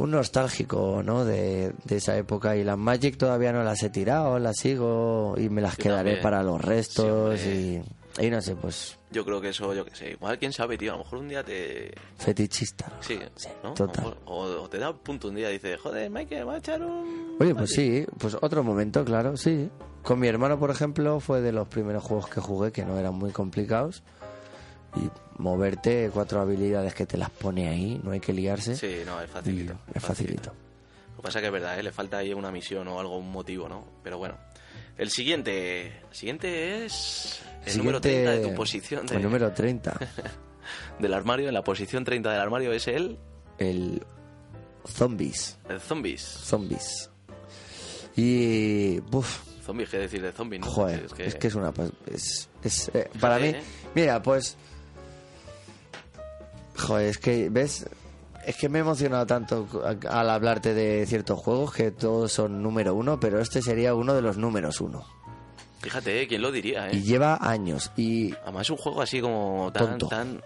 un 0.00 0.10
nostálgico, 0.12 1.02
¿no? 1.04 1.24
De, 1.24 1.72
de 1.84 1.96
esa 1.96 2.16
época 2.16 2.56
y 2.56 2.64
las 2.64 2.76
Magic 2.78 3.16
todavía 3.16 3.52
no 3.52 3.62
las 3.62 3.82
he 3.82 3.90
tirado, 3.90 4.38
las 4.38 4.56
sigo 4.58 5.34
y 5.36 5.48
me 5.48 5.60
las 5.60 5.76
Yo 5.76 5.84
quedaré 5.84 6.10
también. 6.10 6.22
para 6.22 6.42
los 6.42 6.60
restos 6.60 7.38
Sí, 7.40 7.80
y, 8.18 8.26
y 8.26 8.30
no 8.30 8.40
sé, 8.42 8.56
pues 8.56 8.98
Yo 9.10 9.24
creo 9.24 9.40
que 9.40 9.50
eso, 9.50 9.72
yo 9.74 9.84
que 9.84 9.94
sé. 9.94 10.10
Igual, 10.12 10.38
quién 10.38 10.52
sabe, 10.52 10.76
tío. 10.78 10.92
A 10.92 10.96
lo 10.96 11.04
mejor 11.04 11.18
un 11.20 11.28
día 11.28 11.42
te. 11.44 11.92
fetichista. 12.18 12.92
Sí, 13.00 13.18
¿no? 13.62 13.74
total. 13.74 14.04
Mejor- 14.04 14.18
O, 14.26 14.42
o 14.62 14.68
te 14.68 14.78
da 14.78 14.90
un 14.90 14.98
punto 14.98 15.28
un 15.28 15.34
día 15.36 15.50
y 15.50 15.54
dices, 15.54 15.78
joder, 15.80 16.10
Michael, 16.10 16.48
va 16.48 16.54
a 16.54 16.58
echar 16.58 16.82
un. 16.82 17.36
Oye, 17.40 17.54
pues 17.54 17.70
sí, 17.70 18.04
pues 18.18 18.36
otro 18.40 18.62
momento, 18.64 19.04
claro, 19.04 19.36
sí. 19.36 19.68
Con 20.02 20.18
mi 20.18 20.28
hermano, 20.28 20.58
por 20.58 20.70
ejemplo, 20.70 21.20
fue 21.20 21.40
de 21.42 21.52
los 21.52 21.68
primeros 21.68 22.02
juegos 22.02 22.28
que 22.28 22.40
jugué 22.40 22.72
que 22.72 22.84
no 22.84 22.98
eran 22.98 23.14
muy 23.14 23.32
complicados. 23.32 24.02
Y 24.96 25.08
moverte, 25.40 26.10
cuatro 26.12 26.40
habilidades 26.40 26.94
que 26.94 27.06
te 27.06 27.16
las 27.16 27.30
pone 27.30 27.68
ahí, 27.68 28.00
no 28.02 28.10
hay 28.10 28.20
que 28.20 28.32
liarse. 28.32 28.74
Sí, 28.76 29.02
no, 29.06 29.20
es 29.20 29.30
facilito. 29.30 29.74
es 29.94 30.02
facilito. 30.02 30.50
Lo 31.10 31.16
que 31.16 31.22
pasa 31.22 31.38
es 31.38 31.42
que 31.42 31.46
es 31.46 31.52
verdad, 31.52 31.78
¿eh? 31.78 31.82
le 31.82 31.92
falta 31.92 32.18
ahí 32.18 32.32
una 32.34 32.50
misión 32.50 32.88
o 32.88 32.98
algo, 32.98 33.18
un 33.18 33.30
motivo, 33.30 33.68
¿no? 33.68 33.84
Pero 34.02 34.18
bueno. 34.18 34.36
El 34.96 35.10
siguiente. 35.10 35.86
El 35.86 36.14
siguiente 36.14 36.84
es. 36.84 37.40
El 37.64 37.78
número 37.78 37.98
Siguiente- 38.02 38.24
30 38.24 38.30
de 38.32 38.40
tu 38.48 38.54
posición. 38.54 39.06
de- 39.06 39.16
El 39.16 39.22
número 39.22 39.52
30. 39.52 39.98
Del 40.98 41.14
armario, 41.14 41.48
en 41.48 41.54
la 41.54 41.62
posición 41.64 42.04
30 42.04 42.30
del 42.32 42.40
armario 42.40 42.72
es 42.72 42.86
el. 42.88 43.18
el 43.58 44.02
Zombies. 44.86 45.58
El 45.68 45.80
zombies. 45.80 46.20
Zombies. 46.22 47.10
Y. 48.16 49.00
Zombies, 49.64 49.88
¿qué 49.90 49.98
decir 49.98 50.22
de 50.22 50.32
zombies? 50.32 50.60
¿no? 50.62 50.66
Joder, 50.70 51.06
es 51.18 51.34
que 51.36 51.46
es, 51.46 51.54
una... 51.54 51.72
pas- 51.72 51.92
Es, 52.06 52.48
es, 52.62 52.90
eh, 52.94 53.08
para 53.20 53.38
mí... 53.38 53.48
¿eh? 53.48 53.62
Mira, 53.94 54.20
pues... 54.22 54.56
Joder, 56.76 57.08
es 57.08 57.18
que, 57.18 57.48
¿ves? 57.50 57.86
Es 58.46 58.56
que 58.56 58.68
me 58.68 58.78
he 58.78 58.80
emocionado 58.80 59.26
tanto 59.26 59.68
al 60.08 60.30
hablarte 60.30 60.72
de 60.74 61.04
ciertos 61.06 61.38
juegos 61.38 61.72
que 61.74 61.90
todos 61.90 62.32
son 62.32 62.62
número 62.62 62.94
uno, 62.94 63.20
pero 63.20 63.40
este 63.40 63.60
sería 63.62 63.94
uno 63.94 64.14
de 64.14 64.22
los 64.22 64.36
números 64.38 64.80
uno. 64.80 65.04
Fíjate, 65.80 66.22
¿eh? 66.22 66.26
¿quién 66.28 66.42
lo 66.42 66.50
diría, 66.52 66.88
eh? 66.90 66.96
Y 66.96 67.02
lleva 67.02 67.38
años. 67.40 67.90
Y, 67.96 68.34
Además 68.42 68.62
es 68.62 68.70
un 68.70 68.76
juego 68.78 69.02
así 69.02 69.20
como 69.20 69.70
tan... 69.72 69.86
Tonto. 69.98 70.08
tan 70.08 70.40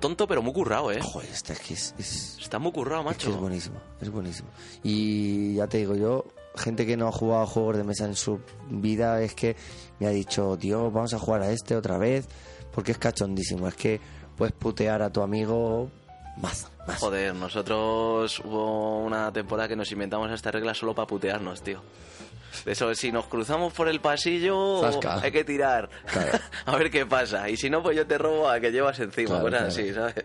tonto, 0.00 0.26
pero 0.26 0.42
muy 0.42 0.52
currado, 0.52 0.92
¿eh? 0.92 1.00
joder, 1.02 1.30
este 1.30 1.54
es 1.54 1.60
que 1.60 1.74
es- 1.74 1.94
es, 1.98 2.38
Está 2.40 2.58
muy 2.58 2.72
currado, 2.72 3.02
Es 3.10 3.16
que 3.16 3.24
macho. 3.26 3.30
es 3.30 3.40
buenísimo, 3.40 3.76
es 4.00 4.10
buenísimo. 4.10 4.48
Y 4.82 5.54
ya 5.54 5.66
te 5.66 5.78
digo 5.78 5.94
yo, 5.96 6.26
gente 6.56 6.84
que 6.84 6.96
no 6.96 7.08
ha 7.08 7.12
jugado 7.12 7.42
a 7.42 7.46
juegos 7.46 7.78
de 7.78 7.84
mesa 7.84 8.04
en 8.04 8.14
su 8.14 8.38
vida 8.68 9.22
es 9.22 9.34
que 9.34 9.56
me 9.98 10.06
ha 10.06 10.10
dicho, 10.10 10.56
tío, 10.58 10.90
vamos 10.90 11.14
a 11.14 11.18
jugar 11.18 11.40
a 11.42 11.50
este 11.50 11.74
otra 11.74 11.96
vez, 11.96 12.26
porque 12.72 12.92
es 12.92 12.98
cachondísimo. 12.98 13.66
Es 13.66 13.74
que 13.76 14.00
puedes 14.36 14.54
putear 14.54 15.02
a 15.02 15.10
tu 15.10 15.22
amigo 15.22 15.90
más, 16.36 16.68
más. 16.86 16.98
Joder, 16.98 17.34
nosotros 17.34 18.40
hubo 18.44 19.00
una 19.04 19.32
temporada 19.32 19.68
que 19.68 19.76
nos 19.76 19.90
inventamos 19.92 20.30
esta 20.30 20.50
regla 20.50 20.74
solo 20.74 20.94
para 20.94 21.06
putearnos, 21.06 21.62
tío. 21.62 21.80
De 22.64 22.72
eso, 22.72 22.94
si 22.94 23.10
nos 23.10 23.26
cruzamos 23.26 23.72
por 23.72 23.88
el 23.88 24.00
pasillo, 24.00 24.80
Zasca. 24.80 25.20
hay 25.20 25.32
que 25.32 25.44
tirar. 25.44 25.90
Claro. 26.06 26.38
a 26.66 26.76
ver 26.76 26.90
qué 26.90 27.04
pasa. 27.04 27.48
Y 27.50 27.56
si 27.56 27.68
no, 27.68 27.82
pues 27.82 27.96
yo 27.96 28.06
te 28.06 28.16
robo 28.16 28.48
a 28.48 28.60
que 28.60 28.70
llevas 28.70 28.98
encima, 29.00 29.40
Claro, 29.40 29.44
cosas 29.44 29.58
claro. 29.60 29.72
así, 29.72 29.92
¿sabes? 29.94 30.24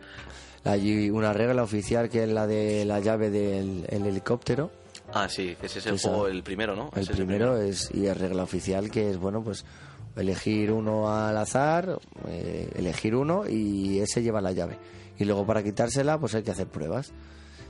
Hay 0.64 1.10
una 1.10 1.34
regla 1.34 1.64
oficial 1.64 2.10
que 2.10 2.24
es 2.24 2.30
la 2.30 2.46
de 2.46 2.86
la 2.86 3.00
llave 3.00 3.30
del 3.30 3.86
el 3.90 4.06
helicóptero. 4.06 4.70
Ah, 5.12 5.28
sí, 5.28 5.58
ese 5.64 5.80
es 5.80 5.86
el 5.88 5.98
juego, 6.00 6.28
el 6.28 6.44
primero, 6.44 6.76
¿no? 6.76 6.92
El 6.94 7.02
Ese 7.02 7.14
es 7.14 7.18
primero 7.18 7.58
es, 7.58 7.90
y 7.94 8.06
es 8.06 8.16
regla 8.16 8.44
oficial 8.44 8.92
que 8.92 9.10
es, 9.10 9.18
bueno, 9.18 9.42
pues 9.44 9.66
elegir 10.16 10.72
uno 10.72 11.14
al 11.14 11.38
azar, 11.38 12.00
eh, 12.28 12.70
elegir 12.76 13.16
uno 13.16 13.48
y 13.50 14.00
ese 14.00 14.22
lleva 14.22 14.42
la 14.42 14.52
llave. 14.52 14.78
Y 15.18 15.26
luego 15.26 15.46
para 15.46 15.64
quitársela, 15.64 16.18
pues 16.20 16.36
hay 16.36 16.44
que 16.44 16.52
hacer 16.52 16.68
pruebas. 16.68 17.12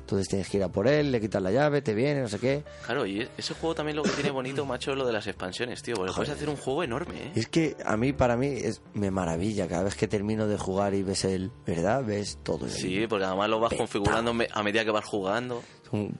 Entonces 0.01 0.27
tienes 0.27 0.49
que 0.49 0.57
ir 0.57 0.63
a 0.63 0.69
por 0.69 0.87
él, 0.87 1.11
le 1.11 1.21
quitas 1.21 1.39
la 1.39 1.51
llave, 1.51 1.83
te 1.83 1.93
viene, 1.93 2.21
no 2.21 2.27
sé 2.27 2.39
qué. 2.39 2.63
Claro, 2.83 3.05
y 3.05 3.27
ese 3.37 3.53
juego 3.53 3.75
también 3.75 3.95
lo 3.95 4.01
que 4.01 4.09
tiene 4.09 4.31
bonito, 4.31 4.65
macho, 4.65 4.89
es 4.91 4.97
lo 4.97 5.05
de 5.05 5.13
las 5.13 5.27
expansiones, 5.27 5.83
tío. 5.83 5.93
Porque 5.97 6.13
puedes 6.15 6.31
hacer 6.31 6.49
un 6.49 6.55
juego 6.55 6.83
enorme, 6.83 7.13
¿eh? 7.25 7.31
Es 7.35 7.47
que 7.47 7.77
a 7.85 7.95
mí, 7.95 8.11
para 8.11 8.35
mí, 8.35 8.47
es, 8.47 8.81
me 8.95 9.11
maravilla. 9.11 9.67
Cada 9.67 9.83
vez 9.83 9.93
que 9.93 10.07
termino 10.07 10.47
de 10.47 10.57
jugar 10.57 10.95
y 10.95 11.03
ves 11.03 11.25
el, 11.25 11.51
¿verdad? 11.63 12.03
Ves 12.03 12.39
todo. 12.41 12.65
ahí. 12.65 12.71
Sí, 12.71 13.05
porque 13.07 13.25
además 13.25 13.49
lo 13.51 13.59
vas 13.59 13.69
Petao. 13.69 13.85
configurando 13.85 14.33
a 14.51 14.63
medida 14.63 14.83
que 14.83 14.89
vas 14.89 15.05
jugando. 15.05 15.61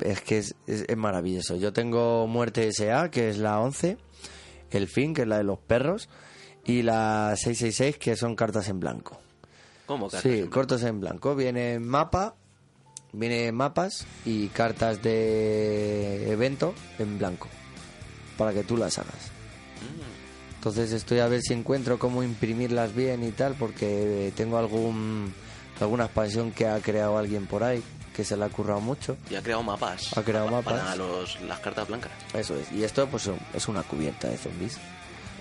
Es 0.02 0.22
que 0.22 0.38
es, 0.38 0.56
es- 0.68 0.86
es 0.88 0.98
maravilloso. 0.98 1.56
Yo 1.56 1.74
tengo 1.74 2.28
Muerte 2.28 2.68
S.A., 2.68 3.10
que 3.10 3.30
es 3.30 3.40
la 3.40 3.60
11, 3.60 3.98
el 4.78 4.88
Fin, 4.88 5.14
que 5.14 5.24
es 5.24 5.28
la 5.28 5.38
de 5.38 5.44
los 5.44 5.60
perros, 5.60 6.10
y 6.66 6.82
la 6.82 7.34
666, 7.36 7.98
que 7.98 8.16
son 8.16 8.36
cartas 8.36 8.70
en 8.70 8.80
blanco. 8.80 9.20
¿Cómo, 9.86 10.10
cartas? 10.10 10.32
Sí, 10.32 10.44
cortos 10.48 10.84
en 10.84 11.00
blanco. 11.00 11.36
Viene 11.36 11.80
mapa, 11.80 12.36
viene 13.12 13.52
mapas 13.52 14.06
y 14.26 14.48
cartas 14.48 15.02
de 15.02 16.32
evento 16.32 16.74
en 17.00 17.18
blanco, 17.18 17.48
para 18.38 18.54
que 18.54 18.64
tú 18.64 18.78
las 18.78 18.98
hagas. 19.00 19.32
Entonces 20.56 20.92
estoy 20.92 21.20
a 21.20 21.28
ver 21.28 21.42
si 21.42 21.54
encuentro 21.54 21.98
cómo 21.98 22.22
imprimirlas 22.22 22.94
bien 22.94 23.24
y 23.24 23.32
tal, 23.32 23.56
porque 23.56 24.34
tengo 24.36 24.58
algún 24.58 25.34
alguna 25.80 26.06
expansión 26.06 26.52
que 26.52 26.68
ha 26.68 26.80
creado 26.82 27.18
alguien 27.18 27.46
por 27.46 27.64
ahí, 27.64 27.82
que 28.20 28.26
se 28.26 28.36
le 28.36 28.44
ha 28.44 28.50
currado 28.50 28.82
mucho. 28.82 29.16
Y 29.30 29.36
ha 29.36 29.42
creado 29.42 29.64
mapas. 29.64 30.16
Ha 30.18 30.24
creado 30.24 30.48
pa- 30.48 30.52
mapas. 30.52 30.80
Para 30.82 30.96
los, 30.98 31.40
las 31.44 31.60
cartas 31.60 31.88
blancas. 31.88 32.12
Eso 32.34 32.54
es. 32.58 32.70
Y 32.74 32.84
esto 32.84 33.08
pues 33.08 33.30
es 33.54 33.68
una 33.70 33.82
cubierta 33.84 34.28
de 34.28 34.38
zombies. 34.38 34.78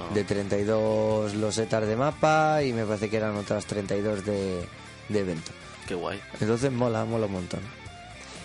Ah. 0.00 0.14
De 0.14 0.22
32 0.22 1.34
losetas 1.34 1.84
de 1.88 1.96
mapa 1.96 2.62
y 2.62 2.72
me 2.72 2.84
parece 2.84 3.10
que 3.10 3.16
eran 3.16 3.34
otras 3.36 3.66
32 3.66 4.24
de, 4.24 4.64
de 5.08 5.18
evento. 5.18 5.50
Qué 5.88 5.94
guay. 5.96 6.20
Entonces 6.40 6.70
mola, 6.70 7.04
mola 7.04 7.26
un 7.26 7.32
montón. 7.32 7.60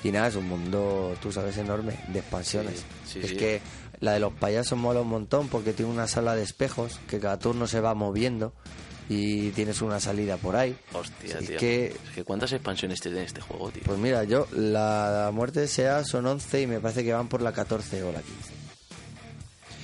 Y 0.04 0.12
nada, 0.12 0.28
es 0.30 0.36
un 0.36 0.48
mundo, 0.50 1.16
tú 1.22 1.32
sabes, 1.32 1.56
enorme, 1.58 1.94
de 2.08 2.20
expansiones. 2.20 2.80
Sí, 3.06 3.14
sí, 3.14 3.20
es 3.22 3.30
sí. 3.30 3.38
que 3.38 3.62
la 4.00 4.14
de 4.14 4.20
los 4.20 4.34
payasos 4.34 4.80
mola 4.80 5.02
un 5.02 5.10
montón 5.10 5.48
porque 5.48 5.74
tiene 5.74 5.92
una 5.92 6.08
sala 6.08 6.36
de 6.36 6.42
espejos 6.42 7.00
que 7.08 7.20
cada 7.20 7.38
turno 7.38 7.68
se 7.68 7.80
va 7.82 7.94
moviendo 7.94 8.52
y 9.10 9.50
tienes 9.52 9.82
una 9.82 10.00
salida 10.00 10.38
por 10.38 10.56
ahí. 10.56 10.76
Hostia, 10.94 11.40
Es 11.40 11.48
tío. 11.48 11.58
que- 11.60 11.86
Es 11.88 12.16
que 12.16 12.24
¿cuántas 12.24 12.52
expansiones 12.54 13.02
tiene 13.02 13.24
este 13.24 13.42
juego, 13.42 13.70
tío? 13.70 13.84
Pues 13.86 13.98
mira, 14.00 14.24
yo 14.24 14.48
la 14.52 15.30
muerte 15.34 15.68
sea 15.68 16.04
son 16.04 16.26
11 16.26 16.62
y 16.62 16.68
me 16.68 16.80
parece 16.80 17.04
que 17.04 17.14
van 17.14 17.28
por 17.28 17.42
la 17.42 17.52
14 17.52 18.02
o 18.04 18.12
la 18.12 18.22
15. 18.22 18.54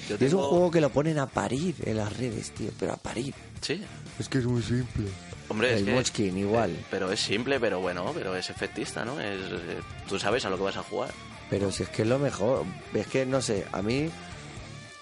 Yo 0.10 0.18
Y 0.20 0.26
es 0.26 0.34
un 0.34 0.42
juego 0.42 0.72
que 0.72 0.82
lo 0.82 0.90
ponen 0.90 1.20
a 1.20 1.28
parir 1.28 1.76
en 1.84 1.98
las 1.98 2.16
redes, 2.18 2.52
tío, 2.52 2.72
pero 2.80 2.94
a 2.94 2.98
parir. 2.98 3.34
Sí. 3.62 3.82
Es 4.18 4.28
que 4.28 4.40
es 4.40 4.46
muy 4.46 4.64
simple. 4.64 5.06
Hombre, 5.50 5.74
es 5.74 5.80
El 5.80 5.86
que- 5.86 5.92
Munchkin, 5.94 6.38
igual. 6.38 6.72
eh, 6.72 6.86
pero 6.90 7.12
es 7.12 7.20
simple, 7.20 7.60
pero 7.60 7.80
bueno, 7.80 8.12
pero 8.14 8.36
es 8.36 8.50
efectista, 8.50 9.06
¿no? 9.06 9.20
Es, 9.20 9.40
eh, 9.52 9.80
tú 10.08 10.18
sabes 10.20 10.46
a 10.46 10.50
lo 10.50 10.58
que 10.58 10.64
vas 10.64 10.78
a 10.78 10.84
jugar. 10.84 11.12
Pero 11.50 11.72
si 11.72 11.84
es 11.84 11.90
que 11.90 12.04
es 12.04 12.08
lo 12.08 12.20
mejor. 12.20 12.64
Es 12.94 13.08
que 13.08 13.26
no 13.26 13.42
sé, 13.42 13.66
a 13.72 13.82
mí, 13.82 14.10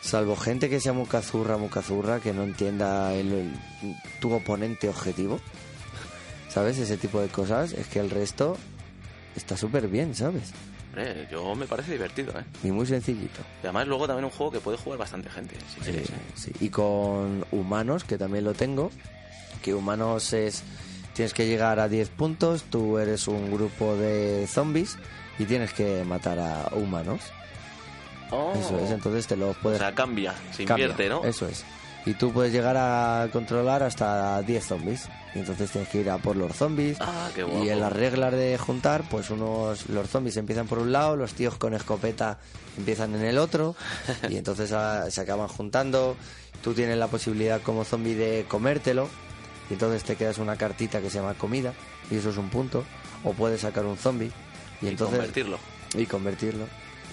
salvo 0.01 0.35
gente 0.35 0.69
que 0.69 0.79
sea 0.79 0.93
muy 0.93 1.05
cazurra, 1.05 1.57
muy 1.57 1.69
cazurra, 1.69 2.19
que 2.19 2.33
no 2.33 2.43
entienda 2.43 3.13
el, 3.13 3.31
el- 3.31 3.95
tu 4.21 4.31
oponente 4.33 4.89
objetivo, 4.89 5.39
¿sabes? 6.49 6.77
Ese 6.77 6.97
tipo 6.97 7.19
de 7.21 7.27
cosas, 7.27 7.73
es 7.73 7.87
que 7.87 7.99
el 7.99 8.09
resto 8.09 8.57
está 9.35 9.57
súper 9.57 9.87
bien, 9.87 10.15
¿sabes? 10.15 10.51
Yo 11.29 11.53
me 11.53 11.67
parece 11.67 11.91
divertido, 11.91 12.31
¿eh? 12.39 12.43
Y 12.63 12.71
muy 12.71 12.87
sencillito. 12.87 13.41
Y 13.61 13.67
además 13.67 13.87
luego 13.87 14.07
también 14.07 14.25
un 14.25 14.31
juego 14.31 14.51
que 14.51 14.59
puede 14.59 14.77
jugar 14.77 14.97
bastante 14.97 15.29
gente, 15.29 15.55
si 15.75 15.75
Sí, 15.83 15.91
quieres. 15.91 16.09
¿eh? 16.09 16.13
sí. 16.33 16.51
Y 16.59 16.69
con 16.69 17.45
humanos, 17.51 18.03
que 18.03 18.17
también 18.17 18.43
lo 18.45 18.53
tengo, 18.53 18.91
que 19.61 19.73
humanos 19.75 20.33
es... 20.33 20.63
Tienes 21.13 21.33
que 21.35 21.45
llegar 21.47 21.79
a 21.79 21.87
10 21.87 22.09
puntos, 22.09 22.63
tú 22.63 22.97
eres 22.99 23.27
un 23.27 23.51
grupo 23.51 23.95
de 23.95 24.47
zombies 24.47 24.97
y 25.39 25.45
tienes 25.45 25.73
que 25.73 26.03
matar 26.03 26.37
a 26.39 26.69
humanos. 26.75 27.21
Oh. 28.31 28.53
Eso 28.57 28.79
es, 28.79 28.91
entonces 28.91 29.25
te 29.27 29.35
los 29.37 29.55
O 29.55 29.59
puedes 29.61 29.79
sea, 29.79 29.93
cambia, 29.93 30.33
se 30.51 30.65
Cambia, 30.65 30.85
invierte, 30.87 31.09
¿no? 31.09 31.23
Eso 31.23 31.47
es. 31.47 31.63
Y 32.05 32.13
tú 32.13 32.31
puedes 32.31 32.53
llegar 32.53 32.77
a 32.77 33.27
controlar 33.33 33.83
hasta 33.83 34.41
10 34.41 34.65
zombies. 34.65 35.09
Y 35.35 35.39
entonces 35.39 35.69
tienes 35.69 35.89
que 35.89 35.99
ir 35.99 36.09
a 36.09 36.17
por 36.17 36.37
los 36.37 36.55
zombies. 36.55 36.97
Ah, 37.01 37.29
qué 37.35 37.43
guapo. 37.43 37.65
y 37.65 37.69
en 37.69 37.81
las 37.81 37.91
reglas 37.91 38.31
de 38.31 38.57
juntar, 38.57 39.03
pues 39.09 39.29
unos 39.29 39.89
los 39.89 40.09
zombies 40.09 40.37
empiezan 40.37 40.67
por 40.67 40.79
un 40.79 40.93
lado, 40.93 41.17
los 41.17 41.33
tíos 41.33 41.55
con 41.57 41.73
escopeta 41.73 42.39
empiezan 42.77 43.13
en 43.15 43.23
el 43.23 43.37
otro. 43.37 43.75
y 44.29 44.37
entonces 44.37 44.71
ah, 44.71 45.11
se 45.11 45.19
acaban 45.21 45.49
juntando. 45.49 46.15
Tú 46.63 46.73
tienes 46.73 46.97
la 46.97 47.07
posibilidad 47.07 47.61
como 47.61 47.83
zombie 47.83 48.15
de 48.15 48.45
comértelo. 48.47 49.09
Y 49.69 49.73
entonces 49.73 50.03
te 50.05 50.15
quedas 50.15 50.37
una 50.37 50.55
cartita 50.55 51.01
que 51.01 51.09
se 51.09 51.19
llama 51.19 51.33
comida. 51.33 51.73
Y 52.09 52.15
eso 52.15 52.29
es 52.29 52.37
un 52.37 52.49
punto. 52.49 52.85
O 53.25 53.33
puedes 53.33 53.61
sacar 53.61 53.85
un 53.85 53.97
zombie. 53.97 54.31
Y, 54.81 54.85
Y 54.85 54.89
entonces. 54.89 55.17
convertirlo. 55.17 55.59
Y 55.93 56.05
convertirlo. 56.05 56.65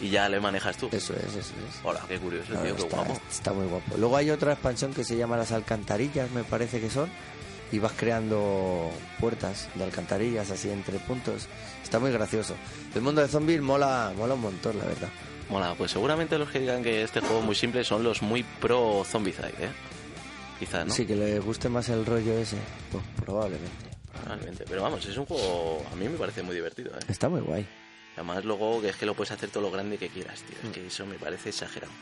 Y 0.05 0.11
ya 0.11 0.29
le 0.29 0.39
manejas 0.39 0.77
tú. 0.77 0.91
Eso 0.93 1.15
es, 1.15 1.25
eso 1.25 1.39
es. 1.39 1.81
Hola, 1.83 2.05
qué 2.07 2.19
curioso, 2.19 2.53
tío, 2.53 2.77
qué 2.77 2.83
está, 2.83 2.97
guapo. 2.97 3.21
está 3.31 3.53
muy 3.55 3.67
guapo. 3.67 3.97
Luego 3.97 4.19
hay 4.19 4.29
otra 4.29 4.53
expansión 4.53 4.93
que 4.93 5.03
se 5.03 5.17
llama 5.17 5.39
las 5.39 5.51
alcantarillas, 5.51 6.31
me 6.33 6.45
parece 6.45 6.79
que 6.79 6.91
son, 6.91 7.09
y 7.73 7.79
vas 7.79 7.93
creando 7.97 8.91
puertas 9.19 9.71
de 9.75 9.83
alcantarillas 9.83 10.51
así 10.51 10.69
entre 10.69 10.99
puntos. 10.99 11.49
Está 11.83 11.99
muy 12.01 12.11
gracioso. 12.13 12.55
El 12.95 13.01
mundo 13.01 13.23
de 13.23 13.29
zombies 13.29 13.63
mola, 13.63 14.13
mola 14.15 14.35
un 14.35 14.43
montón, 14.43 14.77
la 14.77 14.85
verdad. 14.85 15.09
Mola, 15.49 15.75
pues 15.75 15.93
seguramente 15.93 16.37
los 16.37 16.51
que 16.51 16.61
digan 16.61 16.83
que 16.83 17.03
este 17.03 17.21
juego 17.21 17.39
es 17.39 17.45
muy 17.47 17.55
simple 17.55 17.83
son 17.83 18.03
los 18.03 18.21
muy 18.21 18.43
pro 18.43 19.05
Zombicide, 19.07 19.49
¿eh? 19.59 19.71
Quizás, 20.59 20.87
¿no? 20.87 20.93
Sí, 20.93 21.07
que 21.07 21.17
le 21.17 21.41
guste 21.41 21.71
más 21.71 21.89
el 21.89 22.05
rollo 22.05 22.35
ese, 22.35 22.59
pues 22.93 23.03
probablemente. 23.25 23.89
Probablemente. 24.13 24.65
Pero 24.69 24.83
vamos, 24.83 25.07
es 25.07 25.17
un 25.17 25.25
juego, 25.25 25.83
a 25.91 25.97
mí 25.97 26.07
me 26.11 26.19
parece 26.19 26.43
muy 26.43 26.55
divertido, 26.55 26.91
¿eh? 26.93 27.05
Está 27.09 27.31
muy 27.31 27.41
guay. 27.41 27.67
Además, 28.17 28.45
luego 28.45 28.81
que 28.81 28.91
es 28.91 28.97
que 28.97 29.07
lo 29.07 29.15
puedes 29.15 29.33
hacer 29.33 29.51
todo 29.51 29.63
lo 29.65 29.71
grande 29.71 29.99
que 29.99 30.09
quieras, 30.09 30.41
tío. 30.43 30.57
Mm. 30.63 30.67
Es 30.67 30.73
que 30.73 30.87
eso 30.87 31.07
me 31.07 31.17
parece 31.17 31.49
exagerado. 31.51 31.93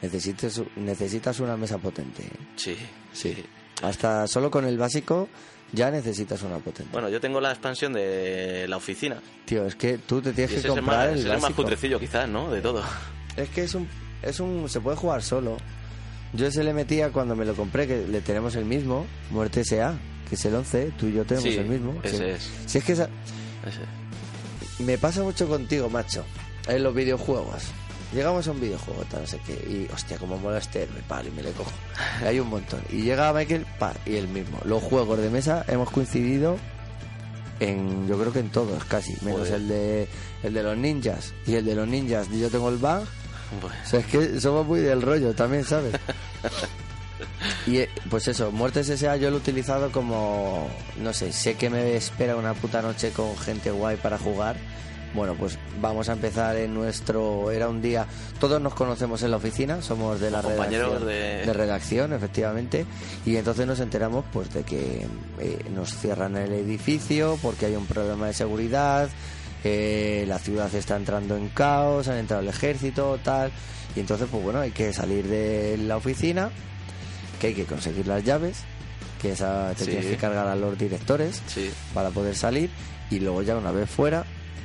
Necesitas, 0.00 0.60
necesitas 0.76 1.38
una 1.40 1.56
mesa 1.56 1.78
potente. 1.78 2.22
¿eh? 2.24 2.30
Sí, 2.56 2.76
sí. 3.12 3.36
Hasta 3.82 4.26
solo 4.26 4.50
con 4.50 4.64
el 4.64 4.76
básico 4.78 5.28
ya 5.72 5.90
necesitas 5.90 6.42
una 6.42 6.58
potente. 6.58 6.90
Bueno, 6.92 7.08
yo 7.08 7.20
tengo 7.20 7.40
la 7.40 7.50
expansión 7.50 7.92
de 7.92 8.66
la 8.68 8.76
oficina. 8.76 9.20
Tío, 9.44 9.64
es 9.66 9.74
que 9.76 9.98
tú 9.98 10.20
te 10.20 10.32
tienes 10.32 10.50
que 10.52 10.58
es 10.58 10.64
el 10.64 10.70
más, 10.72 10.78
comprar 10.80 11.08
el 11.10 11.18
es 11.20 11.24
el 11.26 11.38
más 11.40 11.52
putrecillo, 11.52 12.00
quizás, 12.00 12.28
¿no? 12.28 12.50
De 12.50 12.60
todo. 12.60 12.82
Es 13.36 13.48
que 13.50 13.62
es 13.64 13.74
un, 13.74 13.88
es 14.22 14.40
un. 14.40 14.68
Se 14.68 14.80
puede 14.80 14.96
jugar 14.96 15.22
solo. 15.22 15.56
Yo 16.34 16.46
ese 16.46 16.64
le 16.64 16.72
metía 16.74 17.10
cuando 17.10 17.36
me 17.36 17.44
lo 17.44 17.54
compré, 17.54 17.86
que 17.86 18.06
le 18.06 18.20
tenemos 18.22 18.54
el 18.56 18.64
mismo, 18.64 19.06
Muerte 19.30 19.60
S.A., 19.60 19.94
que 20.28 20.34
es 20.34 20.44
el 20.46 20.54
11, 20.54 20.92
tú 20.98 21.06
y 21.06 21.12
yo 21.12 21.24
tenemos 21.24 21.50
Sí, 21.50 21.58
el 21.58 21.66
mismo. 21.66 22.00
ese 22.02 22.16
Sí. 22.16 22.24
es. 22.24 22.50
Si 22.66 22.78
es 22.78 22.84
que 22.84 22.92
esa- 22.92 23.08
Ese. 23.66 23.80
Me 24.82 24.98
pasa 24.98 25.22
mucho 25.22 25.48
contigo, 25.48 25.88
macho, 25.88 26.24
en 26.68 26.82
los 26.82 26.94
videojuegos. 26.94 27.64
Llegamos 28.12 28.46
a 28.46 28.50
un 28.50 28.60
videojuego, 28.60 29.04
tal, 29.10 29.22
no 29.22 29.26
sé 29.26 29.38
qué, 29.46 29.52
y 29.52 29.88
hostia, 29.92 30.18
como 30.18 30.36
mola 30.36 30.58
este 30.58 30.82
héroe, 30.82 31.00
pal, 31.08 31.26
y 31.26 31.30
me 31.30 31.42
le 31.42 31.52
cojo. 31.52 31.72
Hay 32.26 32.38
un 32.40 32.48
montón. 32.48 32.80
Y 32.90 33.02
llega 33.02 33.32
Michael, 33.32 33.66
pa, 33.78 33.94
y 34.04 34.16
el 34.16 34.28
mismo. 34.28 34.58
Los 34.64 34.82
juegos 34.82 35.18
de 35.18 35.30
mesa 35.30 35.64
hemos 35.66 35.90
coincidido 35.90 36.58
en, 37.58 38.06
yo 38.06 38.18
creo 38.18 38.32
que 38.32 38.40
en 38.40 38.50
todos, 38.50 38.84
casi, 38.84 39.12
menos 39.22 39.40
Joder. 39.40 39.54
el 39.54 39.68
de, 39.68 40.08
el 40.42 40.54
de 40.54 40.62
los 40.62 40.76
ninjas. 40.76 41.32
Y 41.46 41.54
el 41.54 41.64
de 41.64 41.74
los 41.74 41.88
ninjas, 41.88 42.28
yo 42.28 42.50
tengo 42.50 42.68
el 42.68 42.78
Pues, 42.78 43.02
O 43.86 43.88
sea, 43.88 44.00
es 44.00 44.06
que 44.06 44.40
somos 44.40 44.66
muy 44.66 44.80
del 44.80 45.00
rollo 45.00 45.34
también, 45.34 45.64
¿sabes? 45.64 45.94
Y 47.66 47.78
eh, 47.78 47.88
pues 48.10 48.28
eso, 48.28 48.50
Muertes 48.52 48.88
S.A. 48.88 49.16
yo 49.16 49.30
lo 49.30 49.36
he 49.36 49.40
utilizado 49.40 49.90
como, 49.92 50.68
no 51.00 51.12
sé, 51.12 51.32
sé 51.32 51.54
que 51.54 51.70
me 51.70 51.96
espera 51.96 52.36
una 52.36 52.54
puta 52.54 52.82
noche 52.82 53.10
con 53.10 53.36
gente 53.38 53.70
guay 53.70 53.96
para 53.96 54.18
jugar. 54.18 54.56
Bueno, 55.14 55.34
pues 55.38 55.58
vamos 55.78 56.08
a 56.08 56.14
empezar 56.14 56.56
en 56.56 56.72
nuestro, 56.72 57.50
era 57.50 57.68
un 57.68 57.82
día, 57.82 58.06
todos 58.40 58.62
nos 58.62 58.72
conocemos 58.74 59.22
en 59.22 59.30
la 59.30 59.36
oficina, 59.36 59.82
somos 59.82 60.18
de 60.20 60.30
la 60.30 60.40
redacción, 60.88 61.06
de- 61.44 61.52
redacción, 61.52 62.12
efectivamente, 62.14 62.86
y 63.26 63.36
entonces 63.36 63.66
nos 63.66 63.78
enteramos 63.80 64.24
pues 64.32 64.54
de 64.54 64.62
que 64.62 65.06
eh, 65.38 65.58
nos 65.74 65.94
cierran 65.98 66.38
el 66.38 66.54
edificio 66.54 67.38
porque 67.42 67.66
hay 67.66 67.76
un 67.76 67.84
problema 67.84 68.28
de 68.28 68.32
seguridad, 68.32 69.10
eh, 69.64 70.24
la 70.26 70.38
ciudad 70.38 70.74
está 70.74 70.96
entrando 70.96 71.36
en 71.36 71.48
caos, 71.50 72.08
han 72.08 72.16
entrado 72.16 72.42
el 72.42 72.48
ejército, 72.48 73.18
tal, 73.22 73.52
y 73.94 74.00
entonces 74.00 74.28
pues 74.30 74.42
bueno, 74.42 74.60
hay 74.60 74.70
que 74.70 74.94
salir 74.94 75.26
de 75.28 75.76
la 75.76 75.98
oficina, 75.98 76.50
que 77.42 77.48
hay 77.48 77.54
que 77.54 77.64
conseguir 77.66 78.06
las 78.06 78.22
llaves, 78.24 78.60
que 79.20 79.32
esa 79.32 79.74
te 79.76 79.84
Sí. 79.84 79.90
tienes 79.90 80.06
que 80.08 80.16
cargar 80.16 80.46
a 80.46 80.54
los 80.56 80.78
directores 80.78 81.42
sí, 81.48 81.68
para 81.92 82.10
poder 82.10 82.36
salir, 82.36 82.70
y 83.10 83.18
luego 83.18 83.42
ya 83.42 83.56
una 83.56 83.72
vez 83.72 83.90
fuera 83.90 84.24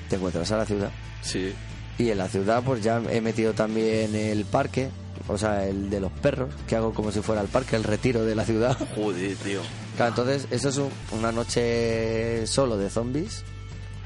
te 0.09 0.15
encuentras 0.17 0.51
a 0.51 0.57
la 0.57 0.65
ciudad. 0.65 0.91
sí. 1.21 1.53
Y 1.99 2.11
en 2.11 2.19
la 2.19 2.27
ciudad 2.27 2.61
pues 2.63 2.83
ya 2.83 3.01
he 3.09 3.21
metido 3.21 3.53
también 3.53 4.13
el 4.15 4.45
parque, 4.45 4.89
o 5.27 5.35
sea, 5.35 5.65
el 5.65 5.89
de 5.89 5.99
los 5.99 6.11
perros, 6.11 6.53
que 6.67 6.75
hago 6.75 6.93
como 6.93 7.11
si 7.11 7.21
fuera 7.21 7.41
el 7.41 7.47
parque, 7.47 7.75
el 7.75 7.83
retiro 7.83 8.23
de 8.23 8.35
la 8.35 8.45
ciudad. 8.45 8.77
Joder, 8.95 9.35
tío. 9.37 9.61
Claro, 9.95 10.09
entonces 10.11 10.47
eso 10.51 10.69
es 10.69 10.77
un- 10.77 10.91
una 11.17 11.31
noche 11.31 12.45
solo 12.45 12.77
de 12.77 12.91
zombies 12.91 13.43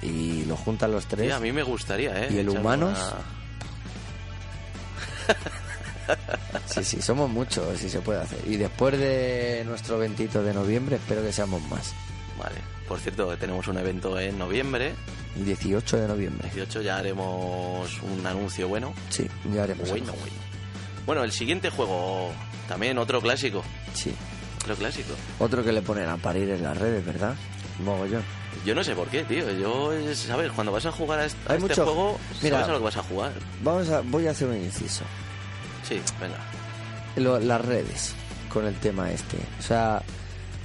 y 0.01 0.45
lo 0.45 0.55
juntan 0.55 0.93
los 0.93 1.05
tres. 1.07 1.25
Sí, 1.27 1.31
a 1.33 1.39
mí 1.41 1.51
me 1.51 1.63
gustaría, 1.63 2.23
¿eh? 2.25 2.29
¿Y 2.31 2.37
el 2.37 2.47
humanos? 2.47 2.97
una- 2.97 3.40
Sí, 6.67 6.83
sí, 6.83 7.01
somos 7.01 7.29
muchos, 7.29 7.77
si 7.79 7.89
se 7.89 7.99
puede 8.01 8.21
hacer. 8.21 8.39
Y 8.47 8.57
después 8.57 8.97
de 8.97 9.63
nuestro 9.65 9.95
eventito 9.97 10.41
de 10.43 10.53
noviembre, 10.53 10.95
espero 10.97 11.21
que 11.21 11.31
seamos 11.33 11.61
más. 11.69 11.93
Vale. 12.37 12.55
Por 12.87 12.99
cierto, 12.99 13.35
tenemos 13.37 13.67
un 13.67 13.77
evento 13.77 14.19
en 14.19 14.37
noviembre. 14.37 14.93
El 15.35 15.45
18 15.45 15.97
de 15.97 16.07
noviembre. 16.07 16.49
18 16.53 16.81
ya 16.81 16.97
haremos 16.97 17.89
un 18.03 18.25
anuncio 18.25 18.67
bueno. 18.67 18.93
Sí, 19.09 19.27
ya 19.53 19.63
haremos. 19.63 19.89
Bueno, 19.89 20.13
bueno. 20.13 20.35
Bueno, 21.05 21.23
el 21.23 21.31
siguiente 21.31 21.69
juego, 21.69 22.31
también 22.67 22.97
otro 22.97 23.21
clásico. 23.21 23.63
Sí. 23.93 24.13
Otro 24.63 24.75
clásico. 24.75 25.13
Otro 25.39 25.63
que 25.63 25.71
le 25.71 25.81
ponen 25.81 26.07
a 26.09 26.17
parir 26.17 26.49
en 26.49 26.63
las 26.63 26.77
redes, 26.77 27.05
¿verdad? 27.05 27.35
Mogollón. 27.83 28.23
Yo 28.65 28.75
no 28.75 28.83
sé 28.83 28.93
por 28.93 29.07
qué, 29.07 29.23
tío. 29.23 29.49
Yo, 29.53 29.91
es- 29.93 30.19
¿sabes? 30.19 30.51
Cuando 30.51 30.71
vas 30.71 30.85
a 30.85 30.91
jugar 30.91 31.19
a 31.19 31.25
este, 31.25 31.39
a 31.47 31.53
Hay 31.53 31.57
este 31.57 31.69
mucho- 31.69 31.83
juego, 31.85 32.19
Mira. 32.43 32.57
sabes 32.57 32.69
a 32.69 32.71
lo 32.73 32.77
que 32.79 32.83
vas 32.85 32.97
a 32.97 33.03
jugar. 33.03 33.31
Vamos 33.63 33.89
a, 33.89 34.01
voy 34.01 34.27
a 34.27 34.31
hacer 34.31 34.47
un 34.49 34.57
inciso. 34.57 35.03
Sí, 35.87 35.99
venga. 36.19 36.37
Lo- 37.15 37.39
las 37.39 37.63
redes 37.63 38.13
con 38.49 38.65
el 38.65 38.75
tema 38.75 39.11
este. 39.11 39.37
O 39.59 39.61
sea, 39.61 40.01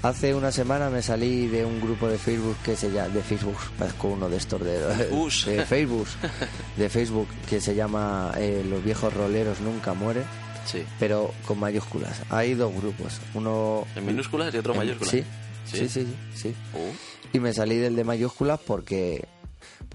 hace 0.02 0.34
una 0.34 0.52
semana 0.52 0.90
me 0.90 1.02
salí 1.02 1.46
de 1.48 1.64
un 1.64 1.80
grupo 1.80 2.08
de 2.08 2.18
Facebook 2.18 2.56
que 2.64 2.76
se 2.76 2.90
llama 2.90 3.08
de 3.08 3.22
Facebook, 3.22 3.56
parezco 3.78 4.08
uno 4.08 4.28
de 4.28 4.36
estos 4.36 4.62
de, 4.62 4.78
de 5.46 5.64
Facebook, 5.66 6.06
de 6.76 6.88
Facebook 6.88 7.28
que 7.48 7.60
se 7.60 7.74
llama 7.74 8.32
eh, 8.36 8.64
Los 8.68 8.82
viejos 8.84 9.12
roleros 9.14 9.60
nunca 9.60 9.94
mueren, 9.94 10.24
Sí. 10.66 10.82
pero 10.98 11.32
con 11.46 11.60
mayúsculas. 11.60 12.22
Hay 12.30 12.54
dos 12.54 12.72
grupos, 12.74 13.20
uno 13.34 13.86
En 13.94 14.04
minúsculas 14.06 14.52
y 14.54 14.58
otro 14.58 14.72
en 14.72 14.78
mayúsculas. 14.78 15.10
Sí, 15.12 15.24
Sí. 15.64 15.78
sí, 15.78 15.88
sí, 15.88 16.06
sí, 16.34 16.42
sí. 16.42 16.54
Uh, 16.74 17.36
Y 17.36 17.40
me 17.40 17.52
salí 17.52 17.76
del 17.76 17.96
de 17.96 18.04
mayúsculas 18.04 18.60
porque, 18.64 19.24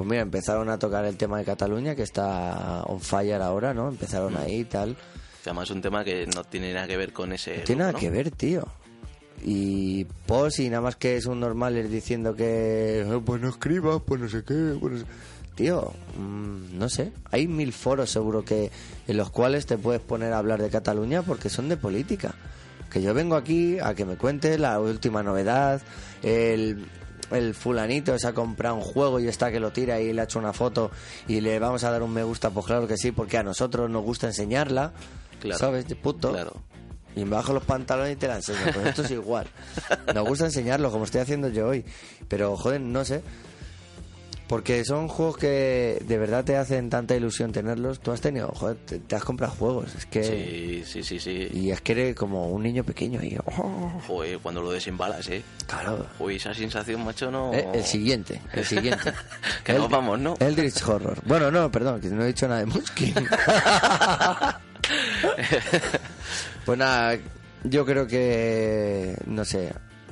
pues 0.02 0.10
mira, 0.10 0.24
empezaron 0.24 0.68
a 0.70 0.80
tocar 0.80 1.06
el 1.06 1.16
tema 1.16 1.38
de 1.38 1.46
Cataluña, 1.46 1.94
que 1.96 2.02
está 2.02 2.82
on 2.88 3.00
fire 3.00 3.40
ahora, 3.40 3.72
¿no? 3.72 3.90
Empezaron 3.90 4.36
ahí 4.36 4.62
y 4.62 4.66
tal. 4.66 4.96
que 5.44 5.50
además 5.52 5.70
es 5.70 5.76
un 5.76 5.82
tema 5.84 6.04
que 6.04 6.26
no 6.26 6.44
tiene 6.44 6.74
nada 6.74 6.88
que 6.88 6.98
ver 6.98 7.14
con 7.14 7.32
ese. 7.34 7.60
No 7.60 7.64
tiene 7.66 7.84
nada 7.84 7.94
que 7.94 8.10
ver, 8.10 8.32
tío. 8.32 8.68
Y 9.44 10.06
pos 10.26 10.58
y 10.60 10.70
nada 10.70 10.82
más 10.82 10.96
que 10.96 11.18
es 11.18 11.28
un 11.28 11.40
normal 11.40 11.88
diciendo 11.92 12.36
que 12.36 13.02
"Eh, 13.02 13.22
pues 13.24 13.40
no 13.42 13.50
escribas, 13.50 14.02
pues 14.04 14.20
no 14.20 14.28
sé 14.28 14.44
qué, 14.44 14.76
pues 14.80 14.94
no 14.94 15.00
sé". 15.02 15.06
Tío, 15.54 15.94
mm, 16.18 16.80
no 16.80 16.90
sé, 16.90 17.12
hay 17.30 17.48
mil 17.48 17.74
foros 17.74 18.10
seguro 18.10 18.44
que 18.44 18.72
en 19.08 19.18
los 19.18 19.30
cuales 19.30 19.68
te 19.68 19.78
puedes 19.78 20.02
poner 20.02 20.34
a 20.34 20.40
hablar 20.40 20.60
de 20.64 20.70
Cataluña 20.72 21.22
porque 21.22 21.50
son 21.50 21.70
de 21.70 21.78
política. 21.78 22.34
Que 22.92 23.04
yo 23.04 23.14
vengo 23.14 23.36
aquí 23.36 23.78
a 23.78 23.94
que 23.94 24.04
me 24.06 24.16
cuentes 24.18 24.60
la 24.60 24.80
última 24.80 25.22
novedad, 25.22 25.80
el, 26.24 26.88
el 27.32 27.54
fulanito 27.54 28.18
se 28.20 28.28
ha 28.28 28.34
comprado 28.34 28.76
un 28.76 28.82
juego 28.82 29.20
y 29.20 29.28
está 29.28 29.52
que 29.52 29.60
lo 29.60 29.72
tira 29.72 30.00
y 30.00 30.14
le 30.14 30.22
ha 30.22 30.24
hecho 30.26 30.40
una 30.40 30.54
foto 30.54 30.92
y 31.28 31.42
le 31.42 31.58
vamos 31.60 31.84
a 31.84 31.92
dar 31.92 32.04
un 32.04 32.12
me 32.14 32.24
gusta, 32.24 32.50
pues 32.50 32.66
claro 32.66 32.88
que 32.88 32.98
sí, 32.98 33.12
porque 33.12 33.38
a 33.38 33.44
nosotros 33.44 33.90
nos 33.90 34.04
gusta 34.04 34.28
enseñarla, 34.28 34.94
Claro. 35.40 35.58
¿sabes? 35.60 35.88
De 35.88 35.96
puto. 35.96 36.30
Claro. 36.32 36.54
Y 37.16 37.26
me 37.26 37.32
bajo 37.32 37.52
los 37.52 37.64
pantalones 37.64 38.14
y 38.14 38.16
te 38.16 38.28
la 38.28 38.36
enseño. 38.36 38.60
Pues 38.74 38.86
esto 38.86 39.02
es 39.02 39.12
igual. 39.12 39.48
Nos 40.16 40.26
gusta 40.26 40.46
enseñarlo, 40.46 40.92
como 40.92 41.04
estoy 41.04 41.20
haciendo 41.20 41.50
yo 41.50 41.68
hoy. 41.68 41.84
Pero, 42.30 42.56
joder, 42.56 42.80
no 42.80 43.04
sé. 43.04 43.22
Porque 44.52 44.84
son 44.84 45.08
juegos 45.08 45.38
que 45.38 46.04
de 46.06 46.18
verdad 46.18 46.44
te 46.44 46.58
hacen 46.58 46.90
tanta 46.90 47.16
ilusión 47.16 47.54
tenerlos. 47.54 48.02
Tú 48.02 48.12
has 48.12 48.20
tenido, 48.20 48.50
joder, 48.50 48.76
te, 48.86 49.00
te 49.00 49.16
has 49.16 49.24
comprado 49.24 49.54
juegos. 49.54 49.96
Es 49.96 50.06
que. 50.06 50.24
Sí, 50.26 50.84
sí, 50.86 51.04
sí, 51.04 51.20
sí. 51.22 51.48
Y 51.54 51.72
es 51.72 51.80
que 51.80 51.94
eres 51.94 52.16
como 52.18 52.50
un 52.50 52.62
niño 52.62 52.84
pequeño. 52.84 53.24
Y, 53.24 53.38
oh, 53.46 54.02
Joder, 54.06 54.40
cuando 54.40 54.62
lo 54.62 54.74
desembalas, 54.74 55.30
¿eh? 55.30 55.42
claro. 55.66 56.06
Joder, 56.18 56.36
esa 56.36 56.54
sensación, 56.54 57.06
macho, 57.06 57.32
no... 57.32 57.54
Eh, 57.54 57.66
el 57.74 57.86
siguiente, 57.86 58.42
el 58.52 58.66
siguiente. 58.66 59.14
Que 59.64 59.72
nos 59.72 59.90
vamos, 59.90 60.20
¿no? 60.20 60.36
Eldritch 60.42 60.86
Horror. 60.86 61.22
Bueno, 61.24 61.50
no, 61.50 61.72
perdón, 61.72 62.02
que 62.02 62.10
no 62.10 62.24
he 62.24 62.28
dicho 62.28 62.46
nada 62.46 62.60
de 62.60 62.66
Muskin. 62.66 63.14
pues 66.66 66.78
nada, 66.78 67.18
yo 67.64 67.86
creo 67.86 68.06
que, 68.06 69.16
no 69.28 69.46
sé, 69.46 69.72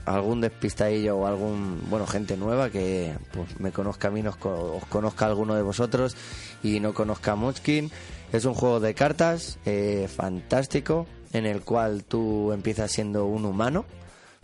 algún 0.10 0.42
despistadillo 0.42 1.18
o 1.18 1.28
algún, 1.28 1.82
bueno, 1.90 2.08
gente 2.08 2.36
nueva 2.36 2.70
que 2.70 3.16
pues, 3.32 3.60
me 3.60 3.72
conozca 3.72 4.08
a 4.08 4.12
mí, 4.12 4.24
os 4.26 4.86
conozca 4.90 5.26
alguno 5.26 5.56
de 5.56 5.62
vosotros 5.62 6.16
y 6.64 6.80
no 6.80 6.94
conozca 6.94 7.34
a 7.34 7.36
Munchkin. 7.36 7.92
Es 8.32 8.46
un 8.46 8.54
juego 8.54 8.80
de 8.80 8.94
cartas 8.94 9.60
eh, 9.66 10.08
fantástico 10.14 11.08
en 11.34 11.46
el 11.46 11.62
cual 11.62 12.04
tú 12.04 12.52
empiezas 12.52 12.92
siendo 12.92 13.26
un 13.26 13.46
humano, 13.46 13.86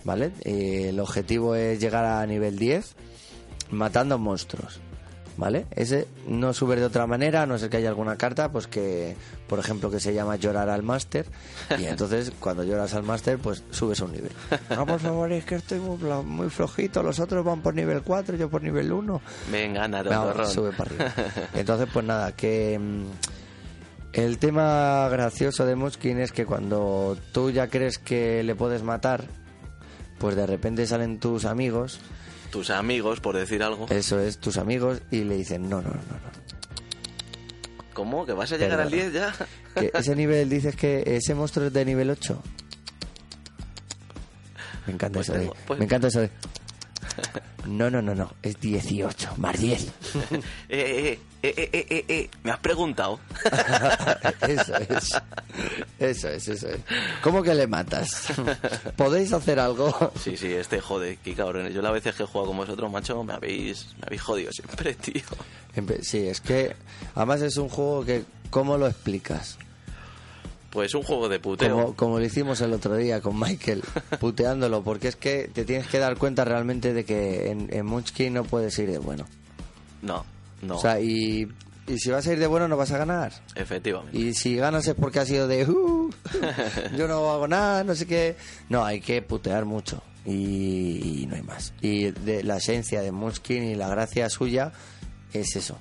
¿vale? 0.03 0.31
Eh, 0.43 0.89
el 0.89 0.99
objetivo 0.99 1.55
es 1.55 1.79
llegar 1.79 2.05
a 2.05 2.25
nivel 2.25 2.57
10 2.57 2.95
matando 3.71 4.19
monstruos. 4.19 4.79
¿Vale? 5.37 5.65
Ese 5.71 6.07
no 6.27 6.53
sube 6.53 6.77
de 6.77 6.85
otra 6.85 7.07
manera, 7.07 7.41
a 7.41 7.45
no 7.45 7.57
ser 7.57 7.69
que 7.69 7.77
haya 7.77 7.89
alguna 7.89 8.15
carta, 8.15 8.51
pues 8.51 8.67
que, 8.67 9.17
por 9.47 9.59
ejemplo, 9.59 9.91
que 9.91 9.99
se 9.99 10.13
llama 10.13 10.37
llorar 10.37 10.69
al 10.69 10.81
máster. 10.81 11.25
Y 11.77 11.83
entonces, 11.87 12.31
cuando 12.39 12.63
lloras 12.63 12.93
al 12.93 13.03
máster, 13.03 13.37
pues 13.37 13.63
subes 13.71 13.99
un 13.99 14.13
nivel. 14.13 14.31
No, 14.69 14.85
por 14.85 14.99
favor, 14.99 15.31
es 15.31 15.45
que 15.45 15.55
estoy 15.55 15.79
muy, 15.79 15.97
muy 16.23 16.49
flojito. 16.49 17.03
Los 17.03 17.19
otros 17.19 17.43
van 17.43 17.61
por 17.61 17.75
nivel 17.75 18.01
4, 18.01 18.37
yo 18.37 18.49
por 18.49 18.63
nivel 18.63 18.91
1. 18.91 19.21
Venga, 19.51 19.87
Venga, 19.87 20.03
Naruto 20.03 20.45
sube 20.45 20.71
para 20.71 20.89
arriba. 20.89 21.13
Entonces, 21.53 21.87
pues 21.91 22.05
nada, 22.05 22.31
que 22.31 22.79
mm, 22.79 23.03
el 24.13 24.37
tema 24.37 25.09
gracioso 25.09 25.65
de 25.65 25.75
Muskin 25.75 26.19
es 26.19 26.31
que 26.31 26.45
cuando 26.45 27.17
tú 27.33 27.51
ya 27.51 27.67
crees 27.67 27.97
que 27.97 28.43
le 28.43 28.55
puedes 28.55 28.81
matar, 28.83 29.25
pues 30.19 30.37
de 30.37 30.45
repente 30.45 30.87
salen 30.87 31.19
tus 31.19 31.43
amigos, 31.43 31.99
Tus 32.55 32.69
amigos, 32.69 33.19
por 33.19 33.35
decir 33.35 33.61
algo. 33.63 33.85
eso 33.89 34.17
es, 34.17 34.37
tus 34.37 34.55
amigos, 34.57 35.01
y 35.11 35.25
le 35.25 35.35
dicen, 35.35 35.69
no, 35.69 35.81
no, 35.81 35.89
no, 35.89 35.95
no. 35.95 36.35
¿Cómo? 37.93 38.25
¿Que 38.25 38.31
vas 38.31 38.49
a 38.53 38.57
llegar 38.57 38.79
al 38.79 38.89
Perdona. 38.89 39.09
10 39.11 39.13
ya? 39.13 39.81
Que 39.81 39.91
ese 39.99 40.15
nivel, 40.15 40.49
dices 40.49 40.73
que 40.77 41.03
ese 41.17 41.35
monstruo 41.35 41.67
es 41.67 41.73
de 41.73 41.83
nivel 41.83 42.09
8. 42.11 42.41
Me 44.87 44.93
encanta 44.93 45.17
Pues 45.17 45.27
eso 45.27 45.33
de, 45.33 45.39
tengo- 45.41 45.55
pues- 45.67 45.79
Me 45.79 45.85
encanta 45.85 46.07
eso 46.07 46.21
de... 46.21 46.29
No, 47.67 47.89
no, 47.89 48.01
no, 48.01 48.13
no, 48.15 48.31
es 48.41 48.59
18, 48.59 49.33
más 49.37 49.59
10. 49.59 49.83
eh, 49.89 49.89
eh, 50.69 51.19
eh, 51.41 51.53
eh, 51.57 51.69
eh, 51.73 51.85
eh, 51.89 52.05
eh, 52.07 52.29
¿Me 52.43 52.51
has 52.51 52.59
preguntado? 52.59 53.19
Eso 54.47 54.75
es. 54.77 55.09
Eso 55.99 56.29
es, 56.29 56.47
eso 56.47 56.67
es. 56.69 56.79
¿Cómo 57.21 57.41
que 57.43 57.53
le 57.53 57.67
matas? 57.67 58.27
¿Podéis 58.97 59.31
hacer 59.33 59.59
algo? 59.59 60.11
Sí, 60.21 60.35
sí, 60.37 60.51
este 60.53 60.81
jode, 60.81 61.17
qué 61.23 61.33
cabrones. 61.33 61.73
Yo 61.73 61.81
las 61.81 61.93
veces 61.93 62.15
que 62.15 62.23
he 62.23 62.25
jugado 62.25 62.47
con 62.49 62.57
vosotros, 62.57 62.91
macho, 62.91 63.23
me 63.23 63.33
habéis, 63.33 63.87
me 63.99 64.07
habéis 64.07 64.21
jodido 64.21 64.51
siempre, 64.51 64.93
tío. 64.95 65.23
Sí, 66.01 66.27
es 66.27 66.41
que 66.41 66.75
además 67.15 67.41
es 67.41 67.57
un 67.57 67.69
juego 67.69 68.03
que, 68.05 68.23
¿cómo 68.49 68.77
lo 68.77 68.87
explicas? 68.87 69.57
Pues 70.75 70.93
un 70.93 71.03
juego 71.03 71.27
de 71.29 71.39
puteo. 71.39 71.71
Como, 71.73 71.95
como 71.95 72.19
lo 72.19 72.25
hicimos 72.25 72.59
el 72.59 72.73
otro 72.73 72.95
día 72.97 73.21
con 73.21 73.39
Michael, 73.39 73.81
puteándolo, 74.19 74.83
porque 74.83 75.07
es 75.07 75.15
que 75.15 75.49
te 75.51 75.63
tienes 75.65 75.87
que 75.87 75.97
dar 75.99 76.17
cuenta 76.17 76.43
realmente 76.43 76.93
de 76.93 77.05
que 77.05 77.49
en, 77.49 77.69
en 77.73 77.85
Munchkin 77.85 78.33
no 78.33 78.43
puedes 78.43 78.77
ir 78.79 78.91
de 78.91 78.97
bueno. 78.97 79.25
No, 80.01 80.25
no, 80.61 80.75
O 80.75 80.79
sea, 80.81 80.99
y, 80.99 81.47
y 81.87 81.97
si 81.97 82.09
vas 82.11 82.27
a 82.27 82.33
ir 82.33 82.39
de 82.39 82.47
bueno 82.47 82.67
no 82.67 82.75
vas 82.75 82.91
a 82.91 82.97
ganar. 82.97 83.31
efectivamente. 83.55 84.17
Y 84.17 84.33
si 84.33 84.57
ganas 84.57 84.85
es 84.85 84.95
porque 84.95 85.19
ha 85.19 85.25
sido 85.25 85.47
de 85.47 85.65
"Uh, 85.65 86.09
yo 86.97 87.07
no 87.07 87.31
hago 87.31 87.47
nada, 87.47 87.83
no 87.85 87.95
sé 87.95 88.05
qué. 88.05 88.35
No, 88.67 88.83
hay 88.83 88.99
que 88.99 89.21
putear 89.21 89.63
mucho. 89.63 90.03
Y, 90.25 91.21
y 91.21 91.25
no 91.27 91.35
hay 91.37 91.41
más. 91.43 91.73
Y 91.81 92.11
de 92.11 92.43
la 92.43 92.57
esencia 92.57 93.01
de 93.01 93.11
Munchkin 93.13 93.63
y 93.63 93.75
la 93.75 93.87
gracia 93.87 94.29
suya 94.29 94.73
es 95.31 95.55
eso. 95.55 95.77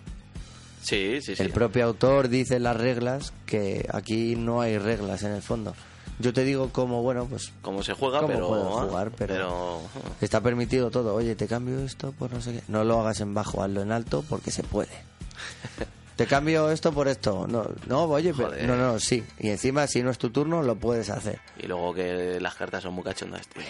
Sí, 0.85 1.21
sí, 1.23 1.35
sí. 1.35 1.43
El 1.43 1.51
propio 1.51 1.85
autor 1.87 2.29
dice 2.29 2.61
las 2.61 2.77
reglas 2.77 3.33
que 3.47 3.89
aquí 3.93 4.37
no 4.37 4.61
hay 4.61 4.79
reglas 4.79 5.23
en 5.23 5.33
el 5.33 5.43
fondo. 5.43 5.75
Yo 6.21 6.33
te 6.33 6.45
digo 6.45 6.69
cómo, 6.71 7.03
bueno, 7.03 7.27
pues 7.27 7.53
Cómo 7.63 7.83
se 7.83 7.93
juega, 7.95 8.21
cómo 8.21 8.33
pero... 8.33 8.49
puedes 8.49 8.67
jugar, 8.67 9.11
pero, 9.17 9.35
pero- 9.35 9.81
está 10.21 10.41
permitido 10.41 10.91
todo. 10.91 11.15
Oye, 11.15 11.35
te 11.35 11.49
cambio 11.49 11.81
esto 11.81 12.13
por 12.13 12.33
no 12.33 12.41
sé 12.41 12.53
qué. 12.53 12.63
No 12.69 12.85
lo 12.85 13.01
hagas 13.01 13.21
en 13.21 13.35
bajo, 13.35 13.63
hazlo 13.63 13.83
en 13.83 13.91
alto 13.91 14.25
porque 14.29 14.51
se 14.51 14.63
puede. 14.63 14.91
Te 16.17 16.27
cambio 16.27 16.71
esto 16.71 16.93
por 16.93 17.09
esto. 17.09 17.49
No, 17.49 17.67
no, 17.89 18.05
oye, 18.05 18.33
pero- 18.33 18.53
no, 18.65 18.77
no, 18.77 19.01
sí. 19.01 19.25
Y 19.41 19.49
encima, 19.49 19.89
si 19.89 20.01
no 20.05 20.11
es 20.13 20.19
tu 20.19 20.31
turno, 20.31 20.63
lo 20.63 20.77
puedes 20.77 21.11
hacer. 21.11 21.41
Y 21.59 21.67
luego 21.67 21.93
que 21.93 22.39
las 22.41 22.55
cartas 22.55 22.85
son 22.85 22.95
muy 22.95 23.03
cachondas, 23.03 23.49
tío. 23.49 23.63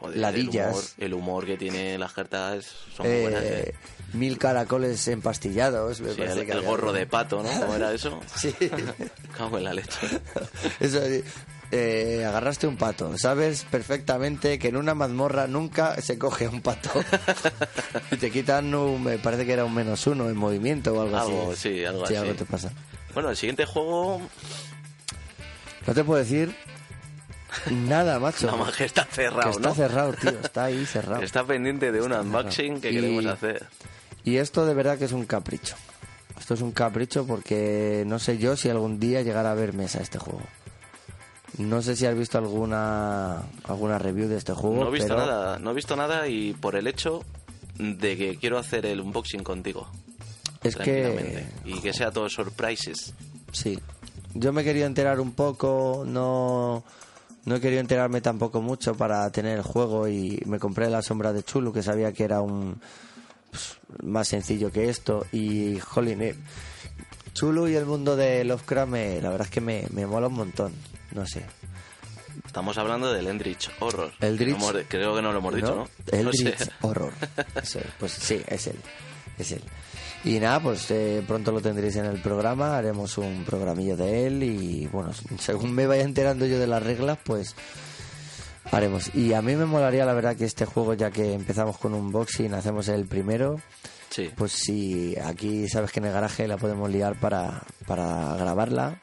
Joder, 0.00 0.16
Ladillas. 0.18 0.66
El 0.66 0.72
humor, 0.72 0.84
el 0.98 1.14
humor 1.14 1.46
que 1.46 1.56
tiene 1.56 1.98
las 1.98 2.12
cartas 2.12 2.66
son 2.96 3.06
muy 3.08 3.22
buenas. 3.22 3.42
Eh, 3.42 3.64
eh. 3.70 3.74
mil 4.12 4.38
caracoles 4.38 5.06
empastillados. 5.08 6.00
Me 6.00 6.14
Sí, 6.14 6.22
el, 6.22 6.46
que 6.46 6.52
el 6.52 6.62
gorro 6.62 6.92
de 6.92 7.06
pato, 7.06 7.42
¿no? 7.42 7.48
¿Cómo 7.60 7.74
era 7.74 7.92
eso? 7.92 8.20
Sí. 8.36 8.54
Cago 9.36 9.58
en 9.58 9.64
la 9.64 9.74
leche. 9.74 9.98
Eso, 10.80 11.00
eh, 11.70 12.24
agarraste 12.26 12.66
un 12.66 12.76
pato. 12.76 13.16
Sabes 13.18 13.64
perfectamente 13.70 14.58
que 14.58 14.68
en 14.68 14.76
una 14.76 14.94
mazmorra 14.94 15.46
nunca 15.48 16.00
se 16.00 16.16
coge 16.16 16.48
un 16.48 16.62
pato. 16.62 16.90
y 18.12 18.16
te 18.16 18.30
quitan 18.30 18.72
un, 18.74 19.02
me 19.04 19.18
parece 19.18 19.44
que 19.46 19.52
era 19.52 19.64
un 19.64 19.74
menos 19.74 20.06
uno 20.06 20.28
en 20.28 20.36
movimiento 20.36 20.94
o 20.94 21.02
algo, 21.02 21.18
Algo, 21.18 21.52
así. 21.52 21.74
sí, 21.74 21.84
algo 21.84 22.06
Sí, 22.06 22.14
así. 22.14 22.22
algo 22.22 22.34
te 22.36 22.44
pasa. 22.46 22.72
Bueno, 23.14 23.30
el 23.30 23.36
siguiente 23.36 23.64
juego, 23.66 24.20
No 25.86 25.92
te 25.94 26.04
puedo 26.04 26.18
decir 26.20 26.54
nada, 27.70 28.18
macho. 28.18 28.46
la 28.46 28.56
magia 28.56 28.86
está 28.86 29.04
que 29.06 29.14
cerrado, 29.16 29.50
está 29.50 29.74
cerrado, 29.74 30.12
tío. 30.14 30.30
Está 30.42 30.64
ahí 30.64 30.84
cerrado. 30.86 31.22
Está 31.22 31.44
pendiente 31.44 31.92
de 31.92 32.00
un 32.02 32.12
unboxing 32.12 32.80
que 32.80 32.90
Y- 32.90 32.94
queremos 32.94 33.26
hacer. 33.26 33.66
Y 34.24 34.36
esto 34.36 34.66
de 34.66 34.74
verdad 34.74 34.98
que 34.98 35.04
es 35.06 35.12
un 35.12 35.24
capricho. 35.26 35.74
Esto 36.38 36.54
es 36.54 36.60
un 36.60 36.72
capricho 36.72 37.26
porque 37.26 38.04
no 38.06 38.18
sé 38.18 38.38
yo 38.38 38.56
si 38.56 38.68
algún 38.68 39.00
día 39.00 39.22
llegará 39.22 39.50
a 39.52 39.54
ver 39.54 39.72
mesa 39.72 40.00
este 40.00 40.18
juego. 40.18 40.42
No 41.56 41.82
sé 41.82 41.96
si 41.96 42.06
has 42.06 42.16
visto 42.16 42.38
alguna 42.38 43.42
alguna 43.64 43.98
review 43.98 44.28
de 44.28 44.36
este 44.36 44.52
juego. 44.52 44.84
No 44.84 44.88
he 44.88 44.92
visto 44.92 45.08
pero 45.14 45.26
nada, 45.26 45.58
no 45.58 45.70
he 45.70 45.74
visto 45.74 45.96
nada 45.96 46.28
y 46.28 46.52
por 46.52 46.76
el 46.76 46.86
hecho 46.86 47.24
de 47.78 48.16
que 48.16 48.36
quiero 48.36 48.58
hacer 48.58 48.86
el 48.86 49.00
unboxing 49.00 49.42
contigo. 49.42 49.88
Es 50.62 50.76
que 50.76 51.46
Y 51.64 51.80
que 51.80 51.92
sea 51.92 52.10
todo 52.10 52.28
surprises. 52.28 53.14
sí. 53.52 53.78
Yo 54.34 54.52
me 54.52 54.60
he 54.60 54.64
querido 54.64 54.86
enterar 54.86 55.18
un 55.20 55.32
poco, 55.32 56.04
no 56.06 56.84
no 57.48 57.56
he 57.56 57.60
querido 57.60 57.80
enterarme 57.80 58.20
tampoco 58.20 58.60
mucho 58.60 58.94
para 58.94 59.30
tener 59.30 59.56
el 59.56 59.62
juego 59.62 60.06
y 60.06 60.40
me 60.44 60.58
compré 60.58 60.90
la 60.90 61.00
sombra 61.00 61.32
de 61.32 61.42
Chulu 61.42 61.72
que 61.72 61.82
sabía 61.82 62.12
que 62.12 62.24
era 62.24 62.42
un 62.42 62.78
pues, 63.50 63.78
más 64.02 64.28
sencillo 64.28 64.70
que 64.70 64.90
esto 64.90 65.26
y 65.32 65.78
jolín, 65.78 66.20
eh, 66.20 66.34
Chulu 67.32 67.68
y 67.68 67.74
el 67.74 67.86
mundo 67.86 68.16
de 68.16 68.44
Lovecraft 68.44 68.90
me, 68.90 69.22
la 69.22 69.30
verdad 69.30 69.46
es 69.46 69.52
que 69.52 69.62
me, 69.62 69.86
me 69.92 70.06
mola 70.06 70.26
un 70.26 70.34
montón, 70.34 70.72
no 71.12 71.26
sé. 71.26 71.42
Estamos 72.44 72.76
hablando 72.78 73.12
del 73.12 73.26
Eldritch 73.26 73.70
Horror. 73.80 74.12
Eldritch. 74.20 74.58
No 74.58 74.72
creo 74.88 75.16
que 75.16 75.22
no 75.22 75.32
lo 75.32 75.38
hemos 75.38 75.54
dicho, 75.54 75.74
¿no? 75.74 75.88
Eldritch 76.16 76.44
No 76.44 76.58
sé. 76.64 76.72
Horror. 76.82 77.12
Eso 77.62 77.80
pues 77.98 78.12
sí, 78.12 78.42
es 78.46 78.66
él. 78.66 78.76
Es 79.38 79.52
él. 79.52 79.62
Y 80.24 80.40
nada, 80.40 80.60
pues 80.60 80.90
eh, 80.90 81.22
pronto 81.26 81.52
lo 81.52 81.60
tendréis 81.60 81.96
en 81.96 82.04
el 82.04 82.20
programa, 82.20 82.76
haremos 82.76 83.16
un 83.18 83.44
programillo 83.44 83.96
de 83.96 84.26
él 84.26 84.42
y 84.42 84.86
bueno, 84.88 85.10
según 85.38 85.72
me 85.72 85.86
vaya 85.86 86.02
enterando 86.02 86.44
yo 86.46 86.58
de 86.58 86.66
las 86.66 86.82
reglas, 86.82 87.18
pues 87.24 87.54
haremos. 88.70 89.14
Y 89.14 89.32
a 89.32 89.42
mí 89.42 89.54
me 89.56 89.64
molaría 89.64 90.04
la 90.04 90.12
verdad 90.14 90.36
que 90.36 90.44
este 90.44 90.64
juego, 90.66 90.94
ya 90.94 91.10
que 91.10 91.32
empezamos 91.34 91.78
con 91.78 91.94
un 91.94 92.10
boxing, 92.12 92.52
hacemos 92.54 92.88
el 92.88 93.06
primero, 93.06 93.60
Sí. 94.10 94.30
pues 94.36 94.52
si 94.52 95.14
aquí 95.22 95.68
sabes 95.68 95.92
que 95.92 96.00
en 96.00 96.06
el 96.06 96.12
garaje 96.12 96.48
la 96.48 96.56
podemos 96.56 96.90
liar 96.90 97.18
para, 97.20 97.62
para 97.86 98.34
grabarla 98.36 98.98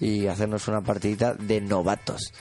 y 0.00 0.26
hacernos 0.28 0.68
una 0.68 0.80
partidita 0.80 1.34
de 1.34 1.60
novatos. 1.60 2.32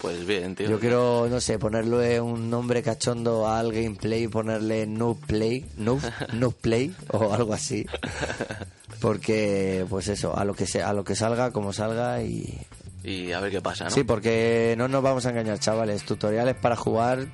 Pues 0.00 0.24
bien, 0.26 0.54
tío. 0.54 0.68
Yo 0.68 0.78
quiero, 0.78 1.26
no 1.28 1.40
sé, 1.40 1.58
ponerle 1.58 2.20
un 2.20 2.50
nombre 2.50 2.82
cachondo 2.82 3.48
al 3.48 3.72
gameplay, 3.72 4.28
ponerle 4.28 4.86
Noob 4.86 5.18
Play, 5.26 5.66
Noob, 5.76 6.00
Noob 6.34 6.54
Play 6.60 6.94
o 7.10 7.32
algo 7.32 7.52
así. 7.52 7.84
Porque, 9.00 9.84
pues 9.88 10.08
eso, 10.08 10.36
a 10.36 10.44
lo 10.44 10.54
que 10.54 10.66
sea, 10.66 10.88
a 10.88 10.92
lo 10.92 11.04
que 11.04 11.16
salga, 11.16 11.50
como 11.50 11.72
salga 11.72 12.22
y... 12.22 12.66
Y 13.02 13.32
a 13.32 13.40
ver 13.40 13.50
qué 13.50 13.60
pasa, 13.60 13.84
¿no? 13.84 13.90
Sí, 13.90 14.04
porque 14.04 14.74
no 14.76 14.88
nos 14.88 15.02
vamos 15.02 15.26
a 15.26 15.30
engañar, 15.30 15.58
chavales. 15.58 16.04
Tutoriales 16.04 16.56
para 16.56 16.76
jugar 16.76 17.26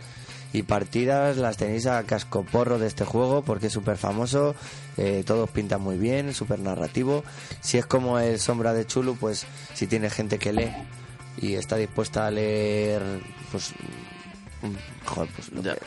y 0.52 0.62
partidas 0.62 1.36
las 1.36 1.56
tenéis 1.56 1.86
a 1.86 2.04
cascoporro 2.04 2.78
de 2.78 2.86
este 2.86 3.04
juego 3.04 3.42
porque 3.42 3.66
es 3.66 3.72
súper 3.72 3.96
famoso, 3.96 4.54
eh, 4.96 5.24
todos 5.26 5.50
pintan 5.50 5.80
muy 5.80 5.98
bien, 5.98 6.32
súper 6.32 6.60
narrativo. 6.60 7.24
Si 7.60 7.76
es 7.76 7.86
como 7.86 8.20
el 8.20 8.38
Sombra 8.38 8.72
de 8.72 8.86
Chulu, 8.86 9.16
pues 9.16 9.46
si 9.74 9.88
tiene 9.88 10.10
gente 10.10 10.38
que 10.38 10.52
lee 10.52 10.70
y 11.38 11.54
está 11.54 11.76
dispuesta 11.76 12.26
a 12.26 12.30
leer, 12.30 13.02
pues... 13.50 13.72
mm, 14.62 15.06
Joder, 15.06 15.30
pues 15.34 15.52
lo 15.52 15.62
Ya. 15.62 15.74
que- 15.74 15.80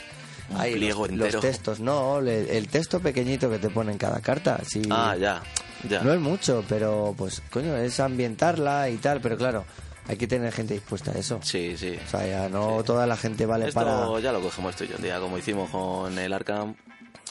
Un 0.50 0.62
Ahí, 0.62 0.74
pliego 0.76 1.02
los, 1.02 1.10
entero. 1.12 1.32
los 1.34 1.42
textos, 1.42 1.80
no, 1.82 2.22
le- 2.22 2.58
el 2.58 2.70
texto 2.70 3.02
pequeñito 3.02 3.50
que 3.50 3.60
te 3.60 3.70
pone 3.70 3.92
en 3.92 3.98
cada 3.98 4.22
carta. 4.22 4.60
Si, 4.66 4.82
Ah, 4.90 5.16
ya. 5.20 5.42
Ya. 5.90 6.02
no 6.02 6.14
es 6.14 6.20
mucho, 6.22 6.64
pero 6.70 7.14
pues 7.18 7.42
coño, 7.52 7.76
es 7.76 8.00
ambientarla 8.00 8.90
y 8.90 8.96
tal, 8.98 9.20
pero 9.20 9.36
claro, 9.38 9.66
hay 10.08 10.16
que 10.16 10.26
tener 10.26 10.54
gente 10.54 10.74
dispuesta 10.74 11.12
a 11.12 11.16
eso. 11.16 11.40
Sí, 11.44 11.76
sí. 11.78 12.00
O 12.06 12.10
sea, 12.10 12.26
ya 12.26 12.48
no 12.50 12.82
toda 12.86 13.06
la 13.06 13.18
gente 13.18 13.46
vale 13.46 13.68
Esto 13.68 13.82
para... 13.82 14.20
ya 14.22 14.32
lo 14.32 14.40
cogemos 14.42 14.74
tú 14.76 14.86
y 14.86 14.88
yo, 14.88 14.96
tía, 14.96 15.20
como 15.20 15.38
hicimos 15.38 15.70
con 15.70 16.18
el 16.18 16.32
Arkham, 16.32 16.74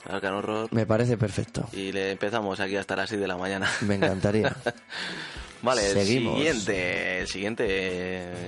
Arkham 0.09 0.35
Horror. 0.37 0.69
Me 0.73 0.85
parece 0.85 1.17
perfecto. 1.17 1.67
Y 1.73 1.91
le 1.93 2.13
empezamos 2.13 2.61
aquí 2.61 2.77
hasta 2.77 2.97
las 2.97 3.09
6 3.09 3.19
de 3.21 3.27
la 3.29 3.39
mañana. 3.39 3.67
Me 3.81 3.95
encantaría. 3.95 4.55
Vale, 5.67 5.85
el 5.91 5.93
Seguimos. 5.95 6.37
siguiente, 6.39 7.19
el 7.21 7.27
siguiente, 7.29 7.65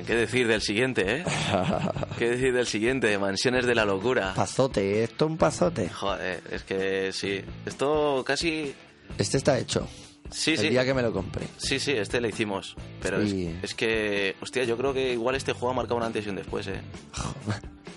¿qué 0.07 0.15
decir 0.15 0.47
del 0.47 0.63
siguiente, 0.63 1.03
eh? 1.17 1.25
¿Qué 2.19 2.31
decir 2.31 2.53
del 2.55 2.67
siguiente? 2.67 3.19
Mansiones 3.19 3.67
de 3.67 3.75
la 3.75 3.85
locura. 3.85 4.33
pazote, 4.35 5.03
esto 5.03 5.25
es 5.27 5.31
un 5.33 5.37
pazote. 5.37 5.89
Joder, 5.89 6.41
es 6.53 6.63
que 6.63 7.11
sí, 7.13 7.41
esto 7.67 8.23
casi, 8.25 8.73
Este 9.19 9.37
está 9.37 9.59
hecho. 9.59 9.87
sí, 10.31 10.53
el 10.53 10.59
sí, 10.59 10.69
día 10.69 10.85
que 10.85 10.95
me 10.95 11.03
lo 11.03 11.13
compré. 11.13 11.47
sí, 11.57 11.81
sí, 11.81 11.91
este 11.93 12.21
le 12.21 12.29
hicimos, 12.29 12.77
pero 13.03 13.21
es- 13.21 13.31
Sí. 13.31 13.53
es, 13.63 13.75
que, 13.75 14.37
hostia, 14.41 14.63
yo 14.65 14.77
creo 14.77 14.95
que 14.95 15.13
igual 15.15 15.35
este 15.35 15.53
juego 15.53 15.71
ha 15.73 15.75
marcado 15.75 15.97
un 15.97 16.05
antes 16.05 16.25
y 16.25 16.29
un 16.31 16.37
después, 16.37 16.67
eh. 16.69 16.81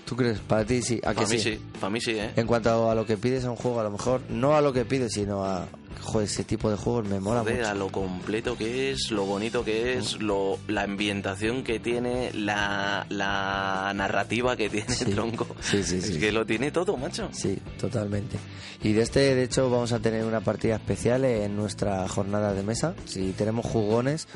¿Tú 0.04 0.16
crees? 0.16 0.40
Para 0.40 0.64
ti 0.64 0.82
sí, 0.82 1.00
a 1.04 1.10
que 1.10 1.22
Para 1.22 1.28
mí 1.28 1.38
sí. 1.38 1.52
sí, 1.54 1.60
para 1.80 1.88
mí 1.90 2.00
sí, 2.00 2.10
eh. 2.18 2.32
En 2.36 2.46
cuanto 2.46 2.90
a 2.90 2.94
lo 2.94 3.06
que 3.06 3.16
pides 3.16 3.44
a 3.44 3.50
un 3.50 3.56
juego, 3.56 3.80
a 3.80 3.84
lo 3.84 3.90
mejor, 3.90 4.20
no 4.28 4.54
a 4.56 4.60
lo 4.60 4.72
que 4.72 4.84
pides, 4.84 5.12
sino 5.14 5.44
a... 5.44 5.66
Joder, 6.00 6.26
ese 6.28 6.44
tipo 6.44 6.70
de 6.70 6.76
juegos 6.76 7.06
me 7.08 7.20
mola 7.20 7.40
Joder, 7.40 7.58
mucho. 7.58 7.68
a 7.68 7.74
lo 7.74 7.88
completo 7.92 8.56
que 8.56 8.90
es, 8.92 9.10
lo 9.10 9.24
bonito 9.24 9.64
que 9.64 9.98
es, 9.98 10.20
lo, 10.20 10.58
la 10.68 10.82
ambientación 10.82 11.62
que 11.62 11.78
tiene, 11.80 12.32
la, 12.32 13.06
la 13.08 13.92
narrativa 13.94 14.56
que 14.56 14.68
tiene 14.70 14.88
Sí. 14.94 15.04
el 15.06 15.14
tronco. 15.14 15.46
Sí, 15.60 15.82
sí, 15.84 15.96
es 15.98 16.06
sí. 16.06 16.18
que 16.18 16.32
lo 16.32 16.44
tiene 16.46 16.70
todo, 16.72 16.96
macho. 16.96 17.28
Sí, 17.32 17.58
totalmente. 17.80 18.36
Y 18.82 18.92
de 18.92 19.02
este, 19.02 19.34
de 19.34 19.44
hecho, 19.44 19.70
vamos 19.70 19.92
a 19.92 20.00
tener 20.00 20.24
una 20.24 20.40
partida 20.40 20.74
especial 20.76 21.24
en 21.24 21.54
nuestra 21.56 22.08
jornada 22.08 22.52
de 22.52 22.62
mesa. 22.62 22.94
Si 23.04 23.32
tenemos 23.32 23.64
jugones, 23.66 24.26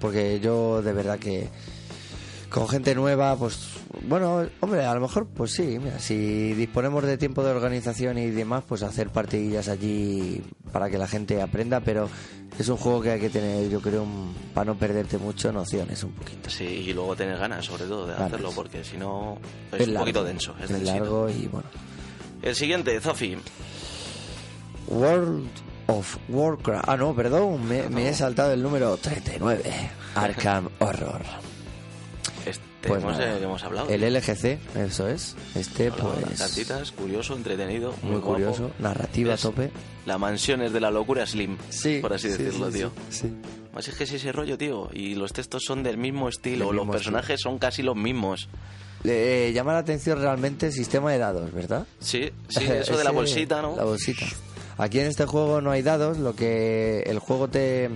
porque 0.00 0.38
yo 0.40 0.80
de 0.82 0.92
verdad 0.92 1.18
que 1.18 1.48
con 2.56 2.68
gente 2.70 2.94
nueva, 2.94 3.36
pues 3.36 3.58
bueno, 4.08 4.46
hombre, 4.60 4.82
a 4.86 4.94
lo 4.94 5.00
mejor, 5.02 5.26
pues 5.26 5.52
sí, 5.52 5.78
mira, 5.78 5.98
si 5.98 6.54
disponemos 6.54 7.04
de 7.04 7.18
tiempo 7.18 7.44
de 7.44 7.50
organización 7.50 8.16
y 8.16 8.30
demás, 8.30 8.64
pues 8.66 8.82
hacer 8.82 9.10
partidillas 9.10 9.68
allí 9.68 10.42
para 10.72 10.88
que 10.88 10.96
la 10.96 11.06
gente 11.06 11.42
aprenda, 11.42 11.80
pero 11.80 12.08
es 12.58 12.66
un 12.70 12.78
juego 12.78 13.02
que 13.02 13.10
hay 13.10 13.20
que 13.20 13.28
tener, 13.28 13.68
yo 13.68 13.82
creo, 13.82 14.04
un- 14.04 14.34
para 14.54 14.64
no 14.64 14.74
perderte 14.78 15.18
mucho, 15.18 15.52
nociones 15.52 16.02
un 16.02 16.12
poquito. 16.12 16.48
Sí, 16.48 16.64
y 16.64 16.92
luego 16.94 17.14
tener 17.14 17.36
ganas, 17.36 17.66
sobre 17.66 17.84
todo, 17.84 18.06
de 18.06 18.14
Ganas. 18.14 18.28
hacerlo, 18.28 18.52
porque 18.54 18.82
si 18.82 18.96
no 18.96 19.36
es, 19.72 19.80
un 19.86 19.92
largo, 19.92 20.00
poquito 20.06 20.24
denso. 20.24 20.54
Es, 20.58 20.70
es 20.70 20.82
largo 20.82 21.28
y 21.28 21.48
bueno. 21.48 21.68
El 22.40 22.54
siguiente, 22.54 22.98
Zofi. 23.02 23.36
World 24.88 25.46
of 25.88 26.16
Warcraft. 26.30 26.88
Ah, 26.88 26.96
no, 26.96 27.14
perdón, 27.14 27.66
me, 27.68 27.88
me 27.90 28.08
he 28.08 28.14
saltado 28.14 28.52
el 28.52 28.62
número 28.62 28.96
39. 28.96 29.62
Arkham 30.14 30.68
Horror. 30.78 31.22
Este 32.44 32.62
Pues 32.88 33.02
hemos, 33.02 33.18
nada, 33.18 33.36
eh, 33.38 33.42
hemos 33.42 33.62
hablado. 33.64 33.88
El 33.88 34.02
LGC, 34.02 34.58
eso 34.76 35.08
es. 35.08 35.34
Este, 35.54 35.88
Hablado, 35.88 36.14
pues. 36.24 36.38
cartitas, 36.38 36.92
curioso, 36.92 37.34
entretenido, 37.34 37.92
muy, 38.02 38.12
Muy 38.12 38.20
guapo. 38.20 38.32
curioso. 38.34 38.70
Narrativa 38.78 39.34
a 39.34 39.36
tope. 39.36 39.70
La 40.06 40.18
mansión 40.18 40.62
es 40.62 40.72
de 40.72 40.80
la 40.80 40.90
locura 40.90 41.26
Slim, 41.26 41.56
por 42.00 42.12
así 42.12 42.30
sí, 42.30 42.38
decirlo, 42.42 42.70
sí, 42.70 42.78
tío. 42.78 42.92
sí, 43.10 43.18
sí. 43.28 43.32
Más 43.74 43.88
es 43.88 43.94
que 43.94 44.04
es 44.04 44.12
ese 44.12 44.32
rollo, 44.32 44.56
tío. 44.56 44.88
Y 44.92 45.14
los 45.16 45.32
textos 45.32 45.64
son 45.66 45.82
del 45.82 45.98
mismo 45.98 46.28
estilo, 46.28 46.68
Del 46.68 46.76
los 46.76 46.88
personajes 46.88 47.40
son 47.40 47.58
casi 47.58 47.82
los 47.82 47.96
mismos. 47.96 48.48
Le 49.02 49.52
llama 49.52 49.72
la 49.74 49.78
atención 49.80 50.20
realmente 50.20 50.66
el 50.66 50.72
sistema 50.72 51.12
de 51.12 51.18
dados, 51.18 51.52
¿verdad? 51.52 51.86
Sí, 52.00 52.30
sí, 52.48 52.64
eso 52.68 52.96
de 52.96 53.04
la 53.04 53.10
bolsita, 53.10 53.60
¿no? 53.60 53.76
La 53.76 53.84
bolsita. 53.84 54.24
Aquí 54.78 55.00
en 55.00 55.06
este 55.06 55.26
juego 55.26 55.60
no 55.60 55.70
hay 55.70 55.82
dados, 55.82 56.18
lo 56.18 56.34
que 56.34 57.00
el 57.06 57.18
juego 57.18 57.48
te 57.48 57.90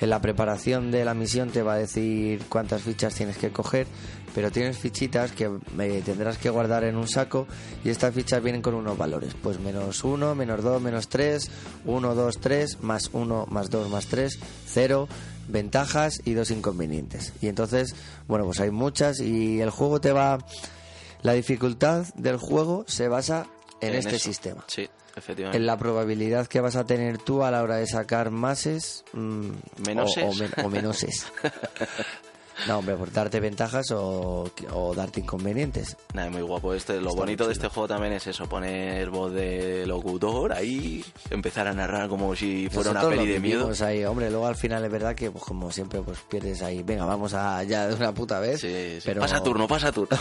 En 0.00 0.08
la 0.08 0.20
preparación 0.20 0.90
de 0.90 1.04
la 1.04 1.14
misión 1.14 1.50
te 1.50 1.62
va 1.62 1.74
a 1.74 1.78
decir 1.78 2.42
cuántas 2.48 2.82
fichas 2.82 3.14
tienes 3.14 3.36
que 3.36 3.50
coger, 3.50 3.86
pero 4.34 4.50
tienes 4.50 4.78
fichitas 4.78 5.32
que 5.32 5.50
eh, 5.78 6.02
tendrás 6.04 6.38
que 6.38 6.48
guardar 6.48 6.84
en 6.84 6.96
un 6.96 7.06
saco 7.06 7.46
y 7.84 7.90
estas 7.90 8.14
fichas 8.14 8.42
vienen 8.42 8.62
con 8.62 8.74
unos 8.74 8.96
valores, 8.96 9.34
pues 9.42 9.60
menos 9.60 10.02
1, 10.02 10.34
menos 10.34 10.62
2, 10.62 10.80
menos 10.80 11.08
3, 11.08 11.50
1, 11.84 12.14
2, 12.14 12.38
3, 12.40 12.82
más 12.82 13.10
1, 13.12 13.46
más 13.50 13.70
2, 13.70 13.90
más 13.90 14.06
3, 14.06 14.38
0, 14.68 15.08
ventajas 15.48 16.20
y 16.24 16.34
dos 16.34 16.50
inconvenientes. 16.50 17.32
Y 17.42 17.48
entonces, 17.48 17.94
bueno, 18.26 18.46
pues 18.46 18.60
hay 18.60 18.70
muchas 18.70 19.20
y 19.20 19.60
el 19.60 19.70
juego 19.70 20.00
te 20.00 20.12
va... 20.12 20.38
La 21.22 21.34
dificultad 21.34 22.06
del 22.14 22.38
juego 22.38 22.86
se 22.88 23.08
basa 23.08 23.46
en, 23.82 23.94
este 23.94 24.16
eso. 24.16 24.24
sistema. 24.24 24.64
Sí, 24.66 24.88
efectivamente. 25.16 25.56
En 25.58 25.66
la 25.66 25.76
probabilidad 25.78 26.46
que 26.46 26.60
vas 26.60 26.76
a 26.76 26.84
tener 26.84 27.18
tú 27.18 27.42
a 27.42 27.50
la 27.50 27.62
hora 27.62 27.76
de 27.76 27.86
sacar 27.86 28.30
mases 28.30 29.04
mm, 29.12 29.50
Menoses. 29.86 30.24
o, 30.24 30.28
o 30.28 30.34
men- 30.34 30.52
o 30.64 30.68
menoses. 30.68 31.26
no, 32.68 32.78
hombre, 32.78 32.94
por 32.96 33.12
darte 33.12 33.40
ventajas 33.40 33.90
o, 33.92 34.50
o 34.72 34.94
darte 34.94 35.20
inconvenientes. 35.20 35.96
Nada, 36.14 36.30
muy 36.30 36.42
guapo 36.42 36.74
este. 36.74 37.00
Lo 37.00 37.10
Está 37.10 37.20
bonito 37.20 37.46
de 37.46 37.52
este 37.52 37.68
juego 37.68 37.88
también 37.88 38.12
es 38.12 38.26
eso, 38.26 38.48
poner 38.48 39.08
voz 39.10 39.32
de 39.32 39.86
locutor 39.86 40.52
ahí, 40.52 41.04
empezar 41.30 41.66
a 41.68 41.72
narrar 41.72 42.08
como 42.08 42.34
si 42.36 42.68
fuera 42.68 42.90
una 42.90 43.00
Nosotros 43.00 43.18
peli 43.20 43.28
lo 43.28 43.34
de 43.34 43.40
miedo. 43.40 43.72
ahí, 43.84 44.04
hombre, 44.04 44.30
luego 44.30 44.46
al 44.46 44.56
final 44.56 44.84
es 44.84 44.90
verdad 44.90 45.14
que 45.14 45.30
pues, 45.30 45.44
como 45.44 45.70
siempre 45.70 46.00
pues 46.02 46.18
pierdes 46.28 46.62
ahí, 46.62 46.82
venga, 46.82 47.04
vamos 47.04 47.34
a 47.34 47.62
ya 47.64 47.88
de 47.88 47.94
una 47.94 48.12
puta 48.12 48.40
vez. 48.40 48.60
Sí, 48.60 48.68
sí. 48.96 49.02
pero... 49.04 49.20
Pasa 49.20 49.42
turno, 49.42 49.66
pasa 49.66 49.92
turno. 49.92 50.16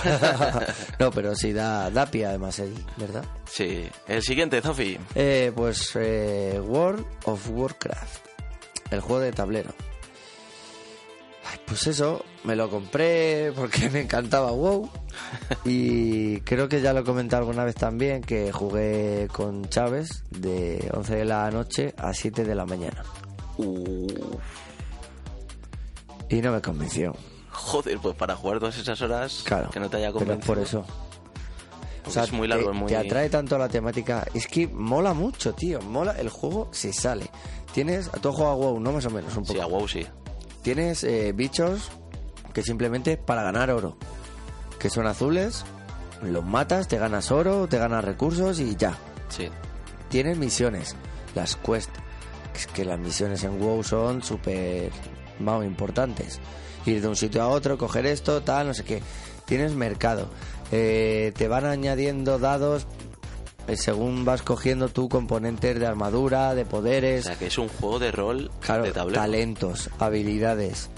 no, 1.00 1.12
pero 1.12 1.36
sí 1.36 1.54
da, 1.54 1.90
da 1.92 2.06
pie 2.06 2.26
además 2.26 2.60
ahí, 2.60 2.74
¿verdad? 2.98 3.24
sí. 3.46 3.88
El 4.08 4.22
siguiente, 4.24 4.62
Zofi. 4.62 4.98
Eh, 5.16 5.52
pues 5.56 5.92
eh, 5.96 6.60
World 6.64 7.06
of 7.26 7.50
Warcraft, 7.50 8.26
el 8.92 9.02
juego 9.02 9.22
de 9.22 9.32
tablero. 9.32 9.74
Pues 11.70 11.86
eso, 11.86 12.26
me 12.44 12.56
lo 12.56 12.70
compré 12.70 13.52
porque 13.56 13.90
me 13.92 14.02
encantaba 14.02 14.52
WoW 14.52 14.90
y 15.66 16.42
creo 16.42 16.68
que 16.68 16.82
ya 16.82 16.94
lo 16.94 17.04
comenté 17.04 17.36
alguna 17.36 17.64
vez 17.64 17.76
también 17.76 18.22
que 18.22 18.52
jugué 18.52 19.28
con 19.32 19.70
Chávez 19.70 20.24
de 20.32 20.90
11 20.94 21.16
de 21.16 21.26
la 21.26 21.52
noche 21.52 21.94
a 21.98 22.14
7 22.14 22.44
de 22.44 22.56
la 22.56 22.66
mañana 22.66 23.04
y 26.30 26.42
no 26.42 26.52
me 26.52 26.62
convenció. 26.62 27.16
Joder, 27.52 28.00
pues 28.00 28.16
para 28.16 28.36
jugar 28.36 28.60
todas 28.60 28.78
esas 28.78 29.02
horas 29.02 29.42
Claro, 29.46 29.70
que 29.70 29.80
no 29.80 29.90
te 29.90 29.98
haya 29.98 30.08
pero 30.08 30.20
convencido. 30.20 30.48
por 30.48 30.60
eso. 30.64 30.86
Porque 32.04 32.20
es 32.22 32.32
muy 32.32 32.48
largo, 32.48 32.66
te, 32.70 32.72
es 32.72 32.78
muy... 32.78 32.88
te 32.88 32.98
atrae 32.98 33.30
tanto 33.30 33.58
la 33.58 33.68
temática. 33.68 34.26
Es 34.34 34.48
que 34.48 34.68
mola 34.68 35.14
mucho, 35.14 35.54
tío. 35.54 35.82
Mola 35.82 36.14
el 36.14 36.30
juego, 36.30 36.70
se 36.72 36.94
sale. 36.94 37.30
Tienes, 37.74 38.10
tú 38.22 38.30
has 38.30 38.36
jugado 38.36 38.54
a 38.54 38.56
WoW, 38.56 38.80
¿no? 38.80 38.92
Más 38.94 39.06
o 39.06 39.10
menos, 39.12 39.36
un 39.36 39.44
poco. 39.44 39.54
Sí, 39.54 39.60
a 39.60 39.66
WoW 39.68 39.88
sí. 39.88 40.08
Tienes 40.62 41.04
eh, 41.04 41.32
bichos 41.34 41.90
que 42.54 42.64
simplemente 42.64 43.14
es 43.14 43.18
para 43.18 43.44
ganar 43.44 43.72
oro. 43.72 43.98
Que 44.80 44.90
son 44.90 45.08
azules, 45.08 45.66
los 46.22 46.46
matas, 46.46 46.88
te 46.88 46.98
ganas 46.98 47.32
oro, 47.32 47.68
te 47.68 47.78
ganas 47.78 48.04
recursos 48.04 48.60
y 48.60 48.76
ya. 48.76 48.98
Sí. 49.30 49.50
Tienes 50.10 50.38
misiones, 50.38 50.96
las 51.36 51.56
quest. 51.56 51.90
Es 52.56 52.68
que 52.68 52.84
las 52.84 53.00
misiones 53.00 53.44
en 53.44 53.60
WoW 53.60 53.84
son 53.84 54.22
súper, 54.22 54.92
importantes. 55.40 56.40
Ir 56.86 57.02
de 57.02 57.08
un 57.08 57.16
sitio 57.16 57.42
a 57.42 57.48
otro, 57.48 57.78
coger 57.78 58.06
esto, 58.06 58.42
tal, 58.42 58.68
no 58.68 58.74
sé 58.74 58.84
qué. 58.84 59.02
Tienes 59.46 59.74
mercado. 59.74 60.30
Eh, 60.72 61.32
te 61.36 61.48
van 61.48 61.66
añadiendo 61.66 62.38
dados 62.40 62.86
eh, 63.70 63.78
según 63.78 64.26
vas 64.26 64.42
cogiendo 64.42 64.90
tu 64.90 65.08
componentes 65.10 65.80
de 65.80 65.86
armadura, 65.88 66.56
de 66.56 66.64
O 66.64 66.66
poderes. 66.66 67.26
sea, 67.26 67.38
que 67.38 67.48
es 67.48 67.58
un 67.58 67.70
juego 67.70 68.00
de 68.00 68.12
rol 68.12 68.52
Claro, 68.60 68.84
de 68.84 68.92
tablero. 68.92 69.22
talentos, 69.22 69.90
habilidades, 70.00 70.90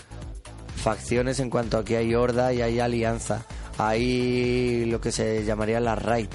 facciones 0.75 1.39
en 1.39 1.49
cuanto 1.49 1.77
a 1.77 1.83
que 1.85 1.97
hay 1.97 2.15
horda 2.15 2.53
y 2.53 2.61
hay 2.61 2.79
alianza. 2.79 3.43
Hay 3.77 4.85
lo 4.85 4.99
que 5.01 5.11
se 5.11 5.43
llamaría 5.45 5.79
la 5.79 5.95
raid. 5.95 6.27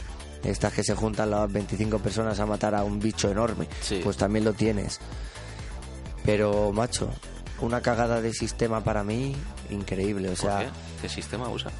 Estas 0.45 0.73
que 0.73 0.85
se 0.85 0.95
juntan 0.95 1.31
las 1.31 1.51
25 1.53 1.99
personas 1.99 2.39
a 2.41 2.47
matar 2.47 2.75
a 2.75 2.85
un 2.85 2.99
bicho 3.01 3.31
enorme. 3.31 3.67
Sí. 3.81 4.01
Pues 4.03 4.17
también 4.17 4.45
lo 4.45 4.53
tienes. 4.53 5.01
Pero, 6.25 6.73
macho, 6.73 7.09
una 7.61 7.81
cagada 7.81 8.21
de 8.21 8.33
sistema 8.33 8.83
para 8.83 9.03
mí 9.05 9.35
increíble. 9.71 10.29
O 10.29 10.35
¿Por 10.35 10.39
sea, 10.41 10.59
qué? 10.61 10.69
¿Qué 11.03 11.09
sistema 11.09 11.49
usa? 11.49 11.71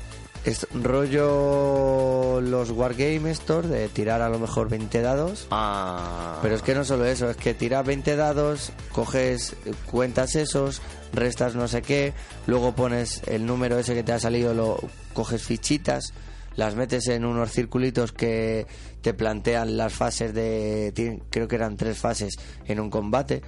Es 0.47 0.67
rollo 0.73 2.41
los 2.41 2.71
Wargame 2.71 3.33
Store 3.33 3.67
de 3.67 3.89
tirar 3.89 4.23
a 4.23 4.29
lo 4.29 4.39
mejor 4.39 4.69
20 4.69 5.03
dados. 5.03 5.49
Ah... 5.51 6.39
Pero 6.41 6.55
es 6.55 6.63
que 6.63 6.75
no 6.75 6.85
solo 6.85 7.05
eso, 7.05 7.29
es 7.29 7.37
que 7.37 7.53
tiras 7.53 7.85
20 7.85 8.15
dados, 8.15 8.73
coges, 8.93 9.57
cuentas 9.91 10.37
esos, 10.37 10.81
restas 11.13 11.57
no 11.57 11.67
sé 11.67 11.83
qué, 11.83 12.15
luego 12.47 12.75
pones 12.77 13.23
el 13.27 13.45
número 13.45 13.79
ese 13.79 13.95
que 13.95 14.05
te 14.05 14.13
ha 14.13 14.21
salido, 14.21 14.55
lo 14.55 14.79
coges 15.15 15.43
fichitas, 15.43 16.13
las 16.55 16.77
metes 16.77 17.09
en 17.09 17.25
unos 17.25 17.51
circulitos 17.51 18.13
que 18.13 18.67
te 19.03 19.15
plantean 19.15 19.77
las 19.77 19.93
fases 19.93 20.33
de, 20.33 21.21
creo 21.31 21.49
que 21.49 21.57
eran 21.57 21.77
tres 21.77 21.99
fases 21.99 22.37
en 22.67 22.79
un 22.79 22.89
combate, 22.89 23.43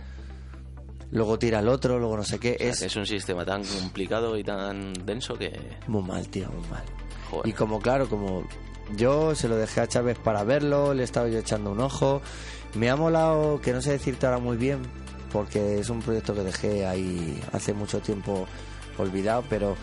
luego 1.11 1.39
tira 1.39 1.61
el 1.61 1.69
otro, 1.69 1.99
luego 1.99 2.17
no 2.17 2.25
sé 2.25 2.39
qué, 2.39 2.55
O 2.55 2.59
sea, 2.59 2.69
es 2.71 2.83
es 2.83 2.97
un 2.97 3.07
sistema 3.07 3.45
tan 3.45 3.65
complicado 3.65 4.37
y 4.37 4.45
tan 4.45 4.93
denso 5.05 5.35
que... 5.37 5.79
muy 5.87 6.03
mal, 6.03 6.29
tío, 6.29 6.49
muy 6.49 6.69
mal. 6.69 6.85
Joder. 7.31 7.49
Y 7.49 7.53
como 7.53 7.81
claro, 7.81 8.09
como 8.09 8.45
yo 8.97 9.35
se 9.35 9.49
lo 9.49 9.57
dejé 9.57 9.81
a 9.81 9.87
Chávez 9.87 10.19
para 10.19 10.45
verlo, 10.45 10.95
le 10.95 11.05
estaba 11.05 11.29
yo 11.29 11.39
echando 11.39 11.73
un 11.73 11.81
ojo. 11.81 12.23
Me 12.75 12.91
ha 12.91 12.97
molado, 12.97 13.61
que 13.61 13.73
no 13.73 13.81
sé 13.83 13.93
decirte 13.93 14.27
ahora 14.27 14.39
muy 14.39 14.57
bien, 14.57 14.83
porque 15.33 15.79
es 15.79 15.91
un 15.91 16.01
proyecto 16.01 16.35
que 16.35 16.43
dejé 16.43 16.87
ahí 16.87 17.41
hace 17.53 17.73
mucho 17.75 18.01
tiempo 18.01 18.47
olvidado, 18.99 19.45
pero 19.49 19.77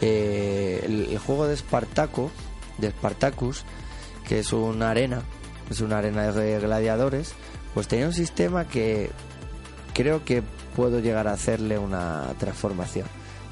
eh, 0.00 0.82
el, 0.84 1.08
el 1.10 1.18
juego 1.18 1.46
de 1.46 1.56
Spartaco, 1.56 2.30
de 2.78 2.90
Spartacus, 2.90 3.64
que 4.28 4.40
es 4.40 4.52
una 4.52 4.90
arena, 4.90 5.22
es 5.70 5.80
una 5.80 5.98
arena 5.98 6.30
de 6.32 6.58
gladiadores, 6.58 7.34
pues 7.74 7.88
tenía 7.88 8.06
un 8.06 8.12
sistema 8.12 8.66
que 8.66 9.10
creo 9.94 10.24
que 10.24 10.42
puedo 10.76 11.00
llegar 11.00 11.26
a 11.26 11.32
hacerle 11.32 11.78
una 11.78 12.26
transformación. 12.38 13.06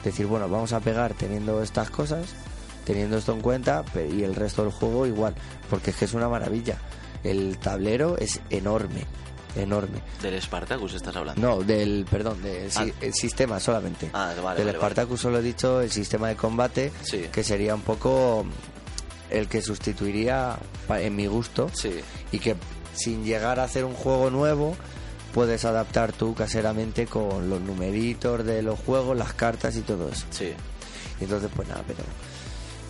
Decir, 0.04 0.26
bueno, 0.26 0.48
vamos 0.48 0.74
a 0.74 0.80
pegar 0.80 1.14
teniendo 1.14 1.62
estas 1.62 1.88
cosas, 1.88 2.26
teniendo 2.84 3.16
esto 3.16 3.32
en 3.32 3.40
cuenta, 3.40 3.82
y 4.12 4.22
el 4.22 4.34
resto 4.34 4.62
del 4.62 4.70
juego 4.72 5.06
igual, 5.06 5.34
porque 5.70 5.90
es 5.90 5.96
que 5.96 6.04
es 6.04 6.12
una 6.12 6.28
maravilla. 6.28 6.76
El 7.24 7.56
tablero 7.56 8.18
es 8.18 8.40
enorme, 8.50 9.06
enorme. 9.56 10.02
Del 10.20 10.40
Spartacus 10.42 10.92
estás 10.92 11.16
hablando. 11.16 11.40
No, 11.40 11.62
del, 11.62 12.04
perdón, 12.10 12.42
del 12.42 12.70
si- 12.70 12.90
Ah. 12.90 12.94
el 13.00 13.14
sistema 13.14 13.58
solamente. 13.58 14.10
Ah, 14.12 14.34
vale, 14.42 14.58
del 14.58 14.66
vale, 14.66 14.78
Spartacus 14.78 15.20
solo 15.22 15.38
he 15.38 15.42
dicho 15.42 15.80
el 15.80 15.90
sistema 15.90 16.28
de 16.28 16.36
combate, 16.36 16.92
Sí. 17.02 17.24
que 17.32 17.42
sería 17.42 17.74
un 17.74 17.80
poco 17.80 18.44
el 19.30 19.48
que 19.48 19.62
sustituiría, 19.62 20.58
en 20.90 21.16
mi 21.16 21.26
gusto, 21.26 21.70
Sí. 21.72 21.94
y 22.30 22.38
que 22.38 22.56
sin 22.94 23.24
llegar 23.24 23.58
a 23.58 23.64
hacer 23.64 23.86
un 23.86 23.94
juego 23.94 24.28
nuevo 24.28 24.76
puedes 25.34 25.64
adaptar 25.66 26.12
tú 26.12 26.32
caseramente 26.34 27.06
con 27.06 27.50
los 27.50 27.60
numeritos 27.60 28.44
de 28.46 28.62
los 28.62 28.78
juegos, 28.78 29.16
las 29.16 29.34
cartas 29.34 29.76
y 29.76 29.80
todo 29.82 30.08
eso. 30.08 30.24
Sí. 30.30 30.52
Y 31.20 31.24
entonces 31.24 31.50
pues 31.54 31.68
nada, 31.68 31.82
pero 31.86 32.00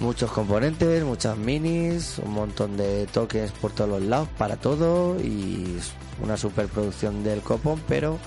muchos 0.01 0.31
componentes, 0.31 1.03
muchas 1.05 1.37
minis, 1.39 2.19
un 2.19 2.33
montón 2.33 2.77
de 2.77 3.07
tokens 3.07 3.51
por 3.53 3.73
todos 3.73 3.89
los 3.91 4.03
lados 4.03 4.29
para 4.39 4.57
todo 4.57 5.19
y 5.21 5.79
una 6.23 6.37
superproducción 6.37 7.25
del 7.25 7.41
copón, 7.41 7.81
pero 7.89 8.19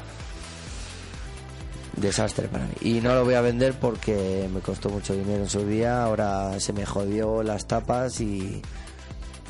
desastre 1.95 2.47
para 2.47 2.65
mí. 2.65 2.73
Y 2.81 3.01
no 3.01 3.13
lo 3.15 3.23
voy 3.25 3.33
a 3.35 3.41
vender 3.41 3.73
porque 3.79 4.47
me 4.53 4.59
costó 4.61 4.89
mucho 4.89 5.13
dinero 5.13 5.43
en 5.43 5.49
su 5.49 5.65
día, 5.65 6.03
ahora 6.03 6.59
se 6.59 6.73
me 6.73 6.85
jodió 6.85 7.43
las 7.43 7.65
tapas 7.67 8.21
y 8.21 8.61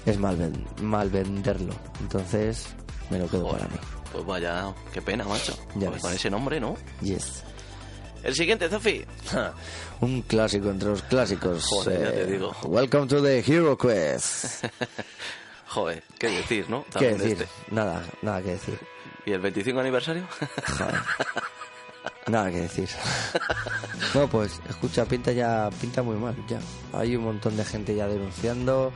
es 0.05 0.17
mal, 0.17 0.37
ven- 0.37 0.65
mal 0.81 1.09
venderlo. 1.09 1.73
Entonces 1.99 2.67
me 3.09 3.19
lo 3.19 3.27
quedo 3.27 3.45
Joder. 3.47 3.59
para 3.67 3.71
mí. 3.73 3.79
Pues 4.11 4.25
vaya, 4.25 4.73
qué 4.93 5.01
pena, 5.01 5.25
macho. 5.25 5.57
Ya 5.75 5.89
Pues 5.89 6.01
con 6.01 6.13
ese 6.13 6.29
nombre, 6.29 6.59
¿no? 6.59 6.75
Yes. 7.01 7.43
El 8.23 8.33
siguiente, 8.35 8.67
Zofi. 8.69 9.05
Un 10.01 10.21
clásico 10.23 10.69
entre 10.69 10.89
los 10.89 11.03
clásicos. 11.03 11.65
Eh, 11.87 11.99
ya 12.03 12.11
te 12.11 12.25
digo. 12.25 12.55
Welcome 12.63 13.07
to 13.07 13.21
the 13.21 13.39
Hero 13.39 13.77
Quest. 13.77 14.65
Joder, 15.69 16.03
qué 16.17 16.29
decir, 16.29 16.69
¿no? 16.69 16.83
¿Qué 16.85 16.91
También 16.91 17.17
de 17.17 17.23
decir? 17.25 17.43
este. 17.43 17.75
Nada, 17.75 18.03
nada 18.21 18.41
que 18.41 18.51
decir. 18.51 18.79
¿Y 19.25 19.31
el 19.33 19.39
25 19.41 19.79
aniversario? 19.79 20.23
Joder. 20.77 20.95
Nada 22.27 22.49
que 22.51 22.61
decir. 22.61 22.89
No, 24.13 24.27
pues 24.27 24.59
escucha, 24.69 25.05
pinta 25.05 25.31
ya, 25.31 25.69
pinta 25.79 26.03
muy 26.03 26.17
mal 26.17 26.35
ya. 26.47 26.59
Hay 26.93 27.15
un 27.15 27.23
montón 27.23 27.55
de 27.55 27.63
gente 27.63 27.95
ya 27.95 28.05
denunciando 28.07 28.91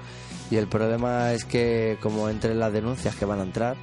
y 0.50 0.58
el 0.58 0.68
problema 0.68 1.32
es 1.32 1.46
que 1.46 1.98
como 2.02 2.28
entre 2.28 2.54
las 2.56 2.74
denuncias 2.74 3.16
que 3.16 3.24
van 3.24 3.40
a 3.40 3.44
entrar, 3.44 3.78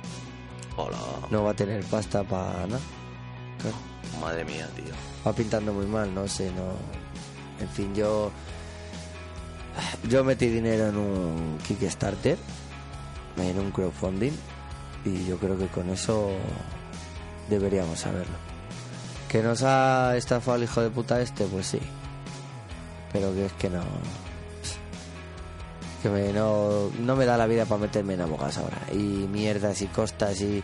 Hola. 0.80 0.96
no 1.30 1.42
va 1.42 1.50
a 1.50 1.54
tener 1.54 1.82
pasta 1.86 2.22
para 2.22 2.66
nada. 2.68 2.80
Claro. 3.60 3.76
Madre 4.20 4.44
mía, 4.44 4.68
tío. 4.76 4.94
va 5.26 5.32
pintando 5.32 5.72
muy 5.72 5.86
mal, 5.86 6.14
no 6.14 6.28
sé, 6.28 6.52
no. 6.52 6.72
En 7.60 7.68
fin, 7.68 7.92
yo. 7.94 8.30
Yo 10.08 10.22
metí 10.22 10.46
dinero 10.46 10.88
en 10.88 10.96
un 10.96 11.58
Kickstarter, 11.66 12.38
en 13.36 13.58
un 13.58 13.70
crowdfunding, 13.70 14.32
y 15.04 15.24
yo 15.24 15.36
creo 15.38 15.58
que 15.58 15.66
con 15.66 15.90
eso 15.90 16.30
deberíamos 17.48 17.98
saberlo. 18.00 18.36
¿Que 19.28 19.42
nos 19.42 19.62
ha 19.62 20.16
estafado 20.16 20.56
el 20.56 20.64
hijo 20.64 20.80
de 20.80 20.90
puta 20.90 21.20
este? 21.20 21.44
Pues 21.46 21.66
sí. 21.66 21.80
Pero 23.12 23.32
que 23.34 23.46
es 23.46 23.52
que 23.54 23.68
no. 23.68 23.82
Que 26.02 26.08
me, 26.08 26.32
no, 26.32 26.90
no 27.00 27.16
me 27.16 27.26
da 27.26 27.36
la 27.36 27.46
vida 27.46 27.64
para 27.64 27.80
meterme 27.80 28.14
en 28.14 28.20
abogados 28.20 28.58
ahora. 28.58 28.78
Y 28.92 28.96
mierdas 28.96 29.82
y 29.82 29.86
costas 29.86 30.40
y. 30.40 30.62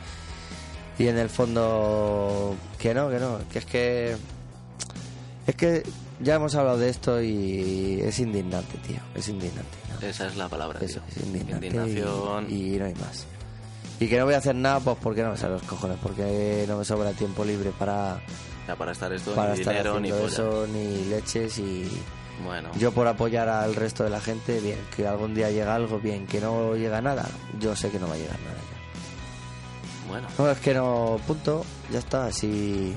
Y 0.99 1.09
en 1.09 1.19
el 1.19 1.29
fondo. 1.29 2.55
Que 2.79 2.95
no, 2.95 3.11
que 3.11 3.19
no. 3.19 3.39
Que 3.53 3.59
es 3.59 3.65
que. 3.67 4.17
Es 5.47 5.55
que 5.57 5.83
ya 6.21 6.37
hemos 6.37 6.55
hablado 6.55 6.79
de 6.79 6.89
esto 6.89 7.21
y 7.21 8.01
es 8.03 8.19
indignante, 8.21 8.79
tío. 8.87 8.99
Es 9.15 9.29
indignante. 9.29 9.77
¿no? 10.01 10.07
Esa 10.07 10.27
es 10.29 10.37
la 10.37 10.49
palabra, 10.49 10.79
Eso, 10.81 11.01
tío. 11.01 11.09
es 11.23 11.27
indignante. 11.27 11.67
Indignación. 11.67 12.47
Y, 12.49 12.75
y 12.75 12.79
no 12.79 12.85
hay 12.87 12.95
más. 12.95 13.27
Y 14.01 14.09
que 14.09 14.19
no 14.19 14.25
voy 14.25 14.35
a 14.35 14.39
hacer 14.39 14.55
nada, 14.55 14.81
pues 14.81 14.97
porque 15.03 15.23
no 15.23 15.31
me 15.33 15.37
salen 15.37 15.55
los 15.55 15.63
cojones. 15.65 15.99
Porque 16.03 16.65
no 16.69 16.79
me 16.79 16.85
sobra 16.85 17.11
tiempo 17.13 17.45
libre 17.45 17.73
para, 17.79 18.21
Ya 18.67 18.75
para 18.77 18.93
estar 18.93 19.13
esto, 19.13 19.35
para 19.35 19.53
ni 19.55 19.61
estar 19.61 19.75
dinero, 19.75 20.01
ni 20.01 20.11
haciendo 20.11 20.29
polla. 20.31 20.33
eso, 20.33 20.67
ni 20.73 21.05
leches 21.11 21.59
y. 21.59 21.89
Bueno, 22.43 22.71
Yo 22.79 22.91
por 22.93 23.07
apoyar 23.07 23.49
al 23.49 23.75
resto 23.77 24.03
de 24.05 24.11
la 24.11 24.21
gente, 24.21 24.59
bien, 24.61 24.79
que 24.97 25.07
algún 25.07 25.35
día 25.35 25.51
llega 25.51 25.75
algo, 25.75 26.01
bien, 26.01 26.27
que 26.27 26.41
no 26.41 26.75
llega 26.75 27.01
nada, 27.01 27.27
yo 27.61 27.77
sé 27.77 27.91
que 27.91 27.99
no 28.01 28.09
va 28.09 28.15
a 28.15 28.19
llegar 28.19 28.39
nada 28.41 28.57
ya. 28.57 30.09
bueno. 30.09 30.29
No, 30.39 30.51
es 30.51 30.59
que 30.59 30.75
no, 30.75 31.19
punto, 31.27 31.65
ya 31.93 31.99
está, 32.01 32.27
así... 32.27 32.95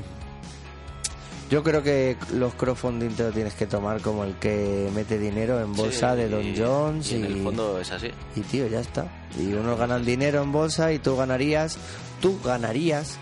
Yo 1.49 1.64
creo 1.64 1.81
que 1.81 2.18
los 2.34 2.53
crowdfunding 2.55 3.11
te 3.11 3.23
lo 3.23 3.31
tienes 3.31 3.53
que 3.53 3.68
tomar 3.68 4.01
como 4.01 4.26
el 4.26 4.35
que 4.35 4.89
mete 4.93 5.18
dinero 5.18 5.61
en 5.61 5.72
bolsa 5.73 6.11
Sí, 6.11 6.18
de 6.18 6.27
Don 6.30 6.43
y- 6.45 6.57
Jones 6.57 7.11
y 7.11 7.15
y, 7.15 7.18
en 7.19 7.26
el 7.26 7.43
fondo 7.43 7.80
es 7.80 7.89
así. 7.91 8.11
y 8.35 8.41
tío, 8.41 8.68
ya 8.68 8.81
está. 8.81 9.05
Y 9.39 9.53
unos 9.53 9.80
ganan 9.80 10.03
dinero 10.03 10.41
en 10.43 10.51
bolsa 10.51 10.91
y 10.91 10.99
tú 10.99 11.15
ganarías, 11.15 11.77
tú 12.22 12.38
ganarías 12.43 13.18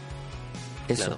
eso. 0.88 1.18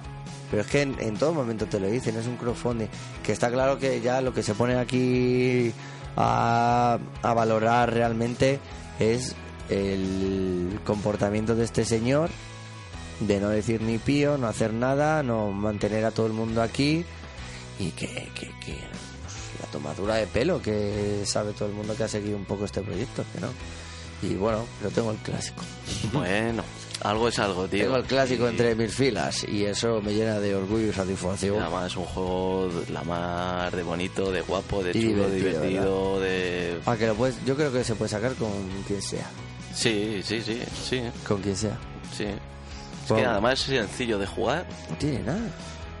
Pero 0.50 0.62
es 0.62 0.68
que 0.68 0.82
en, 0.82 0.96
en 1.00 1.16
todo 1.16 1.34
momento 1.34 1.66
te 1.66 1.78
lo 1.78 1.88
dicen, 1.88 2.16
es 2.16 2.26
un 2.26 2.36
crowdfunding. 2.36 2.88
Que 3.22 3.32
está 3.32 3.50
claro 3.50 3.78
que 3.78 4.00
ya 4.00 4.20
lo 4.20 4.32
que 4.32 4.42
se 4.42 4.54
pone 4.54 4.76
aquí 4.76 5.72
a, 6.16 6.98
a 7.22 7.34
valorar 7.34 7.92
realmente 7.92 8.58
es 8.98 9.34
el 9.68 10.80
comportamiento 10.84 11.54
de 11.54 11.64
este 11.64 11.84
señor 11.84 12.30
de 13.20 13.40
no 13.40 13.48
decir 13.48 13.82
ni 13.82 13.98
pío, 13.98 14.38
no 14.38 14.46
hacer 14.46 14.72
nada, 14.72 15.22
no 15.22 15.50
mantener 15.50 16.04
a 16.04 16.10
todo 16.10 16.26
el 16.26 16.32
mundo 16.32 16.62
aquí 16.62 17.04
y 17.78 17.90
que, 17.90 18.06
que, 18.34 18.46
que, 18.64 18.74
pues, 19.22 19.34
la 19.60 19.66
tomadura 19.72 20.14
de 20.16 20.26
pelo 20.26 20.62
que 20.62 21.22
sabe 21.24 21.52
todo 21.52 21.68
el 21.68 21.74
mundo 21.74 21.96
que 21.96 22.04
ha 22.04 22.08
seguido 22.08 22.36
un 22.36 22.44
poco 22.44 22.64
este 22.64 22.80
proyecto, 22.80 23.24
que 23.32 23.40
no. 23.40 23.48
Y 24.22 24.34
bueno, 24.34 24.64
pero 24.78 24.90
tengo 24.90 25.10
el 25.12 25.16
clásico. 25.18 25.62
Bueno, 26.12 26.62
algo 27.02 27.28
es 27.28 27.38
algo, 27.38 27.66
tío. 27.68 27.84
Tengo 27.84 27.96
el 27.96 28.04
clásico 28.04 28.46
Y- 28.46 28.50
entre 28.50 28.74
mis 28.74 28.92
filas 28.94 29.44
y 29.48 29.64
eso 29.64 30.00
me 30.02 30.12
llena 30.14 30.40
de 30.40 30.54
orgullo 30.54 30.86
y 30.86 30.90
y 30.90 30.92
satisfacción. 30.92 31.60
Además 31.62 31.92
es 31.92 31.96
un 31.96 32.04
juego 32.04 32.70
la 32.90 33.02
mar 33.02 33.74
de 33.74 33.82
bonito, 33.82 34.30
de 34.32 34.40
guapo, 34.40 34.82
de 34.82 34.92
chulo, 34.92 35.28
divertido, 35.30 35.60
divertido, 35.62 36.20
de... 36.20 36.80
Ah, 36.86 36.96
que 36.96 37.06
lo 37.06 37.14
puedes, 37.14 37.44
yo 37.44 37.54
creo 37.56 37.72
que 37.72 37.84
se 37.84 37.94
puede 37.94 38.08
sacar 38.10 38.34
con 38.34 38.50
quien 38.86 39.00
sea. 39.02 39.26
Sí, 39.74 40.20
sí, 40.24 40.40
sí, 40.42 40.60
sí, 40.88 41.02
Con 41.26 41.40
quien 41.40 41.56
sea. 41.56 41.78
sí. 42.16 42.24
Es 42.24 43.12
que 43.14 43.24
además 43.24 43.60
es 43.60 43.66
sencillo 43.66 44.18
de 44.18 44.26
jugar, 44.26 44.66
No 44.90 44.96
tiene 44.98 45.20
nada. 45.20 45.40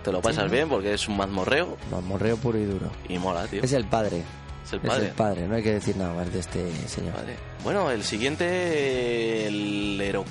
te 0.04 0.12
lo 0.12 0.20
pasas 0.20 0.50
bien 0.50 0.68
porque 0.68 0.92
es 0.94 1.08
un 1.08 1.16
mazmorreo 1.16 1.76
Mamorreo 1.90 2.36
puro 2.36 2.58
y 2.58 2.64
duro. 2.64 2.90
y 3.08 3.18
mola, 3.18 3.46
tío. 3.46 3.62
Es 3.62 3.72
el 3.72 3.86
padre. 3.86 4.22
Es 4.64 4.72
el 4.74 4.80
Es 4.80 4.86
padre. 4.86 5.06
el 5.06 5.12
padre, 5.12 5.48
no 5.48 5.54
hay 5.54 5.62
que 5.62 5.72
decir 5.72 5.96
nada 5.96 6.12
más 6.12 6.30
de 6.30 6.40
este 6.40 6.70
señor. 6.86 7.14
Vale. 7.14 7.36
Bueno, 7.64 7.90
el 7.90 8.04
siguiente, 8.04 9.46
el, 9.46 9.98
Hero- 10.00 10.24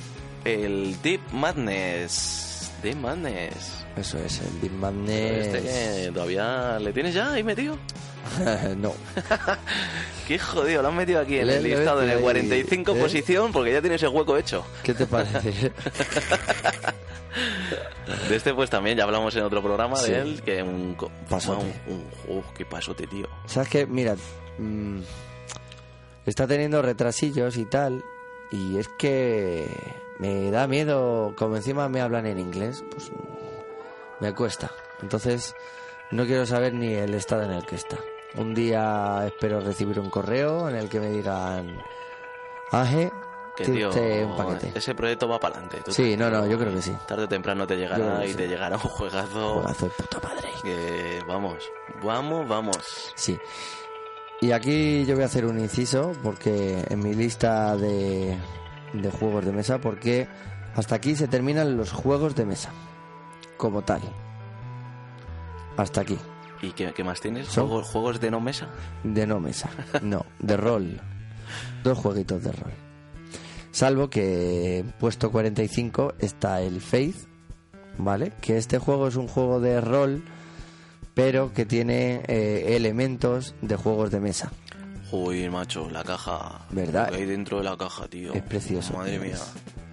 el 0.47 1.01
Deep 1.01 1.21
Madness. 1.31 2.71
Deep 2.83 2.95
Madness. 2.97 3.85
Eso 3.95 4.17
es, 4.19 4.39
el 4.41 4.61
Deep 4.61 4.71
Pero 4.71 4.77
Madness. 4.77 5.47
Este 5.55 6.11
todavía 6.11 6.77
le 6.79 6.93
tienes 6.93 7.13
ya 7.13 7.33
ahí 7.33 7.43
metido. 7.43 7.77
no. 8.77 8.93
Qué 10.27 10.37
jodido, 10.37 10.81
lo 10.81 10.89
han 10.89 10.95
metido 10.97 11.21
aquí 11.21 11.37
en 11.39 11.47
Le- 11.47 11.57
el 11.57 11.63
le 11.63 11.69
listado, 11.75 12.01
en 12.03 12.09
metido 12.09 12.11
el 12.11 12.17
ahí, 12.17 12.23
45 12.23 12.91
¿eh? 12.91 12.99
posición, 12.99 13.51
porque 13.51 13.71
ya 13.71 13.81
tienes 13.81 14.03
el 14.03 14.09
hueco 14.09 14.37
hecho. 14.37 14.65
¿Qué 14.83 14.93
te 14.93 15.05
parece? 15.07 15.71
De 18.29 18.35
este, 18.35 18.53
pues 18.53 18.69
también 18.69 18.97
ya 18.97 19.03
hablamos 19.03 19.35
en 19.35 19.43
otro 19.43 19.61
programa 19.61 19.95
Sí. 19.97 20.11
de 20.11 20.19
él, 20.21 20.41
que 20.43 20.61
un. 20.63 20.97
Pasote. 21.29 21.65
Un, 22.27 22.43
qué 22.55 22.65
pasote, 22.65 23.05
tío. 23.07 23.27
¿Sabes 23.45 23.69
qué? 23.69 23.85
Mira, 23.85 24.15
mm, 24.57 24.99
está 26.25 26.47
teniendo 26.47 26.81
retrasillos 26.81 27.57
y 27.57 27.65
tal. 27.65 28.03
Y 28.51 28.77
es 28.77 28.87
que 28.97 29.67
me 30.19 30.51
da 30.51 30.67
miedo, 30.67 31.33
como 31.35 31.55
encima 31.57 31.89
me 31.89 32.01
hablan 32.01 32.25
en 32.25 32.39
inglés, 32.39 32.83
pues 32.91 33.11
me 34.19 34.33
cuesta. 34.33 34.71
Entonces, 35.01 35.55
no 36.11 36.25
quiero 36.25 36.45
saber 36.45 36.73
ni 36.73 36.93
el 36.93 37.13
estado 37.13 37.43
en 37.43 37.51
el 37.51 37.65
que 37.65 37.75
está. 37.75 37.97
Un 38.35 38.53
día 38.53 39.23
espero 39.25 39.59
recibir 39.61 39.99
un 39.99 40.09
correo 40.09 40.69
en 40.69 40.75
el 40.75 40.89
que 40.89 40.99
me 40.99 41.09
digan, 41.09 41.81
Aje, 42.71 43.11
Que 43.55 43.63
tío, 43.65 43.89
un 43.89 44.35
paquete. 44.35 44.77
ese 44.77 44.93
proyecto 44.93 45.27
va 45.27 45.39
para 45.39 45.57
adelante. 45.59 45.91
Sí, 45.91 46.17
no, 46.17 46.29
no, 46.29 46.45
yo 46.45 46.59
creo 46.59 46.73
que 46.73 46.81
sí. 46.81 46.95
Tarde 47.07 47.23
o 47.23 47.27
temprano 47.27 47.65
te 47.65 47.77
llegará 47.77 48.25
y 48.25 48.29
sí. 48.29 48.35
te 48.35 48.47
llegará 48.47 48.75
un 48.75 48.81
juegazo. 48.81 49.53
Juegazo 49.55 49.85
de 49.85 49.91
puta 49.91 50.19
madre. 50.27 50.49
Que 50.61 51.23
vamos, 51.27 51.71
vamos, 52.03 52.47
vamos. 52.47 53.13
Sí. 53.15 53.39
Y 54.41 54.51
aquí 54.51 55.05
yo 55.05 55.15
voy 55.15 55.23
a 55.23 55.27
hacer 55.27 55.45
un 55.45 55.59
inciso 55.59 56.11
porque 56.21 56.83
en 56.89 56.99
mi 56.99 57.15
lista 57.15 57.75
de, 57.75 58.37
de 58.93 59.09
juegos 59.11 59.45
de 59.45 59.51
mesa, 59.51 59.79
porque 59.79 60.27
hasta 60.75 60.95
aquí 60.95 61.15
se 61.15 61.27
terminan 61.27 61.77
los 61.77 61.91
juegos 61.91 62.35
de 62.35 62.45
mesa, 62.45 62.69
como 63.57 63.81
tal. 63.83 64.01
Hasta 65.77 66.01
aquí. 66.01 66.17
¿Y 66.61 66.71
qué, 66.71 66.91
qué 66.93 67.03
más 67.03 67.19
tienes? 67.21 67.47
Son- 67.47 67.67
¿Juegos, 67.67 67.87
¿Juegos 67.89 68.19
de 68.19 68.31
no 68.31 68.39
mesa? 68.41 68.67
De 69.03 69.27
no 69.27 69.39
mesa, 69.39 69.69
no, 70.01 70.25
de 70.39 70.57
rol. 70.57 70.99
Dos 71.83 71.97
jueguitos 71.97 72.43
de 72.43 72.51
rol. 72.51 72.71
Salvo 73.71 74.09
que 74.09 74.83
puesto 74.99 75.31
45 75.31 76.15
está 76.19 76.61
el 76.61 76.81
Faith, 76.81 77.27
¿vale? 77.99 78.31
Que 78.41 78.57
este 78.57 78.79
juego 78.79 79.07
es 79.07 79.15
un 79.15 79.27
juego 79.27 79.59
de 79.59 79.79
rol, 79.81 80.23
pero 81.13 81.53
que 81.53 81.65
tiene 81.65 82.23
eh, 82.27 82.75
elementos 82.75 83.53
de 83.61 83.75
juegos 83.75 84.09
de 84.09 84.19
mesa. 84.19 84.51
Uy, 85.11 85.49
macho, 85.49 85.89
la 85.89 86.03
caja. 86.03 86.65
¿Verdad? 86.69 87.07
Lo 87.07 87.13
que 87.15 87.21
hay 87.21 87.25
dentro 87.27 87.57
de 87.59 87.63
la 87.63 87.77
caja, 87.77 88.07
tío. 88.07 88.33
Es 88.33 88.41
precioso. 88.43 88.93
Madre 88.93 89.19
mía. 89.19 89.37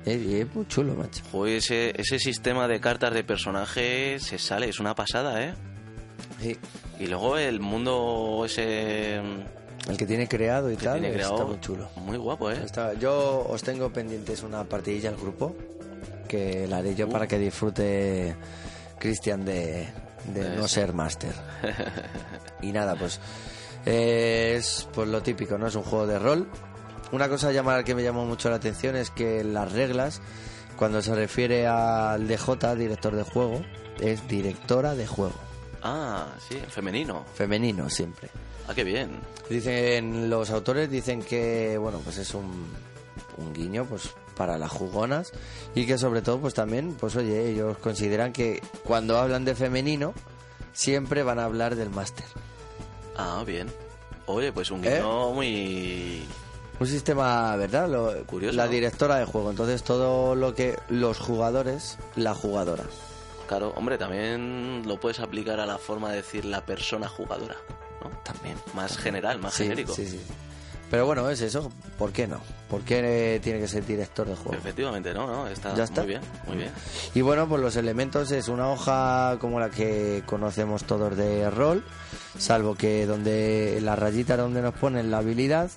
Es, 0.05 0.21
es 0.21 0.55
muy 0.55 0.67
chulo, 0.67 0.95
macho. 0.95 1.23
Joder, 1.33 1.57
ese, 1.57 1.93
ese 2.01 2.19
sistema 2.19 2.67
de 2.69 2.81
cartas 2.81 3.15
de 3.15 3.23
personajes 3.25 4.23
se 4.23 4.39
sale, 4.39 4.69
es 4.69 4.81
una 4.81 4.95
pasada, 4.95 5.43
¿eh? 5.45 5.55
Sí. 6.41 6.57
Y 6.99 7.07
luego 7.07 7.39
el 7.39 7.61
mundo 7.61 8.43
ese 8.45 9.17
El 9.17 9.97
que 9.97 10.07
tiene 10.07 10.29
creado 10.29 10.71
y 10.71 10.77
tal 10.77 11.01
tiene 11.01 11.15
creado. 11.15 11.35
está 11.35 11.47
muy 11.47 11.61
chulo. 11.61 11.89
Muy 11.97 12.17
guapo, 12.19 12.51
¿eh? 12.51 12.61
Está- 12.65 12.95
yo 12.95 13.47
os 13.49 13.63
tengo 13.63 13.91
pendientes 13.93 14.43
una 14.43 14.65
partidilla 14.65 15.11
al 15.11 15.17
grupo 15.17 15.57
que 16.29 16.67
la 16.67 16.79
haré 16.79 16.95
yo 16.95 17.09
para 17.09 17.27
que 17.29 17.39
disfrute 17.39 18.35
Cristian 18.99 19.45
de, 19.45 19.89
de 20.35 20.57
no 20.57 20.67
ser 20.69 20.93
máster. 20.93 21.33
y 22.63 22.73
nada, 22.73 22.95
pues 22.97 23.21
eh, 23.87 24.55
es 24.57 24.89
pues 24.93 25.09
lo 25.09 25.23
típico, 25.23 25.59
¿no? 25.59 25.67
Es 25.67 25.75
un 25.75 25.83
juego 25.83 26.07
de 26.07 26.19
rol. 26.19 26.49
Una 27.13 27.29
cosa 27.29 27.53
llamar 27.53 27.85
que 27.85 27.95
me 27.95 28.03
llamó 28.03 28.25
mucho 28.25 28.51
la 28.51 28.57
atención 28.57 28.97
es 28.97 29.11
que 29.11 29.45
las 29.45 29.73
reglas, 29.73 30.21
cuando 30.77 31.03
se 31.03 31.15
refiere 31.15 31.67
al 31.67 32.27
DJ, 32.27 32.75
director 32.77 33.15
de 33.15 33.23
juego, 33.23 33.63
es 34.01 34.27
directora 34.27 34.95
de 34.95 35.07
juego. 35.07 35.35
Ah, 35.83 36.27
sí, 36.49 36.59
femenino. 36.69 37.25
Femenino 37.35 37.91
siempre. 37.91 38.31
Ah, 38.67 38.75
qué 38.75 38.85
bien. 38.85 39.21
Dicen 39.51 40.31
los 40.31 40.51
autores 40.51 40.91
dicen 40.91 41.23
que 41.23 41.77
bueno 41.77 42.01
pues 42.03 42.17
es 42.17 42.33
un, 42.33 42.67
un 43.37 43.53
guiño 43.53 43.85
pues 43.85 44.11
para 44.35 44.57
las 44.57 44.71
jugonas 44.71 45.33
y 45.75 45.87
que 45.87 45.99
sobre 45.99 46.23
todo 46.23 46.41
pues 46.41 46.55
también 46.55 46.95
pues 46.95 47.15
oye 47.17 47.51
ellos 47.51 47.77
consideran 47.79 48.33
que 48.33 48.63
cuando 48.83 49.19
hablan 49.19 49.45
de 49.45 49.55
femenino 49.55 50.15
siempre 50.73 51.23
van 51.23 51.39
a 51.39 51.45
hablar 51.45 51.77
del 51.77 51.91
máster 51.91 52.25
Ah, 53.17 53.43
bien. 53.47 53.69
Oye, 54.27 54.53
pues 54.53 54.71
un 54.71 54.85
¿Eh? 54.85 54.97
guiño 54.97 55.31
muy... 55.33 56.27
un 56.81 56.87
sistema 56.87 57.55
verdad 57.57 57.89
Lo- 57.89 58.25
Curioso, 58.27 58.57
la 58.57 58.67
directora 58.69 59.17
de 59.17 59.25
juego 59.27 59.51
entonces 59.51 59.83
todo 59.85 60.35
lo 60.35 60.55
que 60.55 60.79
los 60.89 61.19
jugadores 61.19 61.99
la 62.17 62.35
jugadora 62.35 62.85
Claro, 63.47 63.75
hombre, 63.77 63.99
también 63.99 64.83
lo 64.87 64.99
puedes 64.99 65.21
aplicar 65.21 65.61
a 65.61 65.67
la 65.67 65.77
forma 65.77 66.11
de 66.11 66.17
decir 66.17 66.47
la 66.47 66.65
persona 66.65 67.07
jugadora, 67.09 67.57
¿no? 68.03 68.09
también 68.25 68.57
Más 68.75 68.97
general, 68.97 69.39
más 69.39 69.53
Sí, 69.55 69.65
genérico. 69.65 69.93
sí, 69.95 70.07
sí. 70.09 70.21
Pero 70.91 71.07
bueno 71.07 71.29
es 71.31 71.41
eso 71.41 71.71
¿por 71.99 72.13
qué 72.13 72.27
no? 72.27 72.39
¿por 72.69 72.83
qué 72.83 73.41
tiene 73.43 73.61
que 73.61 73.69
ser 73.69 73.85
director 73.87 74.27
de 74.27 74.35
juego? 74.37 74.55
Efectivamente, 74.59 75.15
no, 75.15 75.27
no, 75.27 75.47
está, 75.47 75.75
Ya 75.77 75.85
está. 75.85 76.03
muy 76.03 76.09
bien, 76.11 76.21
muy 76.47 76.57
bien. 76.57 76.71
Y 77.15 77.21
bueno, 77.21 77.49
pues 77.49 77.61
los 77.63 77.77
elementos 77.77 78.31
es 78.33 78.49
una 78.49 78.69
hoja 78.69 79.37
como 79.41 79.61
la 79.61 79.71
que 79.71 80.23
conocemos 80.27 80.85
todos 80.85 81.17
de 81.17 81.49
rol, 81.51 81.85
salvo 82.39 82.75
que 82.75 83.07
donde 83.07 83.79
la 83.83 83.95
rayita 83.97 84.37
donde 84.37 84.61
nos 84.63 84.75
ponen 84.75 85.11
la 85.11 85.19
habilidad 85.19 85.71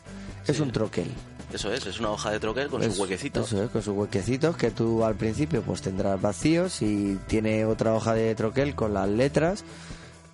es 0.48 0.60
un 0.60 0.72
troquel. 0.72 1.12
Eso 1.54 1.72
es, 1.72 1.86
es 1.86 2.00
una 2.00 2.10
hoja 2.12 2.32
de 2.32 2.40
troquel 2.42 2.68
con 2.68 2.84
Es- 2.84 2.96
su 2.96 3.02
huequecito. 3.04 3.42
Eso 3.42 3.64
es, 3.64 3.70
con 3.70 3.82
sus 3.82 3.96
huequecitos 3.96 4.58
que 4.58 4.72
tú 4.72 5.04
al 5.06 5.16
principio 5.16 5.62
pues 5.62 5.82
tendrás 5.82 6.20
vacíos 6.22 6.82
y 6.82 7.18
tiene 7.28 7.64
otra 7.66 7.94
hoja 7.94 8.14
de 8.14 8.34
troquel 8.36 8.76
con 8.76 8.94
las 8.94 9.08
letras 9.08 9.64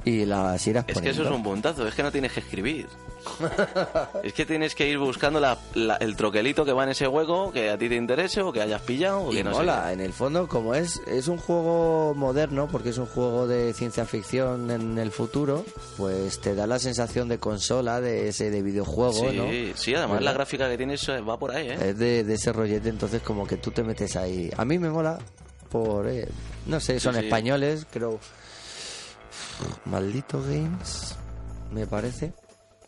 y 0.05 0.25
las 0.25 0.65
irás 0.67 0.85
Es 0.87 0.99
que 1.01 1.09
eso 1.09 1.21
es 1.23 1.27
poniendo. 1.27 1.35
un 1.37 1.43
puntazo, 1.43 1.87
es 1.87 1.95
que 1.95 2.03
no 2.03 2.11
tienes 2.11 2.31
que 2.33 2.39
escribir. 2.41 2.87
es 4.23 4.33
que 4.33 4.45
tienes 4.45 4.75
que 4.75 4.87
ir 4.89 4.97
buscando 4.97 5.39
la- 5.39 5.57
la- 5.75 5.95
el 5.95 6.15
troquelito 6.17 6.65
que 6.65 6.73
va 6.73 6.83
en 6.83 6.89
ese 6.89 7.07
hueco 7.07 7.51
que 7.53 7.69
a 7.69 7.77
ti 7.77 7.87
te 7.87 7.95
interese 7.95 8.41
o 8.41 8.51
que 8.51 8.61
hayas 8.61 8.81
pillado 8.81 9.21
o 9.21 9.31
Y 9.31 9.37
que 9.37 9.43
no 9.45 9.51
mola, 9.51 9.85
sé. 9.87 9.93
en 9.93 10.01
el 10.01 10.11
fondo, 10.11 10.47
como 10.49 10.75
es, 10.75 10.99
es 11.07 11.27
un 11.29 11.37
juego 11.37 12.13
moderno, 12.15 12.67
porque 12.69 12.89
es 12.89 12.97
un 12.97 13.05
juego 13.05 13.47
de 13.47 13.73
ciencia 13.73 14.05
ficción 14.05 14.71
en 14.71 14.97
el 14.97 15.11
futuro, 15.11 15.63
pues 15.97 16.41
te 16.41 16.53
da 16.53 16.67
la 16.67 16.79
sensación 16.79 17.29
de 17.29 17.37
consola, 17.39 18.01
de 18.01 18.27
ese 18.27 18.51
de 18.51 18.61
videojuego, 18.61 19.13
Sí, 19.31 19.37
¿no? 19.37 19.77
sí, 19.77 19.95
además 19.95 20.21
la 20.21 20.33
gráfica 20.33 20.69
que 20.69 20.77
tienes 20.77 21.07
eh, 21.09 21.21
va 21.21 21.37
por 21.39 21.51
ahí, 21.51 21.69
¿eh? 21.69 21.77
Es 21.89 21.97
de, 21.97 22.23
de 22.25 22.33
ese 22.33 22.51
rollete, 22.51 22.89
entonces 22.89 23.21
como 23.21 23.47
que 23.47 23.57
tú 23.57 23.71
te 23.71 23.83
metes 23.83 24.15
ahí. 24.17 24.49
A 24.57 24.65
mí 24.65 24.77
me 24.79 24.89
mola 24.89 25.17
por, 25.69 26.07
eh, 26.09 26.27
no 26.67 26.79
sé, 26.79 26.99
son 26.99 27.13
sí. 27.15 27.21
españoles, 27.21 27.87
creo. 27.89 28.19
Maldito 29.85 30.41
Games, 30.41 31.15
me 31.71 31.85
parece. 31.87 32.33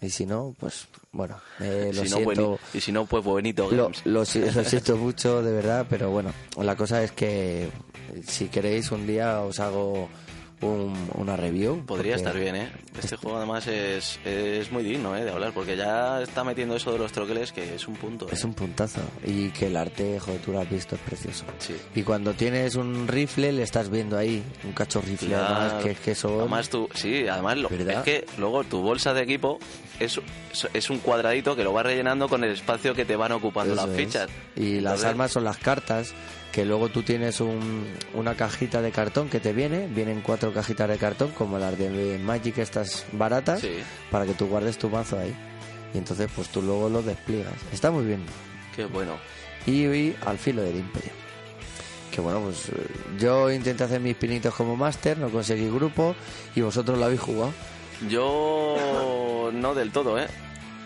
Y 0.01 0.09
si 0.09 0.25
no, 0.25 0.53
pues 0.59 0.87
bueno, 1.11 1.37
eh, 1.59 1.91
lo 1.93 2.03
si 2.03 2.09
no, 2.09 2.17
siento. 2.17 2.59
y 2.73 2.81
si 2.81 2.91
no, 2.91 3.05
pues 3.05 3.23
bonito 3.23 3.71
Lo, 3.71 3.91
lo 4.03 4.25
siento 4.25 4.97
mucho, 4.97 5.41
de 5.41 5.51
verdad, 5.51 5.87
pero 5.89 6.11
bueno, 6.11 6.31
la 6.61 6.75
cosa 6.75 7.01
es 7.03 7.11
que 7.11 7.69
si 8.27 8.47
queréis 8.47 8.91
un 8.91 9.07
día 9.07 9.41
os 9.41 9.59
hago 9.59 10.09
un- 10.61 11.09
una 11.15 11.35
review. 11.35 11.85
Podría 11.85 12.15
porque 12.15 12.27
estar 12.29 12.39
bien, 12.39 12.55
¿eh? 12.55 12.71
Este 12.97 13.17
juego 13.17 13.37
además 13.37 13.67
es, 13.67 14.19
es 14.25 14.71
muy 14.71 14.83
digno, 14.83 15.15
¿eh? 15.15 15.23
De 15.23 15.31
hablar, 15.31 15.51
porque 15.53 15.75
ya 15.77 16.21
está 16.21 16.43
metiendo 16.43 16.75
eso 16.75 16.91
de 16.91 16.99
los 16.99 17.11
troqueles 17.11 17.51
que 17.51 17.75
es 17.75 17.87
un 17.87 17.95
punto. 17.95 18.25
¿eh? 18.25 18.29
Es 18.31 18.43
un 18.43 18.53
puntazo. 18.53 19.01
Y 19.25 19.49
que 19.49 19.67
el 19.67 19.75
arte, 19.77 20.19
joder, 20.19 20.39
tú 20.41 20.51
lo 20.53 20.59
has 20.61 20.69
visto, 20.69 20.95
es 20.95 21.01
precioso. 21.01 21.43
Sí. 21.59 21.75
Y 21.95 22.03
cuando 22.03 22.33
tienes 22.33 22.75
un 22.75 23.07
rifle, 23.07 23.51
le 23.51 23.63
estás 23.63 23.89
viendo 23.89 24.17
ahí, 24.17 24.41
un 24.63 24.71
cacho 24.73 25.01
rifle, 25.01 25.35
además, 25.35 25.83
que 25.83 25.91
es 25.91 25.99
que 25.99 26.11
eso... 26.11 26.39
Además 26.39 26.69
tú, 26.69 26.89
sí, 26.93 27.27
además 27.27 27.57
lo, 27.57 27.69
¿Verdad? 27.69 27.97
es 27.99 28.03
que 28.03 28.25
luego 28.37 28.63
tu 28.63 28.81
bolsa 28.81 29.13
de 29.13 29.21
equipo 29.23 29.59
es, 29.99 30.19
es 30.73 30.89
un 30.89 30.99
cuadradito 30.99 31.55
que 31.55 31.63
lo 31.63 31.73
vas 31.73 31.85
rellenando 31.85 32.27
con 32.29 32.43
el 32.43 32.51
espacio 32.51 32.93
que 32.95 33.05
te 33.05 33.15
van 33.15 33.31
ocupando 33.33 33.73
Eso 33.73 33.87
las 33.87 33.95
es. 33.97 34.05
fichas. 34.05 34.29
Y 34.55 34.79
las 34.79 35.03
armas 35.03 35.31
son 35.31 35.43
las 35.43 35.57
cartas, 35.57 36.13
que 36.55 36.63
luego 36.63 36.87
tú 36.87 37.03
tienes 37.03 37.41
un- 37.41 37.85
una 38.13 38.35
cajita 38.35 38.81
de 38.81 38.91
cartón 38.91 39.27
que 39.29 39.41
te 39.41 39.51
viene, 39.51 39.87
vienen 39.87 40.21
cuatro 40.21 40.53
cajitas 40.53 40.87
de 40.87 40.97
cartón, 40.97 41.31
como 41.31 41.59
las 41.59 41.77
de 41.77 42.17
Magic 42.17 42.59
estas 42.59 43.03
baratas, 43.11 43.59
Sí. 43.59 43.73
para 44.09 44.25
que 44.25 44.33
tú 44.35 44.47
guardes 44.47 44.77
tu 44.77 44.89
mazo 44.89 45.19
ahí. 45.19 45.35
Y 45.93 45.97
entonces 45.97 46.29
pues 46.33 46.47
tú 46.47 46.61
luego 46.61 46.87
lo 46.87 47.01
despliegas. 47.01 47.53
Está 47.73 47.91
muy 47.91 48.05
bien. 48.05 48.23
Qué 48.73 48.85
bueno. 48.85 49.17
Y, 49.65 49.85
y 49.85 50.15
al 50.25 50.37
filo 50.37 50.61
del 50.61 50.77
imperio. 50.77 51.11
Que 52.09 52.21
bueno, 52.21 52.39
pues 52.39 52.69
eh, 52.69 52.87
yo 53.19 53.51
intenté 53.51 53.83
hacer 53.83 53.99
mis 53.99 54.15
pinitos 54.15 54.55
como 54.55 54.77
máster, 54.77 55.17
no 55.17 55.27
conseguí 55.29 55.67
grupo 55.69 56.15
y 56.55 56.61
vosotros 56.61 56.97
lo 56.97 57.03
habéis 57.03 57.19
jugado. 57.19 57.51
Yo 58.09 59.49
no 59.53 59.73
del 59.75 59.91
todo, 59.91 60.17
¿eh? 60.17 60.27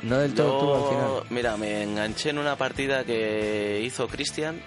No 0.02 0.18
del 0.18 0.34
todo 0.34 0.60
tú 0.60 0.74
al 0.74 0.90
final. 0.90 1.24
mira, 1.30 1.58
me 1.58 1.84
enganché 1.84 2.30
en 2.32 2.40
una 2.40 2.56
partida 2.56 3.04
que 3.04 3.82
hizo 3.84 4.08
Cristian, 4.08 4.60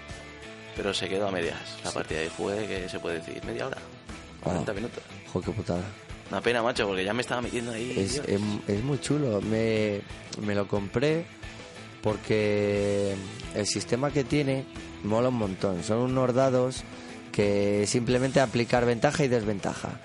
pero 0.75 0.93
se 0.93 1.07
quedó 1.09 1.27
a 1.27 1.31
medias. 1.31 1.59
La 1.83 1.91
partida 1.91 2.23
y 2.23 2.27
fue, 2.29 2.65
que 2.67 2.87
se 2.89 2.99
puede 2.99 3.19
decir? 3.19 3.43
Media 3.45 3.67
hora, 3.67 3.77
40 4.43 4.71
Ah. 4.71 4.75
minutos. 4.75 5.03
Joder, 5.31 5.49
qué 5.49 5.55
putada. 5.55 5.81
Una 6.29 6.41
pena, 6.41 6.63
macho, 6.63 6.87
porque 6.87 7.03
ya 7.03 7.13
me 7.13 7.21
estaba 7.21 7.41
metiendo 7.41 7.71
ahí. 7.73 7.93
Es, 7.97 8.15
es, 8.27 8.39
es 8.67 8.83
muy 8.83 8.99
chulo. 8.99 9.39
Me, 9.41 10.01
me 10.41 10.55
lo 10.55 10.67
compré 10.67 11.25
porque 12.01 13.15
el 13.55 13.65
sistema 13.67 14.11
que 14.11 14.23
tiene 14.23 14.65
mola 15.03 15.29
un 15.29 15.35
montón. 15.35 15.83
Son 15.83 15.99
unos 15.99 16.33
dados 16.33 16.83
que 17.31 17.85
simplemente 17.87 18.39
aplicar 18.39 18.85
ventaja 18.85 19.23
y 19.23 19.27
desventaja. 19.27 19.99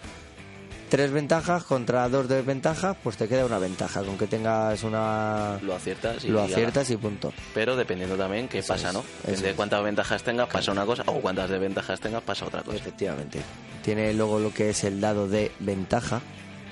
Tres 0.88 1.10
ventajas 1.10 1.64
contra 1.64 2.08
dos 2.08 2.28
desventajas, 2.28 2.96
pues 3.02 3.18
te 3.18 3.28
queda 3.28 3.44
una 3.44 3.58
ventaja. 3.58 4.02
Con 4.02 4.16
que 4.16 4.26
tengas 4.26 4.82
una... 4.84 5.58
Lo 5.62 5.74
aciertas 5.74 6.24
y 6.24 6.28
Lo 6.28 6.42
aciertas 6.42 6.88
y 6.90 6.96
punto. 6.96 7.32
Pero 7.52 7.76
dependiendo 7.76 8.16
también 8.16 8.48
qué 8.48 8.60
Eso 8.60 8.72
pasa, 8.72 8.88
es, 8.88 8.94
¿no? 8.94 9.04
Depende 9.22 9.48
de 9.48 9.54
cuántas 9.54 9.84
ventajas 9.84 10.22
tengas, 10.22 10.48
pasa 10.48 10.72
una 10.72 10.86
cosa, 10.86 11.02
o 11.06 11.20
cuántas 11.20 11.50
desventajas 11.50 12.00
tengas, 12.00 12.22
pasa 12.22 12.46
otra 12.46 12.62
cosa. 12.62 12.78
Efectivamente. 12.78 13.40
Tiene 13.82 14.14
luego 14.14 14.38
lo 14.38 14.52
que 14.52 14.70
es 14.70 14.82
el 14.84 15.00
dado 15.00 15.28
de 15.28 15.52
ventaja 15.60 16.22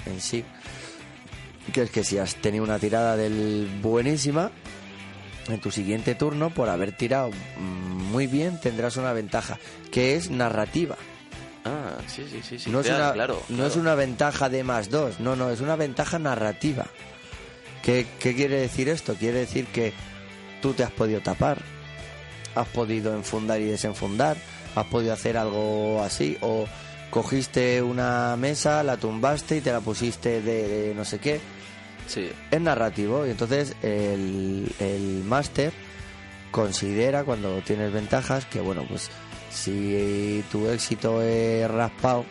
en 0.06 0.20
sí. 0.20 0.44
Que 1.74 1.82
es 1.82 1.90
que 1.90 2.02
si 2.02 2.16
has 2.16 2.36
tenido 2.36 2.64
una 2.64 2.78
tirada 2.78 3.16
del 3.16 3.68
buenísima, 3.82 4.50
en 5.48 5.60
tu 5.60 5.70
siguiente 5.70 6.14
turno, 6.14 6.50
por 6.50 6.70
haber 6.70 6.92
tirado 6.92 7.30
mm, 7.30 8.12
muy 8.12 8.26
bien, 8.26 8.58
tendrás 8.60 8.96
una 8.96 9.12
ventaja, 9.12 9.58
que 9.90 10.16
es 10.16 10.30
narrativa. 10.30 10.96
Ah, 11.66 11.98
sí, 12.06 12.24
sí, 12.30 12.40
sí. 12.42 12.58
sí. 12.58 12.70
no 12.70 12.80
es, 12.80 12.86
una, 12.86 13.12
claro, 13.12 13.42
no 13.48 13.56
claro. 13.56 13.70
es 13.70 13.76
una 13.76 13.94
ventaja 13.94 14.48
de 14.48 14.62
más 14.64 14.88
dos, 14.88 15.20
no, 15.20 15.34
no, 15.36 15.50
es 15.50 15.60
una 15.60 15.76
ventaja 15.76 16.18
narrativa. 16.18 16.86
¿Qué, 17.82 18.06
¿Qué 18.18 18.34
quiere 18.34 18.60
decir 18.60 18.88
esto? 18.88 19.14
Quiere 19.14 19.40
decir 19.40 19.66
que 19.66 19.92
tú 20.62 20.72
te 20.72 20.84
has 20.84 20.90
podido 20.92 21.20
tapar, 21.20 21.58
has 22.54 22.68
podido 22.68 23.14
enfundar 23.14 23.60
y 23.60 23.64
desenfundar, 23.64 24.36
has 24.74 24.86
podido 24.86 25.12
hacer 25.12 25.36
algo 25.36 26.02
así, 26.02 26.36
o 26.40 26.66
cogiste 27.10 27.82
una 27.82 28.36
mesa, 28.36 28.82
la 28.82 28.96
tumbaste 28.96 29.58
y 29.58 29.60
te 29.60 29.72
la 29.72 29.80
pusiste 29.80 30.40
de, 30.42 30.68
de 30.68 30.94
no 30.94 31.04
sé 31.04 31.18
qué. 31.18 31.40
Sí, 32.06 32.30
Es 32.52 32.60
narrativo 32.60 33.26
y 33.26 33.30
entonces 33.30 33.74
el, 33.82 34.72
el 34.78 35.24
máster 35.24 35.72
considera 36.52 37.24
cuando 37.24 37.60
tienes 37.62 37.92
ventajas 37.92 38.46
que 38.46 38.60
bueno 38.60 38.84
pues 38.88 39.10
si 39.56 40.44
tu 40.52 40.68
éxito 40.68 41.22
es 41.22 41.68
raspado 41.70 42.24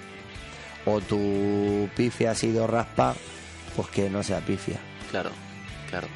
o 0.85 1.01
tu 1.01 1.89
pifia 1.95 2.31
ha 2.31 2.35
sido 2.35 2.67
raspada 2.67 3.15
pues 3.75 3.87
que 3.89 4.09
no 4.09 4.23
sea 4.23 4.39
pifia 4.39 4.77
claro, 5.11 5.31
claro. 5.89 6.07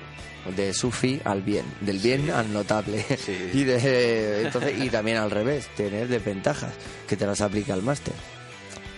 de 0.55 0.73
sufi 0.73 1.19
al 1.25 1.41
bien 1.41 1.65
del 1.81 1.99
bien 1.99 2.29
al 2.31 2.53
notable 2.53 3.03
Sí. 3.17 3.49
y 3.53 3.63
de 3.63 4.43
entonces 4.43 4.79
y 4.79 4.89
también 4.89 5.17
al 5.17 5.31
revés 5.31 5.67
tener 5.75 6.07
desventajas 6.07 6.73
que 7.07 7.15
te 7.17 7.25
las 7.25 7.41
aplica 7.41 7.73
el 7.73 7.81
máster 7.81 8.13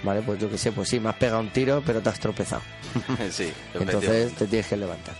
vale 0.03 0.21
pues 0.21 0.39
yo 0.39 0.49
que 0.49 0.57
sé 0.57 0.71
pues 0.71 0.89
sí 0.89 0.99
me 0.99 1.09
has 1.09 1.15
pegado 1.15 1.39
un 1.39 1.49
tiro 1.51 1.81
pero 1.85 2.01
te 2.01 2.09
has 2.09 2.19
tropezado 2.19 2.61
sí, 3.31 3.51
entonces 3.73 4.33
te 4.33 4.45
tienes 4.47 4.67
que 4.67 4.75
levantar. 4.75 5.15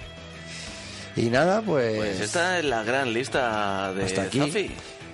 Y 1.15 1.23
nada, 1.29 1.61
pues, 1.61 1.97
Pues 1.97 2.19
esta 2.21 2.59
es 2.59 2.65
la 2.65 2.83
gran 2.83 3.13
lista 3.13 3.93
de 3.93 4.05
hasta 4.05 4.21
aquí. 4.23 4.39
Zafi. 4.39 4.71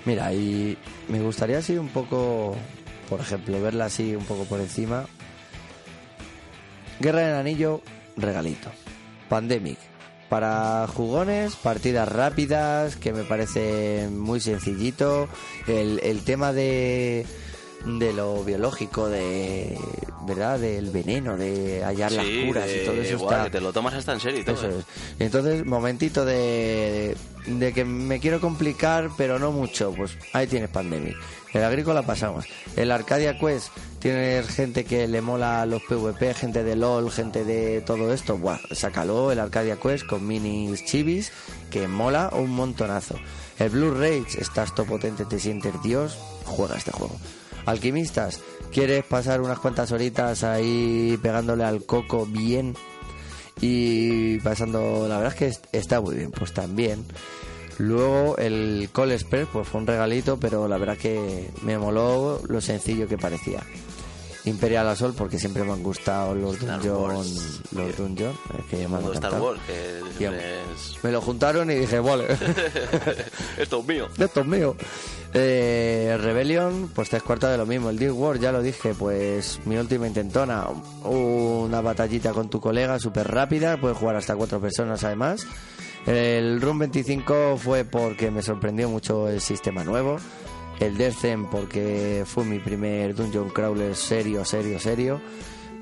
Mira, 0.08 0.34
y 0.34 0.78
me 1.10 1.20
gustaría 1.20 1.58
así 1.58 1.78
un 1.78 1.90
poco, 1.90 2.56
por 3.10 3.20
ejemplo, 3.20 3.62
verla 3.62 3.86
así 3.86 4.16
un 4.16 4.24
poco 4.24 4.46
por 4.46 4.62
encima. 4.62 5.06
Guerra 7.02 7.28
del 7.28 7.36
Anillo, 7.36 7.82
regalito. 8.16 8.72
Pandemic. 9.28 9.78
Para 10.30 10.88
jugones, 10.88 11.58
partidas 11.58 12.08
rápidas, 12.08 12.96
que 12.96 13.12
me 13.12 13.26
parece 13.26 14.08
muy 14.10 14.40
sencillito. 14.40 15.28
El, 15.68 16.00
el 16.02 16.24
tema 16.24 16.54
de, 16.54 17.26
de 17.86 18.14
lo 18.14 18.44
biológico, 18.44 19.08
de 19.08 19.78
verdad, 20.26 20.60
del 20.60 20.90
veneno, 20.90 21.38
de 21.38 21.84
hallar 21.86 22.12
las 22.12 22.26
curas 22.26 22.66
de- 22.68 22.84
y 22.84 22.86
todo 22.86 22.96
eso 23.02 23.18
guau, 23.20 23.32
está. 23.32 23.44
que 23.46 23.50
te 23.52 23.62
lo 23.62 23.72
tomas 23.72 23.94
hasta 23.94 24.14
en 24.14 24.20
serio 24.20 24.42
y 24.42 24.44
todo. 24.44 24.56
Eso 24.56 24.68
¿eh? 24.70 24.76
es. 24.80 24.86
Entonces, 25.20 25.66
momentito 25.66 26.26
de, 26.26 27.16
de 27.46 27.74
que 27.74 27.86
me 27.86 28.20
quiero 28.20 28.42
complicar, 28.42 29.10
pero 29.18 29.40
no 29.40 29.52
mucho. 29.52 29.94
Pues 29.96 30.18
ahí 30.34 30.48
tienes 30.48 30.70
Pandemic. 30.70 31.16
El 31.54 31.64
agrícola 31.64 32.02
pasamos. 32.06 32.46
El 32.76 32.92
Arcadia 32.92 33.40
Quest, 33.40 33.70
tienes 34.00 34.48
gente 34.50 34.84
que 34.84 35.08
le 35.08 35.22
mola 35.22 35.66
los 35.66 35.82
PvP, 35.84 36.34
gente 36.34 36.64
de 36.64 36.76
LOL, 36.76 37.10
gente 37.10 37.46
de 37.46 37.82
todo 37.82 38.14
esto. 38.14 38.38
Buah, 38.38 38.60
sácalo 38.72 39.32
el 39.32 39.40
Arcadia 39.40 39.78
Quest 39.78 40.06
con 40.06 40.28
minis 40.28 40.84
chivis, 40.84 41.32
que 41.72 41.88
mola 41.88 42.32
un 42.34 42.50
montonazo. 42.52 43.16
El 43.60 43.70
Blue 43.70 43.92
Rage, 43.92 44.40
estás 44.42 44.76
todo 44.76 44.86
potente, 44.88 45.24
te 45.26 45.40
sientes 45.40 45.74
Dios, 45.82 46.18
juega 46.44 46.76
este 46.76 46.92
juego. 46.92 47.16
Alquimistas, 47.68 48.40
quieres 48.72 49.04
pasar 49.06 49.42
unas 49.42 49.60
cuantas 49.60 49.92
horitas 49.92 50.44
ahí 50.44 51.20
pegándole 51.22 51.64
al 51.64 51.86
coco 51.86 52.26
bien 52.26 52.76
y 53.62 54.40
pasando, 54.40 55.08
la 55.08 55.18
verdad 55.18 55.34
es 55.34 55.40
que 55.40 55.48
est- 55.48 55.66
está 55.72 56.02
muy 56.02 56.16
bien, 56.16 56.32
pues 56.32 56.54
también. 56.54 57.06
Luego 57.80 58.38
el 58.38 58.90
Express, 59.12 59.48
pues 59.54 59.68
fue 59.68 59.82
un 59.82 59.88
regalito, 59.88 60.40
pero 60.40 60.68
la 60.68 60.78
verdad 60.78 60.98
que 60.98 61.50
me 61.62 61.78
moló 61.78 62.42
lo 62.48 62.60
sencillo 62.62 63.08
que 63.08 63.18
parecía. 63.18 63.62
Imperial 64.48 64.88
Assault, 64.88 65.16
porque 65.18 65.38
siempre 65.40 65.64
me 65.64 65.74
han 65.74 65.84
gustado 65.84 66.34
los 66.36 66.56
Star 66.58 66.80
Dungeon, 66.82 67.02
Wars. 67.18 67.62
los 67.72 67.98
Dungeon, 67.98 68.34
es 68.58 68.66
que 68.66 68.88
me 68.88 68.96
han 68.98 69.14
Star. 69.14 69.42
Wars, 69.42 69.60
que 69.68 70.02
Tío. 70.18 70.32
es... 70.34 70.98
Me 71.04 71.12
lo 71.12 71.22
juntaron 71.22 71.70
y 71.70 71.76
dije, 71.76 72.00
vale, 72.00 72.28
Esto 73.58 73.80
es 73.80 73.86
mío. 73.86 74.08
esto 74.18 74.42
es 74.42 74.46
mío. 74.46 74.76
Eh, 75.34 76.18
Rebellion, 76.20 76.90
pues 76.96 77.10
tres 77.10 77.22
cuartos 77.24 77.52
de 77.52 77.58
lo 77.58 77.66
mismo. 77.66 77.90
El 77.90 78.00
Deep 78.00 78.18
War, 78.18 78.40
ya 78.40 78.52
lo 78.52 78.62
dije, 78.62 78.94
pues 78.94 79.60
mi 79.66 79.78
última 79.78 80.08
intentona. 80.08 80.66
Una 81.04 81.82
batallita 81.82 82.32
con 82.32 82.50
tu 82.50 82.60
colega 82.62 82.98
súper 83.00 83.28
rápida, 83.28 83.78
puedes 83.80 83.98
jugar 83.98 84.16
hasta 84.16 84.36
cuatro 84.36 84.60
personas 84.62 85.04
además. 85.04 85.46
El 86.06 86.62
Room 86.62 86.80
25 86.80 87.58
fue 87.58 87.84
porque 87.84 88.32
me 88.32 88.42
sorprendió 88.42 88.90
mucho 88.90 89.28
el 89.28 89.42
sistema 89.42 89.84
nuevo. 89.84 90.18
El 90.80 90.98
Death 90.98 91.26
porque 91.50 92.24
fue 92.26 92.46
mi 92.46 92.60
primer 92.60 93.16
Dungeon 93.16 93.50
Crawler 93.50 93.96
serio, 93.96 94.46
serio, 94.46 94.80
serio. 94.80 95.22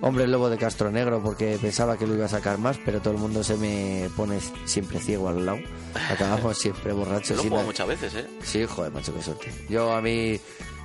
Hombre 0.02 0.28
Lobo 0.28 0.50
de 0.50 0.58
Castro 0.58 0.92
Negro 0.92 1.22
porque 1.24 1.58
pensaba 1.62 1.98
que 1.98 2.06
lo 2.06 2.16
iba 2.16 2.26
a 2.26 2.30
sacar 2.30 2.58
más, 2.58 2.78
pero 2.84 3.02
todo 3.02 3.14
el 3.14 3.20
mundo 3.20 3.44
se 3.44 3.56
me 3.58 4.10
pone 4.16 4.40
siempre 4.66 5.00
ciego 5.00 5.30
al 5.30 5.46
lado. 5.46 5.60
Acabamos 6.12 6.58
siempre 6.60 6.94
borrachos. 6.94 7.38
Lo 7.38 7.44
he 7.44 7.50
jugado 7.50 7.66
muchas 7.66 7.88
veces, 7.88 8.16
¿eh? 8.16 8.28
Sí, 8.44 8.66
joder, 8.66 8.92
macho, 8.92 9.14
qué 9.14 9.22
suerte. 9.22 9.52
Yo 9.70 9.94
a 9.94 10.02
mí, 10.02 10.40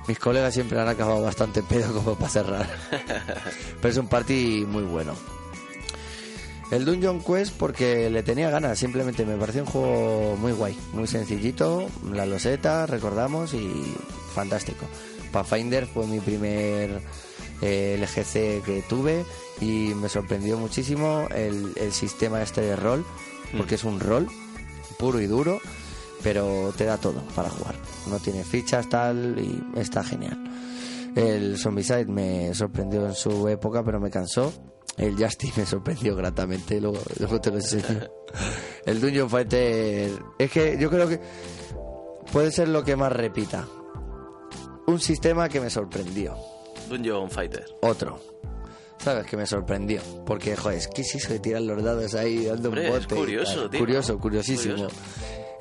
mis 0.07 0.19
colegas 0.19 0.53
siempre 0.53 0.79
han 0.79 0.87
acabado 0.87 1.21
bastante 1.21 1.61
pedo 1.63 1.93
como 1.93 2.15
para 2.15 2.29
cerrar. 2.29 2.69
Pero 3.81 3.89
es 3.89 3.97
un 3.97 4.07
party 4.07 4.65
muy 4.67 4.83
bueno. 4.83 5.13
El 6.71 6.85
Dungeon 6.85 7.21
Quest 7.21 7.53
porque 7.57 8.09
le 8.09 8.23
tenía 8.23 8.49
ganas, 8.49 8.79
simplemente 8.79 9.25
me 9.25 9.35
pareció 9.35 9.63
un 9.63 9.69
juego 9.69 10.37
muy 10.37 10.53
guay, 10.53 10.77
muy 10.93 11.05
sencillito, 11.05 11.87
la 12.13 12.25
loseta, 12.25 12.85
recordamos, 12.85 13.53
y 13.53 13.69
fantástico. 14.33 14.85
Pathfinder 15.33 15.85
fue 15.85 16.07
mi 16.07 16.21
primer 16.21 17.01
eh, 17.61 17.97
LGC 17.99 18.63
que 18.63 18.83
tuve 18.87 19.25
y 19.59 19.93
me 19.95 20.07
sorprendió 20.07 20.57
muchísimo 20.57 21.27
el, 21.35 21.73
el 21.75 21.91
sistema 21.91 22.41
este 22.41 22.61
de 22.61 22.77
rol, 22.77 23.05
porque 23.57 23.75
es 23.75 23.83
un 23.83 23.99
rol 23.99 24.29
puro 24.97 25.19
y 25.19 25.27
duro, 25.27 25.59
pero 26.23 26.73
te 26.77 26.85
da 26.85 26.97
todo 26.97 27.21
para 27.35 27.49
jugar. 27.49 27.75
No 28.07 28.19
tiene 28.19 28.45
fichas 28.45 28.87
tal 28.87 29.35
y 29.37 29.79
está 29.79 30.05
genial. 30.05 30.37
El 31.15 31.57
Zombicide 31.57 32.05
me 32.05 32.53
sorprendió 32.53 33.05
en 33.05 33.15
su 33.15 33.49
época, 33.49 33.83
pero 33.83 33.99
me 33.99 34.09
cansó. 34.09 34.70
El 34.97 35.15
Justice 35.17 35.61
me 35.61 35.65
sorprendió 35.65 36.15
gratamente, 36.15 36.79
luego, 36.79 36.99
luego 37.19 37.41
te 37.41 37.49
lo 37.49 37.57
enseño. 37.57 38.01
El 38.85 38.99
Dungeon 39.01 39.29
Fighter, 39.29 40.11
es 40.37 40.51
que 40.51 40.77
yo 40.79 40.89
creo 40.89 41.07
que 41.07 41.19
puede 42.31 42.51
ser 42.51 42.67
lo 42.67 42.83
que 42.83 42.95
más 42.95 43.11
repita. 43.11 43.67
Un 44.87 44.99
sistema 44.99 45.47
que 45.49 45.61
me 45.61 45.69
sorprendió. 45.69 46.35
Dungeon 46.89 47.29
Fighter. 47.29 47.65
Otro. 47.81 48.19
¿Sabes? 48.97 49.25
Que 49.25 49.37
me 49.37 49.45
sorprendió. 49.47 50.01
Porque, 50.25 50.55
joder, 50.55 50.81
¿qué 50.93 51.01
es 51.01 51.15
eso 51.15 51.33
de 51.33 51.39
tirar 51.39 51.61
los 51.63 51.81
dados 51.81 52.13
ahí 52.13 52.45
dando 52.45 52.69
Hombre, 52.69 52.89
un 52.91 52.97
es 52.97 53.03
bote? 53.03 53.15
y 53.15 53.17
curioso, 53.17 53.69
tío. 53.69 53.79
Curioso, 53.79 54.19
curiosísimo. 54.19 54.75
Curioso. 54.75 54.95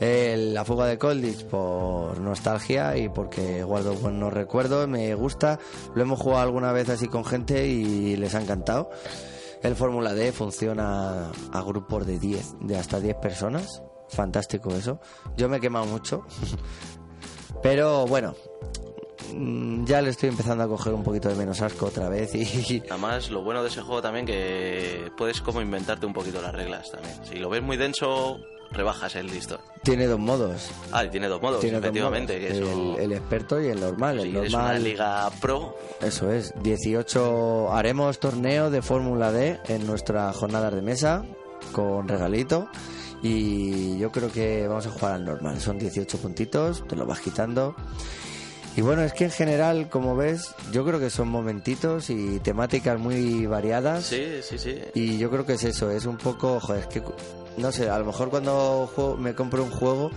El- 0.00 0.54
la 0.54 0.64
fuga 0.64 0.86
de 0.86 0.96
Colditch 0.98 1.44
por 1.44 2.18
nostalgia 2.20 2.96
y 2.96 3.08
porque 3.10 3.62
guardo 3.62 3.94
buenos 3.94 4.32
recuerdos, 4.32 4.88
me 4.88 5.14
gusta. 5.14 5.58
Lo 5.94 6.02
hemos 6.02 6.18
jugado 6.18 6.42
alguna 6.42 6.72
vez 6.72 6.88
así 6.88 7.06
con 7.06 7.24
gente 7.24 7.66
y 7.66 8.16
les 8.16 8.34
ha 8.34 8.40
encantado. 8.40 8.90
El 9.62 9.76
Fórmula 9.76 10.14
D 10.14 10.32
funciona 10.32 11.30
a 11.52 11.62
grupos 11.62 12.06
de 12.06 12.18
10, 12.18 12.54
de 12.60 12.78
hasta 12.78 12.98
10 12.98 13.16
personas. 13.16 13.82
Fantástico 14.08 14.74
eso. 14.74 14.98
Yo 15.36 15.48
me 15.50 15.58
he 15.58 15.60
quemado 15.60 15.84
mucho. 15.84 16.24
Pero 17.62 18.06
bueno, 18.06 18.34
mm, 19.34 19.84
ya 19.84 20.00
le 20.00 20.10
estoy 20.10 20.30
empezando 20.30 20.64
a 20.64 20.68
coger 20.68 20.94
un 20.94 21.02
poquito 21.02 21.28
de 21.28 21.34
menos 21.34 21.60
asco 21.60 21.86
otra 21.86 22.08
vez 22.08 22.34
y 22.34 22.82
Además, 22.90 23.30
lo 23.30 23.42
bueno 23.42 23.62
de 23.62 23.68
ese 23.68 23.82
juego 23.82 24.00
también 24.00 24.24
que 24.24 25.10
puedes 25.16 25.40
como 25.42 25.60
inventarte 25.60 26.06
un 26.06 26.14
poquito 26.14 26.40
las 26.40 26.54
reglas 26.54 26.90
también. 26.90 27.14
Si 27.24 27.36
lo 27.36 27.50
ves 27.50 27.62
muy 27.62 27.76
denso, 27.76 28.38
rebajas 28.70 29.16
el 29.16 29.26
listón. 29.26 29.58
tiene 29.82 30.06
dos 30.06 30.18
modos. 30.18 30.70
Ah, 30.92 31.04
tiene 31.10 31.28
dos 31.28 31.40
modos, 31.42 31.60
Tiene 31.60 31.76
dos 31.78 31.84
efectivamente. 31.84 32.38
modos, 32.38 32.52
que 32.52 32.58
eso, 32.58 32.96
el, 32.98 33.00
el 33.04 33.12
experto 33.12 33.60
y 33.60 33.66
el 33.68 33.80
normal. 33.80 34.20
si 34.20 34.28
el 34.28 34.36
eres 34.36 34.52
una 34.54 34.62
normal 34.62 34.84
liga 34.84 35.30
pro, 35.40 35.76
Eso 36.00 36.30
es, 36.32 36.52
18 36.62 37.72
haremos 37.72 38.18
torneo 38.20 38.70
de 38.70 38.82
Fórmula 38.82 39.32
D 39.32 39.58
en 39.68 39.86
nuestra 39.86 40.32
jornada 40.32 40.70
de 40.70 40.82
mesa 40.82 41.24
con 41.72 42.08
regalito 42.08 42.68
y 43.22 43.98
yo 43.98 44.10
creo 44.10 44.30
que 44.32 44.66
vamos 44.66 44.86
a 44.86 44.90
jugar 44.90 45.12
al 45.14 45.24
normal, 45.24 45.60
son 45.60 45.78
18 45.78 46.18
puntitos, 46.18 46.86
te 46.88 46.96
lo 46.96 47.04
vas 47.06 47.20
quitando. 47.20 47.74
Y 48.76 48.82
bueno, 48.82 49.02
es 49.02 49.12
que 49.12 49.24
en 49.24 49.30
general, 49.32 49.88
como 49.90 50.14
ves, 50.16 50.54
yo 50.72 50.84
creo 50.86 51.00
que 51.00 51.10
son 51.10 51.28
momentitos 51.28 52.08
y 52.08 52.38
temáticas 52.38 52.98
muy 53.00 53.44
variadas. 53.46 54.04
sí, 54.04 54.40
sí, 54.42 54.58
sí. 54.58 54.78
Y 54.94 55.18
yo 55.18 55.28
creo 55.28 55.44
que 55.44 55.54
es 55.54 55.64
eso, 55.64 55.90
es 55.90 56.06
un 56.06 56.16
poco, 56.16 56.60
joder, 56.60 56.82
es 56.82 56.86
que, 56.86 57.02
no 57.56 57.72
sé, 57.72 57.88
a 57.90 57.98
lo 57.98 58.04
mejor 58.04 58.30
cuando 58.30 58.88
juego- 58.94 59.16
me 59.16 59.34
compro 59.34 59.62
un 59.64 59.70
juego, 59.70 60.10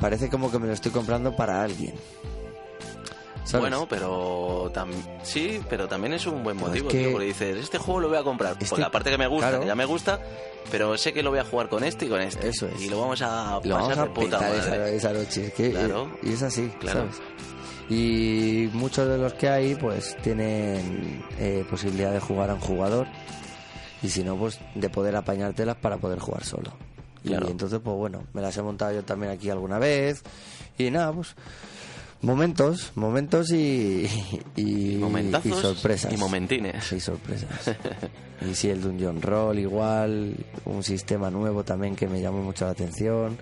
parece 0.00 0.28
como 0.28 0.50
que 0.50 0.58
me 0.58 0.66
lo 0.66 0.72
estoy 0.72 0.92
comprando 0.92 1.34
para 1.36 1.62
alguien. 1.62 1.94
¿Sabes? 3.44 3.60
Bueno, 3.70 3.86
pero 3.88 4.72
sí, 5.22 5.60
pero 5.70 5.86
también 5.86 6.14
es 6.14 6.26
un 6.26 6.42
buen 6.42 6.56
motivo, 6.56 6.88
es 6.88 6.92
que- 6.92 6.98
tío, 7.04 7.12
porque 7.12 7.26
dices, 7.28 7.56
este 7.58 7.78
juego 7.78 8.00
lo 8.00 8.08
voy 8.08 8.18
a 8.18 8.24
comprar, 8.24 8.52
Este- 8.54 8.66
por 8.66 8.80
la 8.80 8.90
parte 8.90 9.08
que 9.10 9.18
me 9.18 9.28
gusta, 9.28 9.46
claro. 9.50 9.60
que 9.62 9.68
ya 9.68 9.76
me 9.76 9.84
gusta, 9.84 10.20
pero 10.72 10.98
sé 10.98 11.12
que 11.12 11.22
lo 11.22 11.30
voy 11.30 11.38
a 11.38 11.44
jugar 11.44 11.68
con 11.68 11.84
este 11.84 12.06
y 12.06 12.08
con 12.08 12.20
este. 12.20 12.48
Eso 12.48 12.66
es. 12.66 12.82
Y 12.82 12.88
lo 12.90 13.00
vamos 13.00 13.22
a 13.22 13.60
lo 13.62 13.74
vamos 13.76 13.96
a 13.96 14.02
de 14.02 14.10
puta 14.10 14.36
esa, 14.56 14.70
madre. 14.70 14.96
esa 14.96 15.12
noche. 15.12 15.46
es 15.46 15.52
que, 15.54 15.70
Claro. 15.70 16.10
Y 16.24 16.32
es 16.32 16.42
así, 16.42 16.72
Claro. 16.80 17.02
¿sabes? 17.02 17.16
Y 17.88 18.68
muchos 18.72 19.06
de 19.08 19.16
los 19.16 19.32
que 19.34 19.48
hay, 19.48 19.76
pues 19.76 20.16
tienen 20.24 21.24
eh, 21.38 21.64
posibilidad 21.70 22.10
de 22.10 22.18
jugar 22.18 22.50
a 22.50 22.54
un 22.54 22.60
jugador. 22.60 23.06
Y 24.06 24.08
si 24.08 24.22
no, 24.22 24.36
pues 24.36 24.60
de 24.76 24.88
poder 24.88 25.16
apañártelas 25.16 25.74
para 25.78 25.96
poder 25.96 26.20
jugar 26.20 26.44
solo. 26.44 26.72
Claro. 27.24 27.48
Y 27.48 27.50
entonces, 27.50 27.80
pues 27.82 27.96
bueno, 27.96 28.22
me 28.34 28.40
las 28.40 28.56
he 28.56 28.62
montado 28.62 28.92
yo 28.92 29.02
también 29.02 29.32
aquí 29.32 29.50
alguna 29.50 29.80
vez. 29.80 30.22
Y 30.78 30.92
nada, 30.92 31.12
pues. 31.12 31.34
Momentos, 32.22 32.92
momentos 32.94 33.50
y. 33.50 34.08
Y, 34.54 35.02
y 35.44 35.50
sorpresas. 35.50 36.12
y 36.12 36.16
momentines. 36.18 36.92
Y 36.92 37.00
sorpresas. 37.00 37.76
y 38.48 38.54
sí, 38.54 38.70
el 38.70 38.80
Dungeon 38.80 39.20
Roll 39.20 39.58
igual, 39.58 40.36
un 40.66 40.84
sistema 40.84 41.28
nuevo 41.28 41.64
también 41.64 41.96
que 41.96 42.06
me 42.06 42.20
llamó 42.20 42.44
mucho 42.44 42.64
la 42.64 42.70
atención. 42.70 43.36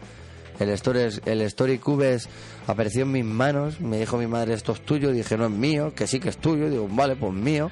El 0.59 0.71
Story, 0.71 1.21
el 1.27 1.43
Story 1.43 1.79
Cubes 1.79 2.27
apareció 2.67 3.03
en 3.03 3.13
mis 3.13 3.25
manos, 3.25 3.81
me 3.81 3.99
dijo 3.99 4.17
mi 4.17 4.29
madre 4.29 4.55
esto 4.55 4.73
es 4.73 4.81
tuyo, 4.81 5.13
dije 5.13 5.37
no 5.37 5.45
es 5.47 5.51
mío, 5.51 5.93
que 5.95 6.07
sí 6.07 6.21
que 6.21 6.31
es 6.31 6.39
tuyo, 6.39 6.71
digo 6.71 6.89
vale 6.89 7.17
pues 7.17 7.33
mío, 7.35 7.71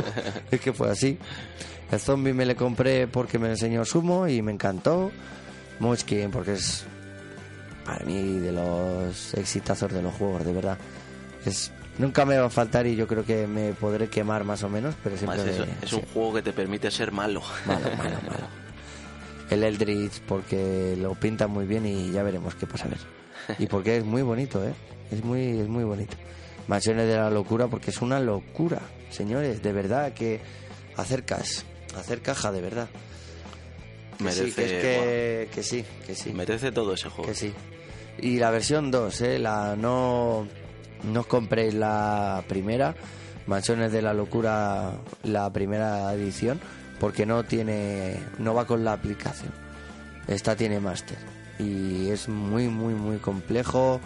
es 0.50 0.60
que 0.60 0.72
fue 0.72 0.90
así. 0.90 1.18
El 1.90 2.00
Zombie 2.00 2.34
me 2.34 2.44
le 2.44 2.54
compré 2.54 3.06
porque 3.06 3.38
me 3.38 3.48
enseñó 3.48 3.84
Sumo 3.84 4.28
y 4.28 4.42
me 4.42 4.52
encantó. 4.52 5.10
Munchkin 5.80 6.30
porque 6.30 6.54
es 6.54 6.84
para 7.84 8.04
mí 8.04 8.38
de 8.40 8.52
los 8.52 9.32
exitazos 9.34 9.92
de 9.92 10.02
los 10.02 10.12
juegos, 10.14 10.44
de 10.44 10.52
verdad. 10.52 10.76
Es, 11.46 11.70
nunca 11.98 12.24
me 12.26 12.36
va 12.36 12.46
a 12.46 12.50
faltar 12.50 12.86
y 12.86 12.96
yo 12.96 13.06
creo 13.06 13.24
que 13.24 13.46
me 13.46 13.72
podré 13.72 14.08
quemar 14.08 14.44
más 14.44 14.62
o 14.64 14.68
menos, 14.68 14.94
pero 15.02 15.16
siempre 15.16 15.40
Además, 15.40 15.66
me- 15.66 15.84
es, 15.84 15.90
sí. 15.90 15.96
un 15.96 16.02
juego 16.12 16.34
que 16.34 16.42
te 16.42 16.52
permite 16.52 16.90
ser 16.90 17.12
malo. 17.12 17.42
Malo, 17.66 17.80
malo, 17.96 18.16
malo. 18.26 18.46
El 19.50 19.64
Eldritch 19.64 20.20
porque 20.28 20.94
lo 21.00 21.14
pinta 21.14 21.46
muy 21.46 21.64
bien 21.64 21.86
y 21.86 22.10
ya 22.12 22.22
veremos 22.22 22.54
qué 22.56 22.66
pasa 22.66 22.84
a 22.84 22.88
ver. 22.88 22.98
Y 23.58 23.66
porque 23.66 23.96
es 23.96 24.04
muy 24.04 24.20
bonito, 24.20 24.62
¿eh? 24.62 24.74
Es 25.10 25.24
muy, 25.24 25.58
es 25.60 25.68
muy 25.68 25.84
bonito. 25.84 26.16
Mansiones 26.66 27.06
de 27.08 27.16
la 27.16 27.30
locura 27.30 27.66
porque 27.68 27.90
es 27.90 28.02
una 28.02 28.20
locura, 28.20 28.80
señores, 29.08 29.62
de 29.62 29.72
verdad 29.72 30.12
que 30.12 30.40
hacer 30.96 31.24
cash, 31.24 31.60
hacer 31.96 32.20
caja 32.22 32.52
de 32.52 32.60
verdad. 32.60 32.88
Que 34.18 34.24
Merece, 34.24 34.46
sí, 34.46 34.52
que, 34.52 34.64
es 34.64 34.70
que, 34.82 35.48
que 35.54 35.62
sí, 35.62 35.84
que 36.06 36.14
sí. 36.14 36.32
merece 36.32 36.72
todo 36.72 36.94
ese 36.94 37.08
juego. 37.08 37.28
Que 37.28 37.34
sí. 37.36 37.52
Y 38.20 38.38
la 38.38 38.50
versión 38.50 38.90
2, 38.90 39.20
¿eh? 39.20 39.38
La 39.38 39.76
no, 39.76 40.48
no 41.04 41.20
os 41.20 41.26
compréis 41.26 41.74
la 41.74 42.42
primera, 42.48 42.96
Mansiones 43.46 43.92
de 43.92 44.02
la 44.02 44.12
Locura, 44.12 44.92
la 45.22 45.52
primera 45.52 46.12
edición, 46.14 46.60
porque 46.98 47.26
no 47.26 47.44
tiene, 47.44 48.18
no 48.38 48.54
va 48.54 48.66
con 48.66 48.84
la 48.84 48.92
aplicación. 48.92 49.52
Esta 50.26 50.56
tiene 50.56 50.80
máster. 50.80 51.16
Y 51.60 52.10
es 52.10 52.28
muy, 52.28 52.68
muy, 52.68 52.94
muy 52.94 53.18
complejo. 53.18 54.00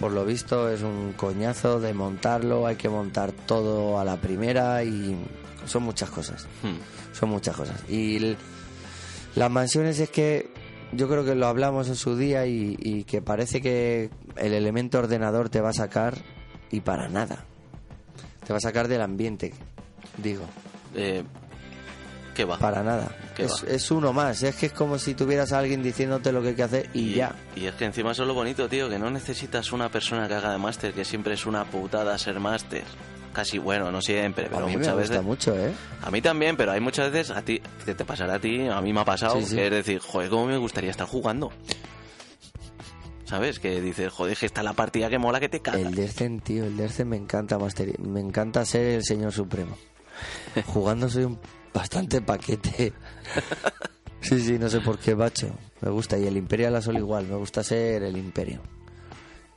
Por 0.00 0.12
lo 0.12 0.24
visto 0.24 0.70
es 0.70 0.82
un 0.82 1.12
coñazo 1.16 1.80
de 1.80 1.92
montarlo, 1.94 2.66
hay 2.66 2.76
que 2.76 2.88
montar 2.88 3.32
todo 3.32 3.98
a 4.00 4.04
la 4.04 4.16
primera 4.16 4.82
y 4.82 5.16
son 5.66 5.82
muchas 5.84 6.10
cosas 6.10 6.46
Hmm. 6.62 6.76
Son 7.12 7.30
muchas 7.30 7.56
cosas. 7.56 7.76
Y 7.88 8.16
el- 8.16 8.36
las 9.34 9.50
mansiones 9.50 9.98
es 10.00 10.10
que 10.10 10.50
yo 10.92 11.08
creo 11.08 11.24
que 11.24 11.34
lo 11.34 11.46
hablamos 11.46 11.88
en 11.88 11.96
su 11.96 12.16
día 12.16 12.46
y, 12.46 12.76
y 12.78 13.04
que 13.04 13.22
parece 13.22 13.62
que 13.62 14.10
el 14.36 14.52
elemento 14.52 14.98
ordenador 14.98 15.48
te 15.48 15.60
va 15.60 15.70
a 15.70 15.74
sacar 15.74 16.18
y 16.70 16.80
para 16.80 17.08
nada. 17.08 17.44
Te 18.46 18.52
va 18.52 18.58
a 18.58 18.60
sacar 18.60 18.88
del 18.88 19.00
ambiente, 19.02 19.52
digo, 20.18 20.44
Eh, 20.94 21.22
¿Qué 22.34 22.44
va? 22.44 22.58
para 22.58 22.82
nada. 22.82 23.14
¿Qué 23.36 23.44
Es, 23.44 23.62
es 23.62 23.90
uno 23.90 24.12
más, 24.12 24.42
es 24.42 24.56
que 24.56 24.66
es 24.66 24.72
como 24.72 24.98
si 24.98 25.14
tuvieras 25.14 25.52
a 25.52 25.58
alguien 25.58 25.82
diciéndote 25.82 26.32
lo 26.32 26.42
que 26.42 26.48
hay 26.48 26.54
que 26.54 26.62
hacer 26.62 26.90
y, 26.92 27.14
ya. 27.14 27.34
Y 27.56 27.66
es 27.66 27.74
que 27.74 27.84
encima 27.86 28.12
eso 28.12 28.22
es 28.22 28.28
lo 28.28 28.34
bonito, 28.34 28.68
tío, 28.68 28.88
que 28.90 28.98
no 28.98 29.10
necesitas 29.10 29.72
una 29.72 29.90
persona 29.90 30.28
que 30.28 30.34
haga 30.34 30.52
de 30.52 30.58
máster, 30.58 30.92
que 30.92 31.04
siempre 31.06 31.34
es 31.34 31.46
una 31.46 31.64
putada 31.66 32.18
ser 32.18 32.38
máster. 32.40 32.84
Casi, 33.32 33.58
bueno, 33.58 33.90
no 33.90 34.02
siempre, 34.02 34.48
pero 34.50 34.64
a 34.64 34.66
mí 34.66 34.72
me 34.72 34.78
muchas 34.78 34.94
gusta 34.94 35.10
veces. 35.14 35.24
mucho, 35.24 35.58
¿eh? 35.58 35.72
A 36.02 36.10
mí 36.10 36.20
también, 36.20 36.56
pero 36.56 36.72
hay 36.72 36.80
muchas 36.80 37.10
veces, 37.10 37.34
a 37.36 37.42
ti, 37.42 37.60
que 37.84 37.94
te 37.94 38.04
pasará 38.04 38.34
a 38.34 38.38
ti, 38.38 38.66
a 38.68 38.80
mí 38.82 38.92
me 38.92 39.00
ha 39.00 39.04
pasado, 39.04 39.40
Sí, 39.40 39.46
sí. 39.46 39.56
que 39.56 39.64
es 39.66 39.70
decir, 39.72 40.00
joder, 40.00 40.28
cómo 40.28 40.46
me 40.46 40.58
gustaría 40.58 40.90
estar 40.90 41.06
jugando. 41.06 41.50
¿Sabes? 43.24 43.58
Que 43.58 43.80
dices, 43.80 44.12
joder, 44.12 44.36
que 44.36 44.44
está 44.44 44.62
la 44.62 44.74
partida 44.74 45.08
que 45.08 45.18
mola 45.18 45.40
que 45.40 45.48
te 45.48 45.60
cagas. 45.60 45.80
El 45.80 45.94
Descent, 45.94 46.42
tío, 46.44 46.64
el 46.66 46.76
Descent 46.76 47.08
me 47.08 47.16
encanta, 47.16 47.58
Master. 47.58 47.98
Me 47.98 48.20
encanta 48.20 48.64
ser 48.66 48.82
el 48.96 49.04
señor 49.04 49.32
supremo. 49.32 49.76
Jugando 50.66 51.08
soy 51.08 51.24
un 51.24 51.38
bastante 51.72 52.20
paquete. 52.20 52.92
Sí, 54.24 54.38
sí, 54.38 54.56
no 54.56 54.68
sé 54.68 54.78
por 54.78 55.00
qué, 55.00 55.14
bacho. 55.14 55.48
Me 55.80 55.90
gusta. 55.90 56.16
Y 56.16 56.28
el 56.28 56.36
Imperial 56.36 56.76
Assault 56.76 56.96
igual. 56.96 57.26
Me 57.26 57.34
gusta 57.34 57.64
ser 57.64 58.04
el 58.04 58.16
Imperio. 58.16 58.60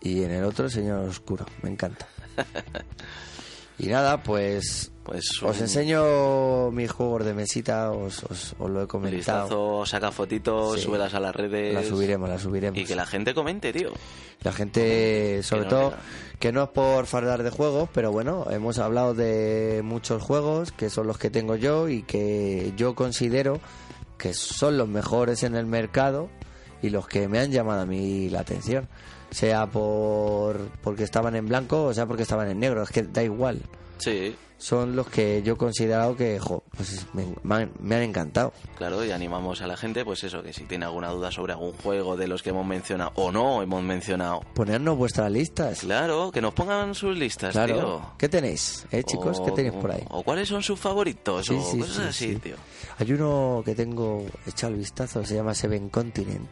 Y 0.02 0.24
en 0.24 0.32
el 0.32 0.44
otro, 0.44 0.66
el 0.66 0.72
Señor 0.72 1.08
Oscuro. 1.08 1.46
Me 1.62 1.70
encanta. 1.70 2.08
Y 3.78 3.88
nada, 3.88 4.24
pues 4.24 4.92
Pues 5.04 5.44
os 5.44 5.62
enseño 5.62 6.72
mis 6.72 6.90
juegos 6.92 7.26
de 7.26 7.34
mesita. 7.34 7.92
Os, 7.92 8.24
os, 8.24 8.56
os 8.58 8.70
lo 8.72 8.82
he 8.84 8.88
comentado. 8.88 9.44
listazo, 9.44 9.86
saca 9.86 10.12
fotitos, 10.12 10.76
Sí. 10.80 10.86
súbelas 10.86 11.14
a 11.14 11.20
las 11.20 11.36
redes. 11.36 11.74
La 11.74 11.84
subiremos, 11.84 12.28
la 12.30 12.40
subiremos. 12.40 12.80
Y 12.80 12.86
que 12.86 12.96
la 12.96 13.06
gente 13.06 13.34
comente, 13.36 13.72
tío. 13.72 13.92
La 14.44 14.52
gente, 14.52 15.44
sobre 15.44 15.66
todo, 15.66 15.94
que 16.40 16.52
no 16.52 16.64
es 16.64 16.70
por 16.70 17.06
fardar 17.06 17.44
de 17.44 17.50
juegos, 17.52 17.90
pero 17.94 18.12
bueno, 18.12 18.48
hemos 18.50 18.80
hablado 18.80 19.14
de 19.14 19.82
muchos 19.84 20.24
juegos 20.24 20.72
que 20.72 20.90
son 20.90 21.06
los 21.08 21.18
que 21.18 21.30
tengo 21.30 21.56
yo 21.56 21.88
y 21.90 22.02
que 22.04 22.74
yo 22.78 22.96
considero 22.96 23.60
que 24.18 24.34
son 24.34 24.78
los 24.78 24.88
mejores 24.88 25.44
en 25.44 25.56
el 25.56 25.66
mercado 25.66 26.30
y 26.82 26.90
los 26.90 27.08
que 27.08 27.28
me 27.28 27.40
han 27.40 27.52
llamado 27.52 27.82
a 27.82 27.86
mí 27.86 28.30
la 28.30 28.40
atención. 28.40 28.88
Sea 29.36 29.66
por 29.68 30.70
porque 30.82 31.04
estaban 31.04 31.36
en 31.36 31.46
blanco 31.46 31.84
o 31.88 31.94
sea 31.94 32.06
porque 32.06 32.24
estaban 32.24 32.50
en 32.50 32.58
negro, 32.60 32.84
es 32.84 32.90
que 32.90 33.04
da 33.04 33.22
igual. 33.22 33.62
Sí, 33.98 34.34
Son 34.58 34.96
los 34.96 35.08
que 35.08 35.42
yo 35.44 35.54
he 35.54 35.58
considerado 35.58 36.16
que 36.16 36.40
jo, 36.40 36.64
pues 36.76 37.06
me, 37.14 37.26
me 37.44 37.56
han, 37.56 37.72
me 37.82 37.96
han 37.96 38.02
encantado. 38.04 38.54
claro, 38.78 39.04
y 39.04 39.12
animamos 39.12 39.62
a 39.62 39.68
la 39.68 39.76
gente, 39.76 40.06
pues 40.06 40.24
eso, 40.24 40.42
que 40.42 40.54
si 40.54 40.64
tiene 40.64 40.86
alguna 40.86 41.10
duda 41.10 41.32
sobre 41.32 41.52
algún 41.52 41.74
juego 41.74 42.16
de 42.16 42.28
los 42.30 42.42
que 42.44 42.52
hemos 42.52 42.66
mencionado 42.66 43.12
o 43.16 43.32
no 43.34 43.62
hemos 43.62 43.84
mencionado, 43.84 44.40
Ponernos 44.54 44.98
vuestras 44.98 45.30
listas. 45.32 45.80
claro, 45.82 46.32
que 46.32 46.40
nos 46.42 46.54
pongan 46.54 46.96
sus 46.96 47.18
listas, 47.18 47.52
Claro. 47.52 47.74
tío. 47.76 48.02
¿Qué 48.18 48.30
tenéis, 48.30 48.86
eh, 48.92 49.04
chicos? 49.04 49.42
¿Qué 49.46 49.52
tenéis 49.52 49.74
por 49.76 49.92
ahí? 49.92 50.04
O 50.10 50.24
cuáles 50.24 50.48
son 50.48 50.64
sus 50.64 50.80
favoritos, 50.80 51.46
Sí, 51.46 51.54
o 51.56 51.62
sí, 51.62 51.80
cosas 51.80 51.96
sí, 51.98 52.02
así, 52.26 52.34
sí. 52.36 52.40
tío. 52.40 52.56
Hay 53.00 53.12
uno 53.12 53.62
que 53.66 53.76
tengo 53.76 54.26
echado 54.48 54.72
el 54.74 54.80
vistazo, 54.80 55.26
se 55.26 55.36
llama 55.36 55.54
Seven 55.54 55.90
Continent, 55.90 56.50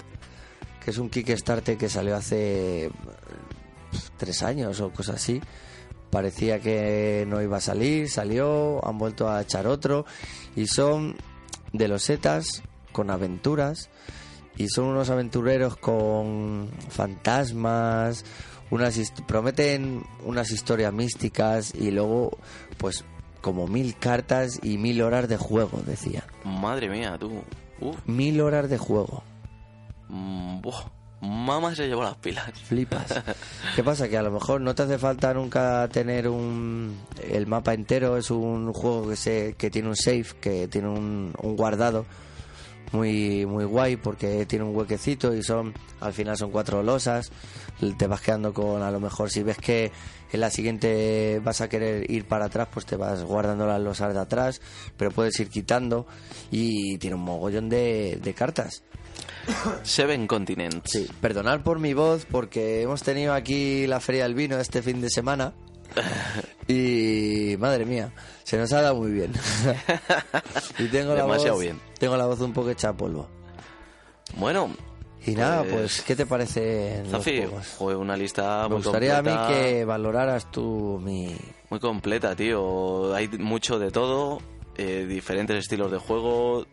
que 0.84 0.92
es 0.92 0.98
un 0.98 1.10
Kickstarter 1.10 1.78
que 1.78 1.90
salió 1.90 2.16
hace 2.16 2.90
pf, 3.92 4.10
tres 4.18 4.44
años 4.44 4.80
o 4.82 4.92
cosas 4.92 5.16
así. 5.16 5.42
Parecía 6.10 6.60
que 6.60 7.26
no 7.28 7.42
iba 7.42 7.58
a 7.58 7.62
salir, 7.62 8.10
salió, 8.10 8.86
han 8.88 8.98
vuelto 8.98 9.30
a 9.30 9.42
echar 9.42 9.66
otro 9.66 10.06
y 10.56 10.68
son 10.68 11.16
de 11.72 11.88
los 11.88 12.04
setas 12.04 12.62
con 12.92 13.10
aventuras 13.10 13.90
y 14.56 14.68
son 14.68 14.86
unos 14.86 15.10
aventureros 15.10 15.76
con 15.78 16.70
fantasmas, 16.90 18.26
unas 18.70 19.00
prometen 19.28 20.04
unas 20.24 20.52
historias 20.52 20.94
místicas 20.94 21.74
y 21.74 21.90
luego 21.90 22.38
pues 22.78 23.04
como 23.42 23.68
mil 23.68 23.96
cartas 23.98 24.60
y 24.64 24.78
mil 24.78 25.02
horas 25.02 25.28
de 25.28 25.38
juego, 25.38 25.82
decía. 25.86 26.24
Madre 26.46 26.90
mía, 26.90 27.18
tú. 27.20 27.42
Uf, 27.82 27.98
Mil 28.06 28.40
horas 28.40 28.70
de 28.70 28.78
juego. 28.78 29.24
Mm, 30.14 30.61
mamá 31.22 31.73
se 31.76 31.88
llevó 31.88 32.03
las 32.03 32.18
pilas. 32.18 32.52
Flipas. 32.64 33.22
¿Qué 33.76 33.84
pasa? 33.84 34.10
Que 34.10 34.18
a 34.18 34.22
lo 34.22 34.31
mejor 34.31 34.61
no 34.61 34.76
te 34.76 34.84
hace 34.84 34.98
falta 34.98 35.34
nunca 35.34 35.88
tener 35.91 36.27
un 36.27 36.98
el 37.30 37.48
mapa 37.48 37.73
entero. 37.73 38.18
Es 38.18 38.31
un 38.31 38.72
juego 38.73 39.10
que 39.10 39.15
se 39.15 39.56
que 39.57 39.69
tiene 39.69 39.90
un 39.90 39.95
save, 39.95 40.27
que 40.40 40.68
tiene 40.68 40.90
un, 40.90 41.34
un 41.41 41.56
guardado 41.56 42.06
muy 42.91 43.45
muy 43.48 43.65
guay 43.65 43.95
porque 43.95 44.45
tiene 44.45 44.65
un 44.65 44.76
huequecito 44.76 45.34
y 45.34 45.41
son 45.41 45.73
al 45.99 46.14
final 46.14 46.38
son 46.38 46.52
cuatro 46.52 46.84
losas. 46.84 47.31
Te 47.98 48.07
vas 48.07 48.22
quedando 48.22 48.53
con 48.53 48.81
a 48.81 48.91
lo 48.91 48.99
mejor 48.99 49.31
si 49.31 49.44
ves 49.44 49.57
que 49.57 49.91
en 50.31 50.40
la 50.40 50.49
siguiente 50.49 51.41
vas 51.44 51.61
a 51.61 51.69
querer 51.69 52.10
ir 52.10 52.27
para 52.27 52.45
atrás, 52.45 52.68
pues 52.72 52.85
te 52.85 52.95
vas 52.95 53.23
guardando 53.23 53.68
las 53.68 53.81
losas 53.81 54.14
de 54.14 54.19
atrás, 54.19 54.61
pero 54.98 55.11
puedes 55.11 55.40
ir 55.40 55.49
quitando 55.49 56.07
y 56.52 56.98
tiene 56.98 57.15
un 57.15 57.23
mogollón 57.23 57.69
de 57.69 58.35
cartas. 58.38 58.84
Seven 59.84 60.27
Continents. 60.27 60.90
Sí, 60.91 61.07
perdonad 61.22 61.61
por 61.61 61.80
mi 61.80 61.94
voz 61.94 62.26
porque 62.30 62.81
hemos 62.81 63.03
tenido 63.03 63.34
aquí 63.34 63.88
la 63.88 63.99
Feria 63.99 64.23
del 64.23 64.35
Vino 64.35 64.57
este 64.60 64.81
fin 64.81 65.02
de 65.02 65.10
semana 65.10 65.53
y 66.68 67.56
madre 67.60 67.85
mía, 67.85 68.14
se 68.44 68.57
nos 68.57 68.72
ha 68.73 68.81
dado 68.81 68.95
muy 68.95 69.11
bien. 69.11 69.31
y 70.80 70.85
tengo 70.88 71.14
la 71.14 71.22
Demasiado 71.23 71.56
voz, 71.56 71.64
bien. 71.64 71.80
tengo 71.99 72.18
la 72.18 72.26
voz 72.26 72.40
un 72.41 72.53
poco 72.53 72.69
hecha 72.69 72.90
a 72.90 72.94
polvo. 72.98 73.27
Bueno, 74.38 74.72
Y 75.26 75.31
nada, 75.35 75.61
Pues, 75.64 75.73
pues 75.73 76.02
¿qué 76.02 76.15
te 76.15 76.26
parece 76.26 77.03
Zafi, 77.10 77.44
fue 77.77 77.95
una 77.95 78.18
lista 78.18 78.64
Me 78.64 78.76
muy 78.76 78.84
gustaría 78.84 79.18
a 79.18 79.22
mí 79.22 79.30
completa. 79.30 79.53
que 79.53 79.85
valoraras 79.85 80.52
tú 80.52 80.99
mi 81.03 81.35
Muy 81.69 81.80
completa, 81.80 82.35
tío. 82.35 83.14
Hay 83.14 83.27
mucho 83.27 83.77
de 83.77 83.91
todo, 83.91 84.40
eh, 84.77 85.06
diferentes 85.07 85.57
estilos 85.57 85.91
de 85.91 85.98
juego. 85.99 86.65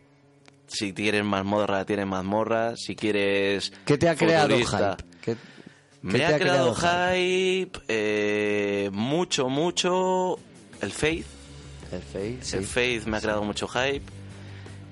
Si 0.71 0.93
quieres 0.93 1.23
mazmorra, 1.25 1.85
tienes 1.85 2.07
mazmorra. 2.07 2.75
Si 2.77 2.95
quieres. 2.95 3.73
¿Qué 3.85 3.97
te 3.97 4.07
ha 4.07 4.15
creado 4.15 4.55
hype? 4.57 5.03
¿Qué, 5.21 5.33
qué 5.33 5.37
Me 6.01 6.19
te 6.19 6.25
ha 6.25 6.39
creado 6.39 6.73
hype, 6.73 7.79
eh, 7.87 8.89
mucho, 8.93 9.49
mucho. 9.49 10.39
El 10.81 10.91
Faith. 10.91 11.25
El 11.91 12.41
sí. 12.41 12.57
El 12.57 12.65
Faith 12.65 13.05
me 13.05 13.17
ha 13.17 13.21
creado 13.21 13.43
mucho 13.43 13.67
hype. 13.67 14.03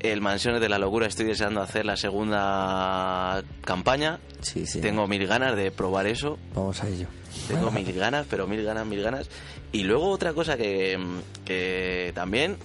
El 0.02 0.22
Mansiones 0.22 0.62
de 0.62 0.70
la 0.70 0.78
Locura 0.78 1.08
estoy 1.08 1.26
deseando 1.26 1.62
hacer 1.62 1.86
la 1.86 1.98
segunda 1.98 3.44
campaña. 3.66 4.20
Sí, 4.42 4.66
sí. 4.66 4.82
Tengo 4.82 5.08
mil 5.08 5.26
ganas 5.28 5.56
de 5.56 5.72
probar 5.72 6.08
eso. 6.08 6.38
Vamos 6.56 6.84
a 6.84 6.88
ello. 6.88 7.08
Tengo 7.48 7.72
mil 7.72 7.92
ganas, 7.94 8.26
pero 8.30 8.48
mil 8.48 8.64
ganas, 8.64 8.86
mil 8.86 9.02
ganas. 9.02 9.30
Y 9.72 9.84
luego 9.84 10.10
otra 10.10 10.34
cosa 10.34 10.58
que, 10.58 10.98
que 11.46 12.12
también, 12.16 12.58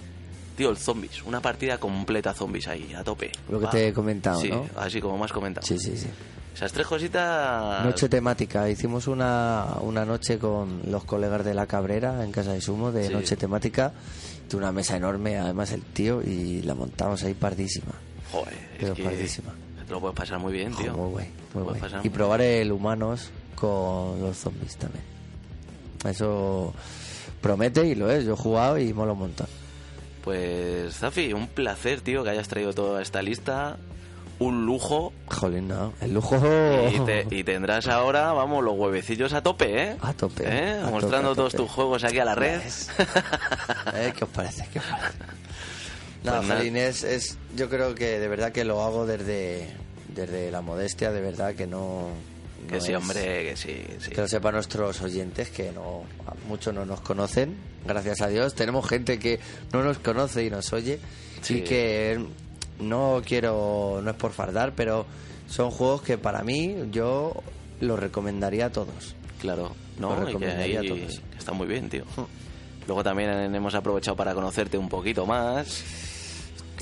tío, 0.55 0.69
el 0.69 0.77
zombies. 0.77 1.23
Una 1.23 1.41
partida 1.41 1.77
completa 1.77 2.33
zombies 2.33 2.67
ahí, 2.67 2.93
a 2.93 3.03
tope. 3.03 3.31
Lo 3.49 3.59
que 3.59 3.67
te 3.67 3.87
he 3.89 3.93
comentado, 3.93 4.39
Sí, 4.41 4.49
¿no? 4.49 4.65
así 4.77 4.99
como 5.01 5.17
más 5.17 5.31
comentado. 5.31 5.65
Sí, 5.65 5.77
sí, 5.79 5.97
sí. 5.97 6.07
Esas 6.53 6.71
tres 6.71 6.87
cositas... 6.87 7.83
Noche 7.83 8.07
temática. 8.07 8.69
Hicimos 8.69 9.07
una, 9.07 9.65
una 9.81 10.05
noche 10.05 10.39
con 10.39 10.83
los 10.89 11.03
colegas 11.03 11.43
de 11.43 11.53
La 11.53 11.65
Cabrera 11.67 12.23
en 12.23 12.31
Casa 12.31 12.53
de 12.53 12.61
Sumo 12.61 12.91
de 12.93 13.07
Sí. 13.07 13.13
noche 13.13 13.35
temática. 13.35 13.91
De 14.49 14.55
una 14.55 14.71
mesa 14.71 14.95
enorme, 14.95 15.37
además 15.37 15.71
el 15.73 15.81
tío, 15.81 16.21
y 16.21 16.61
la 16.61 16.73
montamos 16.75 17.21
ahí 17.23 17.33
pardísima. 17.33 17.91
Joder, 18.31 18.53
Pero 18.79 18.93
es 18.93 18.97
que 18.97 19.03
pardísima. 19.03 19.53
te 19.85 19.91
lo 19.91 19.99
puedes 19.99 20.15
pasar 20.15 20.39
muy 20.39 20.53
bien, 20.53 20.73
tío. 20.75 20.93
Muy 20.93 21.09
guay, 21.11 21.29
muy 21.55 21.63
guay. 21.63 21.79
pasar 21.81 21.99
Y 22.05 22.09
muy 22.09 22.15
probar 22.17 22.41
el 22.41 22.71
humanos 22.71 23.31
con 23.55 24.21
los 24.21 24.37
zombies 24.37 24.77
también. 24.77 25.03
Eso 26.05 26.73
promete 27.41 27.85
y 27.87 27.95
lo 27.95 28.09
es. 28.11 28.23
Yo 28.25 28.33
he 28.33 28.37
jugado 28.37 28.77
y 28.77 28.93
mola 28.93 29.13
un 29.13 29.19
montón. 29.19 29.47
Pues, 30.25 30.95
Zafi, 30.97 31.31
un 31.33 31.47
placer, 31.47 32.01
tío, 32.01 32.23
que 32.23 32.31
hayas 32.31 32.47
traído 32.49 32.73
toda 32.73 33.01
esta 33.01 33.21
lista. 33.21 33.77
Un 34.37 34.65
lujo. 34.65 35.13
Jolín, 35.27 35.69
no. 35.69 35.93
El 36.01 36.13
lujo. 36.13 36.35
Y, 36.93 36.99
te- 37.05 37.25
y 37.31 37.43
tendrás 37.45 37.87
ahora, 37.87 38.33
vamos, 38.33 38.63
los 38.65 38.73
huevecillos 38.75 39.31
a 39.31 39.41
tope, 39.41 39.81
¿eh? 39.91 39.97
A 40.01 40.11
tope, 40.13 40.43
¿Eh? 40.45 40.71
a 40.73 40.79
tope, 40.81 40.91
Mostrando 40.91 41.31
a 41.31 41.35
todos 41.35 41.53
tope. 41.53 41.63
tus 41.63 41.71
juegos 41.71 42.03
aquí 42.03 42.19
a 42.19 42.25
la 42.25 42.35
red. 42.35 42.59
¿Eh? 43.93 44.13
¿Qué 44.17 44.23
os 44.25 44.29
parece? 44.31 44.67
¿Qué 44.73 44.79
os 44.79 44.85
parece? 44.85 45.13
No, 46.25 46.37
Pues. 46.41 46.47
Jolín, 46.57 46.75
es, 46.75 47.03
es- 47.03 47.37
yo 47.55 47.69
creo 47.69 47.95
que 47.95 48.19
de 48.19 48.27
verdad 48.27 48.51
que 48.51 48.65
lo 48.65 48.81
hago 48.83 49.05
desde, 49.05 49.73
desde 50.09 50.51
la 50.51 50.59
modestia, 50.61 51.11
de 51.11 51.21
verdad 51.21 51.53
que 51.55 51.67
no... 51.67 52.09
que 52.67 52.75
no 52.75 52.81
sí, 52.81 52.91
es- 52.91 52.97
hombre, 52.97 53.49
que 53.49 53.55
sí, 53.57 53.67
que 53.67 53.97
sí. 53.99 54.11
Que 54.11 54.21
lo 54.21 54.27
sepan 54.27 54.53
nuestros 54.55 55.01
oyentes, 55.01 55.49
que 55.49 55.71
no 55.71 56.03
muchos 56.47 56.73
no 56.73 56.85
nos 56.85 57.01
conocen, 57.01 57.55
gracias 57.85 58.21
a 58.21 58.27
Dios. 58.27 58.53
Tenemos 58.55 58.87
gente 58.87 59.19
que 59.19 59.39
no 59.73 59.83
nos 59.83 59.99
conoce 59.99 60.43
y 60.45 60.49
nos 60.49 60.71
oye. 60.73 60.99
Sí. 61.41 61.57
Y 61.57 61.61
que 61.61 62.19
no 62.79 63.21
quiero, 63.25 64.01
no 64.03 64.09
es 64.11 64.17
por 64.17 64.31
fardar, 64.31 64.73
pero 64.75 65.05
son 65.47 65.71
juegos 65.71 66.01
que 66.01 66.17
para 66.17 66.43
mí 66.43 66.75
yo 66.91 67.33
los 67.81 67.99
recomendaría 67.99 68.67
a 68.67 68.69
todos. 68.71 69.15
Claro, 69.39 69.75
no, 69.99 70.09
que 70.19 70.25
recomendaría 70.25 70.79
ahí 70.81 70.87
a 70.87 70.89
todos. 70.95 71.21
está 71.37 71.51
muy 71.53 71.67
bien, 71.67 71.89
tío. 71.89 72.03
Luego 72.87 73.03
también 73.03 73.53
hemos 73.55 73.73
aprovechado 73.75 74.15
para 74.15 74.33
conocerte 74.33 74.77
un 74.77 74.89
poquito 74.89 75.25
más. 75.25 75.83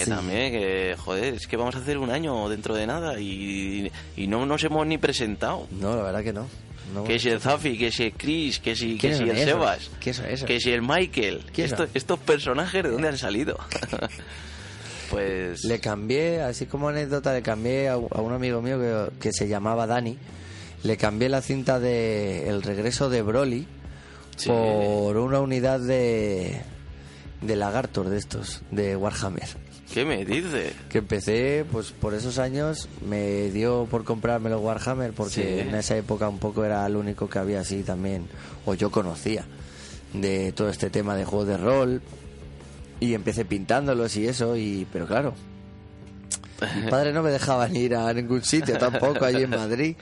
Que 0.03 0.11
Sí. 0.11 0.11
también, 0.11 0.51
que 0.51 0.95
joder, 0.97 1.33
es 1.35 1.47
que 1.47 1.57
vamos 1.57 1.75
a 1.75 1.79
hacer 1.79 1.97
un 1.97 2.09
año 2.09 2.47
dentro 2.49 2.75
de 2.75 2.85
nada 2.87 3.19
y, 3.19 3.91
y 4.17 4.27
no 4.27 4.45
nos 4.45 4.63
hemos 4.63 4.85
ni 4.87 4.97
presentado. 4.97 5.67
No, 5.71 5.95
la 5.95 6.03
verdad 6.03 6.23
que 6.23 6.33
no. 6.33 6.47
No- 6.93 7.03
Que 7.05 7.17
si 7.17 7.29
el 7.29 7.39
Zafi, 7.39 7.77
que 7.77 7.91
si 7.91 8.03
el 8.03 8.13
Chris, 8.13 8.59
que 8.59 8.75
si, 8.75 8.93
que 8.95 8.99
¿Quiénes 9.11 9.17
si 9.17 9.23
el 9.23 9.29
esos? 9.31 9.45
Sebas, 9.45 9.91
¿Quiénes 9.99 10.17
son 10.17 10.25
esos? 10.27 10.47
que 10.47 10.59
si 10.59 10.71
el 10.71 10.81
Michael. 10.81 11.45
¿Quién 11.53 11.65
Estos, 11.65 11.87
son? 11.87 11.89
estos 11.95 12.19
personajes, 12.19 12.83
¿de 12.83 12.89
dónde 12.89 13.07
han 13.07 13.17
salido? 13.17 13.57
pues... 15.09 15.63
Le 15.63 15.79
cambié, 15.79 16.41
así 16.41 16.65
como 16.65 16.89
anécdota, 16.89 17.33
le 17.33 17.41
cambié 17.41 17.89
a, 17.89 17.93
a 17.93 17.97
un 17.97 18.33
amigo 18.33 18.61
mío 18.61 18.79
que, 18.79 19.19
que 19.19 19.31
se 19.33 19.47
llamaba 19.47 19.87
Dani. 19.87 20.17
Le 20.83 20.97
cambié 20.97 21.29
la 21.29 21.41
cinta 21.41 21.79
de 21.79 22.49
El 22.49 22.61
regreso 22.61 23.09
de 23.09 23.21
Broly 23.21 23.67
Sí. 24.35 24.49
por 24.49 25.15
una 25.17 25.39
unidad 25.39 25.79
de, 25.79 26.59
de 27.41 27.55
lagartos 27.55 28.09
de 28.09 28.17
estos, 28.17 28.63
de 28.71 28.95
Warhammer. 28.95 29.47
¿Qué 29.93 30.05
me 30.05 30.25
dice? 30.25 30.73
Que 30.89 30.97
empecé, 30.99 31.65
pues 31.71 31.91
por 31.91 32.13
esos 32.15 32.39
años 32.39 32.89
me 33.07 33.51
dio 33.51 33.87
por 33.91 34.03
comprarme 34.03 34.49
los 34.49 34.61
Warhammer 34.61 35.13
porque 35.13 35.33
Sí. 35.35 35.59
en 35.69 35.75
esa 35.75 35.95
época 35.95 36.27
un 36.27 36.39
poco 36.39 36.65
era 36.65 36.85
el 36.85 36.95
único 36.95 37.29
que 37.29 37.37
había 37.39 37.59
así 37.61 37.83
también, 37.83 38.27
o 38.65 38.73
yo 38.73 38.89
conocía, 38.89 39.45
de 40.13 40.51
todo 40.51 40.69
este 40.69 40.89
tema 40.89 41.15
de 41.15 41.25
juegos 41.25 41.47
de 41.47 41.57
rol. 41.57 42.01
Y 42.99 43.13
empecé 43.13 43.43
pintándolos 43.45 44.15
y 44.15 44.27
eso, 44.27 44.55
y 44.55 44.87
pero 44.91 45.05
claro, 45.05 45.33
Mi 46.83 46.89
padre 46.89 47.11
no 47.13 47.21
me 47.21 47.29
dejaban 47.31 47.75
ir 47.75 47.95
a 47.95 48.11
ningún 48.13 48.43
sitio 48.43 48.77
tampoco 48.77 49.25
allí 49.25 49.43
en 49.43 49.49
Madrid. 49.51 49.95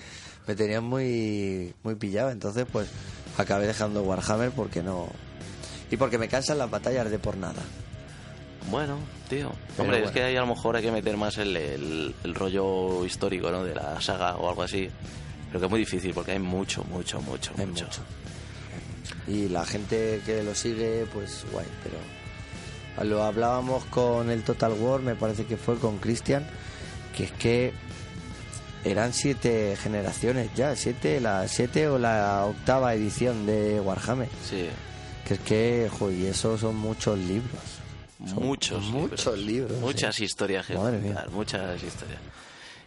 Me 0.47 0.55
tenían 0.55 0.83
muy, 0.83 1.73
muy 1.83 1.95
pillado. 1.95 2.29
Entonces, 2.31 2.65
pues 2.71 2.87
acabé 3.37 3.67
dejando 3.67 4.03
Warhammer 4.03 4.51
porque 4.51 4.83
no. 4.83 5.07
Y 5.89 5.97
porque 5.97 6.17
me 6.17 6.27
cansan 6.27 6.57
las 6.59 6.69
batallas 6.69 7.09
de 7.11 7.19
por 7.19 7.35
nada. 7.37 7.61
Bueno, 8.69 8.97
tío. 9.37 9.51
Pero 9.75 9.83
Hombre, 9.83 10.03
es 10.03 10.11
que 10.11 10.21
ahí 10.23 10.35
a 10.35 10.41
lo 10.41 10.47
mejor 10.47 10.75
hay 10.75 10.83
que 10.83 10.91
meter 10.91 11.17
más 11.17 11.37
el, 11.37 11.55
el- 11.57 12.15
el 12.23 12.35
rollo 12.35 13.05
histórico, 13.05 13.49
¿no? 13.51 13.63
De 13.63 13.73
la 13.73 13.99
saga 14.01 14.35
o 14.35 14.47
algo 14.49 14.63
así. 14.63 14.89
Pero 15.47 15.59
que 15.59 15.65
es 15.65 15.69
muy 15.71 15.79
difícil 15.79 16.13
porque 16.13 16.31
hay 16.33 16.39
mucho, 16.39 16.83
mucho, 16.85 17.21
mucho, 17.21 17.51
Hay 17.57 17.65
mucho. 17.65 17.85
mucho. 17.85 18.01
Y 19.27 19.49
la 19.49 19.65
gente 19.65 20.21
que 20.25 20.43
lo 20.43 20.53
sigue, 20.55 21.05
pues 21.13 21.45
guay, 21.51 21.65
pero 21.83 21.97
lo 23.09 23.23
hablábamos 23.23 23.83
con 23.85 24.29
el 24.29 24.43
Total 24.43 24.73
War, 24.73 25.01
me 25.01 25.15
parece 25.15 25.45
que 25.45 25.57
fue 25.57 25.77
con 25.77 25.97
Christian, 25.97 26.45
que 27.15 27.23
es 27.25 27.31
que 27.33 27.73
eran 28.83 29.13
siete 29.13 29.75
generaciones 29.81 30.49
ya, 30.55 30.75
siete, 30.75 31.19
la 31.21 31.47
siete 31.47 31.87
o 31.87 31.97
la 31.99 32.45
octava 32.45 32.93
edición 32.95 33.45
de 33.45 33.79
Warhammer, 33.79 34.27
Sí, 34.49 34.67
que 35.27 35.35
es 35.35 35.39
que, 35.41 35.89
joder, 35.99 36.17
y 36.17 36.25
eso 36.27 36.57
son 36.57 36.75
muchos 36.77 37.17
libros. 37.19 37.61
Muchos. 38.21 38.83
muchos 38.85 39.37
libros, 39.37 39.77
Muchas 39.79 40.15
sí. 40.15 40.25
historias 40.25 40.67
muchas 41.31 41.81
historias. 41.83 42.19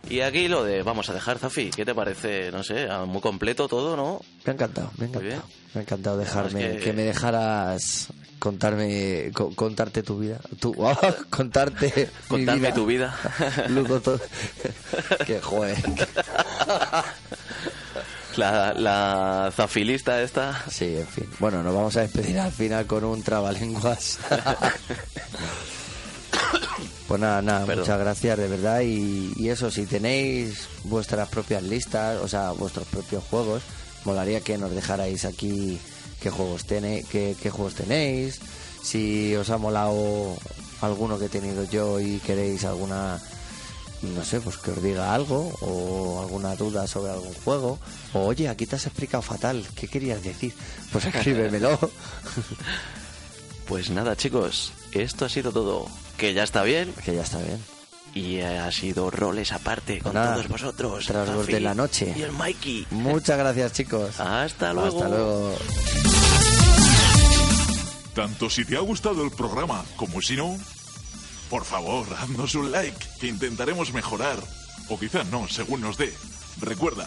Y 0.09 0.21
aquí 0.21 0.49
lo 0.49 0.63
de, 0.65 0.83
vamos 0.83 1.09
a 1.09 1.15
dejar, 1.15 1.39
Zafi, 1.39 1.71
¿qué 1.71 1.85
te 1.85 1.95
parece? 1.95 2.53
No 2.53 2.63
sé, 2.63 2.87
ah, 2.91 3.05
muy 3.07 3.21
completo 3.23 3.67
todo, 3.69 3.97
¿no? 3.97 4.21
Me 4.45 4.51
ha 4.51 4.55
encantado, 4.55 4.91
me 4.99 5.07
ha 5.07 5.09
encantado. 5.09 5.43
Me 5.75 5.79
ha 5.81 5.83
encantado 5.83 6.17
dejarme, 6.19 6.73
que- 6.73 6.79
que... 6.79 6.93
me 6.93 7.03
dejaras 7.05 8.09
contarme, 8.39 9.31
co- 9.33 9.55
contarte 9.55 10.03
tu 10.03 10.19
vida. 10.19 10.39
Tu, 10.61 10.75
contarte 11.31 11.91
mi 11.97 12.29
Contarme 12.29 12.61
vida. 12.69 12.75
tu 12.75 12.87
vida. 12.87 13.17
Luego 13.71 13.99
todo. 14.01 14.21
que 15.27 15.41
joder. 15.41 15.79
La, 18.37 18.75
la 18.75 19.53
zafilista 19.55 20.21
esta. 20.23 20.65
Sí, 20.71 20.97
en 20.97 21.07
fin. 21.07 21.29
Bueno, 21.39 21.63
nos 21.63 21.75
vamos 21.75 21.97
a 21.97 22.01
despedir 22.03 22.39
al 22.39 22.53
final 22.53 22.87
con 22.87 23.05
un 23.05 23.23
trabalenguas. 23.23 24.19
Pues 27.07 27.21
nada, 27.21 27.43
nada, 27.43 27.67
Perdón. 27.67 27.81
muchas 27.83 27.99
gracias 27.99 28.39
de 28.39 28.49
verdad 28.49 28.81
y, 28.81 29.33
y 29.37 29.51
eso, 29.51 29.71
si 29.71 29.85
tenéis 29.85 30.67
vuestras 30.85 31.29
propias 31.29 31.63
listas, 31.63 32.19
o 32.23 32.27
sea, 32.29 32.53
vuestros 32.53 32.87
propios 32.89 33.23
juegos, 33.25 33.63
molaría 34.07 34.41
que 34.41 34.57
nos 34.57 34.71
dejarais 34.75 35.27
aquí 35.27 35.79
qué 36.23 36.31
juegos, 36.31 36.65
tenéis 36.65 37.07
qué, 37.07 37.37
qué 37.41 37.51
juegos 37.51 37.75
tenéis, 37.75 38.41
si 38.83 39.37
os 39.37 39.51
ha 39.51 39.59
molado 39.59 40.35
alguno 40.81 41.19
que 41.19 41.27
he 41.27 41.29
tenido 41.29 41.65
yo 41.65 42.01
y 42.01 42.21
queréis 42.21 42.65
alguna, 42.65 43.21
no 44.15 44.25
sé, 44.25 44.41
pues 44.41 44.57
que 44.59 44.71
os 44.71 44.83
diga 44.83 45.15
algo 45.15 45.53
o 45.61 46.21
alguna 46.21 46.55
duda 46.57 46.87
sobre 46.87 47.13
algún 47.13 47.35
juego, 47.45 47.79
o 48.13 48.21
oye, 48.21 48.49
aquí 48.49 48.67
te 48.67 48.77
has 48.77 48.87
explicado 48.87 49.23
fatal, 49.23 49.65
¿qué 49.75 49.89
querías 49.89 50.23
decir? 50.23 50.53
Pues 50.93 51.05
escríbemelo. 51.07 51.79
Pues 53.67 53.89
nada, 53.89 54.15
chicos, 54.15 54.73
esto 54.93 55.25
ha 55.25 55.29
sido 55.31 55.51
todo. 55.51 55.87
Que 56.19 56.35
ya 56.35 56.43
está 56.43 56.63
bien. 56.65 56.93
que 57.03 57.15
ya 57.15 57.23
está 57.23 57.39
bien. 57.39 57.59
Y 58.15 58.41
ha 58.41 58.71
sido 58.71 59.11
roles 59.11 59.53
aparte 59.53 60.01
con 60.01 60.13
Nada, 60.13 60.35
todos 60.35 60.49
vosotros. 60.49 61.07
trasgos 61.07 61.47
Zafi 61.47 61.53
de 61.55 61.61
la 61.61 61.75
noche. 61.75 62.15
Y 62.15 62.23
el 62.23 62.33
Mikey. 62.33 62.87
Muchas 62.91 63.39
gracias, 63.39 63.73
chicos. 63.73 64.21
Hasta 64.21 64.73
luego. 64.75 64.99
Hasta 64.99 65.09
luego. 65.09 65.55
Tanto 68.15 68.49
si 68.51 68.65
te 68.65 68.77
ha 68.77 68.81
gustado 68.81 69.25
el 69.25 69.31
programa 69.33 69.85
como 69.97 70.21
si 70.23 70.37
no, 70.37 70.57
por 71.49 71.65
favor, 71.65 72.07
haznos 72.19 72.55
un 72.55 72.73
like, 72.73 72.99
que 73.21 73.29
intentaremos 73.29 73.93
mejorar. 73.93 74.39
O 74.89 74.99
quizás 74.99 75.27
no, 75.27 75.49
según 75.49 75.81
nos 75.81 75.97
dé. 75.97 76.13
Recuerda, 76.61 77.07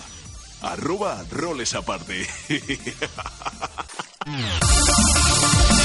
arroba 0.62 1.24
roles 1.32 1.76
aparte. 1.76 2.28